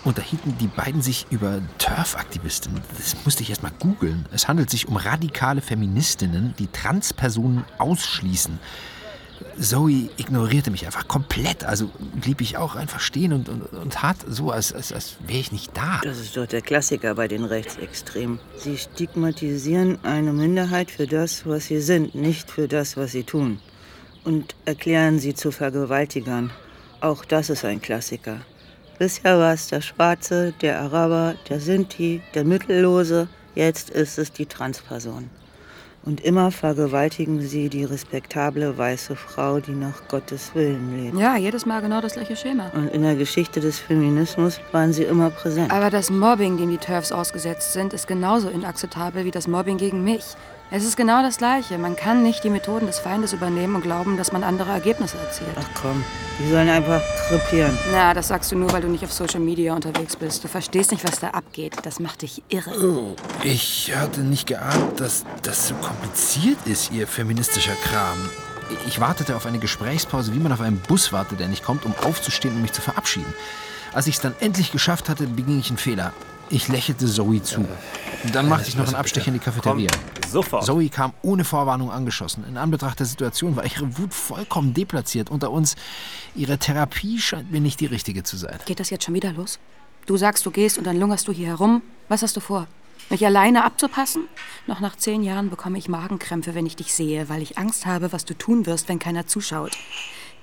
unterhielten 0.03 0.57
die 0.59 0.67
beiden 0.67 1.01
sich 1.01 1.27
über 1.29 1.61
Turf-Aktivisten. 1.77 2.81
Das 2.97 3.15
musste 3.25 3.43
ich 3.43 3.49
erst 3.49 3.63
mal 3.63 3.71
googeln. 3.79 4.25
Es 4.31 4.47
handelt 4.47 4.69
sich 4.69 4.87
um 4.87 4.95
radikale 4.95 5.61
Feministinnen, 5.61 6.53
die 6.57 6.67
Transpersonen 6.67 7.63
ausschließen. 7.77 8.59
Zoe 9.61 10.09
ignorierte 10.17 10.71
mich 10.71 10.85
einfach 10.85 11.07
komplett. 11.07 11.63
Also 11.63 11.89
blieb 12.15 12.41
ich 12.41 12.57
auch 12.57 12.75
einfach 12.75 12.99
stehen 12.99 13.31
und, 13.31 13.47
und, 13.47 13.61
und 13.73 13.93
tat 13.93 14.17
so, 14.27 14.51
als, 14.51 14.73
als, 14.73 14.91
als 14.91 15.17
wäre 15.25 15.39
ich 15.39 15.51
nicht 15.51 15.77
da. 15.77 16.01
Das 16.03 16.19
ist 16.19 16.35
doch 16.35 16.47
der 16.47 16.61
Klassiker 16.61 17.15
bei 17.15 17.27
den 17.27 17.45
Rechtsextremen. 17.45 18.39
Sie 18.57 18.77
stigmatisieren 18.77 19.99
eine 20.03 20.33
Minderheit 20.33 20.91
für 20.91 21.07
das, 21.07 21.45
was 21.45 21.65
sie 21.65 21.79
sind, 21.79 22.15
nicht 22.15 22.49
für 22.49 22.67
das, 22.67 22.97
was 22.97 23.11
sie 23.11 23.23
tun. 23.23 23.59
Und 24.23 24.55
erklären 24.65 25.19
sie 25.19 25.33
zu 25.33 25.51
Vergewaltigern. 25.51 26.51
Auch 26.99 27.25
das 27.25 27.49
ist 27.49 27.65
ein 27.65 27.81
Klassiker. 27.81 28.41
Bisher 28.99 29.39
war 29.39 29.53
es 29.53 29.67
der 29.67 29.81
Schwarze, 29.81 30.53
der 30.61 30.79
Araber, 30.79 31.35
der 31.49 31.59
Sinti, 31.59 32.21
der 32.35 32.43
Mittellose. 32.43 33.27
Jetzt 33.55 33.89
ist 33.89 34.19
es 34.19 34.31
die 34.31 34.45
Transperson. 34.45 35.29
Und 36.03 36.19
immer 36.21 36.49
vergewaltigen 36.49 37.41
sie 37.41 37.69
die 37.69 37.83
respektable 37.83 38.75
weiße 38.75 39.15
Frau, 39.15 39.59
die 39.59 39.73
nach 39.73 40.07
Gottes 40.07 40.55
Willen 40.55 40.97
lebt. 40.97 41.19
Ja, 41.19 41.37
jedes 41.37 41.67
Mal 41.67 41.81
genau 41.81 42.01
das 42.01 42.13
gleiche 42.13 42.35
Schema. 42.35 42.71
Und 42.73 42.87
in 42.87 43.03
der 43.03 43.15
Geschichte 43.15 43.59
des 43.59 43.79
Feminismus 43.79 44.59
waren 44.71 44.93
sie 44.93 45.03
immer 45.03 45.29
präsent. 45.29 45.71
Aber 45.71 45.91
das 45.91 46.09
Mobbing, 46.09 46.57
dem 46.57 46.71
die 46.71 46.77
TERFs 46.77 47.11
ausgesetzt 47.11 47.73
sind, 47.73 47.93
ist 47.93 48.07
genauso 48.07 48.49
inakzeptabel 48.49 49.25
wie 49.25 49.31
das 49.31 49.47
Mobbing 49.47 49.77
gegen 49.77 50.03
mich. 50.03 50.23
Es 50.73 50.85
ist 50.85 50.95
genau 50.95 51.21
das 51.21 51.37
Gleiche. 51.37 51.77
Man 51.77 51.97
kann 51.97 52.23
nicht 52.23 52.45
die 52.45 52.49
Methoden 52.49 52.85
des 52.85 52.97
Feindes 52.97 53.33
übernehmen 53.33 53.75
und 53.75 53.81
glauben, 53.81 54.15
dass 54.15 54.31
man 54.31 54.41
andere 54.41 54.71
Ergebnisse 54.71 55.17
erzielt. 55.17 55.51
Ach 55.59 55.67
komm, 55.81 56.01
die 56.39 56.49
sollen 56.49 56.69
einfach 56.69 57.01
krepieren. 57.27 57.77
Na, 57.91 58.13
das 58.13 58.29
sagst 58.29 58.53
du 58.53 58.55
nur, 58.55 58.71
weil 58.71 58.81
du 58.81 58.87
nicht 58.87 59.03
auf 59.03 59.11
Social 59.11 59.41
Media 59.41 59.75
unterwegs 59.75 60.15
bist. 60.15 60.45
Du 60.45 60.47
verstehst 60.47 60.91
nicht, 60.91 61.03
was 61.03 61.19
da 61.19 61.31
abgeht. 61.31 61.75
Das 61.83 61.99
macht 61.99 62.21
dich 62.21 62.41
irre. 62.47 62.71
Oh, 62.81 63.15
ich 63.43 63.91
hatte 63.93 64.21
nicht 64.21 64.47
geahnt, 64.47 64.97
dass 65.01 65.25
das 65.41 65.67
so 65.67 65.75
kompliziert 65.75 66.59
ist, 66.63 66.93
ihr 66.93 67.05
feministischer 67.05 67.75
Kram. 67.83 68.29
Ich 68.87 69.01
wartete 69.01 69.35
auf 69.35 69.45
eine 69.45 69.59
Gesprächspause, 69.59 70.33
wie 70.33 70.39
man 70.39 70.53
auf 70.53 70.61
einen 70.61 70.79
Bus 70.79 71.11
wartet, 71.11 71.41
der 71.41 71.49
nicht 71.49 71.65
kommt, 71.65 71.83
um 71.83 71.93
aufzustehen 72.05 72.55
und 72.55 72.61
mich 72.61 72.71
zu 72.71 72.81
verabschieden. 72.81 73.33
Als 73.91 74.07
ich 74.07 74.15
es 74.15 74.21
dann 74.21 74.35
endlich 74.39 74.71
geschafft 74.71 75.09
hatte, 75.09 75.27
beging 75.27 75.59
ich 75.59 75.67
einen 75.67 75.77
Fehler. 75.77 76.13
Ich 76.51 76.67
lächelte 76.67 77.07
Zoe 77.07 77.41
zu. 77.41 77.65
Dann 78.33 78.49
machte 78.49 78.67
ich 78.67 78.75
noch 78.75 78.85
einen 78.85 78.95
Abstecher 78.95 79.29
in 79.29 79.35
die 79.35 79.39
Cafeteria. 79.39 79.89
sofort. 80.29 80.65
Zoe 80.65 80.89
kam 80.89 81.13
ohne 81.21 81.45
Vorwarnung 81.45 81.89
angeschossen. 81.89 82.43
In 82.47 82.57
Anbetracht 82.57 82.99
der 82.99 83.05
Situation 83.05 83.55
war 83.55 83.63
ihre 83.63 83.97
Wut 83.97 84.13
vollkommen 84.13 84.73
deplatziert. 84.73 85.31
Unter 85.31 85.49
uns, 85.51 85.75
ihre 86.35 86.57
Therapie 86.57 87.19
scheint 87.19 87.51
mir 87.51 87.61
nicht 87.61 87.79
die 87.79 87.85
richtige 87.85 88.23
zu 88.23 88.35
sein. 88.35 88.59
Geht 88.65 88.81
das 88.81 88.89
jetzt 88.89 89.05
schon 89.05 89.13
wieder 89.13 89.31
los? 89.31 89.59
Du 90.05 90.17
sagst, 90.17 90.45
du 90.45 90.51
gehst 90.51 90.77
und 90.77 90.85
dann 90.85 90.99
lungerst 90.99 91.27
du 91.27 91.31
hier 91.31 91.47
herum. 91.47 91.81
Was 92.09 92.21
hast 92.21 92.35
du 92.35 92.41
vor? 92.41 92.67
Mich 93.09 93.25
alleine 93.25 93.63
abzupassen? 93.63 94.23
Noch 94.67 94.79
nach 94.81 94.95
zehn 94.97 95.23
Jahren 95.23 95.49
bekomme 95.49 95.77
ich 95.77 95.87
Magenkrämpfe, 95.87 96.53
wenn 96.53 96.65
ich 96.65 96.75
dich 96.75 96.93
sehe, 96.93 97.29
weil 97.29 97.41
ich 97.41 97.57
Angst 97.57 97.85
habe, 97.85 98.11
was 98.11 98.25
du 98.25 98.33
tun 98.33 98.65
wirst, 98.65 98.89
wenn 98.89 98.99
keiner 98.99 99.25
zuschaut. 99.25 99.71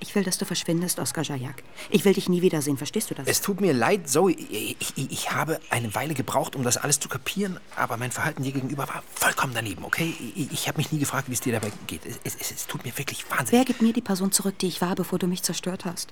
Ich 0.01 0.15
will, 0.15 0.23
dass 0.23 0.37
du 0.37 0.45
verschwindest, 0.45 0.97
Oskar 0.99 1.23
Jajak. 1.23 1.61
Ich 1.89 2.05
will 2.05 2.13
dich 2.13 2.29
nie 2.29 2.41
wiedersehen, 2.41 2.77
verstehst 2.77 3.09
du 3.09 3.15
das? 3.15 3.27
Es 3.27 3.41
tut 3.41 3.59
mir 3.59 3.73
leid, 3.73 4.09
Zoe. 4.09 4.31
Ich, 4.31 4.77
ich, 4.95 5.11
ich 5.11 5.31
habe 5.31 5.59
eine 5.69 5.93
Weile 5.93 6.13
gebraucht, 6.13 6.55
um 6.55 6.63
das 6.63 6.77
alles 6.77 6.99
zu 6.99 7.09
kapieren, 7.09 7.59
aber 7.75 7.97
mein 7.97 8.11
Verhalten 8.11 8.43
dir 8.43 8.53
gegenüber 8.53 8.87
war 8.87 9.03
vollkommen 9.13 9.53
daneben, 9.53 9.83
okay? 9.83 10.13
Ich, 10.35 10.51
ich 10.51 10.67
habe 10.67 10.77
mich 10.77 10.91
nie 10.91 10.99
gefragt, 10.99 11.27
wie 11.27 11.33
es 11.33 11.41
dir 11.41 11.51
dabei 11.51 11.71
geht. 11.87 12.05
Es, 12.05 12.35
es, 12.39 12.51
es 12.51 12.67
tut 12.67 12.85
mir 12.85 12.97
wirklich 12.97 13.29
wahnsinnig. 13.29 13.51
Wer 13.51 13.65
gibt 13.65 13.81
mir 13.81 13.91
die 13.91 14.01
Person 14.01 14.31
zurück, 14.31 14.57
die 14.59 14.67
ich 14.67 14.79
war, 14.79 14.95
bevor 14.95 15.19
du 15.19 15.27
mich 15.27 15.43
zerstört 15.43 15.83
hast? 15.83 16.09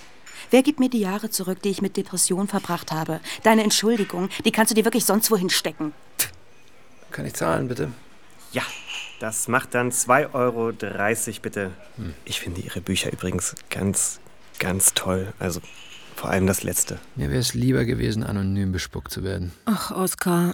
Wer 0.51 0.63
gibt 0.63 0.79
mir 0.79 0.89
die 0.89 0.99
Jahre 0.99 1.29
zurück, 1.29 1.61
die 1.61 1.69
ich 1.69 1.81
mit 1.81 1.95
Depression 1.95 2.47
verbracht 2.47 2.91
habe? 2.91 3.21
Deine 3.43 3.63
Entschuldigung, 3.63 4.29
die 4.43 4.51
kannst 4.51 4.71
du 4.71 4.75
dir 4.75 4.85
wirklich 4.85 5.05
sonst 5.05 5.31
wohin 5.31 5.49
stecken. 5.49 5.93
Kann 7.11 7.25
ich 7.25 7.33
zahlen, 7.33 7.67
bitte? 7.69 7.91
Ja, 8.51 8.63
das 9.19 9.47
macht 9.47 9.73
dann 9.73 9.91
2,30 9.91 10.33
Euro 10.33 10.71
bitte. 11.41 11.71
Ich 12.25 12.39
finde 12.39 12.61
Ihre 12.61 12.81
Bücher 12.81 13.11
übrigens 13.11 13.55
ganz, 13.69 14.19
ganz 14.59 14.93
toll. 14.93 15.33
Also 15.39 15.61
vor 16.15 16.29
allem 16.29 16.47
das 16.47 16.63
letzte. 16.63 16.99
Mir 17.15 17.29
wäre 17.29 17.39
es 17.39 17.53
lieber 17.53 17.85
gewesen, 17.85 18.23
anonym 18.23 18.71
bespuckt 18.71 19.11
zu 19.11 19.23
werden. 19.23 19.51
Ach, 19.65 19.91
Oskar. 19.91 20.53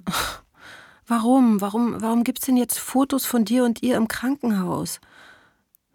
Warum? 1.08 1.62
Warum, 1.62 2.02
warum 2.02 2.24
gibt's 2.24 2.46
denn 2.46 2.58
jetzt 2.58 2.80
Fotos 2.80 3.26
von 3.26 3.46
dir 3.46 3.66
und 3.66 3.84
ihr 3.84 3.98
im 3.98 4.08
Krankenhaus? 4.08 5.00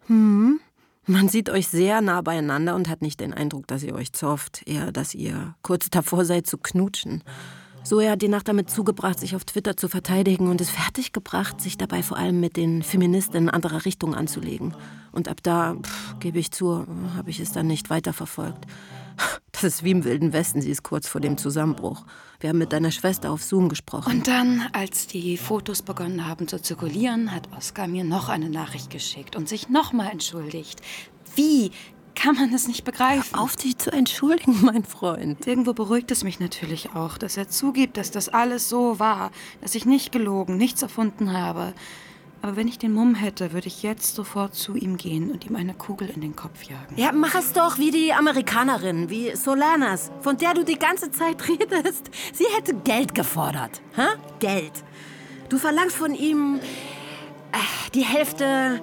Hm? 0.07 0.59
Man 1.05 1.27
sieht 1.27 1.49
euch 1.49 1.67
sehr 1.67 2.01
nah 2.01 2.21
beieinander 2.21 2.75
und 2.75 2.87
hat 2.87 3.01
nicht 3.01 3.19
den 3.19 3.33
Eindruck, 3.33 3.65
dass 3.65 3.81
ihr 3.81 3.95
euch 3.95 4.13
zofft, 4.13 4.61
eher, 4.67 4.91
dass 4.91 5.15
ihr 5.15 5.55
kurz 5.63 5.89
davor 5.89 6.23
seid 6.23 6.45
zu 6.45 6.59
knutschen. 6.59 7.23
Zoe 7.89 8.07
hat 8.07 8.21
die 8.21 8.27
Nacht 8.27 8.47
damit 8.47 8.69
zugebracht, 8.69 9.19
sich 9.19 9.35
auf 9.35 9.45
Twitter 9.45 9.75
zu 9.75 9.89
verteidigen 9.89 10.47
und 10.47 10.61
es 10.61 10.69
fertiggebracht, 10.69 11.59
sich 11.59 11.75
dabei 11.75 12.03
vor 12.03 12.17
allem 12.17 12.39
mit 12.39 12.55
den 12.55 12.83
Feministinnen 12.83 13.49
anderer 13.49 13.83
Richtung 13.83 14.13
anzulegen. 14.13 14.75
Und 15.11 15.27
ab 15.27 15.37
da, 15.41 15.73
pff, 15.73 16.19
gebe 16.19 16.37
ich 16.37 16.51
zu, 16.51 16.85
habe 17.17 17.31
ich 17.31 17.39
es 17.39 17.51
dann 17.51 17.65
nicht 17.65 17.89
weiterverfolgt. 17.89 18.67
Das 19.51 19.63
ist 19.63 19.83
wie 19.83 19.89
im 19.89 20.03
Wilden 20.03 20.33
Westen, 20.33 20.61
sie 20.61 20.69
ist 20.69 20.83
kurz 20.83 21.07
vor 21.07 21.19
dem 21.19 21.37
Zusammenbruch. 21.39 22.05
Wir 22.39 22.51
haben 22.51 22.59
mit 22.59 22.73
deiner 22.73 22.91
Schwester 22.91 23.31
auf 23.31 23.41
Zoom 23.43 23.69
gesprochen. 23.69 24.19
Und 24.19 24.27
dann, 24.27 24.63
als 24.71 25.07
die 25.07 25.35
Fotos 25.35 25.81
begonnen 25.81 26.27
haben 26.27 26.47
zu 26.47 26.61
zirkulieren, 26.61 27.33
hat 27.33 27.49
Oskar 27.57 27.87
mir 27.87 28.03
noch 28.03 28.29
eine 28.29 28.51
Nachricht 28.51 28.91
geschickt 28.91 29.35
und 29.35 29.49
sich 29.49 29.67
nochmal 29.67 30.11
entschuldigt. 30.11 30.79
Wie 31.35 31.71
kann 32.19 32.35
man 32.35 32.53
es 32.53 32.67
nicht 32.67 32.83
begreifen? 32.83 33.33
Hör 33.33 33.41
auf 33.41 33.55
dich 33.55 33.77
zu 33.77 33.91
entschuldigen, 33.91 34.59
mein 34.61 34.83
Freund. 34.83 35.47
Irgendwo 35.47 35.73
beruhigt 35.73 36.11
es 36.11 36.23
mich 36.23 36.39
natürlich 36.39 36.89
auch, 36.93 37.17
dass 37.17 37.37
er 37.37 37.49
zugibt, 37.49 37.97
dass 37.97 38.11
das 38.11 38.29
alles 38.29 38.67
so 38.67 38.99
war, 38.99 39.31
dass 39.61 39.75
ich 39.75 39.85
nicht 39.85 40.11
gelogen, 40.11 40.57
nichts 40.57 40.81
erfunden 40.81 41.33
habe. 41.33 41.73
Aber 42.41 42.55
wenn 42.55 42.67
ich 42.67 42.77
den 42.77 42.93
Mumm 42.93 43.15
hätte, 43.15 43.51
würde 43.51 43.67
ich 43.67 43.83
jetzt 43.83 44.15
sofort 44.15 44.55
zu 44.55 44.75
ihm 44.75 44.95
gehen 44.95 45.29
und 45.29 45.45
ihm 45.45 45.57
eine 45.57 45.73
Kugel 45.73 46.09
in 46.09 46.21
den 46.21 46.35
Kopf 46.35 46.63
jagen. 46.63 46.95
Ja, 46.95 47.11
mach 47.11 47.35
es 47.35 47.51
doch 47.51 47.77
wie 47.77 47.91
die 47.91 48.13
Amerikanerin, 48.13 49.09
wie 49.09 49.35
Solanas, 49.35 50.09
von 50.21 50.37
der 50.37 50.53
du 50.53 50.63
die 50.63 50.79
ganze 50.79 51.11
Zeit 51.11 51.47
redest. 51.49 52.09
Sie 52.33 52.45
hätte 52.55 52.75
Geld 52.75 53.13
gefordert. 53.13 53.81
Hä? 53.95 54.07
Geld. 54.39 54.71
Du 55.49 55.57
verlangst 55.57 55.95
von 55.95 56.13
ihm 56.13 56.59
äh, 57.51 57.57
die 57.93 58.05
Hälfte 58.05 58.81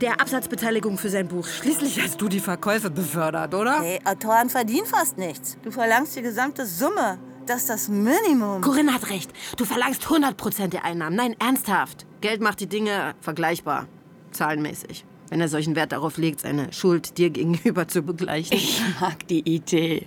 der 0.00 0.20
Absatzbeteiligung 0.20 0.98
für 0.98 1.10
sein 1.10 1.28
Buch. 1.28 1.46
Schließlich 1.46 2.00
hast 2.02 2.20
du 2.20 2.28
die 2.28 2.40
Verkäufe 2.40 2.90
befördert, 2.90 3.54
oder? 3.54 3.80
Hey, 3.80 4.00
Autoren 4.04 4.50
verdienen 4.50 4.86
fast 4.86 5.18
nichts. 5.18 5.56
Du 5.62 5.70
verlangst 5.70 6.16
die 6.16 6.22
gesamte 6.22 6.66
Summe. 6.66 7.18
Das 7.46 7.62
ist 7.62 7.70
das 7.70 7.88
Minimum. 7.88 8.60
Corinne 8.60 8.94
hat 8.94 9.10
recht. 9.10 9.32
Du 9.56 9.64
verlangst 9.64 10.04
100% 10.04 10.68
der 10.68 10.84
Einnahmen. 10.84 11.16
Nein, 11.16 11.34
ernsthaft. 11.38 12.06
Geld 12.20 12.40
macht 12.40 12.60
die 12.60 12.68
Dinge 12.68 13.14
vergleichbar. 13.20 13.88
Zahlenmäßig. 14.30 15.04
Wenn 15.28 15.40
er 15.40 15.48
solchen 15.48 15.74
Wert 15.74 15.92
darauf 15.92 16.18
legt, 16.18 16.40
seine 16.40 16.72
Schuld 16.72 17.18
dir 17.18 17.30
gegenüber 17.30 17.88
zu 17.88 18.02
begleichen. 18.02 18.56
Ich 18.56 18.82
mag 19.00 19.26
die 19.28 19.40
Idee. 19.40 20.06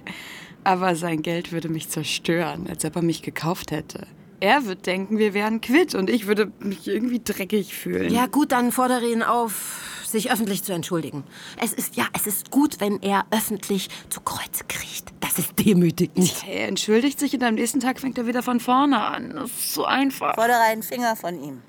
Aber 0.63 0.95
sein 0.95 1.21
Geld 1.21 1.51
würde 1.51 1.69
mich 1.69 1.89
zerstören, 1.89 2.67
als 2.69 2.85
ob 2.85 2.95
er 2.95 3.01
mich 3.01 3.21
gekauft 3.21 3.71
hätte. 3.71 4.07
Er 4.45 4.67
wird 4.67 4.85
denken, 4.85 5.17
wir 5.17 5.33
wären 5.33 5.59
quitt 5.59 5.95
und 5.95 6.07
ich 6.07 6.27
würde 6.27 6.51
mich 6.59 6.87
irgendwie 6.87 7.19
dreckig 7.19 7.73
fühlen. 7.73 8.13
Ja, 8.13 8.27
gut, 8.27 8.51
dann 8.51 8.71
fordere 8.71 9.03
ihn 9.09 9.23
auf, 9.23 10.03
sich 10.05 10.31
öffentlich 10.31 10.63
zu 10.63 10.71
entschuldigen. 10.71 11.23
Es 11.59 11.73
ist, 11.73 11.95
ja, 11.95 12.05
es 12.13 12.27
ist 12.27 12.51
gut, 12.51 12.79
wenn 12.79 13.01
er 13.01 13.25
öffentlich 13.31 13.89
zu 14.11 14.21
Kreuze 14.21 14.63
kriecht. 14.67 15.11
Das 15.19 15.39
ist 15.39 15.57
demütigend. 15.57 16.45
Er 16.47 16.67
entschuldigt 16.67 17.19
sich 17.19 17.33
und 17.33 17.43
am 17.43 17.55
nächsten 17.55 17.79
Tag 17.79 17.99
fängt 17.99 18.19
er 18.19 18.27
wieder 18.27 18.43
von 18.43 18.59
vorne 18.59 19.01
an. 19.01 19.31
Das 19.31 19.49
ist 19.49 19.73
so 19.73 19.83
einfach. 19.83 20.35
Fordere 20.35 20.59
einen 20.59 20.83
Finger 20.83 21.15
von 21.15 21.43
ihm. 21.43 21.63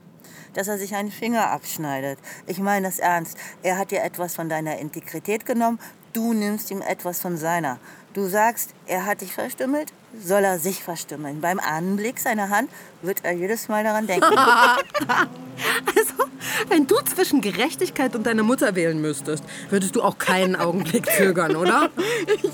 Dass 0.52 0.68
er 0.68 0.76
sich 0.76 0.94
einen 0.94 1.10
Finger 1.10 1.50
abschneidet. 1.52 2.18
Ich 2.46 2.58
meine 2.58 2.88
das 2.88 2.98
ernst. 2.98 3.38
Er 3.62 3.78
hat 3.78 3.90
dir 3.90 4.02
etwas 4.02 4.34
von 4.34 4.50
deiner 4.50 4.78
Integrität 4.78 5.46
genommen. 5.46 5.78
Du 6.12 6.34
nimmst 6.34 6.70
ihm 6.70 6.82
etwas 6.82 7.22
von 7.22 7.38
seiner. 7.38 7.78
Du 8.16 8.26
sagst, 8.28 8.70
er 8.86 9.04
hat 9.04 9.20
dich 9.20 9.34
verstümmelt, 9.34 9.92
soll 10.18 10.42
er 10.42 10.58
sich 10.58 10.82
verstümmeln. 10.82 11.42
Beim 11.42 11.60
Anblick 11.60 12.18
seiner 12.18 12.48
Hand 12.48 12.70
wird 13.02 13.22
er 13.24 13.32
jedes 13.32 13.68
Mal 13.68 13.84
daran 13.84 14.06
denken. 14.06 14.24
also, 15.94 16.14
wenn 16.68 16.86
du 16.86 16.94
zwischen 17.04 17.42
Gerechtigkeit 17.42 18.16
und 18.16 18.26
deiner 18.26 18.42
Mutter 18.42 18.74
wählen 18.74 18.98
müsstest, 19.02 19.44
würdest 19.68 19.96
du 19.96 20.02
auch 20.02 20.16
keinen 20.16 20.56
Augenblick 20.56 21.04
zögern, 21.18 21.56
oder? 21.56 21.90
Ich, 22.26 22.44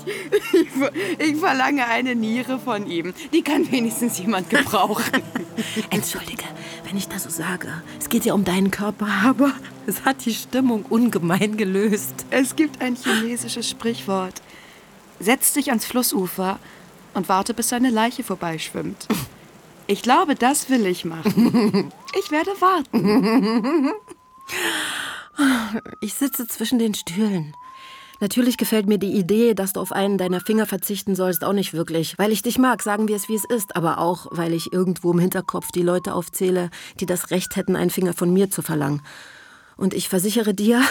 ich, 0.51 1.29
ich 1.29 1.37
verlange 1.37 1.87
eine 1.87 2.13
Niere 2.13 2.59
von 2.59 2.85
ihm. 2.85 3.13
Die 3.31 3.41
kann 3.41 3.71
wenigstens 3.71 4.19
jemand 4.19 4.49
gebrauchen. 4.49 5.23
Entschuldige, 5.91 6.43
wenn 6.83 6.97
ich 6.97 7.07
das 7.07 7.23
so 7.23 7.29
sage. 7.29 7.69
Es 8.01 8.09
geht 8.09 8.25
ja 8.25 8.33
um 8.33 8.43
deinen 8.43 8.69
Körper, 8.69 9.07
aber 9.23 9.53
es 9.87 10.03
hat 10.03 10.25
die 10.25 10.33
Stimmung 10.33 10.83
ungemein 10.89 11.55
gelöst. 11.55 12.25
Es 12.31 12.57
gibt 12.57 12.81
ein 12.81 12.97
chinesisches 12.97 13.69
Sprichwort. 13.69 14.41
Setz 15.23 15.53
dich 15.53 15.69
ans 15.69 15.85
Flussufer 15.85 16.59
und 17.13 17.29
warte, 17.29 17.53
bis 17.53 17.69
seine 17.69 17.89
Leiche 17.89 18.23
vorbeischwimmt. 18.23 19.07
Ich 19.87 20.01
glaube, 20.01 20.35
das 20.35 20.69
will 20.69 20.85
ich 20.85 21.05
machen. 21.05 21.91
Ich 22.15 22.29
werde 22.29 22.51
warten. 22.61 23.91
Ich 25.99 26.13
sitze 26.13 26.47
zwischen 26.47 26.77
den 26.77 26.93
Stühlen. 26.93 27.55
Natürlich 28.19 28.57
gefällt 28.57 28.87
mir 28.87 28.99
die 28.99 29.17
Idee, 29.17 29.55
dass 29.55 29.73
du 29.73 29.79
auf 29.79 29.91
einen 29.91 30.19
deiner 30.19 30.39
Finger 30.39 30.67
verzichten 30.67 31.15
sollst, 31.15 31.43
auch 31.43 31.53
nicht 31.53 31.73
wirklich. 31.73 32.19
Weil 32.19 32.31
ich 32.31 32.43
dich 32.43 32.59
mag, 32.59 32.83
sagen 32.83 33.07
wir 33.07 33.15
es 33.15 33.29
wie 33.29 33.35
es 33.35 33.45
ist. 33.45 33.75
Aber 33.75 33.97
auch, 33.97 34.27
weil 34.29 34.53
ich 34.53 34.71
irgendwo 34.71 35.11
im 35.11 35.17
Hinterkopf 35.17 35.71
die 35.71 35.81
Leute 35.81 36.13
aufzähle, 36.13 36.69
die 36.99 37.07
das 37.07 37.31
Recht 37.31 37.55
hätten, 37.55 37.75
einen 37.75 37.89
Finger 37.89 38.13
von 38.13 38.31
mir 38.31 38.51
zu 38.51 38.61
verlangen. 38.61 39.01
Und 39.75 39.95
ich 39.95 40.07
versichere 40.07 40.53
dir, 40.53 40.83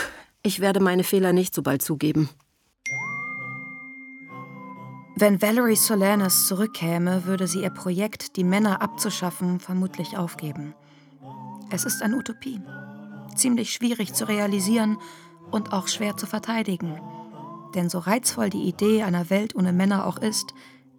ich 0.43 0.59
werde 0.59 0.81
meine 0.81 1.05
Fehler 1.05 1.33
nicht 1.33 1.55
so 1.55 1.63
bald 1.63 1.83
zugeben. 1.83 2.29
Wenn 5.15 5.43
Valerie 5.43 5.77
Solanas 5.77 6.47
zurückkäme, 6.47 7.27
würde 7.27 7.47
sie 7.47 7.63
ihr 7.63 7.71
Projekt, 7.71 8.37
die 8.37 8.45
Männer 8.45 8.81
abzuschaffen, 8.81 9.61
vermutlich 9.61 10.17
aufgeben. 10.17 10.75
Es 11.71 11.85
ist 11.85 12.03
eine 12.03 12.17
Utopie. 12.17 12.61
Ziemlich 13.37 13.73
schwierig 13.73 14.15
zu 14.15 14.27
realisieren 14.27 14.99
und 15.51 15.73
auch 15.73 15.89
schwer 15.89 16.17
zu 16.17 16.27
verteidigen. 16.27 16.99
Denn 17.75 17.91
so 17.91 17.99
reizvoll 17.99 18.49
die 18.49 18.63
Idee 18.63 19.03
einer 19.03 19.29
Welt 19.29 19.55
ohne 19.55 19.73
Männer 19.73 20.07
auch 20.07 20.17
ist, 20.17 20.55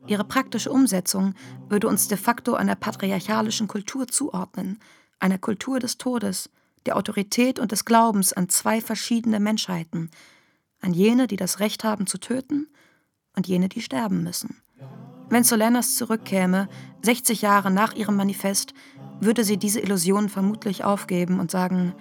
ihre 0.05 0.23
praktische 0.23 0.71
Umsetzung 0.71 1.33
würde 1.67 1.87
uns 1.87 2.07
de 2.07 2.17
facto 2.17 2.53
einer 2.53 2.75
patriarchalischen 2.75 3.67
Kultur 3.67 4.07
zuordnen, 4.07 4.79
einer 5.19 5.39
Kultur 5.39 5.79
des 5.79 5.97
Todes, 5.97 6.51
der 6.85 6.97
Autorität 6.97 7.57
und 7.57 7.71
des 7.71 7.83
Glaubens 7.83 8.31
an 8.31 8.47
zwei 8.47 8.79
verschiedene 8.79 9.39
Menschheiten, 9.39 10.11
an 10.81 10.93
jene, 10.93 11.25
die 11.25 11.37
das 11.37 11.59
Recht 11.59 11.83
haben 11.83 12.05
zu 12.05 12.19
töten, 12.19 12.67
und 13.35 13.47
jene, 13.47 13.69
die 13.69 13.81
sterben 13.81 14.23
müssen. 14.23 14.61
Wenn 15.29 15.43
Solanas 15.43 15.95
zurückkäme, 15.95 16.69
60 17.01 17.41
Jahre 17.41 17.71
nach 17.71 17.93
ihrem 17.93 18.15
Manifest, 18.15 18.73
würde 19.19 19.43
sie 19.43 19.57
diese 19.57 19.79
Illusion 19.79 20.29
vermutlich 20.29 20.83
aufgeben 20.83 21.39
und 21.39 21.51
sagen, 21.51 21.93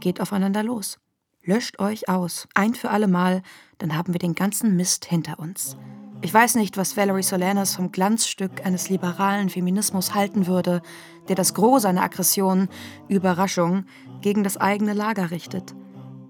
geht 0.00 0.20
aufeinander 0.20 0.62
los. 0.62 0.98
Löscht 1.42 1.78
euch 1.78 2.08
aus, 2.08 2.48
ein 2.54 2.74
für 2.74 2.90
alle 2.90 3.08
Mal, 3.08 3.42
dann 3.78 3.96
haben 3.96 4.12
wir 4.12 4.18
den 4.18 4.34
ganzen 4.34 4.76
Mist 4.76 5.04
hinter 5.04 5.38
uns. 5.38 5.76
Ich 6.20 6.34
weiß 6.34 6.56
nicht, 6.56 6.76
was 6.76 6.96
Valerie 6.96 7.22
Solanas 7.22 7.76
vom 7.76 7.92
Glanzstück 7.92 8.66
eines 8.66 8.90
liberalen 8.90 9.50
Feminismus 9.50 10.14
halten 10.14 10.46
würde, 10.46 10.82
der 11.28 11.36
das 11.36 11.54
Gros 11.54 11.82
seiner 11.82 12.02
Aggression, 12.02 12.68
Überraschung, 13.08 13.84
gegen 14.20 14.42
das 14.42 14.56
eigene 14.56 14.94
Lager 14.94 15.30
richtet. 15.30 15.74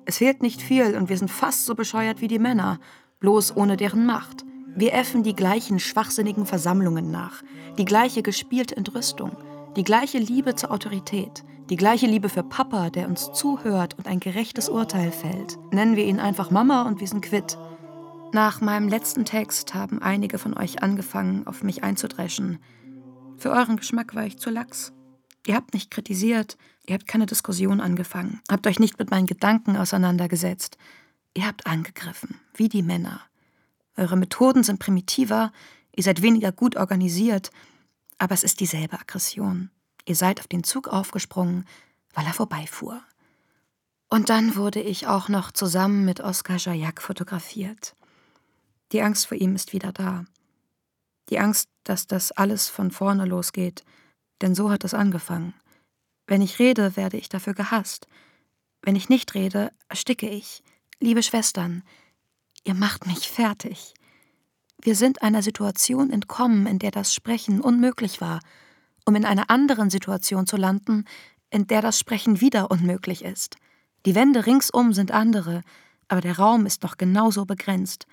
Es 0.04 0.18
fehlt 0.18 0.42
nicht 0.42 0.60
viel 0.60 0.94
und 0.94 1.08
wir 1.08 1.16
sind 1.16 1.30
fast 1.30 1.64
so 1.64 1.74
bescheuert 1.74 2.20
wie 2.20 2.28
die 2.28 2.38
Männer, 2.38 2.80
bloß 3.20 3.56
ohne 3.56 3.76
deren 3.76 4.04
Macht. 4.04 4.44
Wir 4.74 4.92
äffen 4.92 5.22
die 5.22 5.34
gleichen 5.34 5.78
schwachsinnigen 5.78 6.46
Versammlungen 6.46 7.10
nach, 7.10 7.42
die 7.78 7.84
gleiche 7.84 8.22
gespielte 8.22 8.76
Entrüstung, 8.76 9.36
die 9.76 9.84
gleiche 9.84 10.18
Liebe 10.18 10.54
zur 10.54 10.70
Autorität, 10.70 11.44
die 11.70 11.76
gleiche 11.76 12.06
Liebe 12.06 12.28
für 12.28 12.42
Papa, 12.42 12.90
der 12.90 13.08
uns 13.08 13.32
zuhört 13.32 13.94
und 13.98 14.06
ein 14.06 14.20
gerechtes 14.20 14.68
Urteil 14.68 15.12
fällt. 15.12 15.58
Nennen 15.72 15.96
wir 15.96 16.04
ihn 16.04 16.20
einfach 16.20 16.50
Mama 16.50 16.82
und 16.82 17.00
wir 17.00 17.06
sind 17.06 17.22
quitt. 17.22 17.58
Nach 18.32 18.60
meinem 18.60 18.88
letzten 18.88 19.24
Text 19.24 19.74
haben 19.74 20.02
einige 20.02 20.38
von 20.38 20.56
euch 20.56 20.82
angefangen, 20.82 21.46
auf 21.46 21.62
mich 21.62 21.82
einzudreschen. 21.82 22.58
Für 23.36 23.50
euren 23.50 23.76
Geschmack 23.76 24.14
war 24.14 24.26
ich 24.26 24.38
zu 24.38 24.50
lax. 24.50 24.92
Ihr 25.46 25.54
habt 25.54 25.72
nicht 25.72 25.90
kritisiert, 25.90 26.58
ihr 26.86 26.94
habt 26.94 27.06
keine 27.06 27.26
Diskussion 27.26 27.80
angefangen, 27.80 28.40
habt 28.50 28.66
euch 28.66 28.78
nicht 28.78 28.98
mit 28.98 29.10
meinen 29.10 29.26
Gedanken 29.26 29.76
auseinandergesetzt. 29.76 30.76
Ihr 31.34 31.46
habt 31.46 31.66
angegriffen, 31.66 32.40
wie 32.54 32.68
die 32.68 32.82
Männer. 32.82 33.20
Eure 33.98 34.16
Methoden 34.16 34.62
sind 34.62 34.78
primitiver, 34.78 35.52
ihr 35.94 36.04
seid 36.04 36.22
weniger 36.22 36.52
gut 36.52 36.76
organisiert, 36.76 37.50
aber 38.16 38.32
es 38.32 38.44
ist 38.44 38.60
dieselbe 38.60 39.00
Aggression. 39.00 39.70
Ihr 40.06 40.14
seid 40.14 40.38
auf 40.38 40.46
den 40.46 40.62
Zug 40.62 40.86
aufgesprungen, 40.86 41.66
weil 42.14 42.24
er 42.24 42.32
vorbeifuhr. 42.32 43.02
Und 44.08 44.30
dann 44.30 44.54
wurde 44.54 44.80
ich 44.80 45.08
auch 45.08 45.28
noch 45.28 45.50
zusammen 45.50 46.04
mit 46.04 46.20
Oskar 46.20 46.58
Jayak 46.58 47.02
fotografiert. 47.02 47.96
Die 48.92 49.02
Angst 49.02 49.26
vor 49.26 49.36
ihm 49.36 49.56
ist 49.56 49.72
wieder 49.72 49.92
da. 49.92 50.24
Die 51.28 51.40
Angst, 51.40 51.68
dass 51.82 52.06
das 52.06 52.30
alles 52.30 52.68
von 52.68 52.92
vorne 52.92 53.24
losgeht, 53.24 53.84
denn 54.40 54.54
so 54.54 54.70
hat 54.70 54.84
es 54.84 54.94
angefangen. 54.94 55.54
Wenn 56.28 56.40
ich 56.40 56.60
rede, 56.60 56.96
werde 56.96 57.16
ich 57.16 57.28
dafür 57.28 57.54
gehasst. 57.54 58.06
Wenn 58.80 58.94
ich 58.94 59.08
nicht 59.08 59.34
rede, 59.34 59.72
ersticke 59.88 60.28
ich. 60.28 60.62
Liebe 61.00 61.22
Schwestern, 61.24 61.82
ihr 62.68 62.74
macht 62.74 63.06
mich 63.06 63.30
fertig. 63.30 63.94
Wir 64.80 64.94
sind 64.94 65.22
einer 65.22 65.42
Situation 65.42 66.10
entkommen, 66.10 66.66
in 66.66 66.78
der 66.78 66.90
das 66.90 67.14
Sprechen 67.14 67.60
unmöglich 67.60 68.20
war, 68.20 68.40
um 69.06 69.16
in 69.16 69.24
einer 69.24 69.50
anderen 69.50 69.88
Situation 69.90 70.46
zu 70.46 70.56
landen, 70.56 71.06
in 71.50 71.66
der 71.66 71.80
das 71.80 71.98
Sprechen 71.98 72.42
wieder 72.42 72.70
unmöglich 72.70 73.24
ist. 73.24 73.56
Die 74.04 74.14
Wände 74.14 74.46
ringsum 74.46 74.92
sind 74.92 75.10
andere, 75.10 75.62
aber 76.08 76.20
der 76.20 76.38
Raum 76.38 76.66
ist 76.66 76.82
noch 76.82 76.98
genauso 76.98 77.46
begrenzt. 77.46 78.06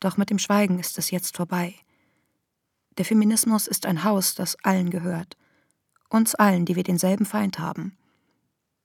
Doch 0.00 0.16
mit 0.16 0.30
dem 0.30 0.38
Schweigen 0.38 0.78
ist 0.78 0.96
es 0.96 1.10
jetzt 1.10 1.36
vorbei. 1.36 1.74
Der 2.96 3.04
Feminismus 3.04 3.66
ist 3.66 3.84
ein 3.84 4.04
Haus, 4.04 4.36
das 4.36 4.56
allen 4.62 4.90
gehört. 4.90 5.36
Uns 6.08 6.36
allen, 6.36 6.64
die 6.64 6.76
wir 6.76 6.84
denselben 6.84 7.26
Feind 7.26 7.58
haben. 7.58 7.98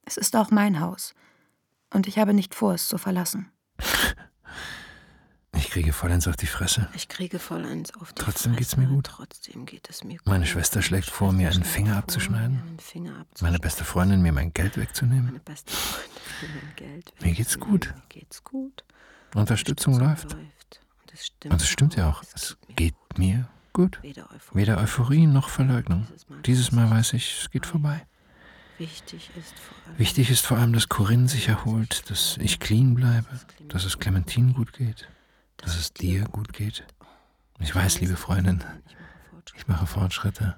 Es 0.04 0.16
ist 0.16 0.34
auch 0.36 0.50
mein 0.50 0.80
Haus. 0.80 1.14
Und 1.92 2.08
ich 2.08 2.18
habe 2.18 2.34
nicht 2.34 2.54
vor, 2.54 2.74
es 2.74 2.88
zu 2.88 2.98
verlassen. 2.98 3.53
Ich 5.56 5.70
kriege 5.70 5.92
vollends 5.92 6.28
auf 6.28 6.36
die 6.36 6.46
Fresse. 6.46 6.88
Ich 6.94 7.08
kriege 7.08 7.38
vollends 7.38 7.92
auf 7.94 8.12
die 8.12 8.22
Trotzdem 8.22 8.52
Fresse. 8.52 8.58
geht's 8.58 8.76
mir 8.76 8.86
gut. 8.86 9.06
Trotzdem 9.06 9.66
geht 9.66 9.88
es 9.90 10.04
mir 10.04 10.18
gut. 10.18 10.26
Meine 10.26 10.46
Schwester 10.46 10.82
schlägt 10.82 11.10
vor, 11.10 11.32
mir 11.32 11.50
einen 11.50 11.64
Finger 11.64 11.96
abzuschneiden. 11.96 12.60
Meine 13.40 13.58
beste 13.58 13.84
Freundin, 13.84 14.22
mir 14.22 14.32
mein 14.32 14.52
Geld 14.52 14.76
wegzunehmen. 14.76 15.26
Meine 15.26 15.40
beste 15.40 15.72
Freundin 15.72 16.12
will 16.40 16.48
mein 16.62 16.76
Geld 16.76 17.12
Mir 17.20 17.32
geht's 17.32 17.58
gut. 17.58 17.92
Mir 17.94 18.02
geht's 18.08 18.44
gut. 18.44 18.84
Unterstützung 19.34 19.98
läuft. 19.98 20.34
Und 20.34 21.12
es 21.12 21.26
stimmt. 21.26 21.54
Und 21.54 21.62
es 21.62 21.68
stimmt 21.68 21.96
ja 21.96 22.08
auch. 22.08 22.22
Es 22.34 22.56
geht 22.76 22.94
mir 23.16 23.48
gut. 23.72 24.00
Weder 24.02 24.78
Euphorie 24.78 25.26
noch 25.26 25.48
Verleugnung. 25.48 26.06
Dieses 26.46 26.72
Mal 26.72 26.90
weiß 26.90 27.14
ich, 27.14 27.40
es 27.42 27.50
geht 27.50 27.66
vorbei. 27.66 28.06
Wichtig 28.78 29.30
ist 29.36 29.58
vor 29.58 29.76
allem, 29.86 29.98
Wichtig 29.98 30.30
ist 30.30 30.46
vor 30.46 30.58
allem, 30.58 30.72
dass 30.72 30.88
Corinne 30.88 31.28
sich 31.28 31.48
erholt, 31.48 32.10
dass 32.10 32.36
ich 32.40 32.58
clean 32.58 32.94
bleibe, 32.94 33.28
dass 33.68 33.84
es 33.84 33.98
Clementine 33.98 34.52
gut 34.52 34.72
geht, 34.72 35.08
dass 35.58 35.76
es 35.76 35.92
dir 35.92 36.24
gut 36.24 36.52
geht. 36.52 36.84
Ich 37.60 37.74
weiß, 37.74 38.00
liebe 38.00 38.16
Freundin, 38.16 38.64
ich 39.56 39.68
mache 39.68 39.86
Fortschritte. 39.86 40.56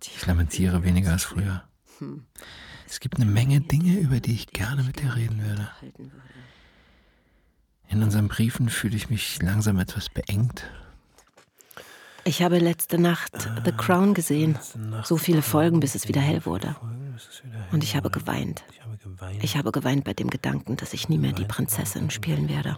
Ich 0.00 0.26
lamentiere 0.26 0.82
weniger 0.82 1.12
als 1.12 1.24
früher. 1.24 1.62
Hm. 1.98 2.24
Es 2.86 3.00
gibt 3.00 3.16
eine 3.16 3.30
Menge 3.30 3.60
Dinge, 3.60 3.98
über 3.98 4.20
die 4.20 4.34
ich 4.34 4.48
gerne 4.48 4.82
mit 4.82 5.00
dir 5.00 5.14
reden 5.14 5.42
würde. 5.42 5.68
In 7.88 8.02
unseren 8.02 8.28
Briefen 8.28 8.68
fühle 8.68 8.96
ich 8.96 9.10
mich 9.10 9.40
langsam 9.40 9.78
etwas 9.78 10.08
beengt. 10.08 10.70
Ich 12.24 12.42
habe 12.42 12.58
letzte 12.58 12.98
Nacht 12.98 13.48
The 13.64 13.72
Crown 13.72 14.14
gesehen. 14.14 14.58
So 15.04 15.16
viele 15.16 15.42
Folgen, 15.42 15.80
bis 15.80 15.94
es 15.94 16.08
wieder 16.08 16.20
hell 16.20 16.44
wurde. 16.46 16.76
Und 17.72 17.84
ich 17.84 17.96
habe 17.96 18.10
geweint. 18.10 18.64
Ich 19.42 19.56
habe 19.56 19.72
geweint 19.72 20.04
bei 20.04 20.14
dem 20.14 20.30
Gedanken, 20.30 20.76
dass 20.76 20.94
ich 20.94 21.08
nie 21.08 21.18
mehr 21.18 21.32
die 21.32 21.44
Prinzessin 21.44 22.10
spielen 22.10 22.48
werde. 22.48 22.76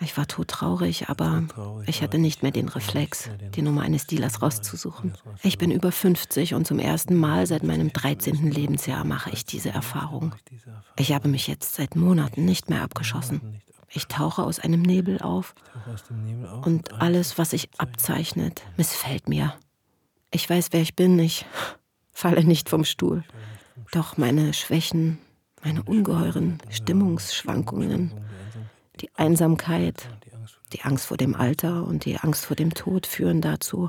Ich 0.00 0.16
war 0.16 0.28
todtraurig, 0.28 1.08
aber 1.08 1.42
ich 1.86 2.02
hatte 2.02 2.18
nicht 2.18 2.42
mehr 2.42 2.52
den 2.52 2.68
Reflex, 2.68 3.30
die 3.54 3.62
Nummer 3.62 3.82
eines 3.82 4.06
Dealers 4.06 4.42
rauszusuchen. 4.42 5.14
Ich 5.42 5.58
bin 5.58 5.72
über 5.72 5.90
50 5.90 6.54
und 6.54 6.66
zum 6.66 6.78
ersten 6.78 7.16
Mal 7.16 7.46
seit 7.46 7.64
meinem 7.64 7.92
13. 7.92 8.50
Lebensjahr 8.50 9.04
mache 9.04 9.30
ich 9.30 9.44
diese 9.44 9.70
Erfahrung. 9.70 10.34
Ich 10.96 11.12
habe 11.12 11.28
mich 11.28 11.48
jetzt 11.48 11.74
seit 11.74 11.96
Monaten 11.96 12.44
nicht 12.44 12.70
mehr 12.70 12.82
abgeschossen. 12.82 13.60
Ich 13.90 14.06
tauche 14.06 14.42
aus 14.42 14.60
einem 14.60 14.82
Nebel 14.82 15.20
auf 15.20 15.54
und 16.62 16.92
alles, 17.00 17.38
was 17.38 17.50
sich 17.50 17.70
abzeichnet, 17.78 18.62
missfällt 18.76 19.28
mir. 19.28 19.54
Ich 20.30 20.48
weiß, 20.48 20.68
wer 20.72 20.82
ich 20.82 20.94
bin, 20.94 21.18
ich 21.18 21.46
falle 22.12 22.44
nicht 22.44 22.68
vom 22.68 22.84
Stuhl. 22.84 23.24
Doch 23.92 24.18
meine 24.18 24.52
Schwächen, 24.52 25.18
meine 25.62 25.82
ungeheuren 25.82 26.58
Stimmungsschwankungen, 26.68 28.12
die 29.00 29.10
Einsamkeit, 29.14 30.08
die 30.72 30.82
Angst 30.82 31.06
vor 31.06 31.16
dem 31.16 31.34
Alter 31.34 31.84
und 31.84 32.04
die 32.04 32.18
Angst 32.18 32.44
vor 32.44 32.56
dem 32.56 32.74
Tod 32.74 33.06
führen 33.06 33.40
dazu, 33.40 33.88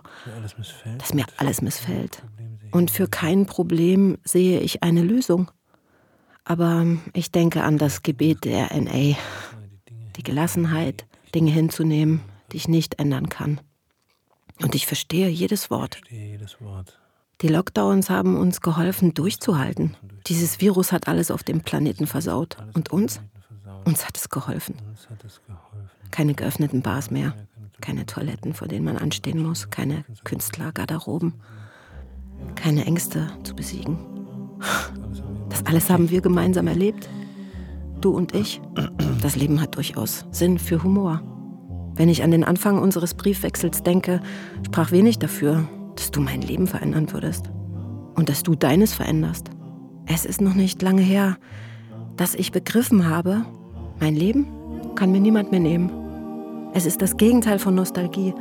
dass 0.97 1.13
mir 1.13 1.25
alles 1.37 1.61
missfällt. 1.61 2.23
Und 2.71 2.91
für 2.91 3.07
kein 3.07 3.45
Problem 3.45 4.17
sehe 4.23 4.61
ich 4.61 4.81
eine 4.83 5.01
Lösung. 5.01 5.51
Aber 6.45 6.85
ich 7.13 7.31
denke 7.31 7.63
an 7.63 7.77
das 7.77 8.01
Gebet 8.01 8.45
der 8.45 8.69
NA, 8.79 9.17
die 10.19 10.23
Gelassenheit, 10.23 11.05
Dinge 11.33 11.51
hinzunehmen, 11.51 12.21
die 12.51 12.57
ich 12.57 12.67
nicht 12.67 12.99
ändern 12.99 13.29
kann. 13.29 13.61
Und 14.61 14.75
ich 14.75 14.85
verstehe 14.85 15.29
jedes 15.29 15.71
Wort. 15.71 16.01
Die 17.41 17.47
Lockdowns 17.47 18.09
haben 18.09 18.35
uns 18.35 18.59
geholfen, 18.59 19.13
durchzuhalten. 19.13 19.95
Dieses 20.27 20.59
Virus 20.59 20.91
hat 20.91 21.07
alles 21.07 21.31
auf 21.31 21.43
dem 21.43 21.61
Planeten 21.61 22.05
versaut. 22.05 22.57
Und 22.73 22.91
uns? 22.91 23.21
Uns 23.85 24.05
hat 24.05 24.17
es 24.17 24.29
geholfen. 24.29 24.75
Keine 26.11 26.33
geöffneten 26.33 26.81
Bars 26.81 27.11
mehr, 27.11 27.33
keine 27.79 28.05
Toiletten, 28.05 28.53
vor 28.53 28.67
denen 28.67 28.83
man 28.83 28.97
anstehen 28.97 29.41
muss, 29.41 29.69
keine 29.69 30.03
Künstlergarderoben, 30.25 31.35
keine 32.55 32.85
Ängste 32.85 33.31
zu 33.43 33.55
besiegen. 33.55 33.97
Das 35.47 35.65
alles 35.65 35.89
haben 35.89 36.09
wir 36.09 36.19
gemeinsam 36.19 36.67
erlebt. 36.67 37.07
Du 38.01 38.11
und 38.11 38.33
ich. 38.33 38.61
Das 39.21 39.35
Leben 39.35 39.61
hat 39.61 39.75
durchaus 39.75 40.25
Sinn 40.31 40.57
für 40.57 40.83
Humor. 40.83 41.21
Wenn 41.95 42.07
ich 42.07 42.23
an 42.23 42.31
den 42.31 42.45
Anfang 42.45 42.79
unseres 42.79 43.13
Briefwechsels 43.13 43.83
denke, 43.83 44.21
sprach 44.65 44.91
wenig 44.91 45.19
dafür, 45.19 45.67
dass 45.95 46.11
du 46.11 46.21
mein 46.21 46.41
Leben 46.41 46.65
verändern 46.65 47.11
würdest. 47.11 47.51
Und 48.15 48.29
dass 48.29 48.43
du 48.43 48.55
deines 48.55 48.93
veränderst. 48.93 49.49
Es 50.05 50.25
ist 50.25 50.39
noch 50.39 50.53
nicht 50.53 50.81
lange 50.81 51.01
her, 51.01 51.37
dass 52.15 52.35
ich 52.35 52.51
begriffen 52.51 53.09
habe, 53.09 53.45
mein 53.99 54.15
Leben 54.15 54.47
kann 54.95 55.11
mir 55.11 55.19
niemand 55.19 55.51
mehr 55.51 55.59
nehmen. 55.59 55.91
Es 56.73 56.85
ist 56.85 57.01
das 57.01 57.17
Gegenteil 57.17 57.59
von 57.59 57.75
Nostalgie. 57.75 58.33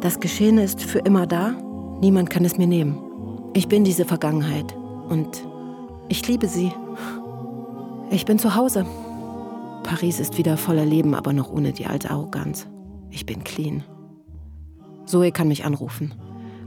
Das 0.00 0.20
Geschehene 0.20 0.62
ist 0.62 0.82
für 0.82 0.98
immer 0.98 1.26
da, 1.26 1.54
niemand 2.00 2.30
kann 2.30 2.44
es 2.44 2.58
mir 2.58 2.66
nehmen. 2.66 2.98
Ich 3.54 3.68
bin 3.68 3.84
diese 3.84 4.04
Vergangenheit 4.04 4.74
und 5.08 5.42
ich 6.08 6.26
liebe 6.28 6.48
sie. 6.48 6.72
Ich 8.12 8.26
bin 8.26 8.38
zu 8.38 8.54
Hause. 8.54 8.84
Paris 9.84 10.20
ist 10.20 10.36
wieder 10.36 10.58
voller 10.58 10.84
Leben, 10.84 11.14
aber 11.14 11.32
noch 11.32 11.50
ohne 11.50 11.72
die 11.72 11.86
alte 11.86 12.10
Arroganz. 12.10 12.66
Ich 13.10 13.24
bin 13.24 13.42
clean. 13.42 13.82
Zoe 15.06 15.32
kann 15.32 15.48
mich 15.48 15.64
anrufen, 15.64 16.12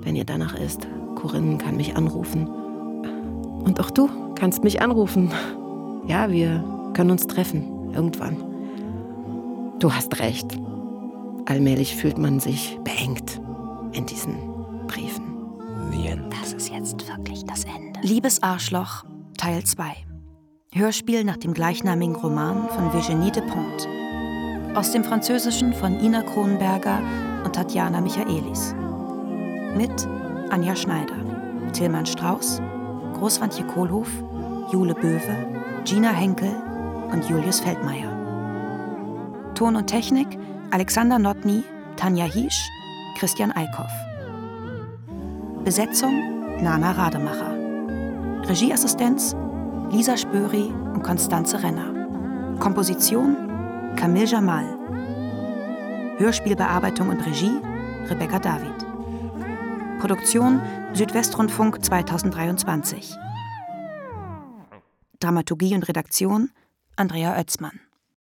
wenn 0.02 0.16
ihr 0.16 0.26
danach 0.26 0.56
ist. 0.56 0.88
Corinne 1.14 1.60
kann 1.60 1.78
mich 1.78 1.96
anrufen. 1.96 2.48
Und 2.48 3.80
auch 3.80 3.92
du 3.92 4.10
kannst 4.34 4.64
mich 4.64 4.82
anrufen. 4.82 5.32
Ja, 6.08 6.32
wir 6.32 6.64
können 6.94 7.12
uns 7.12 7.28
treffen. 7.28 7.92
Irgendwann. 7.94 8.38
Du 9.80 9.94
hast 9.94 10.20
recht. 10.20 10.58
Allmählich 11.46 11.96
fühlt 11.96 12.18
man 12.18 12.40
sich 12.40 12.80
beengt 12.84 13.40
in 13.92 14.08
diesen 14.08 14.36
Briefen. 14.88 15.24
Das 16.42 16.54
ist 16.54 16.70
jetzt 16.70 17.08
wirklich 17.08 17.46
das 17.46 17.66
Ende. 17.66 18.00
Liebes 18.02 18.42
Arschloch, 18.42 19.04
Teil 19.38 19.64
2. 19.64 19.96
Hörspiel 20.78 21.24
nach 21.24 21.38
dem 21.38 21.54
gleichnamigen 21.54 22.18
Roman 22.18 22.68
von 22.68 22.92
Virginie 22.92 23.32
Despont. 23.32 23.88
Aus 24.76 24.92
dem 24.92 25.06
Französischen 25.06 25.74
von 25.74 25.98
Ina 26.02 26.22
Kronberger 26.22 27.02
und 27.46 27.56
Tatjana 27.56 28.02
Michaelis. 28.02 28.76
Mit 29.78 30.06
Anja 30.50 30.76
Schneider, 30.76 31.16
Tilman 31.72 32.06
Strauß, 32.06 32.62
Großwandje 33.14 33.66
Kohlhof, 33.68 34.10
Jule 34.74 34.94
Böwe, 34.96 35.64
Gina 35.86 36.10
Henkel 36.10 36.54
und 37.10 37.24
Julius 37.30 37.62
Feldmeier. 37.62 38.12
Ton 39.56 39.78
und 39.78 39.88
Technik 39.88 40.38
Alexander 40.72 41.18
Notny, 41.18 41.64
Tanja 41.96 42.26
Hiesch, 42.26 42.70
Christian 43.18 43.54
Eickhoff. 43.54 43.94
Besetzung 45.64 46.62
Nana 46.62 46.92
Rademacher. 46.92 47.56
Regieassistenz 48.50 49.38
Lisa 49.92 50.18
Spöri 50.18 50.74
und 50.94 51.04
Konstanze 51.04 51.62
Renner. 51.62 52.58
Komposition 52.60 53.36
Camille 53.96 54.26
Jamal. 54.26 54.66
Hörspielbearbeitung 56.18 57.10
und 57.10 57.26
Regie 57.26 57.60
Rebecca 58.10 58.40
David. 58.40 58.74
Produktion 60.00 60.62
Südwestrundfunk 60.94 61.84
2023. 61.84 63.16
Dramaturgie 65.20 65.76
und 65.76 65.88
Redaktion 65.88 66.52
Andrea 66.96 67.38
Oetzmann. 67.38 67.80